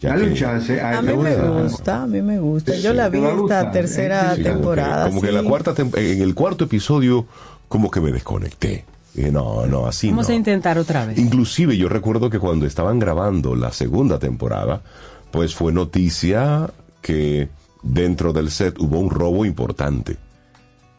Ya 0.00 0.10
Dale 0.10 0.24
que- 0.24 0.30
un 0.30 0.36
chance. 0.36 0.80
A 0.80 1.00
mí 1.00 1.16
me 1.16 1.36
gusta, 1.36 2.02
a 2.02 2.06
mí 2.06 2.20
me 2.20 2.38
gusta. 2.38 2.72
Sí, 2.74 2.82
Yo 2.82 2.92
la 2.92 3.08
vi 3.08 3.18
esta 3.18 3.32
gustar, 3.34 3.72
tercera 3.72 4.20
Sí, 4.20 4.26
como 4.28 4.36
que- 4.36 4.50
temporada. 4.50 5.06
Como 5.08 5.20
que, 5.22 5.28
en 5.28 5.34
la 5.34 5.42
cuarta 5.42 5.74
tem- 5.74 5.96
en 5.96 6.20
el 6.22 6.34
cuarto 6.34 6.64
episodio, 6.64 7.26
como 7.68 7.90
que 7.90 8.00
me 8.00 8.12
desconecté. 8.12 8.84
Dije, 9.14 9.32
no, 9.32 9.64
no, 9.66 9.86
así 9.86 10.10
Vamos 10.10 10.28
no. 10.28 10.34
a 10.34 10.36
intentar 10.36 10.78
otra 10.78 11.06
vez. 11.06 11.16
Inclusive 11.18 11.78
yo 11.78 11.88
recuerdo 11.88 12.28
que 12.28 12.38
cuando 12.38 12.66
estaban 12.66 12.98
grabando 12.98 13.54
la 13.56 13.72
segunda 13.72 14.18
temporada, 14.18 14.82
pues 15.36 15.54
fue 15.54 15.70
noticia 15.70 16.70
que 17.02 17.50
dentro 17.82 18.32
del 18.32 18.50
set 18.50 18.78
hubo 18.78 18.98
un 18.98 19.10
robo 19.10 19.44
importante. 19.44 20.16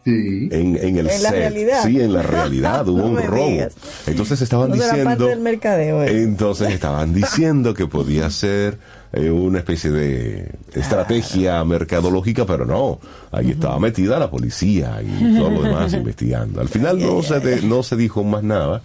Sí. 0.06 0.48
En, 0.52 0.78
en 0.78 0.98
el 1.00 1.10
En 1.10 1.24
la 1.24 1.30
set. 1.30 1.32
realidad. 1.32 1.84
Sí, 1.84 2.00
en 2.00 2.14
la 2.14 2.22
realidad 2.22 2.88
hubo 2.88 3.00
No 3.00 3.06
un 3.08 3.24
robo. 3.24 3.48
digas. 3.48 3.74
Entonces 4.06 4.40
estaban 4.44 4.72
O 4.72 4.76
sea, 4.76 4.86
era 4.86 4.94
parte 4.94 5.00
diciendo... 5.10 5.26
del 5.26 5.40
mercadeo. 5.40 6.04
eh. 6.04 6.22
Entonces 6.22 6.70
estaban 6.72 7.16
diciendo 7.16 7.74
que 7.74 7.88
podía 7.88 8.30
ser 8.44 8.78
eh, 9.12 9.32
una 9.32 9.58
especie 9.58 9.90
de 9.90 10.52
estrategia 10.76 11.64
mercadológica, 11.66 12.46
pero 12.46 12.66
no. 12.68 13.00
Ahí 13.32 13.50
estaba 13.52 13.80
metida 13.80 14.20
la 14.20 14.30
policía 14.30 15.02
y 15.02 15.36
todo 15.36 15.50
lo 15.50 15.64
demás 15.64 15.92
investigando. 16.02 16.62
Al 16.62 16.70
final 16.70 17.00
no 17.00 17.24
se, 17.24 17.40
de- 17.40 17.64
no 17.64 17.82
se 17.82 17.96
dijo 17.96 18.24
más 18.24 18.44
nada, 18.44 18.84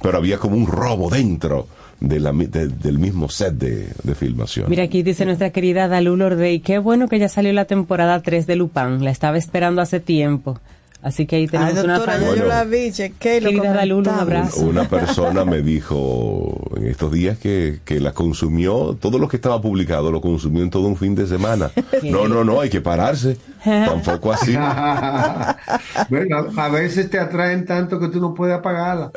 pero 0.00 0.16
había 0.18 0.38
como 0.38 0.54
un 0.56 0.68
robo 0.68 1.10
dentro 1.10 1.66
de 2.02 2.20
la 2.20 2.32
mi- 2.32 2.46
de- 2.46 2.68
del 2.68 2.98
mismo 2.98 3.28
set 3.28 3.54
de, 3.54 3.88
de 4.02 4.14
filmación. 4.14 4.68
Mira, 4.68 4.82
aquí 4.84 5.02
dice 5.02 5.24
nuestra 5.24 5.50
querida 5.50 5.88
Dalu 5.88 6.16
Lordey, 6.16 6.60
qué 6.60 6.78
bueno 6.78 7.08
que 7.08 7.18
ya 7.18 7.28
salió 7.28 7.52
la 7.52 7.64
temporada 7.64 8.20
3 8.20 8.46
de 8.46 8.56
Lupin, 8.56 9.04
la 9.04 9.10
estaba 9.10 9.36
esperando 9.38 9.80
hace 9.80 10.00
tiempo. 10.00 10.58
Así 11.00 11.26
que 11.26 11.34
ahí 11.34 11.48
tenemos 11.48 11.76
Ay, 11.78 11.84
una 11.84 11.98
fan. 11.98 12.20
yo 12.20 12.26
Bueno. 12.28 12.44
la 12.46 12.62
vi, 12.62 12.92
chequé 12.92 13.38
y 13.38 13.40
lo 13.40 13.50
Querida 13.50 13.72
Dalu, 13.72 13.96
un 13.98 14.04
comentamos. 14.04 14.22
abrazo. 14.22 14.60
Una 14.62 14.88
persona 14.88 15.44
me 15.44 15.60
dijo 15.60 16.70
en 16.76 16.86
estos 16.86 17.10
días 17.10 17.38
que, 17.38 17.80
que 17.84 17.98
la 17.98 18.12
consumió, 18.12 18.96
todo 19.00 19.18
lo 19.18 19.26
que 19.26 19.34
estaba 19.34 19.60
publicado 19.60 20.12
lo 20.12 20.20
consumió 20.20 20.62
en 20.62 20.70
todo 20.70 20.86
un 20.86 20.96
fin 20.96 21.16
de 21.16 21.26
semana. 21.26 21.70
No, 22.04 22.28
no, 22.28 22.44
no, 22.44 22.60
hay 22.60 22.70
que 22.70 22.80
pararse. 22.80 23.36
Tampoco 23.64 24.32
así. 24.32 24.54
bueno, 26.08 26.46
a 26.56 26.68
veces 26.68 27.10
te 27.10 27.18
atraen 27.18 27.64
tanto 27.64 27.98
que 27.98 28.08
tú 28.08 28.20
no 28.20 28.34
puedes 28.34 28.56
apagarla. 28.56 29.10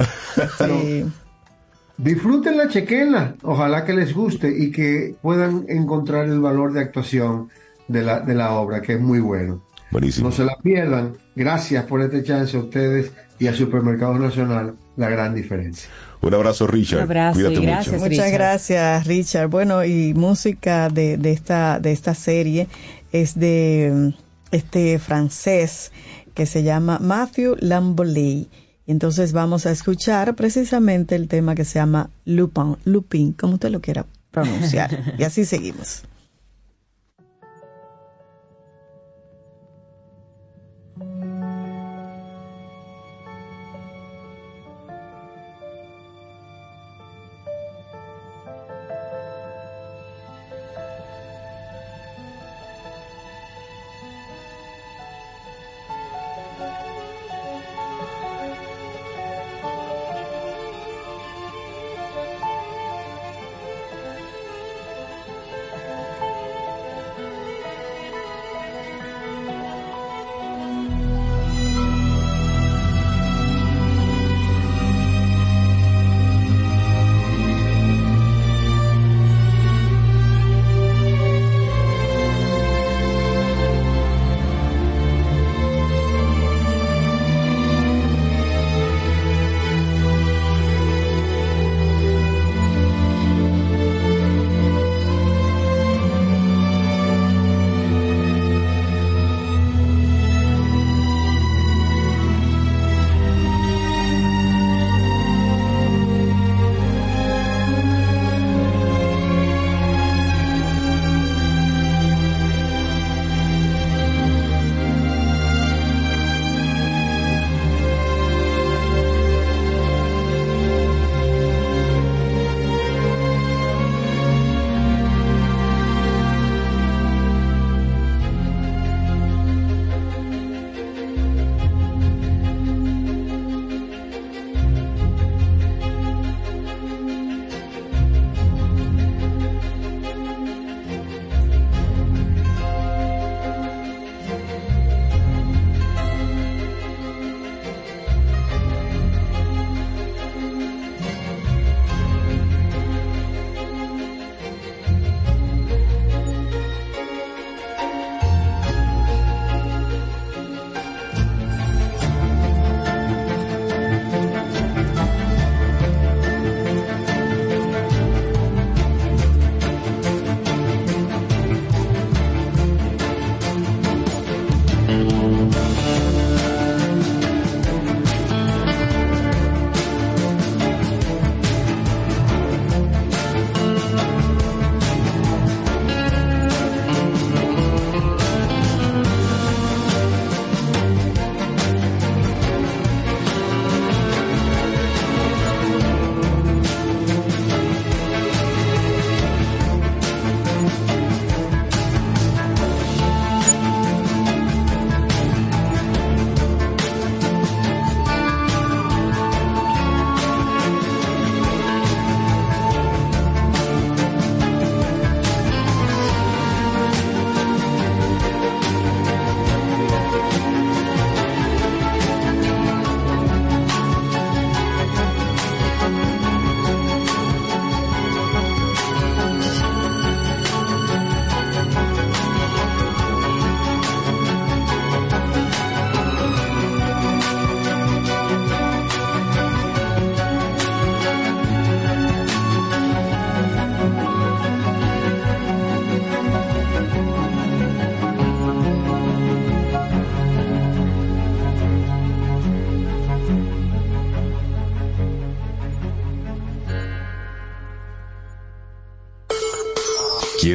Pero 0.58 0.82
disfrútenla, 1.98 2.68
chequenla. 2.70 3.36
Ojalá 3.44 3.86
que 3.86 3.94
les 3.94 4.14
guste 4.14 4.54
y 4.58 4.72
que 4.72 5.16
puedan 5.22 5.66
encontrar 5.70 6.26
el 6.26 6.40
valor 6.40 6.74
de 6.74 6.82
actuación 6.82 7.50
de 7.88 8.02
la, 8.02 8.20
de 8.20 8.36
la 8.36 8.54
obra, 8.54 8.82
que 8.82 8.94
es 8.94 9.00
muy 9.02 9.20
bueno. 9.20 9.62
Buenísimo. 9.92 10.30
No 10.30 10.36
se 10.36 10.44
la 10.44 10.58
pierdan. 10.58 11.14
Gracias 11.36 11.86
por 11.86 12.02
este 12.02 12.24
chance 12.24 12.58
a 12.58 12.60
ustedes 12.60 13.12
y 13.40 13.48
a 13.48 13.54
Supermercados 13.54 14.20
Nacional, 14.20 14.76
la 14.98 15.10
gran 15.10 15.36
diferencia. 15.36 15.90
Un 16.22 16.34
abrazo, 16.34 16.66
Richard. 16.68 17.00
Un 17.00 17.04
abrazo 17.04 17.36
Cuídate 17.36 17.56
y 17.56 17.66
gracias, 17.66 17.94
mucho. 17.96 18.10
Muchas 18.10 18.26
Richard. 18.26 18.34
gracias, 18.34 19.08
Richard. 19.08 19.48
Bueno, 19.50 19.86
y 19.86 20.14
música 20.14 20.90
de, 20.90 21.18
de 21.18 21.32
esta 21.32 21.80
de 21.80 21.92
esta 21.92 22.16
serie 22.16 22.68
es 23.12 23.38
de 23.38 24.14
este 24.52 24.98
francés 25.00 25.92
que 26.34 26.46
se 26.46 26.64
llama 26.64 27.00
Matthew 27.00 27.58
Lamboley. 27.60 28.50
Y 28.88 28.92
entonces 28.92 29.34
vamos 29.34 29.66
a 29.66 29.72
escuchar 29.72 30.36
precisamente 30.36 31.16
el 31.16 31.28
tema 31.28 31.56
que 31.56 31.66
se 31.66 31.80
llama 31.80 32.10
Lupin, 32.26 32.78
Lupin, 32.86 33.34
como 33.34 33.56
usted 33.56 33.70
lo 33.70 33.82
quiera 33.82 34.06
pronunciar. 34.32 35.16
y 35.18 35.24
así 35.24 35.46
seguimos. 35.46 36.04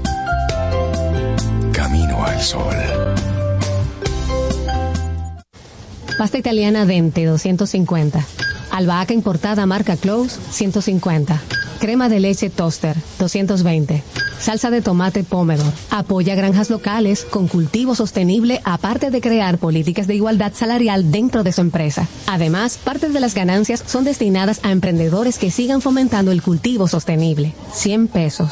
Pasta 6.19 6.39
italiana 6.39 6.85
Dente 6.87 7.25
250. 7.25 8.25
Albahaca 8.73 9.15
importada 9.15 9.65
marca 9.67 9.97
Close 9.97 10.41
150. 10.51 11.41
Crema 11.79 12.09
de 12.09 12.21
leche 12.21 12.51
Toaster 12.51 12.97
220. 13.19 14.03
Salsa 14.43 14.71
de 14.71 14.83
tomate 14.83 15.23
Pomodoro. 15.23 15.73
Apoya 15.91 16.35
granjas 16.35 16.69
locales 16.69 17.25
con 17.25 17.47
cultivo 17.47 17.95
sostenible 17.95 18.61
aparte 18.65 19.11
de 19.11 19.21
crear 19.21 19.59
políticas 19.59 20.09
de 20.09 20.17
igualdad 20.17 20.53
salarial 20.53 21.13
dentro 21.13 21.45
de 21.45 21.53
su 21.53 21.61
empresa. 21.61 22.09
Además, 22.27 22.77
parte 22.83 23.09
de 23.09 23.21
las 23.21 23.35
ganancias 23.35 23.85
son 23.87 24.03
destinadas 24.03 24.61
a 24.65 24.73
emprendedores 24.73 25.39
que 25.39 25.53
sigan 25.53 25.81
fomentando 25.81 26.33
el 26.33 26.43
cultivo 26.43 26.89
sostenible. 26.89 27.55
100 27.73 28.09
pesos. 28.09 28.51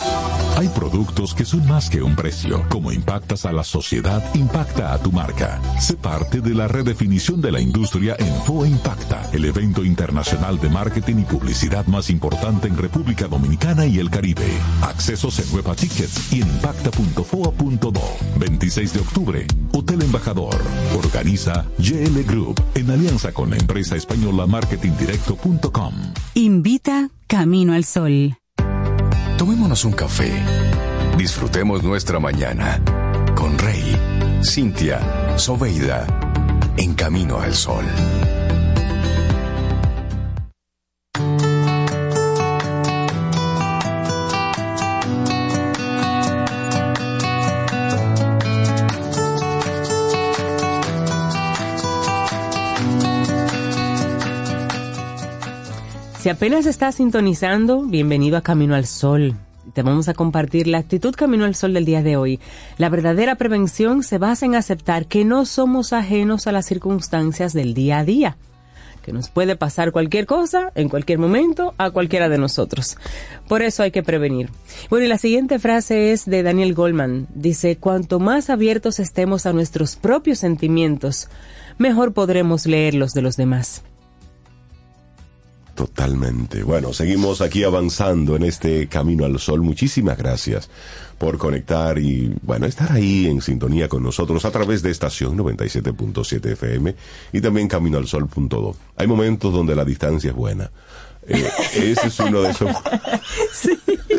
Hay 0.57 0.69
productos 0.69 1.35
que 1.35 1.45
son 1.45 1.67
más 1.67 1.89
que 1.89 2.03
un 2.03 2.15
precio. 2.15 2.65
Como 2.69 2.93
impactas 2.93 3.47
a 3.47 3.53
la 3.53 3.65
sociedad, 3.65 4.23
impacta 4.35 4.93
a 4.93 4.99
tu 4.99 5.11
marca. 5.11 5.61
Sé 5.81 5.97
parte 5.97 6.41
de 6.41 6.55
la 6.55 6.69
redefinición 6.69 7.41
de 7.41 7.51
la 7.51 7.61
industria 7.61 8.15
en 8.19 8.33
FOA 8.43 8.69
Impacta, 8.69 9.29
el 9.33 9.45
evento 9.45 9.85
internacional 9.85 10.61
de 10.61 10.69
marketing 10.69 11.17
y 11.21 11.25
publicidad 11.25 11.87
más 11.87 12.11
importante 12.11 12.69
en 12.69 12.77
República 12.77 13.27
Dominicana 13.27 13.87
y 13.87 13.99
el 13.99 14.11
Caribe. 14.11 14.47
Accesos 14.83 15.39
en 15.39 15.51
Nueva 15.51 15.75
Tickets 15.81 16.33
y 16.33 16.43
en 16.43 16.49
impacta.foa.do. 16.49 18.03
26 18.37 18.93
de 18.93 19.01
octubre, 19.01 19.47
Hotel 19.73 20.03
Embajador. 20.03 20.57
Organiza 20.97 21.65
GL 21.79 22.23
Group 22.27 22.63
en 22.75 22.91
alianza 22.91 23.33
con 23.33 23.51
la 23.51 23.57
empresa 23.57 23.97
española 23.97 24.47
marketingdirecto.com. 24.47 25.95
Invita 26.35 27.09
Camino 27.27 27.73
al 27.73 27.85
Sol. 27.85 28.37
Tomémonos 29.39 29.87
un 29.87 29.93
café. 29.93 30.31
Disfrutemos 31.17 31.83
nuestra 31.83 32.21
mañana 32.21 32.79
con 33.35 33.57
Rey, 33.59 33.97
Cintia, 34.45 35.39
Soveida, 35.39 36.07
en 36.77 36.95
camino 36.95 37.41
al 37.41 37.55
sol. 37.55 37.87
Si 56.21 56.29
apenas 56.29 56.67
estás 56.67 56.97
sintonizando, 56.97 57.81
bienvenido 57.81 58.37
a 58.37 58.43
Camino 58.43 58.75
al 58.75 58.85
Sol. 58.85 59.37
Te 59.73 59.83
vamos 59.83 60.07
a 60.11 60.13
compartir 60.13 60.67
la 60.67 60.77
actitud 60.77 61.15
Camino 61.15 61.47
al 61.47 61.55
Sol 61.55 61.73
del 61.73 61.87
día 61.87 62.03
de 62.03 62.19
hoy. 62.19 62.39
La 62.77 62.91
verdadera 62.91 63.37
prevención 63.37 64.03
se 64.03 64.19
basa 64.19 64.45
en 64.45 64.55
aceptar 64.55 65.07
que 65.07 65.25
no 65.25 65.47
somos 65.47 65.95
ajenos 65.95 66.47
a 66.47 66.53
las 66.53 66.67
circunstancias 66.67 67.55
del 67.55 67.73
día 67.73 68.01
a 68.01 68.05
día, 68.05 68.37
que 69.03 69.15
nos 69.15 69.31
puede 69.31 69.57
pasar 69.57 69.93
cualquier 69.93 70.27
cosa 70.27 70.73
en 70.75 70.91
cualquier 70.91 71.19
momento 71.19 71.73
a 71.79 71.91
cualquiera 71.91 72.29
de 72.29 72.37
nosotros. 72.37 72.99
Por 73.49 73.63
eso 73.63 73.83
hay 73.83 73.91
que 73.91 74.03
prevenir. 74.03 74.51
Bueno, 74.91 75.07
y 75.07 75.09
la 75.09 75.17
siguiente 75.17 75.59
frase 75.59 76.13
es 76.13 76.27
de 76.27 76.43
Daniel 76.43 76.75
Goldman. 76.75 77.29
Dice, 77.35 77.79
cuanto 77.79 78.21
más 78.21 78.51
abiertos 78.51 79.01
estemos 79.01 79.47
a 79.47 79.55
nuestros 79.55 79.97
propios 79.97 80.41
sentimientos, 80.41 81.31
mejor 81.79 82.13
podremos 82.13 82.67
leer 82.67 82.93
los 82.93 83.15
de 83.15 83.23
los 83.23 83.39
demás. 83.39 83.85
Totalmente. 85.81 86.63
Bueno, 86.63 86.93
seguimos 86.93 87.41
aquí 87.41 87.65
avanzando 87.65 88.37
en 88.37 88.43
este 88.43 88.87
camino 88.87 89.25
al 89.25 89.39
sol. 89.39 89.63
Muchísimas 89.63 90.19
gracias 90.19 90.69
por 91.17 91.39
conectar 91.39 91.99
y, 91.99 92.35
bueno, 92.43 92.67
estar 92.67 92.93
ahí 92.93 93.27
en 93.27 93.41
sintonía 93.41 93.89
con 93.89 94.03
nosotros 94.03 94.45
a 94.45 94.51
través 94.51 94.83
de 94.83 94.91
estación 94.91 95.39
97.7 95.39 96.53
FM 96.53 96.95
y 97.33 97.41
también 97.41 97.67
caminoalsol.do. 97.67 98.77
Hay 98.95 99.07
momentos 99.07 99.55
donde 99.55 99.75
la 99.75 99.87
distancia 99.87 100.33
es 100.33 100.37
buena. 100.37 100.71
Eh, 101.33 101.49
ese 101.93 102.09
es 102.09 102.19
uno 102.21 102.43
de 102.43 102.51
esos. 102.51 102.71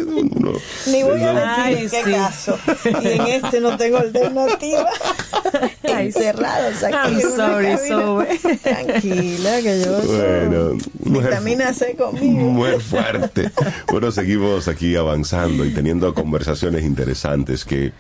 uno- 0.08 0.54
Ni 0.88 1.04
voy 1.04 1.22
a 1.22 1.34
decir 1.66 1.78
en 1.78 1.90
qué 1.90 2.04
sí. 2.06 2.12
caso. 2.12 2.58
Y 3.04 3.08
en 3.08 3.22
este 3.28 3.60
no 3.60 3.76
tengo 3.78 3.98
alternativa. 3.98 4.88
Encerrados 5.84 6.84
aquí. 6.84 6.96
I'm 6.96 7.22
sorry. 7.36 7.78
Zoe. 7.88 8.58
Tranquila, 8.64 9.62
que 9.62 9.82
yo 9.84 10.02
Bueno, 10.02 10.80
soy 11.04 11.12
vitamina 11.22 11.74
C 11.74 11.96
conmigo. 11.96 12.50
Muy 12.50 12.80
fuerte. 12.80 13.52
Bueno, 13.92 14.12
seguimos 14.12 14.68
aquí 14.68 14.96
avanzando 14.96 15.66
y 15.66 15.74
teniendo 15.74 16.14
conversaciones 16.14 16.84
interesantes 16.84 17.66
que 17.66 17.92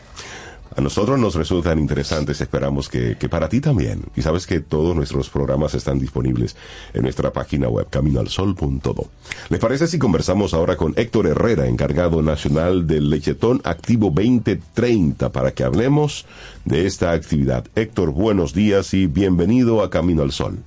a 0.75 0.81
nosotros 0.81 1.19
nos 1.19 1.35
resultan 1.35 1.79
interesantes. 1.79 2.39
Esperamos 2.39 2.89
que, 2.89 3.17
que 3.17 3.29
para 3.29 3.49
ti 3.49 3.59
también. 3.59 4.03
Y 4.15 4.21
sabes 4.21 4.47
que 4.47 4.59
todos 4.59 4.95
nuestros 4.95 5.29
programas 5.29 5.73
están 5.73 5.99
disponibles 5.99 6.55
en 6.93 7.03
nuestra 7.03 7.31
página 7.31 7.67
web 7.67 7.87
caminoalsol.do. 7.89 9.05
¿Les 9.49 9.59
parece 9.59 9.87
si 9.87 9.99
conversamos 9.99 10.53
ahora 10.53 10.77
con 10.77 10.93
Héctor 10.95 11.27
Herrera, 11.27 11.67
encargado 11.67 12.21
nacional 12.21 12.87
del 12.87 13.09
Lechetón 13.09 13.61
Activo 13.63 14.11
2030, 14.15 15.29
para 15.31 15.51
que 15.51 15.63
hablemos 15.63 16.25
de 16.65 16.85
esta 16.85 17.11
actividad? 17.11 17.65
Héctor, 17.75 18.11
buenos 18.11 18.53
días 18.53 18.93
y 18.93 19.07
bienvenido 19.07 19.83
a 19.83 19.89
Camino 19.89 20.23
al 20.23 20.31
Sol. 20.31 20.59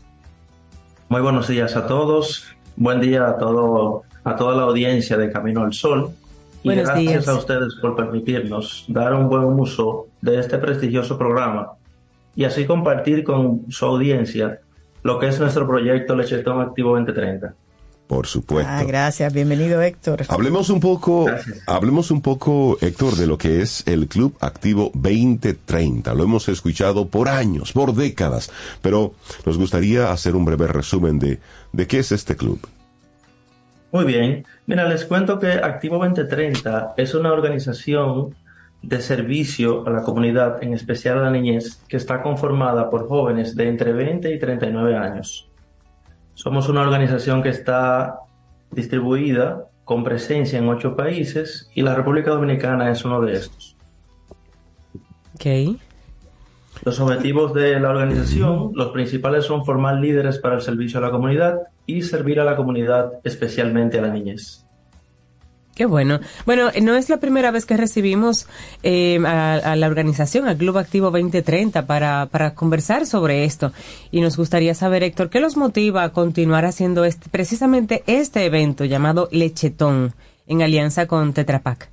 Muy 1.08 1.20
buenos 1.20 1.48
días 1.48 1.76
a 1.76 1.86
todos. 1.86 2.44
Buen 2.76 3.00
día 3.00 3.28
a 3.28 3.38
todo 3.38 4.02
a 4.24 4.36
toda 4.36 4.56
la 4.56 4.62
audiencia 4.62 5.16
de 5.16 5.30
Camino 5.30 5.62
al 5.62 5.72
Sol. 5.72 6.10
Y 6.64 6.68
Buenos 6.68 6.86
gracias 6.86 7.12
días. 7.12 7.28
a 7.28 7.34
ustedes 7.34 7.74
por 7.74 7.94
permitirnos 7.94 8.86
dar 8.88 9.12
un 9.12 9.28
buen 9.28 9.44
uso 9.44 10.06
de 10.22 10.40
este 10.40 10.56
prestigioso 10.56 11.18
programa 11.18 11.72
y 12.34 12.44
así 12.44 12.64
compartir 12.64 13.22
con 13.22 13.66
su 13.68 13.84
audiencia 13.84 14.60
lo 15.02 15.18
que 15.18 15.28
es 15.28 15.38
nuestro 15.38 15.66
proyecto 15.68 16.16
Lechetón 16.16 16.62
Activo 16.62 16.96
2030. 16.96 17.54
Por 18.06 18.26
supuesto. 18.26 18.70
Ah, 18.72 18.82
gracias. 18.82 19.30
Bienvenido, 19.34 19.82
Héctor. 19.82 20.22
Hablemos 20.28 20.70
un 20.70 20.80
poco, 20.80 21.26
hablemos 21.66 22.10
un 22.10 22.22
poco, 22.22 22.78
Héctor, 22.80 23.16
de 23.16 23.26
lo 23.26 23.36
que 23.36 23.60
es 23.60 23.82
el 23.86 24.08
Club 24.08 24.34
Activo 24.40 24.90
2030. 24.94 26.14
Lo 26.14 26.24
hemos 26.24 26.48
escuchado 26.48 27.08
por 27.08 27.28
años, 27.28 27.72
por 27.72 27.94
décadas, 27.94 28.50
pero 28.80 29.12
nos 29.44 29.58
gustaría 29.58 30.10
hacer 30.10 30.34
un 30.34 30.46
breve 30.46 30.66
resumen 30.66 31.18
de, 31.18 31.40
de 31.72 31.86
qué 31.86 31.98
es 31.98 32.10
este 32.10 32.36
club. 32.36 32.58
Muy 33.94 34.06
bien. 34.06 34.44
Mira, 34.66 34.88
les 34.88 35.04
cuento 35.04 35.38
que 35.38 35.52
Activo 35.52 35.98
2030 35.98 36.94
es 36.96 37.14
una 37.14 37.32
organización 37.32 38.34
de 38.82 39.00
servicio 39.00 39.86
a 39.86 39.90
la 39.90 40.02
comunidad, 40.02 40.60
en 40.64 40.74
especial 40.74 41.18
a 41.18 41.22
la 41.22 41.30
niñez, 41.30 41.76
que 41.86 41.96
está 41.96 42.20
conformada 42.20 42.90
por 42.90 43.06
jóvenes 43.06 43.54
de 43.54 43.68
entre 43.68 43.92
20 43.92 44.34
y 44.34 44.38
39 44.40 44.96
años. 44.96 45.48
Somos 46.34 46.68
una 46.68 46.82
organización 46.82 47.40
que 47.40 47.50
está 47.50 48.18
distribuida 48.72 49.68
con 49.84 50.02
presencia 50.02 50.58
en 50.58 50.68
ocho 50.68 50.96
países 50.96 51.70
y 51.72 51.82
la 51.82 51.94
República 51.94 52.32
Dominicana 52.32 52.90
es 52.90 53.04
uno 53.04 53.20
de 53.20 53.34
estos. 53.34 53.76
Ok. 55.36 55.78
Los 56.82 57.00
objetivos 57.00 57.54
de 57.54 57.78
la 57.80 57.90
organización, 57.90 58.72
los 58.74 58.90
principales 58.92 59.44
son 59.44 59.64
formar 59.64 59.96
líderes 59.96 60.38
para 60.38 60.56
el 60.56 60.62
servicio 60.62 60.98
a 60.98 61.02
la 61.02 61.10
comunidad 61.10 61.60
y 61.86 62.02
servir 62.02 62.40
a 62.40 62.44
la 62.44 62.56
comunidad, 62.56 63.12
especialmente 63.24 63.98
a 63.98 64.02
la 64.02 64.08
niñez. 64.08 64.64
Qué 65.74 65.86
bueno. 65.86 66.20
Bueno, 66.46 66.70
eh, 66.72 66.80
no 66.80 66.94
es 66.94 67.08
la 67.10 67.18
primera 67.18 67.50
vez 67.50 67.66
que 67.66 67.76
recibimos 67.76 68.46
eh, 68.82 69.18
a, 69.26 69.54
a 69.54 69.76
la 69.76 69.86
organización, 69.88 70.46
al 70.46 70.56
Club 70.56 70.78
Activo 70.78 71.10
2030, 71.10 71.86
para, 71.86 72.26
para 72.26 72.54
conversar 72.54 73.06
sobre 73.06 73.44
esto. 73.44 73.72
Y 74.12 74.20
nos 74.20 74.36
gustaría 74.36 74.74
saber, 74.74 75.02
Héctor, 75.02 75.30
¿qué 75.30 75.40
los 75.40 75.56
motiva 75.56 76.04
a 76.04 76.12
continuar 76.12 76.64
haciendo 76.64 77.04
este, 77.04 77.28
precisamente 77.28 78.04
este 78.06 78.44
evento 78.44 78.84
llamado 78.84 79.28
Lechetón 79.32 80.14
en 80.46 80.62
alianza 80.62 81.08
con 81.08 81.32
Tetra 81.32 81.62
Pak? 81.62 81.88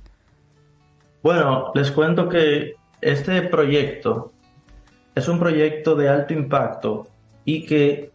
Bueno, 1.22 1.72
les 1.74 1.90
cuento 1.90 2.28
que 2.28 2.74
este 3.00 3.42
proyecto 3.42 4.31
es 5.14 5.28
un 5.28 5.38
proyecto 5.38 5.94
de 5.94 6.08
alto 6.08 6.32
impacto 6.32 7.08
y 7.44 7.64
que 7.66 8.10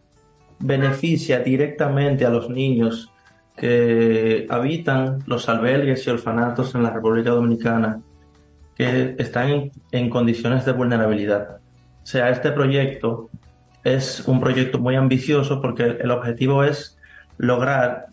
beneficia 0.58 1.40
directamente 1.40 2.26
a 2.26 2.30
los 2.30 2.50
niños 2.50 3.10
que 3.56 4.46
habitan 4.48 5.18
los 5.26 5.48
albergues 5.48 6.06
y 6.06 6.10
orfanatos 6.10 6.74
en 6.74 6.82
la 6.82 6.90
República 6.90 7.30
Dominicana 7.30 8.00
que 8.74 9.16
están 9.18 9.72
en, 9.90 10.10
condiciones 10.10 10.64
de 10.64 10.72
vulnerabilidad. 10.72 11.58
Sea, 12.04 12.30
este 12.30 12.52
proyecto 12.52 13.28
es 13.82 14.26
un 14.26 14.40
proyecto 14.40 14.78
muy 14.78 14.94
ambicioso 14.94 15.60
porque 15.60 15.98
el, 16.00 16.10
objetivo 16.12 16.62
es 16.62 16.96
lograr 17.36 18.06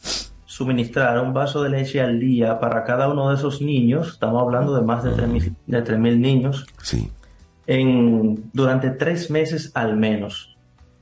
suministrar 0.45 1.20
un 1.20 1.34
vaso 1.34 1.62
de 1.62 1.70
leche 1.70 2.02
al 2.02 2.20
día 2.20 2.60
para 2.60 2.84
cada 2.84 3.07
uno 3.10 3.30
de 3.30 3.36
esos 3.36 3.62
niños, 3.62 4.10
estamos 4.14 4.41
hablando 4.41 4.76
de 4.76 4.82
más 4.82 5.03
de 5.03 5.12
3.000 5.12 5.56
de 5.68 5.84
3.000 5.84 6.18
niños, 6.18 6.66
Sí. 6.82 7.12
En, 7.68 8.50
durante 8.54 8.92
tres 8.92 9.30
meses 9.30 9.72
al 9.74 9.96
menos. 9.98 10.56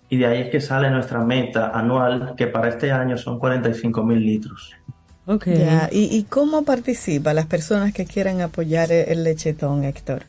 Y 0.09 0.17
de 0.17 0.27
ahí 0.27 0.41
es 0.41 0.49
que 0.49 0.61
sale 0.61 0.89
nuestra 0.91 1.19
meta 1.19 1.69
anual, 1.69 2.35
que 2.37 2.47
para 2.47 2.69
este 2.69 2.91
año 2.91 3.17
son 3.17 3.39
45 3.39 4.03
mil 4.03 4.19
litros. 4.19 4.73
Ya, 5.45 5.89
¿Y, 5.91 6.15
¿Y 6.17 6.23
cómo 6.23 6.63
participan 6.63 7.35
las 7.37 7.45
personas 7.45 7.93
que 7.93 8.05
quieran 8.05 8.41
apoyar 8.41 8.91
el, 8.91 9.09
el 9.09 9.23
lechetón, 9.23 9.85
Héctor? 9.85 10.23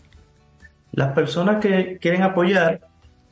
Las 0.93 1.13
personas 1.13 1.61
que 1.61 1.99
quieren 2.01 2.23
apoyar 2.23 2.81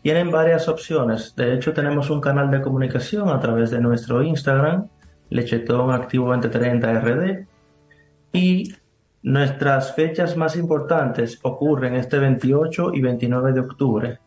tienen 0.03 0.31
varias 0.31 0.69
opciones. 0.69 1.35
De 1.37 1.55
hecho, 1.55 1.73
tenemos 1.73 2.11
un 2.11 2.21
canal 2.21 2.51
de 2.51 2.61
comunicación 2.61 3.29
a 3.29 3.39
través 3.39 3.71
de 3.71 3.81
nuestro 3.81 4.23
Instagram, 4.23 4.89
Lechetón 5.31 5.93
Activo 5.93 6.29
2030 6.29 7.01
RD. 7.01 7.47
Y 8.33 8.75
nuestras 9.23 9.95
fechas 9.95 10.37
más 10.37 10.57
importantes 10.57 11.39
ocurren 11.43 11.95
este 11.95 12.19
28 12.19 12.93
y 12.95 13.01
29 13.01 13.53
de 13.53 13.61
octubre, 13.61 14.19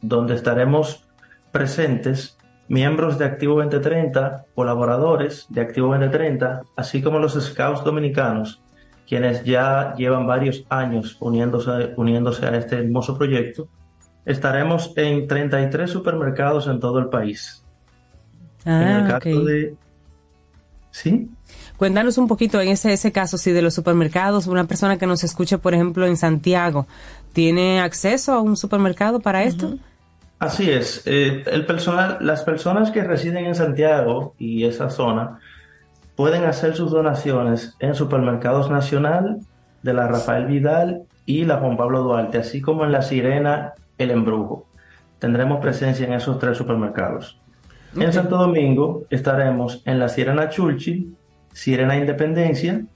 donde 0.00 0.34
estaremos 0.34 1.06
presentes 1.52 2.38
miembros 2.68 3.18
de 3.18 3.24
Activo 3.24 3.56
2030, 3.56 4.46
colaboradores 4.54 5.46
de 5.50 5.60
Activo 5.60 5.88
2030, 5.88 6.62
así 6.76 7.02
como 7.02 7.18
los 7.18 7.34
Scouts 7.34 7.84
dominicanos, 7.84 8.62
quienes 9.06 9.44
ya 9.44 9.94
llevan 9.96 10.26
varios 10.26 10.64
años 10.70 11.16
uniéndose, 11.20 11.92
uniéndose 11.96 12.46
a 12.46 12.56
este 12.56 12.76
hermoso 12.78 13.18
proyecto. 13.18 13.68
Estaremos 14.24 14.92
en 14.96 15.26
33 15.26 15.90
supermercados 15.90 16.68
en 16.68 16.78
todo 16.78 16.98
el 17.00 17.08
país. 17.08 17.66
en 18.64 18.72
el 18.72 19.02
Ah, 19.04 19.18
caso 19.18 19.44
de... 19.44 19.74
¿Sí? 20.92 21.28
Cuéntanos 21.80 22.18
un 22.18 22.28
poquito 22.28 22.60
en 22.60 22.68
ese, 22.68 22.92
ese 22.92 23.10
caso, 23.10 23.38
si 23.38 23.52
de 23.52 23.62
los 23.62 23.72
supermercados, 23.72 24.46
una 24.46 24.64
persona 24.64 24.98
que 24.98 25.06
nos 25.06 25.24
escuche, 25.24 25.56
por 25.56 25.72
ejemplo, 25.72 26.04
en 26.04 26.18
Santiago, 26.18 26.86
¿tiene 27.32 27.80
acceso 27.80 28.34
a 28.34 28.42
un 28.42 28.58
supermercado 28.58 29.20
para 29.20 29.44
esto? 29.44 29.78
Así 30.38 30.70
es. 30.70 31.02
eh, 31.06 31.42
el 31.46 31.64
personal, 31.64 32.18
las 32.20 32.42
personas 32.42 32.90
que 32.90 33.02
residen 33.02 33.46
en 33.46 33.54
Santiago 33.54 34.34
y 34.38 34.64
esa 34.64 34.90
zona 34.90 35.38
pueden 36.16 36.44
hacer 36.44 36.76
sus 36.76 36.90
donaciones 36.90 37.74
en 37.78 37.94
Supermercados 37.94 38.70
Nacional 38.70 39.38
de 39.82 39.94
la 39.94 40.06
Rafael 40.06 40.44
Vidal 40.44 41.04
y 41.24 41.46
la 41.46 41.56
Juan 41.60 41.78
Pablo 41.78 42.02
Duarte, 42.02 42.36
así 42.36 42.60
como 42.60 42.84
en 42.84 42.92
la 42.92 43.00
Sirena 43.00 43.72
El 43.96 44.10
Embrujo. 44.10 44.66
Tendremos 45.18 45.60
presencia 45.60 46.06
en 46.06 46.12
esos 46.12 46.38
tres 46.38 46.58
supermercados. 46.58 47.40
En 47.96 48.12
Santo 48.12 48.36
Domingo 48.36 49.04
estaremos 49.08 49.80
en 49.86 49.98
la 49.98 50.10
Sirena 50.10 50.50
Chulchi, 50.50 51.16
Sirena 51.60 51.94
Independencia, 51.94 52.86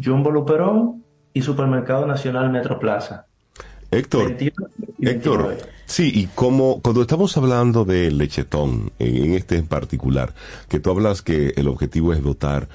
Jumbo 0.00 0.30
Luperón 0.30 1.02
y 1.32 1.42
Supermercado 1.42 2.06
Nacional 2.06 2.48
Metroplaza. 2.48 3.26
Héctor, 3.90 4.36
Héctor, 5.00 5.58
sí, 5.86 6.12
y 6.14 6.26
como 6.28 6.80
cuando 6.80 7.02
estamos 7.02 7.36
hablando 7.36 7.84
de 7.84 8.12
lechetón, 8.12 8.92
en, 9.00 9.16
en 9.16 9.34
este 9.34 9.56
en 9.56 9.66
particular, 9.66 10.32
que 10.68 10.78
tú 10.78 10.90
hablas 10.90 11.22
que 11.22 11.54
el 11.56 11.66
objetivo 11.66 12.12
es 12.12 12.22
dotar 12.22 12.68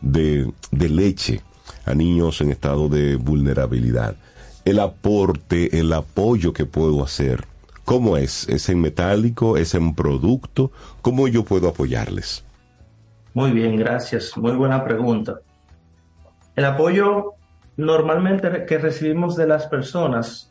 de, 0.00 0.50
de 0.70 0.88
leche 0.88 1.42
a 1.84 1.92
niños 1.92 2.40
en 2.40 2.50
estado 2.50 2.88
de 2.88 3.16
vulnerabilidad, 3.16 4.16
el 4.64 4.78
aporte, 4.78 5.78
el 5.78 5.92
apoyo 5.92 6.54
que 6.54 6.64
puedo 6.64 7.04
hacer, 7.04 7.44
¿cómo 7.84 8.16
es? 8.16 8.48
¿Es 8.48 8.70
en 8.70 8.80
metálico? 8.80 9.58
¿Es 9.58 9.74
en 9.74 9.94
producto? 9.94 10.72
¿Cómo 11.02 11.28
yo 11.28 11.44
puedo 11.44 11.68
apoyarles? 11.68 12.45
Muy 13.36 13.50
bien, 13.50 13.76
gracias. 13.76 14.34
Muy 14.38 14.52
buena 14.52 14.82
pregunta. 14.82 15.40
El 16.54 16.64
apoyo 16.64 17.34
normalmente 17.76 18.64
que 18.64 18.78
recibimos 18.78 19.36
de 19.36 19.46
las 19.46 19.66
personas 19.66 20.50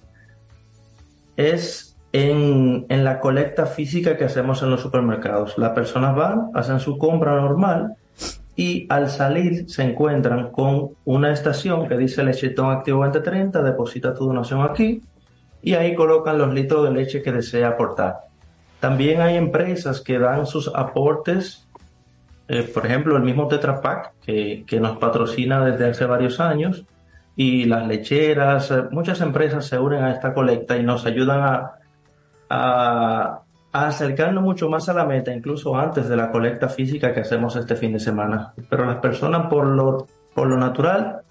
es 1.35 1.97
en, 2.13 2.85
en 2.87 3.03
la 3.03 3.19
colecta 3.19 3.65
física 3.65 4.17
que 4.17 4.25
hacemos 4.25 4.61
en 4.61 4.69
los 4.69 4.81
supermercados. 4.81 5.57
Las 5.57 5.71
personas 5.71 6.15
van, 6.15 6.51
hacen 6.53 6.79
su 6.79 6.99
compra 6.99 7.33
normal 7.33 7.95
y 8.55 8.85
al 8.91 9.09
salir 9.09 9.67
se 9.67 9.81
encuentran 9.81 10.51
con 10.51 10.91
una 11.05 11.31
estación 11.31 11.87
que 11.87 11.97
dice 11.97 12.23
Lechetón 12.23 12.69
Activo 12.69 13.03
2030, 13.03 13.63
deposita 13.63 14.13
tu 14.13 14.27
donación 14.27 14.61
aquí 14.61 15.01
y 15.63 15.73
ahí 15.73 15.95
colocan 15.95 16.37
los 16.37 16.53
litros 16.53 16.83
de 16.83 16.93
leche 16.93 17.23
que 17.23 17.31
desea 17.31 17.69
aportar. 17.69 18.25
También 18.79 19.21
hay 19.21 19.37
empresas 19.37 20.01
que 20.01 20.19
dan 20.19 20.45
sus 20.45 20.67
aportes 20.75 21.64
eh, 22.47 22.63
por 22.63 22.85
ejemplo, 22.85 23.17
el 23.17 23.23
mismo 23.23 23.47
Tetra 23.47 23.81
Pak, 23.81 24.13
que, 24.21 24.63
que 24.67 24.79
nos 24.79 24.97
patrocina 24.97 25.65
desde 25.65 25.89
hace 25.89 26.05
varios 26.05 26.39
años, 26.39 26.85
y 27.35 27.65
las 27.65 27.87
lecheras, 27.87 28.71
eh, 28.71 28.83
muchas 28.91 29.19
empresas 29.21 29.65
se 29.65 29.79
unen 29.79 30.03
a 30.03 30.11
esta 30.11 30.33
colecta 30.33 30.77
y 30.77 30.83
nos 30.83 31.05
ayudan 31.05 31.41
a, 31.41 31.71
a, 32.49 33.41
a 33.71 33.87
acercarnos 33.87 34.43
mucho 34.43 34.69
más 34.69 34.87
a 34.89 34.93
la 34.93 35.05
meta, 35.05 35.33
incluso 35.33 35.75
antes 35.75 36.07
de 36.07 36.15
la 36.15 36.31
colecta 36.31 36.69
física 36.69 37.13
que 37.13 37.21
hacemos 37.21 37.55
este 37.55 37.75
fin 37.75 37.93
de 37.93 37.99
semana. 37.99 38.53
Pero 38.69 38.85
las 38.85 38.97
personas, 38.97 39.47
por 39.47 39.65
lo, 39.65 40.07
por 40.33 40.47
lo 40.47 40.57
natural, 40.57 41.21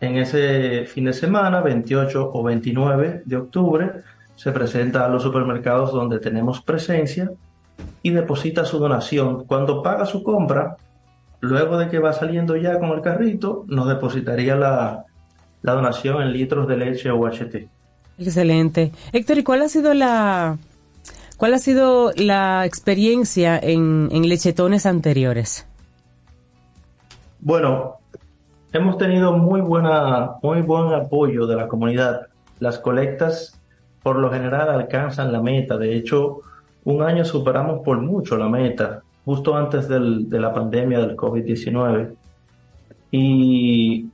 en 0.00 0.16
ese 0.16 0.86
fin 0.86 1.04
de 1.04 1.12
semana, 1.12 1.60
28 1.60 2.30
o 2.32 2.42
29 2.42 3.22
de 3.24 3.36
octubre, 3.36 3.92
se 4.36 4.52
presenta 4.52 5.04
a 5.04 5.08
los 5.08 5.22
supermercados 5.22 5.92
donde 5.92 6.18
tenemos 6.18 6.62
presencia 6.62 7.30
y 8.02 8.10
deposita 8.10 8.64
su 8.64 8.78
donación. 8.78 9.44
Cuando 9.44 9.82
paga 9.82 10.06
su 10.06 10.22
compra, 10.22 10.76
luego 11.40 11.78
de 11.78 11.88
que 11.88 11.98
va 11.98 12.12
saliendo 12.12 12.56
ya 12.56 12.78
con 12.78 12.90
el 12.90 13.00
carrito, 13.00 13.64
nos 13.68 13.88
depositaría 13.88 14.56
la, 14.56 15.04
la 15.62 15.72
donación 15.72 16.22
en 16.22 16.32
litros 16.32 16.66
de 16.68 16.76
leche 16.76 17.10
o 17.10 17.26
HT. 17.26 17.68
Excelente. 18.18 18.92
Héctor, 19.12 19.38
¿y 19.38 19.42
cuál 19.42 19.62
ha 19.62 19.68
sido 19.68 19.94
la 19.94 20.58
cuál 21.36 21.54
ha 21.54 21.58
sido 21.58 22.12
la 22.16 22.64
experiencia 22.66 23.58
en, 23.58 24.08
en 24.12 24.28
lechetones 24.28 24.86
anteriores? 24.86 25.66
Bueno, 27.40 27.96
hemos 28.72 28.98
tenido 28.98 29.32
muy 29.32 29.60
buena, 29.60 30.36
muy 30.42 30.62
buen 30.62 30.92
apoyo 30.92 31.46
de 31.46 31.56
la 31.56 31.66
comunidad. 31.66 32.28
Las 32.60 32.78
colectas 32.78 33.58
por 34.02 34.16
lo 34.16 34.30
general 34.30 34.68
alcanzan 34.68 35.32
la 35.32 35.40
meta. 35.40 35.76
De 35.76 35.96
hecho, 35.96 36.40
un 36.84 37.02
año 37.02 37.24
superamos 37.24 37.80
por 37.84 38.00
mucho 38.00 38.36
la 38.36 38.48
meta, 38.48 39.02
justo 39.24 39.54
antes 39.56 39.88
del- 39.88 40.28
de 40.28 40.40
la 40.40 40.52
pandemia 40.52 40.98
del 41.00 41.16
COVID-19. 41.16 42.14
Y, 43.10 44.08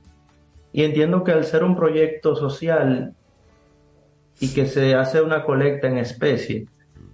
y 0.73 0.83
entiendo 0.83 1.23
que 1.23 1.31
al 1.31 1.45
ser 1.45 1.63
un 1.63 1.75
proyecto 1.75 2.35
social 2.35 3.13
y 4.39 4.49
que 4.53 4.65
se 4.65 4.95
hace 4.95 5.21
una 5.21 5.43
colecta 5.43 5.87
en 5.87 5.97
especie, 5.97 6.67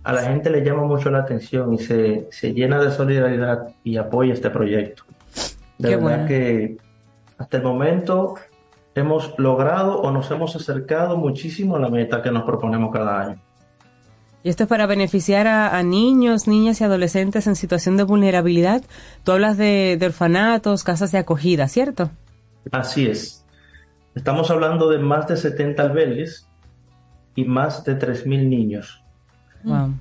a 0.04 0.14
la 0.14 0.24
gente 0.24 0.50
le 0.50 0.64
llama 0.64 0.84
mucho 0.84 1.10
la 1.10 1.20
atención 1.20 1.74
y 1.74 1.78
se, 1.80 2.28
se 2.32 2.54
llena 2.54 2.80
de 2.80 2.92
solidaridad 2.92 3.70
y 3.84 3.98
apoya 3.98 4.34
este 4.34 4.50
proyecto. 4.50 5.04
De 5.78 5.90
Qué 5.90 5.96
verdad 5.96 6.02
bueno. 6.02 6.28
que 6.28 6.78
hasta 7.38 7.58
el 7.58 7.64
momento 7.64 8.36
hemos 8.94 9.34
logrado 9.38 10.00
o 10.02 10.12
nos 10.12 10.30
hemos 10.32 10.56
acercado 10.56 11.18
muchísimo 11.18 11.76
a 11.76 11.80
la 11.80 11.90
meta 11.90 12.22
que 12.22 12.32
nos 12.32 12.44
proponemos 12.44 12.92
cada 12.94 13.22
año. 13.22 13.40
Y 14.46 14.50
esto 14.50 14.66
es 14.66 14.70
para 14.70 14.86
beneficiar 14.86 15.48
a, 15.48 15.76
a 15.76 15.82
niños, 15.82 16.48
niñas 16.48 16.80
y 16.80 16.84
adolescentes 16.84 17.48
en 17.48 17.56
situación 17.56 17.98
de 17.98 18.04
vulnerabilidad. 18.04 18.84
Tú 19.24 19.32
hablas 19.32 19.58
de, 19.58 19.98
de 20.00 20.06
orfanatos, 20.06 20.84
casas 20.84 21.12
de 21.12 21.18
acogida, 21.18 21.68
¿cierto? 21.68 22.12
Así 22.72 23.08
es. 23.08 23.44
Estamos 24.14 24.52
hablando 24.52 24.88
de 24.92 25.00
más 25.00 25.28
de 25.28 25.38
70 25.38 25.82
albergues 25.82 26.48
y 27.34 27.46
más 27.46 27.84
de 27.86 27.98
3.000 27.98 28.48
niños. 28.48 29.04
Wow. 29.64 29.96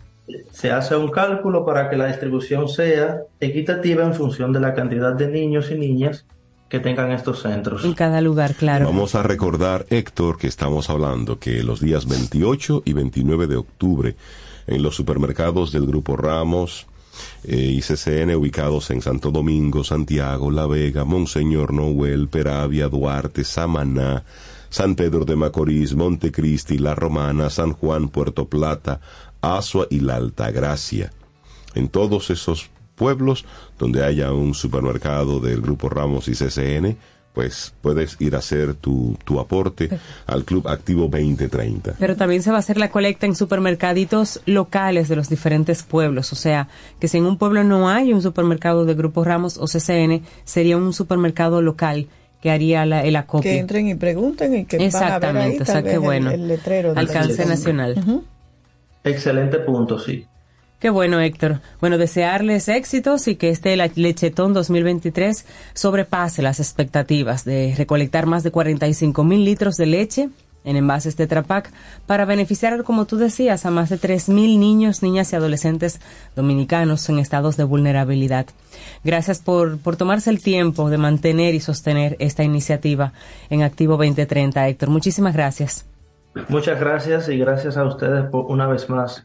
Se 0.50 0.70
hace 0.70 0.94
un 0.94 1.10
cálculo 1.10 1.64
para 1.64 1.88
que 1.88 1.96
la 1.96 2.08
distribución 2.08 2.68
sea 2.68 3.22
equitativa 3.40 4.04
en 4.04 4.12
función 4.12 4.52
de 4.52 4.60
la 4.60 4.74
cantidad 4.74 5.14
de 5.14 5.28
niños 5.28 5.70
y 5.70 5.78
niñas 5.78 6.26
que 6.74 6.80
tengan 6.80 7.12
estos 7.12 7.42
centros. 7.42 7.84
En 7.84 7.94
cada 7.94 8.20
lugar, 8.20 8.56
claro. 8.56 8.86
Vamos 8.86 9.14
a 9.14 9.22
recordar, 9.22 9.86
Héctor, 9.90 10.38
que 10.38 10.48
estamos 10.48 10.90
hablando 10.90 11.38
que 11.38 11.62
los 11.62 11.78
días 11.78 12.08
28 12.08 12.82
y 12.84 12.92
29 12.92 13.46
de 13.46 13.54
octubre 13.54 14.16
en 14.66 14.82
los 14.82 14.96
supermercados 14.96 15.70
del 15.70 15.86
Grupo 15.86 16.16
Ramos 16.16 16.88
eh, 17.44 17.56
y 17.56 17.80
CCN 17.80 18.34
ubicados 18.34 18.90
en 18.90 19.02
Santo 19.02 19.30
Domingo, 19.30 19.84
Santiago, 19.84 20.50
La 20.50 20.66
Vega, 20.66 21.04
Monseñor 21.04 21.72
Noel, 21.72 22.26
Peravia, 22.26 22.88
Duarte, 22.88 23.44
Samaná, 23.44 24.24
San 24.68 24.96
Pedro 24.96 25.24
de 25.24 25.36
Macorís, 25.36 25.94
Montecristi, 25.94 26.78
La 26.78 26.96
Romana, 26.96 27.50
San 27.50 27.70
Juan, 27.70 28.08
Puerto 28.08 28.48
Plata, 28.48 29.00
Asua 29.40 29.86
y 29.90 30.00
La 30.00 30.16
Altagracia. 30.16 31.12
En 31.76 31.88
todos 31.88 32.30
esos 32.30 32.68
pueblos 32.94 33.44
donde 33.78 34.04
haya 34.04 34.32
un 34.32 34.54
supermercado 34.54 35.40
del 35.40 35.60
Grupo 35.60 35.88
Ramos 35.88 36.28
y 36.28 36.32
CCN, 36.32 36.96
pues 37.32 37.74
puedes 37.80 38.16
ir 38.20 38.36
a 38.36 38.38
hacer 38.38 38.74
tu, 38.74 39.18
tu 39.24 39.40
aporte 39.40 39.90
al 40.26 40.44
Club 40.44 40.68
Activo 40.68 41.08
2030. 41.08 41.94
Pero 41.98 42.14
también 42.14 42.42
se 42.44 42.50
va 42.50 42.56
a 42.56 42.60
hacer 42.60 42.76
la 42.78 42.90
colecta 42.92 43.26
en 43.26 43.34
supermercaditos 43.34 44.40
locales 44.46 45.08
de 45.08 45.16
los 45.16 45.28
diferentes 45.28 45.82
pueblos. 45.82 46.32
O 46.32 46.36
sea, 46.36 46.68
que 47.00 47.08
si 47.08 47.18
en 47.18 47.24
un 47.26 47.36
pueblo 47.36 47.64
no 47.64 47.88
hay 47.88 48.12
un 48.12 48.22
supermercado 48.22 48.84
de 48.84 48.94
Grupo 48.94 49.24
Ramos 49.24 49.58
o 49.58 49.64
CCN, 49.66 50.22
sería 50.44 50.76
un 50.76 50.92
supermercado 50.92 51.60
local 51.60 52.06
que 52.40 52.52
haría 52.52 52.86
la, 52.86 53.02
el 53.02 53.16
acopio. 53.16 53.50
Que 53.50 53.58
entren 53.58 53.88
y 53.88 53.94
pregunten 53.96 54.54
y 54.54 54.64
que 54.66 54.76
van 54.76 54.84
a 54.84 54.90
ver 54.90 54.94
ahí, 54.94 55.06
Exactamente, 55.56 55.62
o 55.62 55.66
tal 55.66 55.82
sea, 55.82 55.92
el- 55.94 55.98
bueno. 55.98 56.30
el 56.30 56.46
letrero 56.46 56.90
del 56.90 56.98
Alcance 56.98 57.46
nacional. 57.46 58.22
Excelente 59.02 59.58
punto, 59.58 59.98
sí. 59.98 60.24
Qué 60.84 60.90
bueno, 60.90 61.18
Héctor. 61.18 61.60
Bueno, 61.80 61.96
desearles 61.96 62.68
éxitos 62.68 63.26
y 63.26 63.36
que 63.36 63.48
este 63.48 63.74
Lechetón 63.74 64.52
2023 64.52 65.46
sobrepase 65.72 66.42
las 66.42 66.60
expectativas 66.60 67.46
de 67.46 67.74
recolectar 67.74 68.26
más 68.26 68.42
de 68.42 68.50
45 68.50 69.24
mil 69.24 69.46
litros 69.46 69.78
de 69.78 69.86
leche 69.86 70.28
en 70.62 70.76
envases 70.76 71.16
Tetra 71.16 71.40
Pak 71.40 71.72
para 72.04 72.26
beneficiar, 72.26 72.84
como 72.84 73.06
tú 73.06 73.16
decías, 73.16 73.64
a 73.64 73.70
más 73.70 73.88
de 73.88 73.96
3 73.96 74.28
mil 74.28 74.60
niños, 74.60 75.02
niñas 75.02 75.32
y 75.32 75.36
adolescentes 75.36 76.02
dominicanos 76.36 77.08
en 77.08 77.18
estados 77.18 77.56
de 77.56 77.64
vulnerabilidad. 77.64 78.44
Gracias 79.04 79.38
por, 79.38 79.78
por 79.78 79.96
tomarse 79.96 80.28
el 80.28 80.42
tiempo 80.42 80.90
de 80.90 80.98
mantener 80.98 81.54
y 81.54 81.60
sostener 81.60 82.14
esta 82.18 82.44
iniciativa 82.44 83.14
en 83.48 83.62
Activo 83.62 83.96
2030, 83.96 84.68
Héctor. 84.68 84.90
Muchísimas 84.90 85.32
gracias. 85.32 85.86
Muchas 86.50 86.78
gracias 86.78 87.30
y 87.30 87.38
gracias 87.38 87.78
a 87.78 87.84
ustedes 87.84 88.26
por, 88.26 88.44
una 88.50 88.66
vez 88.66 88.90
más 88.90 89.24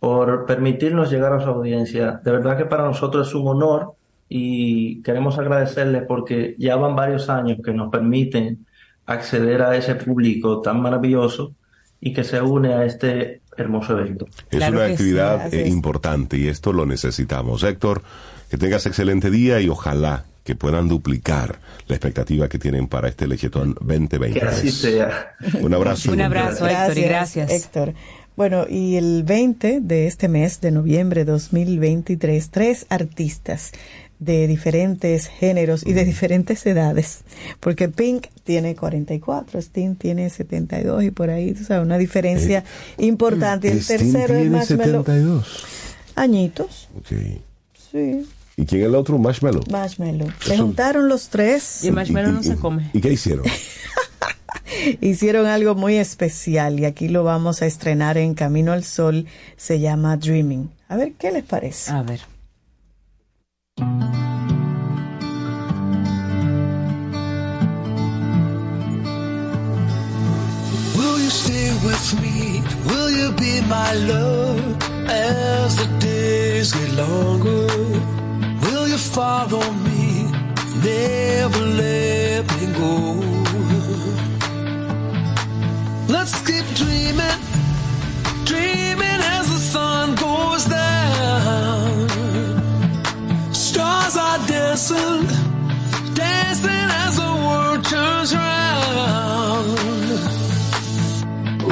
por 0.00 0.46
permitirnos 0.46 1.10
llegar 1.10 1.34
a 1.34 1.40
su 1.40 1.48
audiencia. 1.48 2.20
De 2.24 2.32
verdad 2.32 2.56
que 2.56 2.64
para 2.64 2.84
nosotros 2.84 3.28
es 3.28 3.34
un 3.34 3.46
honor 3.46 3.92
y 4.28 5.02
queremos 5.02 5.38
agradecerles 5.38 6.04
porque 6.08 6.56
ya 6.58 6.76
van 6.76 6.96
varios 6.96 7.28
años 7.28 7.58
que 7.62 7.72
nos 7.72 7.90
permiten 7.90 8.66
acceder 9.06 9.62
a 9.62 9.76
ese 9.76 9.96
público 9.96 10.62
tan 10.62 10.80
maravilloso 10.80 11.52
y 12.00 12.14
que 12.14 12.24
se 12.24 12.40
une 12.40 12.72
a 12.72 12.84
este 12.84 13.42
hermoso 13.56 13.98
evento. 13.98 14.26
Es 14.50 14.68
una 14.68 14.86
actividad 14.86 15.52
eh, 15.52 15.68
importante 15.68 16.38
y 16.38 16.48
esto 16.48 16.72
lo 16.72 16.86
necesitamos. 16.86 17.62
Héctor, 17.62 18.02
que 18.48 18.56
tengas 18.56 18.86
excelente 18.86 19.30
día 19.30 19.60
y 19.60 19.68
ojalá 19.68 20.24
que 20.44 20.54
puedan 20.54 20.88
duplicar 20.88 21.60
la 21.86 21.96
expectativa 21.96 22.48
que 22.48 22.58
tienen 22.58 22.88
para 22.88 23.08
este 23.08 23.26
Lechetón 23.26 23.74
2020. 23.80 24.40
Que 24.40 24.46
así 24.46 24.70
sea. 24.70 25.36
Un 25.60 25.74
abrazo. 25.74 26.12
Un 26.12 26.22
abrazo, 26.22 26.66
Héctor, 26.66 26.98
y 26.98 27.02
gracias. 27.02 27.50
Héctor. 27.50 27.94
Bueno, 28.36 28.64
y 28.68 28.96
el 28.96 29.22
20 29.24 29.80
de 29.80 30.06
este 30.06 30.28
mes 30.28 30.60
de 30.60 30.70
noviembre 30.70 31.24
2023, 31.24 32.50
tres 32.50 32.86
artistas 32.88 33.72
de 34.18 34.46
diferentes 34.46 35.26
géneros 35.28 35.86
y 35.86 35.92
de 35.94 36.04
diferentes 36.04 36.64
edades, 36.66 37.20
porque 37.58 37.88
Pink 37.88 38.26
tiene 38.44 38.76
44, 38.76 39.58
Sting 39.58 39.94
tiene 39.96 40.28
72 40.30 41.04
y 41.04 41.10
por 41.10 41.30
ahí, 41.30 41.52
tú 41.52 41.64
sabes, 41.64 41.84
una 41.84 41.96
diferencia 41.98 42.64
importante. 42.98 43.68
Y 43.68 43.72
el 43.72 43.78
Sting 43.78 43.98
tercero 43.98 44.34
es 44.34 44.40
tiene 44.40 44.50
Marshmello. 44.56 45.04
72. 45.04 45.64
Añitos, 46.16 46.88
Ok. 46.98 47.16
sí, 47.92 48.26
¿Y 48.56 48.66
quién 48.66 48.82
es 48.82 48.88
el 48.88 48.94
otro? 48.94 49.16
Marshmallow. 49.18 49.62
Marshmello. 49.70 50.26
Se 50.44 50.52
Eso- 50.54 50.64
juntaron 50.64 51.08
los 51.08 51.28
tres. 51.30 51.82
Y 51.82 51.88
el 51.88 51.94
marshmallow 51.94 52.30
no 52.32 52.42
se 52.42 52.56
come. 52.56 52.90
¿Y 52.92 53.00
qué 53.00 53.10
hicieron? 53.12 53.46
Hicieron 55.00 55.46
algo 55.46 55.74
muy 55.74 55.96
especial 55.96 56.80
y 56.80 56.84
aquí 56.84 57.08
lo 57.08 57.24
vamos 57.24 57.62
a 57.62 57.66
estrenar 57.66 58.18
en 58.18 58.34
Camino 58.34 58.72
al 58.72 58.84
Sol. 58.84 59.26
Se 59.56 59.80
llama 59.80 60.16
Dreaming. 60.16 60.70
A 60.88 60.96
ver, 60.96 61.12
¿qué 61.14 61.30
les 61.30 61.44
parece? 61.44 61.90
A 61.92 62.02
ver. 62.02 62.20
Will 70.96 71.18
you 71.22 71.30
stay 71.30 71.70
with 71.84 72.20
me? 72.20 72.62
Will 72.86 73.10
you 73.10 73.32
be 73.32 73.60
my 73.62 73.94
love 73.94 74.76
as 75.08 75.76
the 75.76 75.86
days 75.98 76.72
get 76.72 76.92
longer? 76.94 77.66
Will 78.62 78.88
you 78.88 78.98
follow 78.98 79.62
me? 79.72 80.30
Never 80.82 81.60
let 81.60 82.44
me 82.56 82.66
go. 82.74 83.39
Let's 86.10 86.34
keep 86.44 86.66
dreaming, 86.74 87.40
dreaming 88.44 89.20
as 89.36 89.46
the 89.48 89.58
sun 89.58 90.16
goes 90.16 90.64
down. 90.64 92.08
Stars 93.54 94.16
are 94.16 94.38
dancing, 94.48 95.26
dancing 96.14 96.88
as 97.04 97.16
the 97.16 97.32
world 97.46 97.84
turns 97.84 98.34
round. 98.34 99.78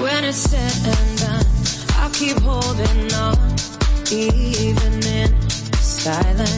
When 0.02 0.24
it's 0.24 0.38
said 0.38 0.86
and 0.94 1.18
done, 1.18 1.46
I'll 1.96 2.10
keep 2.10 2.38
holding 2.38 3.12
on, 3.14 3.38
even 4.12 5.02
in 5.18 5.50
silence. 5.80 6.57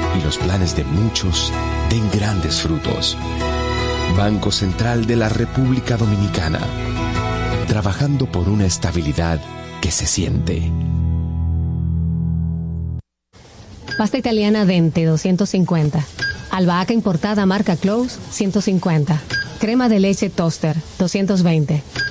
y 0.17 0.23
los 0.23 0.37
planes 0.37 0.75
de 0.75 0.83
muchos 0.83 1.51
den 1.89 2.09
grandes 2.11 2.61
frutos. 2.61 3.17
Banco 4.17 4.51
Central 4.51 5.05
de 5.05 5.15
la 5.15 5.29
República 5.29 5.97
Dominicana. 5.97 6.59
Trabajando 7.67 8.25
por 8.25 8.49
una 8.49 8.65
estabilidad 8.65 9.39
que 9.81 9.91
se 9.91 10.05
siente. 10.05 10.69
Pasta 13.97 14.17
italiana 14.17 14.65
Dente 14.65 15.05
250. 15.05 16.03
Albahaca 16.51 16.93
importada 16.93 17.45
marca 17.45 17.75
Close 17.75 18.19
150. 18.31 19.21
Crema 19.59 19.89
de 19.89 19.99
leche 19.99 20.29
Toaster 20.29 20.75
220. 20.97 21.83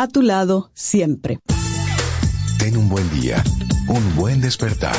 A 0.00 0.08
tu 0.08 0.22
lado 0.22 0.70
siempre. 0.72 1.40
Ten 2.58 2.74
un 2.78 2.88
buen 2.88 3.06
día, 3.20 3.44
un 3.86 4.16
buen 4.16 4.40
despertar. 4.40 4.96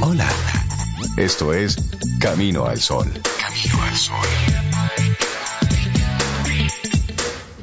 Hola. 0.00 0.28
Esto 1.16 1.52
es 1.52 1.76
Camino 2.20 2.64
al 2.64 2.78
Sol. 2.78 3.08
Camino 3.40 3.82
al 3.82 3.96
Sol. 3.96 4.16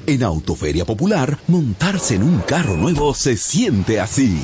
En 0.06 0.22
Autoferia 0.22 0.84
Popular, 0.84 1.40
montarse 1.48 2.16
en 2.16 2.24
un 2.24 2.40
carro 2.40 2.76
nuevo 2.76 3.14
se 3.14 3.38
siente 3.38 4.02
así. 4.02 4.44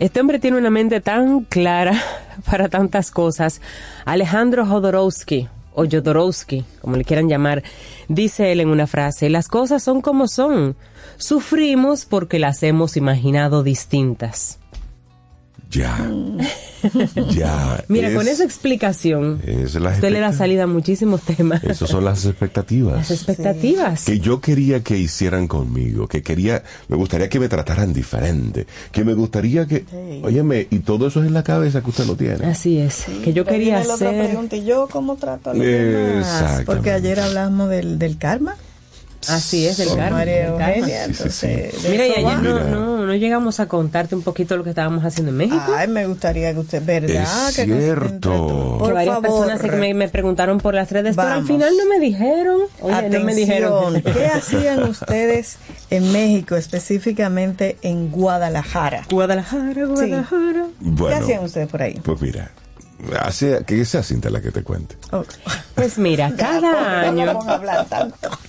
Este 0.00 0.18
hombre 0.18 0.38
tiene 0.38 0.56
una 0.56 0.70
mente 0.70 1.02
tan 1.02 1.42
clara 1.42 1.92
para 2.50 2.70
tantas 2.70 3.10
cosas. 3.10 3.60
Alejandro 4.06 4.64
Jodorowsky, 4.64 5.48
o 5.74 5.84
Jodorowsky, 5.84 6.64
como 6.80 6.96
le 6.96 7.04
quieran 7.04 7.28
llamar, 7.28 7.62
dice 8.08 8.50
él 8.50 8.60
en 8.60 8.70
una 8.70 8.86
frase, 8.86 9.28
las 9.28 9.46
cosas 9.46 9.82
son 9.82 10.00
como 10.00 10.26
son. 10.26 10.74
Sufrimos 11.18 12.06
porque 12.06 12.38
las 12.38 12.62
hemos 12.62 12.96
imaginado 12.96 13.62
distintas. 13.62 14.59
Ya. 15.70 15.96
ya. 17.30 17.84
Mira, 17.88 18.08
es- 18.08 18.14
con 18.16 18.26
esa 18.26 18.42
explicación, 18.44 19.40
es 19.46 19.74
la 19.76 19.90
usted 19.90 20.10
le 20.10 20.18
da 20.20 20.32
salida 20.32 20.64
a 20.64 20.66
muchísimos 20.66 21.20
temas. 21.22 21.62
Esas 21.62 21.88
son 21.90 22.04
las 22.04 22.24
expectativas. 22.24 22.96
Las 22.96 23.10
expectativas. 23.10 24.04
que 24.04 24.18
yo 24.18 24.40
quería 24.40 24.82
que 24.82 24.98
hicieran 24.98 25.46
conmigo, 25.46 26.08
que 26.08 26.22
quería, 26.22 26.62
me 26.88 26.96
gustaría 26.96 27.28
que 27.28 27.38
me 27.38 27.48
trataran 27.48 27.92
diferente, 27.92 28.66
que 28.90 29.04
me 29.04 29.14
gustaría 29.14 29.66
que, 29.66 29.84
óyeme, 30.22 30.66
y 30.70 30.80
todo 30.80 31.06
eso 31.06 31.20
es 31.20 31.28
en 31.28 31.34
la 31.34 31.42
cabeza 31.44 31.82
que 31.82 31.90
usted 31.90 32.06
lo 32.06 32.16
tiene. 32.16 32.46
Así 32.46 32.78
es, 32.78 33.04
que 33.22 33.32
yo 33.32 33.44
Pero 33.44 33.56
quería 33.56 33.74
viene 33.76 33.86
la 33.88 33.94
otra 33.94 34.08
hacer... 34.10 34.26
pregunta, 34.26 34.56
¿y 34.56 34.64
yo 34.64 34.88
cómo 34.90 35.16
trato 35.16 35.50
a 35.50 35.54
los 35.54 35.64
demás? 35.64 36.62
Porque 36.66 36.90
ayer 36.90 37.20
hablamos 37.20 37.70
del, 37.70 37.98
del 37.98 38.18
karma. 38.18 38.56
Así 39.28 39.66
es, 39.66 39.76
del 39.76 39.88
Con. 39.88 39.98
María. 39.98 40.46
Eugenia, 40.46 41.04
entonces, 41.04 41.74
Mira, 41.88 42.06
y 42.06 42.12
ayer 42.12 42.38
no, 42.42 42.60
no, 42.64 43.06
no 43.06 43.14
llegamos 43.14 43.60
a 43.60 43.66
contarte 43.66 44.14
un 44.14 44.22
poquito 44.22 44.56
lo 44.56 44.64
que 44.64 44.70
estábamos 44.70 45.04
haciendo 45.04 45.30
en 45.30 45.36
México. 45.36 45.62
Ay, 45.76 45.88
me 45.88 46.06
gustaría 46.06 46.52
que 46.54 46.60
usted, 46.60 46.82
¿verdad? 46.84 47.48
Es 47.50 47.56
que 47.56 47.64
cierto. 47.66 48.76
Por 48.78 48.88
que 48.88 48.94
varias 48.94 49.14
favor. 49.16 49.28
personas 49.46 49.60
que 49.60 49.76
me, 49.76 49.92
me 49.94 50.08
preguntaron 50.08 50.58
por 50.58 50.74
las 50.74 50.90
redes, 50.90 51.16
pero 51.16 51.28
al 51.28 51.44
final 51.46 51.72
no 51.76 51.84
me 51.86 51.98
dijeron. 52.00 52.60
Oye, 52.80 53.08
no 53.10 53.20
me 53.24 53.34
dijeron. 53.34 54.00
¿qué 54.02 54.26
hacían 54.34 54.82
ustedes 54.84 55.58
en 55.90 56.12
México, 56.12 56.56
específicamente 56.56 57.76
en 57.82 58.10
Guadalajara? 58.10 59.04
Guadalajara, 59.10 59.84
Guadalajara. 59.86 60.64
¿Qué 60.78 60.90
Bueno, 60.90 61.16
hacían 61.16 61.44
ustedes 61.44 61.68
por 61.68 61.82
ahí? 61.82 62.00
pues 62.02 62.20
mira, 62.22 62.50
hace, 63.20 63.64
que 63.66 63.84
sea 63.84 64.02
Cinta 64.02 64.30
la 64.30 64.40
que 64.40 64.50
te 64.50 64.62
cuente. 64.62 64.96
Pues 65.74 65.98
mira, 65.98 66.32
cada 66.36 67.00
año, 67.02 67.38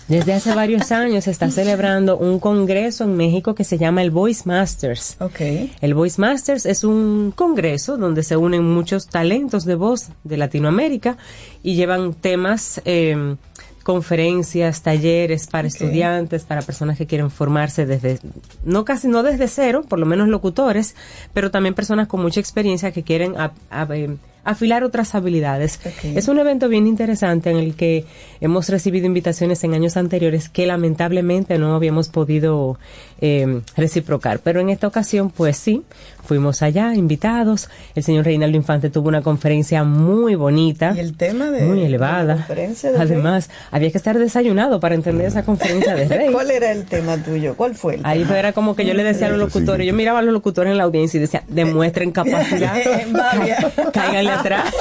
desde 0.07 0.33
hace 0.33 0.53
varios 0.53 0.91
años, 0.91 1.23
se 1.25 1.31
está 1.31 1.49
celebrando 1.49 2.17
un 2.17 2.39
congreso 2.39 3.03
en 3.05 3.15
México 3.15 3.55
que 3.55 3.63
se 3.63 3.77
llama 3.77 4.01
el 4.01 4.11
Voice 4.11 4.43
Masters. 4.45 5.15
Ok. 5.19 5.39
El 5.81 5.93
Voice 5.93 6.19
Masters 6.19 6.65
es 6.65 6.83
un 6.83 7.31
congreso 7.35 7.97
donde 7.97 8.23
se 8.23 8.35
unen 8.37 8.63
muchos 8.63 9.07
talentos 9.07 9.65
de 9.65 9.75
voz 9.75 10.09
de 10.23 10.37
Latinoamérica 10.37 11.17
y 11.63 11.75
llevan 11.75 12.13
temas, 12.13 12.81
eh, 12.85 13.35
conferencias, 13.83 14.83
talleres 14.83 15.47
para 15.47 15.67
estudiantes, 15.67 16.43
para 16.43 16.61
personas 16.61 16.97
que 16.97 17.07
quieren 17.07 17.31
formarse 17.31 17.85
desde, 17.87 18.19
no 18.63 18.85
casi 18.85 19.07
no 19.07 19.23
desde 19.23 19.47
cero, 19.47 19.83
por 19.87 19.97
lo 19.97 20.05
menos 20.05 20.27
locutores, 20.27 20.95
pero 21.33 21.49
también 21.49 21.73
personas 21.73 22.07
con 22.07 22.21
mucha 22.21 22.39
experiencia 22.39 22.91
que 22.91 23.01
quieren 23.03 23.35
a- 23.39 23.53
a- 23.71 23.87
eh, 23.95 24.15
afilar 24.43 24.83
otras 24.83 25.13
habilidades. 25.15 25.79
Es 26.03 26.27
un 26.27 26.39
evento 26.39 26.67
bien 26.69 26.87
interesante 26.87 27.51
en 27.51 27.57
el 27.57 27.75
que 27.75 28.05
hemos 28.39 28.69
recibido 28.69 29.05
invitaciones 29.05 29.63
en 29.63 29.73
años 29.73 29.97
anteriores 29.97 30.49
que 30.49 30.65
lamentablemente 30.65 31.57
no 31.57 31.75
habíamos 31.75 32.09
podido 32.09 32.79
eh, 33.19 33.61
reciprocar, 33.75 34.39
pero 34.39 34.59
en 34.59 34.69
esta 34.69 34.87
ocasión 34.87 35.29
pues 35.29 35.57
sí, 35.57 35.83
fuimos 36.23 36.61
allá 36.61 36.93
invitados. 36.95 37.69
El 37.95 38.03
señor 38.03 38.25
Reinaldo 38.25 38.57
Infante 38.57 38.89
tuvo 38.89 39.09
una 39.09 39.21
conferencia 39.21 39.83
muy 39.83 40.35
bonita, 40.35 40.93
Y 40.95 40.99
el 40.99 41.15
tema 41.17 41.51
de 41.51 41.63
muy 41.63 41.75
de 41.77 41.81
la 41.83 41.87
elevada. 41.87 42.35
conferencia 42.35 42.91
de 42.91 42.99
Además, 42.99 43.49
había 43.71 43.91
que 43.91 43.97
estar 43.97 44.17
desayunado 44.17 44.79
para 44.79 44.95
entender 44.95 45.27
esa 45.27 45.43
conferencia 45.43 45.95
de 45.95 46.07
rey. 46.07 46.31
¿Cuál 46.31 46.51
era 46.51 46.71
el 46.71 46.85
tema 46.85 47.17
tuyo? 47.17 47.55
¿Cuál 47.55 47.75
fue 47.75 47.95
el 47.95 48.01
Ahí 48.05 48.23
tema? 48.23 48.39
era 48.39 48.53
como 48.53 48.75
que 48.75 48.85
yo 48.85 48.93
le 48.93 49.03
decía 49.03 49.27
a 49.27 49.29
los 49.29 49.39
locutores, 49.39 49.85
yo 49.87 49.93
miraba 49.93 50.19
a 50.19 50.21
los 50.21 50.33
locutores 50.33 50.71
en 50.71 50.77
la 50.77 50.83
audiencia 50.83 51.17
y 51.17 51.21
decía, 51.21 51.43
demuestren 51.47 52.11
capacidad, 52.11 52.75
cáiganle 53.93 54.31
atrás. 54.31 54.73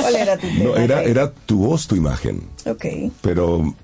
¿Cuál 0.00 0.16
era 0.16 0.36
tu 0.36 0.46
tema? 0.48 0.64
No, 0.64 0.76
era, 0.76 1.02
era 1.02 1.30
tu 1.30 1.58
voz, 1.66 1.86
tu 1.86 1.96
imagen, 1.96 2.42
Ok, 2.66 2.84
pero 3.20 3.74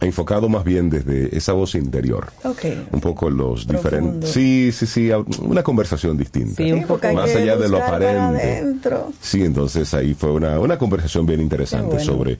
enfocado 0.00 0.48
más 0.48 0.64
bien 0.64 0.88
desde 0.90 1.36
esa 1.36 1.52
voz 1.52 1.74
interior. 1.74 2.32
ok. 2.44 2.64
Un 2.92 3.00
poco 3.00 3.30
los 3.30 3.66
diferentes. 3.66 4.30
Sí, 4.30 4.70
sí, 4.72 4.86
sí, 4.86 5.10
una 5.42 5.62
conversación 5.62 6.16
distinta. 6.16 6.62
Sí, 6.62 6.72
un 6.72 6.84
poco. 6.84 7.12
Más 7.12 7.34
allá 7.34 7.56
de 7.56 7.68
lo 7.68 7.78
aparente. 7.78 8.64
Sí, 9.20 9.42
entonces 9.42 9.92
ahí 9.94 10.14
fue 10.14 10.32
una, 10.32 10.58
una 10.58 10.78
conversación 10.78 11.26
bien 11.26 11.40
interesante 11.40 11.96
bueno. 11.96 12.04
sobre 12.04 12.38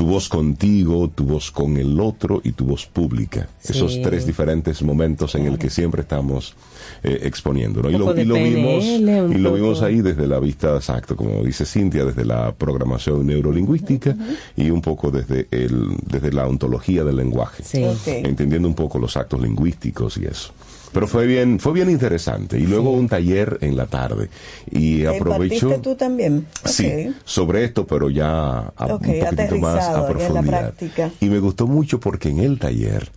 tu 0.00 0.06
voz 0.06 0.30
contigo, 0.30 1.10
tu 1.14 1.24
voz 1.24 1.50
con 1.50 1.76
el 1.76 2.00
otro 2.00 2.40
y 2.42 2.52
tu 2.52 2.64
voz 2.64 2.86
pública. 2.86 3.50
Sí. 3.60 3.74
Esos 3.74 4.00
tres 4.00 4.24
diferentes 4.24 4.80
momentos 4.80 5.34
en 5.34 5.44
el 5.44 5.58
que 5.58 5.68
siempre 5.68 6.00
estamos 6.00 6.54
eh, 7.02 7.18
exponiendo. 7.24 7.82
¿no? 7.82 7.90
Y, 7.90 7.98
lo, 7.98 8.16
y 8.16 8.24
vimos, 8.24 8.82
y 8.82 9.36
lo 9.36 9.52
vimos 9.52 9.82
ahí 9.82 10.00
desde 10.00 10.26
la 10.26 10.40
vista, 10.40 10.74
exacto, 10.74 11.16
como 11.16 11.44
dice 11.44 11.66
Cintia, 11.66 12.06
desde 12.06 12.24
la 12.24 12.54
programación 12.54 13.26
neurolingüística 13.26 14.16
y 14.56 14.70
un 14.70 14.80
poco 14.80 15.10
desde, 15.10 15.48
el, 15.50 15.98
desde 16.06 16.32
la 16.32 16.48
ontología 16.48 17.04
del 17.04 17.16
lenguaje. 17.16 17.62
Sí. 17.62 17.84
Entendiendo 18.06 18.68
un 18.68 18.74
poco 18.74 18.98
los 18.98 19.18
actos 19.18 19.38
lingüísticos 19.42 20.16
y 20.16 20.24
eso. 20.24 20.54
Pero 20.92 21.06
fue 21.06 21.26
bien, 21.26 21.60
fue 21.60 21.72
bien 21.72 21.88
interesante. 21.90 22.58
Y 22.58 22.66
luego 22.66 22.90
un 22.92 23.08
taller 23.08 23.58
en 23.60 23.76
la 23.76 23.86
tarde. 23.86 24.28
Y 24.70 25.04
aprovecho. 25.04 25.66
¿Impartiste 25.66 25.78
tú 25.78 25.94
también? 25.94 26.46
Sí, 26.64 27.14
sobre 27.24 27.64
esto, 27.64 27.86
pero 27.86 28.10
ya 28.10 28.58
a, 28.76 28.86
Ok, 28.94 29.06
un 29.06 29.20
poquitito 29.20 29.56
más 29.58 29.84
a 29.86 29.92
ya 29.92 29.96
en 29.96 30.02
la 30.02 30.08
profundidad. 30.08 30.60
práctica. 30.60 31.10
Y 31.20 31.26
me 31.28 31.38
gustó 31.38 31.66
mucho 31.68 32.00
porque 32.00 32.28
en 32.30 32.40
el 32.40 32.58
taller 32.58 33.08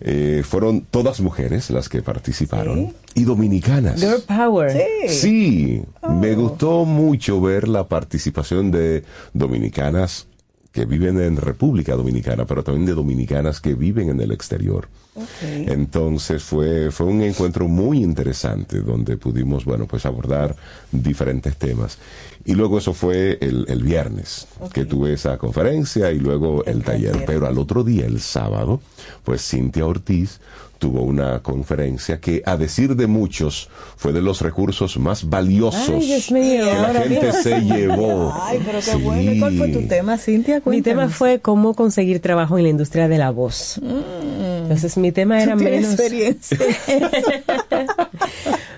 eh, 0.00 0.42
fueron 0.44 0.82
todas 0.82 1.20
mujeres 1.20 1.70
las 1.70 1.88
que 1.88 2.02
participaron 2.02 2.92
y 3.14 3.22
dominicanas. 3.24 4.00
Girl 4.00 4.20
Power. 4.26 4.72
Sí. 4.72 5.08
Sí, 5.08 5.82
me 6.20 6.32
Oh. 6.34 6.36
gustó 6.42 6.84
mucho 6.84 7.40
ver 7.40 7.66
la 7.68 7.84
participación 7.88 8.70
de 8.70 9.04
dominicanas 9.32 10.26
que 10.72 10.84
viven 10.84 11.18
en 11.20 11.36
República 11.38 11.94
Dominicana, 11.94 12.44
pero 12.44 12.62
también 12.62 12.84
de 12.84 12.92
dominicanas 12.92 13.60
que 13.60 13.74
viven 13.74 14.10
en 14.10 14.20
el 14.20 14.32
exterior. 14.32 14.88
Ok. 15.16 15.68
Entonces 15.68 16.42
fue, 16.42 16.90
fue 16.90 17.06
un 17.06 17.22
encuentro 17.22 17.68
muy 17.68 18.02
interesante 18.02 18.80
donde 18.80 19.16
pudimos, 19.16 19.64
bueno, 19.64 19.86
pues 19.86 20.04
abordar 20.06 20.54
diferentes 20.92 21.56
temas. 21.56 21.98
Y 22.44 22.54
luego 22.54 22.78
eso 22.78 22.92
fue 22.92 23.38
el, 23.40 23.64
el 23.68 23.82
viernes, 23.82 24.46
que 24.72 24.84
tuve 24.84 25.14
esa 25.14 25.36
conferencia 25.38 26.12
y 26.12 26.18
luego 26.18 26.64
el, 26.64 26.84
taller. 26.84 27.24
Pero 27.26 27.46
al 27.46 27.58
otro 27.58 27.82
día, 27.82 28.06
el 28.06 28.20
sábado, 28.20 28.80
pues 29.24 29.42
Cintia 29.48 29.84
Ortiz 29.84 30.38
tuvo 30.78 31.00
una 31.02 31.40
conferencia 31.42 32.20
que, 32.20 32.42
a 32.44 32.56
decir 32.58 32.94
de 32.96 33.06
muchos, 33.06 33.70
fue 33.96 34.12
de 34.12 34.20
los 34.20 34.42
recursos 34.42 34.98
más 34.98 35.28
valiosos 35.28 35.88
Ay, 35.88 36.06
Dios 36.06 36.30
mío, 36.30 36.66
que 36.66 36.72
la 36.74 36.92
gente 36.92 37.20
bien. 37.20 37.32
se 37.32 37.60
llevó. 37.62 38.32
Ay, 38.42 38.60
pero 38.64 38.78
qué 38.78 38.92
Sí. 38.92 39.02
bueno. 39.02 39.32
¿Y 39.32 39.40
cuál 39.40 39.56
fue 39.56 39.68
tu 39.68 39.82
tema, 39.88 40.18
Cintia? 40.18 40.56
Mi 40.56 40.60
Cuéntanos. 40.60 40.84
tema 41.06 41.08
fue 41.08 41.40
cómo 41.40 41.72
conseguir 41.74 42.20
trabajo 42.20 42.58
en 42.58 42.64
la 42.64 42.70
industria 42.70 43.08
de 43.08 43.16
la 43.18 43.30
voz. 43.30 43.80
Entonces 43.82 44.96
mi 44.98 45.05
tema 45.12 45.42
era. 45.42 45.56
Tú 45.56 45.64
menos... 45.64 45.92
experiencia. 45.92 46.58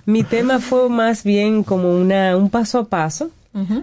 Mi 0.06 0.22
tema 0.22 0.58
fue 0.58 0.88
más 0.88 1.22
bien 1.22 1.62
como 1.62 1.92
una, 1.92 2.34
un 2.36 2.48
paso 2.48 2.78
a 2.78 2.84
paso, 2.86 3.30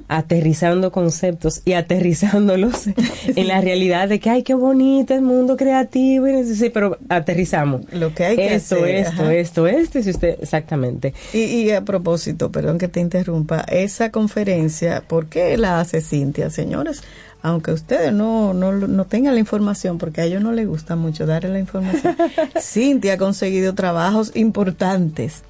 aterrizando 0.08 0.92
conceptos 0.92 1.62
y 1.66 1.74
aterrizándolos 1.74 2.88
en 3.28 3.48
la 3.48 3.62
realidad 3.62 4.08
de 4.08 4.20
que, 4.20 4.30
ay, 4.30 4.42
qué 4.42 4.54
bonito 4.54 5.14
el 5.14 5.22
mundo 5.22 5.58
creativo. 5.58 6.28
y 6.28 6.44
Sí, 6.56 6.70
pero 6.70 6.98
aterrizamos. 7.10 7.82
Lo 7.94 8.14
que 8.14 8.26
hay 8.26 8.36
que 8.38 8.56
esto, 8.56 8.76
hacer, 8.78 8.96
esto, 8.96 9.22
ajá. 9.24 9.34
esto, 9.36 9.68
esto, 9.68 10.02
si 10.02 10.10
usted, 10.10 10.38
exactamente. 10.42 11.14
Y, 11.34 11.40
y 11.40 11.72
a 11.72 11.82
propósito, 11.82 12.52
perdón 12.52 12.78
que 12.78 12.88
te 12.88 13.02
interrumpa, 13.02 13.62
esa 13.68 14.12
conferencia, 14.12 15.04
¿por 15.08 15.28
qué 15.28 15.58
la 15.58 15.80
hace 15.80 16.02
Cintia, 16.02 16.50
señores? 16.50 17.04
Aunque 17.48 17.72
ustedes 17.72 18.12
no, 18.12 18.56
no, 18.56 18.72
no 18.72 19.06
tengan 19.06 19.36
la 19.36 19.40
información, 19.40 20.00
porque 20.00 20.22
a 20.22 20.24
ellos 20.24 20.42
no 20.42 20.52
les 20.52 20.68
gusta 20.68 20.96
mucho 20.96 21.28
darle 21.28 21.50
la 21.50 21.60
información, 21.60 22.16
Cintia 22.60 23.14
ha 23.14 23.18
conseguido 23.18 23.76
trabajos 23.76 24.32
importantes. 24.36 25.44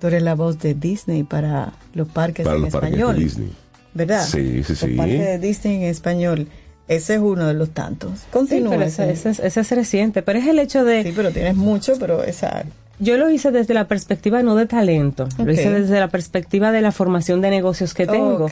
Tú 0.00 0.06
eres 0.06 0.22
la 0.22 0.36
voz 0.36 0.60
de 0.60 0.74
Disney 0.74 1.24
para 1.24 1.72
los 1.92 2.06
parques 2.06 2.44
Para 2.44 2.56
en 2.56 2.62
los 2.62 2.72
parques 2.72 2.90
de 2.92 2.96
español. 2.98 3.16
Disney. 3.18 3.52
¿Verdad? 3.94 4.24
Sí, 4.24 4.62
sí, 4.62 4.76
sí. 4.76 4.86
Los 4.90 4.96
parques 4.98 5.18
de 5.18 5.38
Disney 5.40 5.76
en 5.78 5.82
español. 5.82 6.46
Ese 6.86 7.14
es 7.16 7.20
uno 7.20 7.48
de 7.48 7.54
los 7.54 7.70
tantos. 7.70 8.20
Sí, 8.20 8.26
Continúa. 8.30 8.70
pero 8.70 8.84
ese, 8.84 9.10
ese 9.10 9.30
es- 9.30 9.40
ese 9.40 9.60
es 9.60 9.70
reciente, 9.72 10.22
pero 10.22 10.38
es 10.38 10.46
el 10.46 10.58
hecho 10.60 10.84
de... 10.84 11.02
Sí, 11.02 11.12
pero 11.16 11.32
tienes 11.32 11.56
mucho, 11.56 11.94
pero 11.98 12.22
esa... 12.22 12.64
Yo 13.00 13.16
lo 13.16 13.30
hice 13.30 13.50
desde 13.50 13.72
la 13.74 13.88
perspectiva 13.88 14.42
no 14.42 14.54
de 14.54 14.66
talento, 14.66 15.26
lo 15.38 15.50
hice 15.50 15.70
desde 15.70 15.98
la 15.98 16.08
perspectiva 16.08 16.70
de 16.70 16.82
la 16.82 16.92
formación 16.92 17.40
de 17.40 17.50
negocios 17.50 17.94
que 17.94 18.06
tengo. 18.06 18.48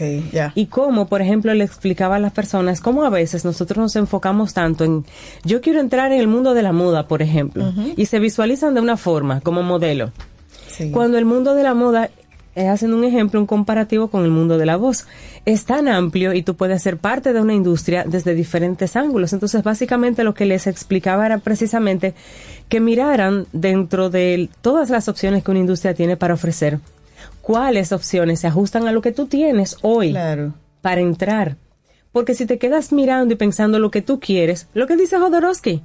Y 0.55 0.67
cómo, 0.67 1.07
por 1.07 1.21
ejemplo, 1.23 1.53
le 1.55 1.65
explicaba 1.65 2.17
a 2.17 2.19
las 2.19 2.33
personas 2.33 2.81
cómo 2.81 3.05
a 3.05 3.11
veces 3.11 3.45
nosotros 3.45 3.79
nos 3.79 3.97
enfocamos 3.97 4.55
tanto 4.55 4.85
en 4.85 5.05
yo 5.45 5.61
quiero 5.61 5.81
entrar 5.81 6.13
en 6.13 6.21
el 6.21 6.29
mundo 6.29 6.55
de 6.55 6.63
la 6.63 6.73
moda, 6.73 7.07
por 7.07 7.23
ejemplo, 7.23 7.73
y 7.97 8.07
se 8.07 8.19
visualizan 8.19 8.75
de 8.75 8.81
una 8.81 8.97
forma 8.97 9.41
como 9.41 9.63
modelo. 9.63 10.13
Sí. 10.69 10.91
Cuando 10.91 11.19
el 11.19 11.25
mundo 11.25 11.55
de 11.55 11.63
la 11.63 11.75
moda 11.75 12.11
es 12.59 12.69
haciendo 12.69 12.97
un 12.97 13.05
ejemplo, 13.05 13.39
un 13.41 13.47
comparativo 13.47 14.09
con 14.09 14.25
el 14.25 14.31
mundo 14.31 14.59
de 14.59 14.67
la 14.67 14.77
voz. 14.77 15.07
Es 15.45 15.65
tan 15.65 15.87
amplio 15.89 16.33
y 16.35 16.43
tú 16.43 16.57
puedes 16.57 16.83
ser 16.83 16.97
parte 16.99 17.33
de 17.33 17.41
una 17.41 17.55
industria 17.55 18.05
desde 18.07 18.35
diferentes 18.35 18.97
ángulos. 18.97 19.33
Entonces, 19.33 19.63
básicamente 19.63 20.25
lo 20.25 20.35
que 20.35 20.45
les 20.45 20.67
explicaba 20.67 21.25
era 21.27 21.39
precisamente 21.39 22.15
que 22.69 22.81
miraran 22.81 23.47
dentro 23.53 24.11
de 24.11 24.49
todas 24.61 24.91
las 24.91 25.09
opciones 25.09 25.45
que 25.45 25.51
una 25.51 25.61
industria 25.61 25.95
tiene 25.95 26.17
para 26.17 26.35
ofrecer, 26.35 26.81
cuáles 27.43 27.93
opciones 27.93 28.41
se 28.41 28.49
ajustan 28.49 28.89
a 28.89 28.93
lo 28.93 29.03
que 29.03 29.13
tú 29.13 29.27
tienes 29.27 29.77
hoy 29.83 30.17
para 30.83 31.01
entrar. 31.01 31.57
Porque 32.11 32.35
si 32.35 32.47
te 32.47 32.59
quedas 32.59 32.93
mirando 32.93 33.35
y 33.35 33.37
pensando 33.37 33.79
lo 33.79 33.91
que 33.91 34.03
tú 34.03 34.19
quieres, 34.19 34.67
lo 34.75 34.87
que 34.87 34.97
dice 34.97 35.19
Jodorowsky, 35.19 35.83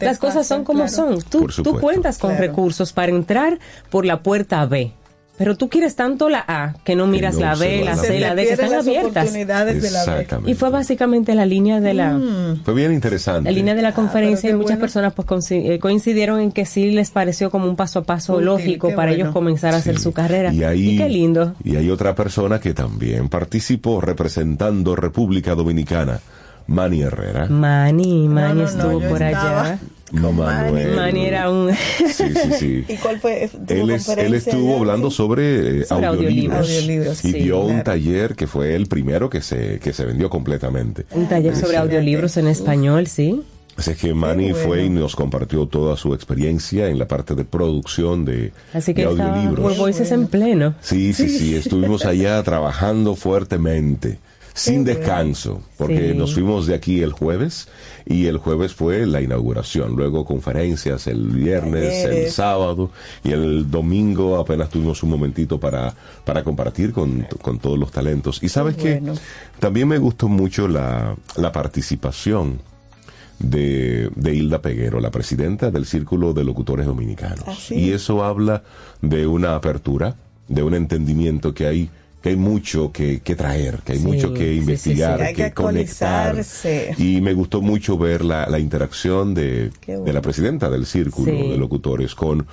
las 0.00 0.18
cosas 0.18 0.46
son 0.46 0.64
como 0.64 0.86
claro. 0.86 1.20
son. 1.20 1.22
Tú, 1.62 1.78
cuentas 1.78 2.18
con 2.18 2.30
Claro. 2.30 2.46
recursos 2.46 2.92
para 2.92 3.12
entrar 3.12 3.58
por 3.90 4.04
la 4.04 4.22
puerta 4.22 4.64
B. 4.66 4.92
Pero 5.38 5.54
tú 5.56 5.68
quieres 5.68 5.96
tanto 5.96 6.30
la 6.30 6.42
A 6.48 6.74
que 6.82 6.96
no 6.96 7.06
miras 7.06 7.34
no 7.34 7.42
la 7.42 7.54
B, 7.56 7.84
la 7.84 7.94
la 7.94 7.96
C, 8.02 8.18
la 8.20 8.34
D, 8.34 8.44
que 8.44 8.52
están 8.54 8.70
las 8.70 8.86
abiertas. 8.86 9.10
oportunidades 9.24 9.82
de 9.82 9.90
la 9.90 10.04
B. 10.06 10.10
Exactamente. 10.12 10.50
Y 10.50 10.54
fue 10.54 10.70
básicamente 10.70 11.34
la 11.34 11.44
línea 11.44 11.78
de 11.80 11.92
la, 11.94 12.18
Fue 12.64 12.72
bien 12.74 12.92
interesante. 12.92 13.50
la 13.50 13.54
línea 13.54 13.74
de 13.74 13.82
la 13.82 13.92
conferencia 13.92 14.48
Mm. 14.48 14.52
qué 14.52 14.54
y 14.54 14.56
muchas 14.56 14.70
bueno. 14.78 14.80
personas 14.80 15.12
pues 15.14 15.50
eh, 15.50 15.78
coincidieron 15.78 16.40
en 16.40 16.52
que 16.52 16.64
sí 16.64 16.90
les 16.90 17.10
pareció 17.10 17.50
como 17.50 17.66
un 17.68 17.76
paso 17.76 17.98
a 17.98 18.04
paso 18.04 18.34
Útil, 18.34 18.46
lógico 18.46 18.88
para 18.94 19.10
bueno. 19.10 19.24
ellos 19.24 19.32
comenzar 19.34 19.74
a 19.74 19.76
hacer 19.76 19.96
Sí. 19.98 20.04
su 20.04 20.12
carrera. 20.12 20.52
Y 20.54 20.64
ahí, 20.64 20.96
qué 20.96 21.08
lindo. 21.08 21.54
Y 21.62 21.76
hay 21.76 21.90
otra 21.90 22.14
persona 22.14 22.58
que 22.58 22.72
también 22.72 23.28
participó 23.28 24.00
representando 24.00 24.96
República 24.96 25.54
Dominicana, 25.54 26.18
Manny 26.66 27.02
Herrera. 27.02 27.46
Mani, 27.46 28.26
Mani 28.26 28.48
no, 28.54 28.62
no, 28.62 28.68
estuvo 28.68 29.00
por 29.00 29.22
estaba 29.22 29.62
allá. 29.64 29.78
No, 30.12 30.30
Manuel. 30.32 30.94
Mani 30.94 31.24
era 31.26 31.50
un... 31.50 31.74
Sí, 31.74 32.06
sí, 32.32 32.50
sí. 32.58 32.84
¿Y 32.92 32.96
cuál 32.96 33.18
fue? 33.20 33.48
¿Tuvo 33.52 33.66
Él, 33.84 33.90
es- 33.90 34.08
él 34.08 34.34
estuvo 34.34 34.68
allá? 34.70 34.78
hablando 34.80 35.10
sobre, 35.10 35.80
eh, 35.80 35.84
Sobre 35.84 36.06
audiolibros, 36.06 36.60
audiolibros. 36.60 37.24
Y 37.24 37.32
sí, 37.32 37.38
dio 37.40 37.60
un 37.60 37.66
claro. 37.68 37.84
taller 37.84 38.34
que 38.36 38.46
fue 38.46 38.74
el 38.76 38.86
primero 38.86 39.28
que 39.28 39.40
se, 39.42 39.80
que 39.80 39.92
se 39.92 40.04
vendió 40.04 40.30
completamente. 40.30 41.06
un 41.10 41.26
taller 41.28 41.54
sobre 41.56 41.72
Sí. 41.72 41.76
audiolibros 41.76 42.36
en 42.36 42.46
español, 42.46 43.06
sí. 43.08 43.42
Así 43.76 43.90
es 43.90 43.98
que 43.98 44.14
Manny 44.14 44.52
bueno. 44.52 44.66
fue 44.68 44.84
y 44.84 44.88
nos 44.88 45.14
compartió 45.14 45.66
toda 45.66 45.96
su 45.98 46.14
experiencia 46.14 46.88
en 46.88 46.98
la 46.98 47.06
parte 47.06 47.34
de 47.34 47.44
producción 47.44 48.24
de, 48.24 48.52
Así 48.72 48.94
que 48.94 49.02
de 49.02 49.08
audiolibros. 49.08 49.60
por 49.60 49.76
Voices 49.76 50.12
en 50.12 50.28
pleno. 50.28 50.74
Sí, 50.80 51.12
sí, 51.12 51.28
sí, 51.28 51.54
estuvimos 51.56 52.06
allá 52.06 52.42
trabajando 52.42 53.16
fuertemente, 53.16 54.18
sin 54.58 54.84
descanso, 54.84 55.60
porque 55.76 56.12
Sí. 56.12 56.16
nos 56.18 56.32
fuimos 56.32 56.66
de 56.66 56.74
aquí 56.74 57.02
el 57.02 57.12
jueves 57.12 57.68
y 58.06 58.24
el 58.24 58.38
jueves 58.38 58.72
fue 58.72 59.04
la 59.06 59.20
inauguración, 59.20 59.94
luego 59.94 60.24
conferencias 60.24 61.06
el 61.08 61.26
viernes, 61.28 62.04
el 62.06 62.30
sábado 62.30 62.90
y 63.22 63.32
el 63.32 63.70
domingo 63.70 64.38
apenas 64.38 64.70
tuvimos 64.70 65.02
un 65.02 65.10
momentito 65.10 65.60
para, 65.60 65.94
para 66.24 66.42
compartir 66.42 66.92
con, 66.92 67.26
con 67.42 67.58
todos 67.58 67.78
los 67.78 67.92
talentos. 67.92 68.42
Y 68.42 68.48
sabes 68.48 68.76
que 68.76 69.02
también 69.58 69.88
me 69.88 69.98
gustó 69.98 70.26
mucho 70.28 70.68
la, 70.68 71.14
la 71.36 71.52
participación 71.52 72.58
de, 73.38 74.08
de 74.16 74.34
Hilda 74.34 74.62
Peguero, 74.62 75.00
la 75.00 75.10
presidenta 75.10 75.70
del 75.70 75.84
Círculo 75.84 76.32
de 76.32 76.44
Locutores 76.44 76.86
Dominicanos. 76.86 77.44
Ah, 77.46 77.54
sí. 77.54 77.74
Y 77.74 77.92
eso 77.92 78.24
habla 78.24 78.62
de 79.02 79.26
una 79.26 79.54
apertura, 79.54 80.16
de 80.48 80.62
un 80.62 80.72
entendimiento 80.74 81.52
que 81.52 81.66
hay 81.66 81.90
que 82.26 82.30
hay 82.30 82.36
mucho 82.36 82.90
que, 82.90 83.20
que 83.20 83.36
traer, 83.36 83.78
que 83.84 83.92
hay 83.92 83.98
Sí, 84.00 84.04
mucho 84.04 84.34
que 84.34 84.48
sí, 84.50 84.56
investigar, 84.58 85.20
sí, 85.20 85.24
hay 85.26 85.34
que 85.34 85.52
conectar. 85.52 86.34
Y 86.98 87.20
me 87.20 87.34
gustó 87.34 87.62
mucho 87.62 87.96
ver 87.96 88.24
la, 88.24 88.48
la 88.48 88.58
interacción 88.58 89.32
de, 89.32 89.70
bueno. 89.86 90.02
de 90.02 90.12
la 90.12 90.20
presidenta 90.22 90.68
del 90.68 90.86
círculo 90.86 91.30
de 91.50 91.56
locutores 91.56 92.16
con 92.16 92.44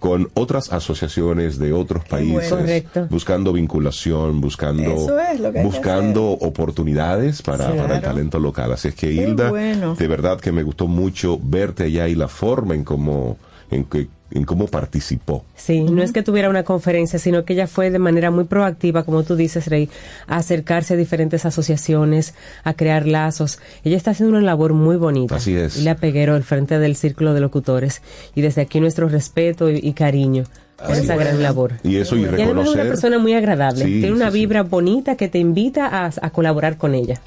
con 0.00 0.28
otras 0.34 0.72
asociaciones 0.72 1.56
de 1.60 1.72
otros 1.72 2.04
países, 2.04 2.50
bueno. 2.50 3.06
Buscando 3.08 3.52
vinculación, 3.52 4.40
buscando, 4.40 4.82
es 4.82 5.06
que 5.38 5.52
que 5.52 5.62
buscando 5.62 6.24
oportunidades 6.24 7.40
para, 7.42 7.66
Claro. 7.66 7.82
para 7.82 7.96
el 7.98 8.02
talento 8.02 8.40
local. 8.40 8.72
Así 8.72 8.88
es 8.88 8.94
que 8.96 9.14
Qué 9.14 9.22
Hilda, 9.22 9.50
bueno. 9.50 9.94
de 9.94 10.08
verdad 10.08 10.40
que 10.40 10.50
me 10.50 10.64
gustó 10.64 10.88
mucho 10.88 11.38
verte 11.40 11.84
allá 11.84 12.08
y 12.08 12.16
la 12.16 12.26
forma 12.26 12.74
en 12.74 12.82
cómo, 12.82 13.38
en 13.70 13.84
que, 13.84 14.08
en 14.34 14.44
cómo 14.44 14.66
participó. 14.66 15.44
Sí, 15.56 15.80
no 15.82 16.02
es 16.02 16.12
que 16.12 16.22
tuviera 16.22 16.48
una 16.50 16.62
conferencia, 16.64 17.18
sino 17.18 17.44
que 17.44 17.52
ella 17.52 17.66
fue 17.66 17.90
de 17.90 17.98
manera 17.98 18.30
muy 18.30 18.44
proactiva, 18.44 19.04
como 19.04 19.22
tú 19.22 19.36
dices, 19.36 19.66
Rey, 19.68 19.88
a 20.26 20.36
acercarse 20.36 20.94
a 20.94 20.96
diferentes 20.96 21.44
asociaciones, 21.46 22.34
a 22.64 22.74
crear 22.74 23.06
lazos. 23.06 23.58
Ella 23.84 23.96
está 23.96 24.12
haciendo 24.12 24.36
una 24.36 24.44
labor 24.44 24.72
muy 24.74 24.96
bonita. 24.96 25.36
Así 25.36 25.54
es. 25.54 25.76
Y 25.78 25.82
la 25.82 25.96
Peguero, 25.96 26.34
al 26.34 26.42
frente 26.44 26.78
del 26.78 26.96
Círculo 26.96 27.34
de 27.34 27.40
Locutores. 27.40 28.02
Y 28.34 28.40
desde 28.42 28.62
aquí 28.62 28.80
nuestro 28.80 29.08
respeto 29.08 29.70
y, 29.70 29.78
y 29.82 29.92
cariño 29.92 30.44
por 30.76 30.96
esa 30.96 31.14
es. 31.14 31.20
gran 31.20 31.42
labor. 31.42 31.74
Y 31.84 31.96
eso 31.96 32.16
y 32.16 32.22
Y 32.22 32.24
además 32.24 32.40
es 32.40 32.46
una 32.46 32.54
reconocer. 32.62 32.88
persona 32.88 33.18
muy 33.18 33.34
agradable. 33.34 33.84
Sí, 33.84 34.00
Tiene 34.00 34.12
una 34.16 34.26
sí, 34.26 34.32
sí. 34.32 34.38
vibra 34.40 34.62
bonita 34.62 35.16
que 35.16 35.28
te 35.28 35.38
invita 35.38 35.86
a, 36.06 36.10
a 36.20 36.30
colaborar 36.30 36.76
con 36.76 36.94
ella. 36.94 37.20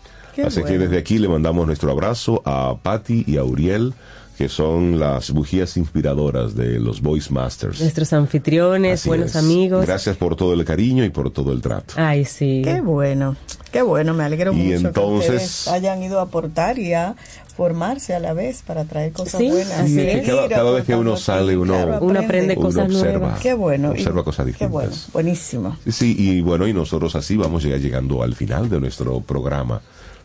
Así 0.46 0.62
que 0.64 0.78
desde 0.78 0.98
aquí 0.98 1.18
le 1.18 1.30
mandamos 1.30 1.66
nuestro 1.66 1.90
abrazo 1.92 2.42
a 2.44 2.76
Patti 2.84 3.24
y 3.26 3.38
a 3.38 3.46
Uriel, 3.46 3.94
que 4.38 4.50
son 4.50 5.00
las 5.00 5.32
bujías 5.32 5.78
inspiradoras 5.78 6.56
de 6.56 6.80
los 6.80 7.02
Voice 7.02 7.32
Masters. 7.32 7.80
Nuestros 7.80 8.12
anfitriones, 8.14 9.00
Así 9.02 9.10
buenos 9.10 9.30
es. 9.32 9.36
amigos. 9.38 9.86
Gracias 9.86 10.18
por 10.18 10.36
todo 10.36 10.54
el 10.54 10.66
cariño 10.66 11.04
y 11.06 11.10
por 11.10 11.32
todo 11.32 11.54
el 11.54 11.62
trato. 11.62 11.94
Ay, 11.98 12.26
sí. 12.26 12.62
Qué 12.64 12.82
bueno, 12.82 13.36
qué 13.72 13.82
bueno, 13.82 14.14
me 14.14 14.24
alegro 14.26 14.52
Y 14.52 14.56
mucho 14.56 14.88
entonces- 14.88 15.28
que 15.30 15.36
ustedes 15.36 15.68
hayan 15.70 16.04
ido 16.04 16.20
a 16.20 16.24
aportar 16.24 16.78
y 16.80 16.94
a 16.94 17.16
formarse 17.56 18.14
a 18.14 18.20
la 18.20 18.34
vez 18.34 18.62
para 18.64 18.84
traer 18.84 19.14
cosas 19.14 19.40
Sí, 19.40 19.48
buenas. 19.50 19.72
así 19.80 19.94
Y 19.96 20.00
es. 20.02 20.28
cada, 20.28 20.50
cada 20.50 20.72
vez 20.72 20.84
que 20.84 20.94
uno 20.96 21.16
sale, 21.16 21.56
uno, 21.56 21.74
Claro, 21.74 22.00
Uno 22.02 22.20
aprende 22.20 22.56
uno 22.58 22.66
cosas 22.68 22.86
observa, 22.88 23.20
nuevas. 23.20 23.40
Qué 23.40 23.54
bueno. 23.54 23.88
y- 23.90 23.92
observa 24.00 24.24
cosas 24.26 24.44
Qué 24.46 24.50
distintas. 24.52 24.72
bueno, 24.72 24.92
buenísimo. 25.14 25.78
Sí, 25.90 26.14
y 26.20 26.42
bueno, 26.42 26.68
y 26.68 26.74
nosotros 26.74 27.16
así 27.16 27.38
vamos 27.38 27.64
ya 27.64 27.78
llegando 27.78 28.22
al 28.22 28.36
final 28.36 28.68
de 28.70 28.82
nuestro 28.82 29.22
programa 29.22 29.80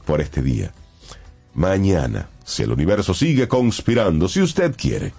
por 0.05 0.20
este 0.20 0.43
día. 0.43 0.73
Mañana, 1.55 2.28
si 2.51 2.62
el 2.64 2.72
universo 2.72 3.14
sigue 3.14 3.48
conspirando, 3.48 4.28
si 4.28 4.40
usted 4.43 4.74
quiere, 4.77 5.12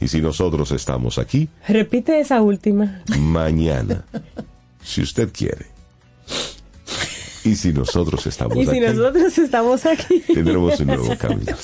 y 0.00 0.08
si 0.08 0.20
nosotros 0.20 0.70
estamos 0.72 1.18
aquí, 1.18 1.48
Repite 1.68 2.20
esa 2.20 2.40
última. 2.42 3.02
mañana, 3.18 4.04
si 4.82 5.02
usted 5.02 5.30
quiere, 5.32 5.66
y 7.44 7.54
si 7.54 7.72
nosotros 7.72 8.26
estamos 8.26 8.56
Y 8.56 8.64
si 8.64 8.70
aquí, 8.70 8.80
nosotros 8.80 9.38
estamos 9.38 9.86
aquí. 9.86 10.20
tendremos 10.34 10.80
un 10.80 10.86
nuevo 10.88 11.16
camino. 11.16 11.56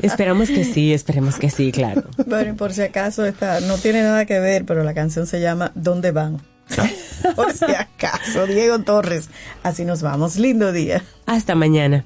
Esperamos 0.00 0.48
que 0.48 0.64
sí, 0.64 0.92
esperemos 0.92 1.36
que 1.36 1.48
sí, 1.50 1.72
claro. 1.72 2.04
Bueno, 2.26 2.52
y 2.52 2.56
por 2.56 2.72
si 2.74 2.82
acaso 2.82 3.24
esta 3.24 3.60
no 3.60 3.78
tiene 3.78 4.02
nada 4.02 4.26
que 4.26 4.38
ver, 4.38 4.64
pero 4.66 4.84
la 4.84 4.92
canción 4.94 5.26
se 5.26 5.40
llama 5.40 5.72
¿Dónde 5.74 6.10
van? 6.10 6.42
por 7.36 7.52
si 7.52 7.64
acaso, 7.64 8.46
Diego 8.46 8.80
Torres. 8.80 9.28
Así 9.62 9.84
nos 9.84 10.02
vamos. 10.02 10.36
Lindo 10.36 10.72
día. 10.72 11.02
Hasta 11.26 11.54
mañana. 11.54 12.04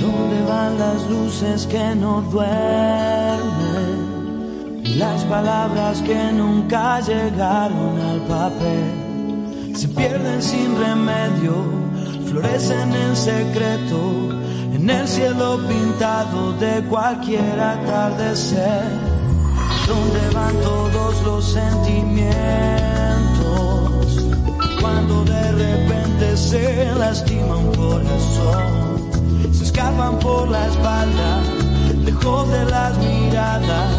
¿Dónde 0.00 0.42
van 0.46 0.78
las 0.78 1.10
luces 1.10 1.66
que 1.66 1.94
no 1.96 2.22
duermen? 2.30 3.48
Las 4.96 5.24
palabras 5.24 6.00
que 6.02 6.32
nunca 6.32 7.00
llegaron 7.00 8.00
al 8.00 8.20
papel 8.28 9.74
se 9.74 9.88
pierden 9.88 10.40
sin 10.40 10.78
remedio, 10.78 11.54
florecen 12.26 12.92
en 12.92 13.16
secreto 13.16 14.28
en 14.72 14.88
el 14.88 15.08
cielo 15.08 15.58
pintado 15.68 16.52
de 16.54 16.82
cualquier 16.84 17.60
atardecer. 17.60 18.84
¿Dónde 19.86 20.30
van 20.34 20.54
todos 20.60 21.22
los 21.24 21.44
sentimientos 21.44 22.32
cuando 24.80 25.24
de 25.24 25.52
repente 25.52 26.36
se 26.36 26.94
lastima 26.94 27.56
un 27.56 27.74
corazón? 27.74 28.97
Escapan 29.68 30.18
por 30.18 30.48
la 30.48 30.66
espalda, 30.66 31.30
lejos 32.04 32.48
de 32.50 32.64
las 32.64 32.96
miradas, 32.98 33.90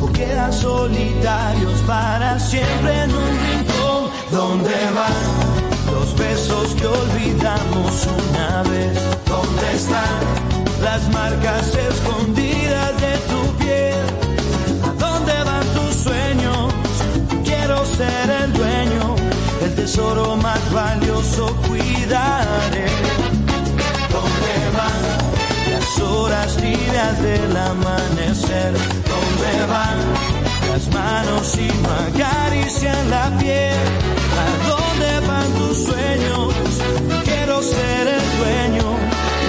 o 0.00 0.06
quedan 0.12 0.52
solitarios 0.52 1.78
para 1.86 2.38
siempre 2.40 2.92
en 3.04 3.10
un 3.22 3.32
rincón. 3.46 4.02
¿Dónde 4.32 4.76
van 4.98 5.24
los 5.94 6.08
besos 6.16 6.74
que 6.78 6.86
olvidamos 6.86 7.92
una 8.22 8.62
vez? 8.70 8.98
¿Dónde 9.34 9.66
están 9.80 10.20
las 10.82 11.02
marcas 11.12 11.64
escondidas 11.90 12.92
de 13.04 13.14
tu 13.30 13.40
piel? 13.60 14.06
¿A 14.88 14.90
dónde 15.04 15.34
van 15.50 15.66
tus 15.76 15.94
sueños? 16.06 16.74
Quiero 17.44 17.76
ser 17.86 18.26
el 18.42 18.52
dueño, 18.52 19.14
el 19.64 19.74
tesoro 19.76 20.36
más 20.36 20.62
valioso 20.72 21.54
cuidaré. 21.68 23.33
¿Dónde 24.84 25.00
van 25.64 25.72
las 25.72 25.98
horas 26.00 26.56
tibias 26.56 27.22
del 27.22 27.56
amanecer? 27.56 28.72
¿Dónde 29.12 29.66
van 29.68 29.98
las 30.70 30.88
manos 30.92 31.56
y 31.56 31.68
no 31.82 31.90
acarician 31.90 33.10
la 33.10 33.36
piel? 33.38 33.86
¿A 34.42 34.68
dónde 34.68 35.26
van 35.26 35.52
tus 35.54 35.84
sueños? 35.84 36.54
Quiero 37.24 37.62
ser 37.62 38.08
el 38.08 38.38
dueño, 38.38 38.96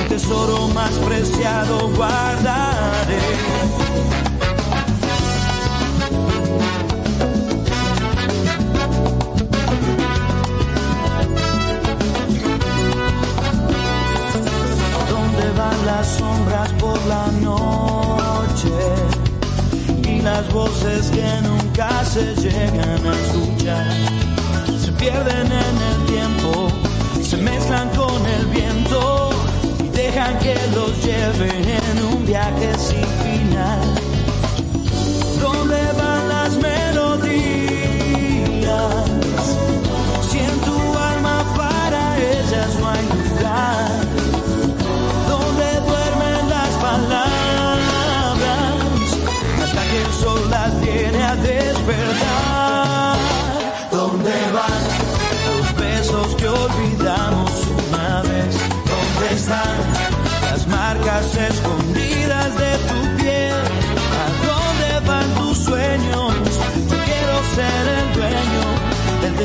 el 0.01 0.07
tesoro 0.07 0.67
más 0.69 0.91
preciado 0.91 1.89
guardaré. 1.89 3.84
Las 15.85 16.07
sombras 16.17 16.71
por 16.73 16.99
la 17.05 17.27
noche? 17.41 18.69
Y 20.03 20.21
las 20.21 20.51
voces 20.51 21.11
que 21.11 21.41
nunca 21.41 22.03
se 22.05 22.35
llegan 22.35 23.05
a 23.05 23.13
escuchar. 23.23 23.85
Se 24.83 24.91
pierden 24.93 25.47
en 25.47 25.75
el 25.91 26.05
tiempo, 26.07 26.67
se 27.21 27.37
mezclan 27.37 27.89
con 27.89 28.25
el 28.25 28.45
viento 28.47 29.29
y 29.83 29.89
dejan 29.89 30.37
que 30.39 30.55
los 30.73 30.91
lleve 31.03 31.49
en 31.49 32.05
un 32.13 32.25
viaje 32.25 32.74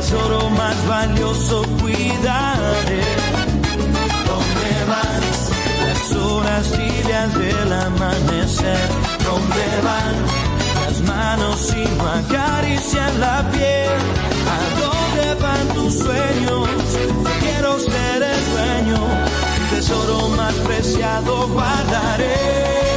tesoro 0.00 0.48
más 0.50 0.76
valioso, 0.88 1.62
cuidaré. 1.78 3.02
¿Dónde 4.30 4.72
van 4.92 5.20
las 5.84 6.12
horas 6.16 6.66
tibias 6.72 7.34
del 7.34 7.72
amanecer? 7.72 8.88
¿Dónde 9.28 9.66
van 9.88 10.16
las 10.80 11.00
manos 11.02 11.74
y 11.76 11.84
no 11.98 12.08
acarician 12.20 13.20
la 13.20 13.50
piel? 13.50 14.00
¿A 14.56 14.60
dónde 14.82 15.42
van 15.44 15.68
tus 15.74 15.92
sueños? 15.98 16.68
Quiero 17.40 17.78
ser 17.78 18.22
el 18.34 18.42
dueño, 18.54 19.00
tesoro 19.70 20.28
más 20.30 20.54
preciado 20.54 21.46
guardaré. 21.48 22.89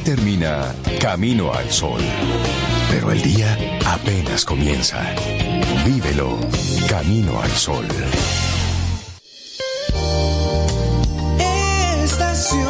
Termina 0.00 0.74
Camino 1.00 1.52
al 1.52 1.70
Sol. 1.70 2.00
Pero 2.90 3.12
el 3.12 3.22
día 3.22 3.56
apenas 3.86 4.44
comienza. 4.44 5.14
Vívelo 5.84 6.36
Camino 6.88 7.40
al 7.40 7.50
Sol. 7.50 7.86
Estación 12.02 12.66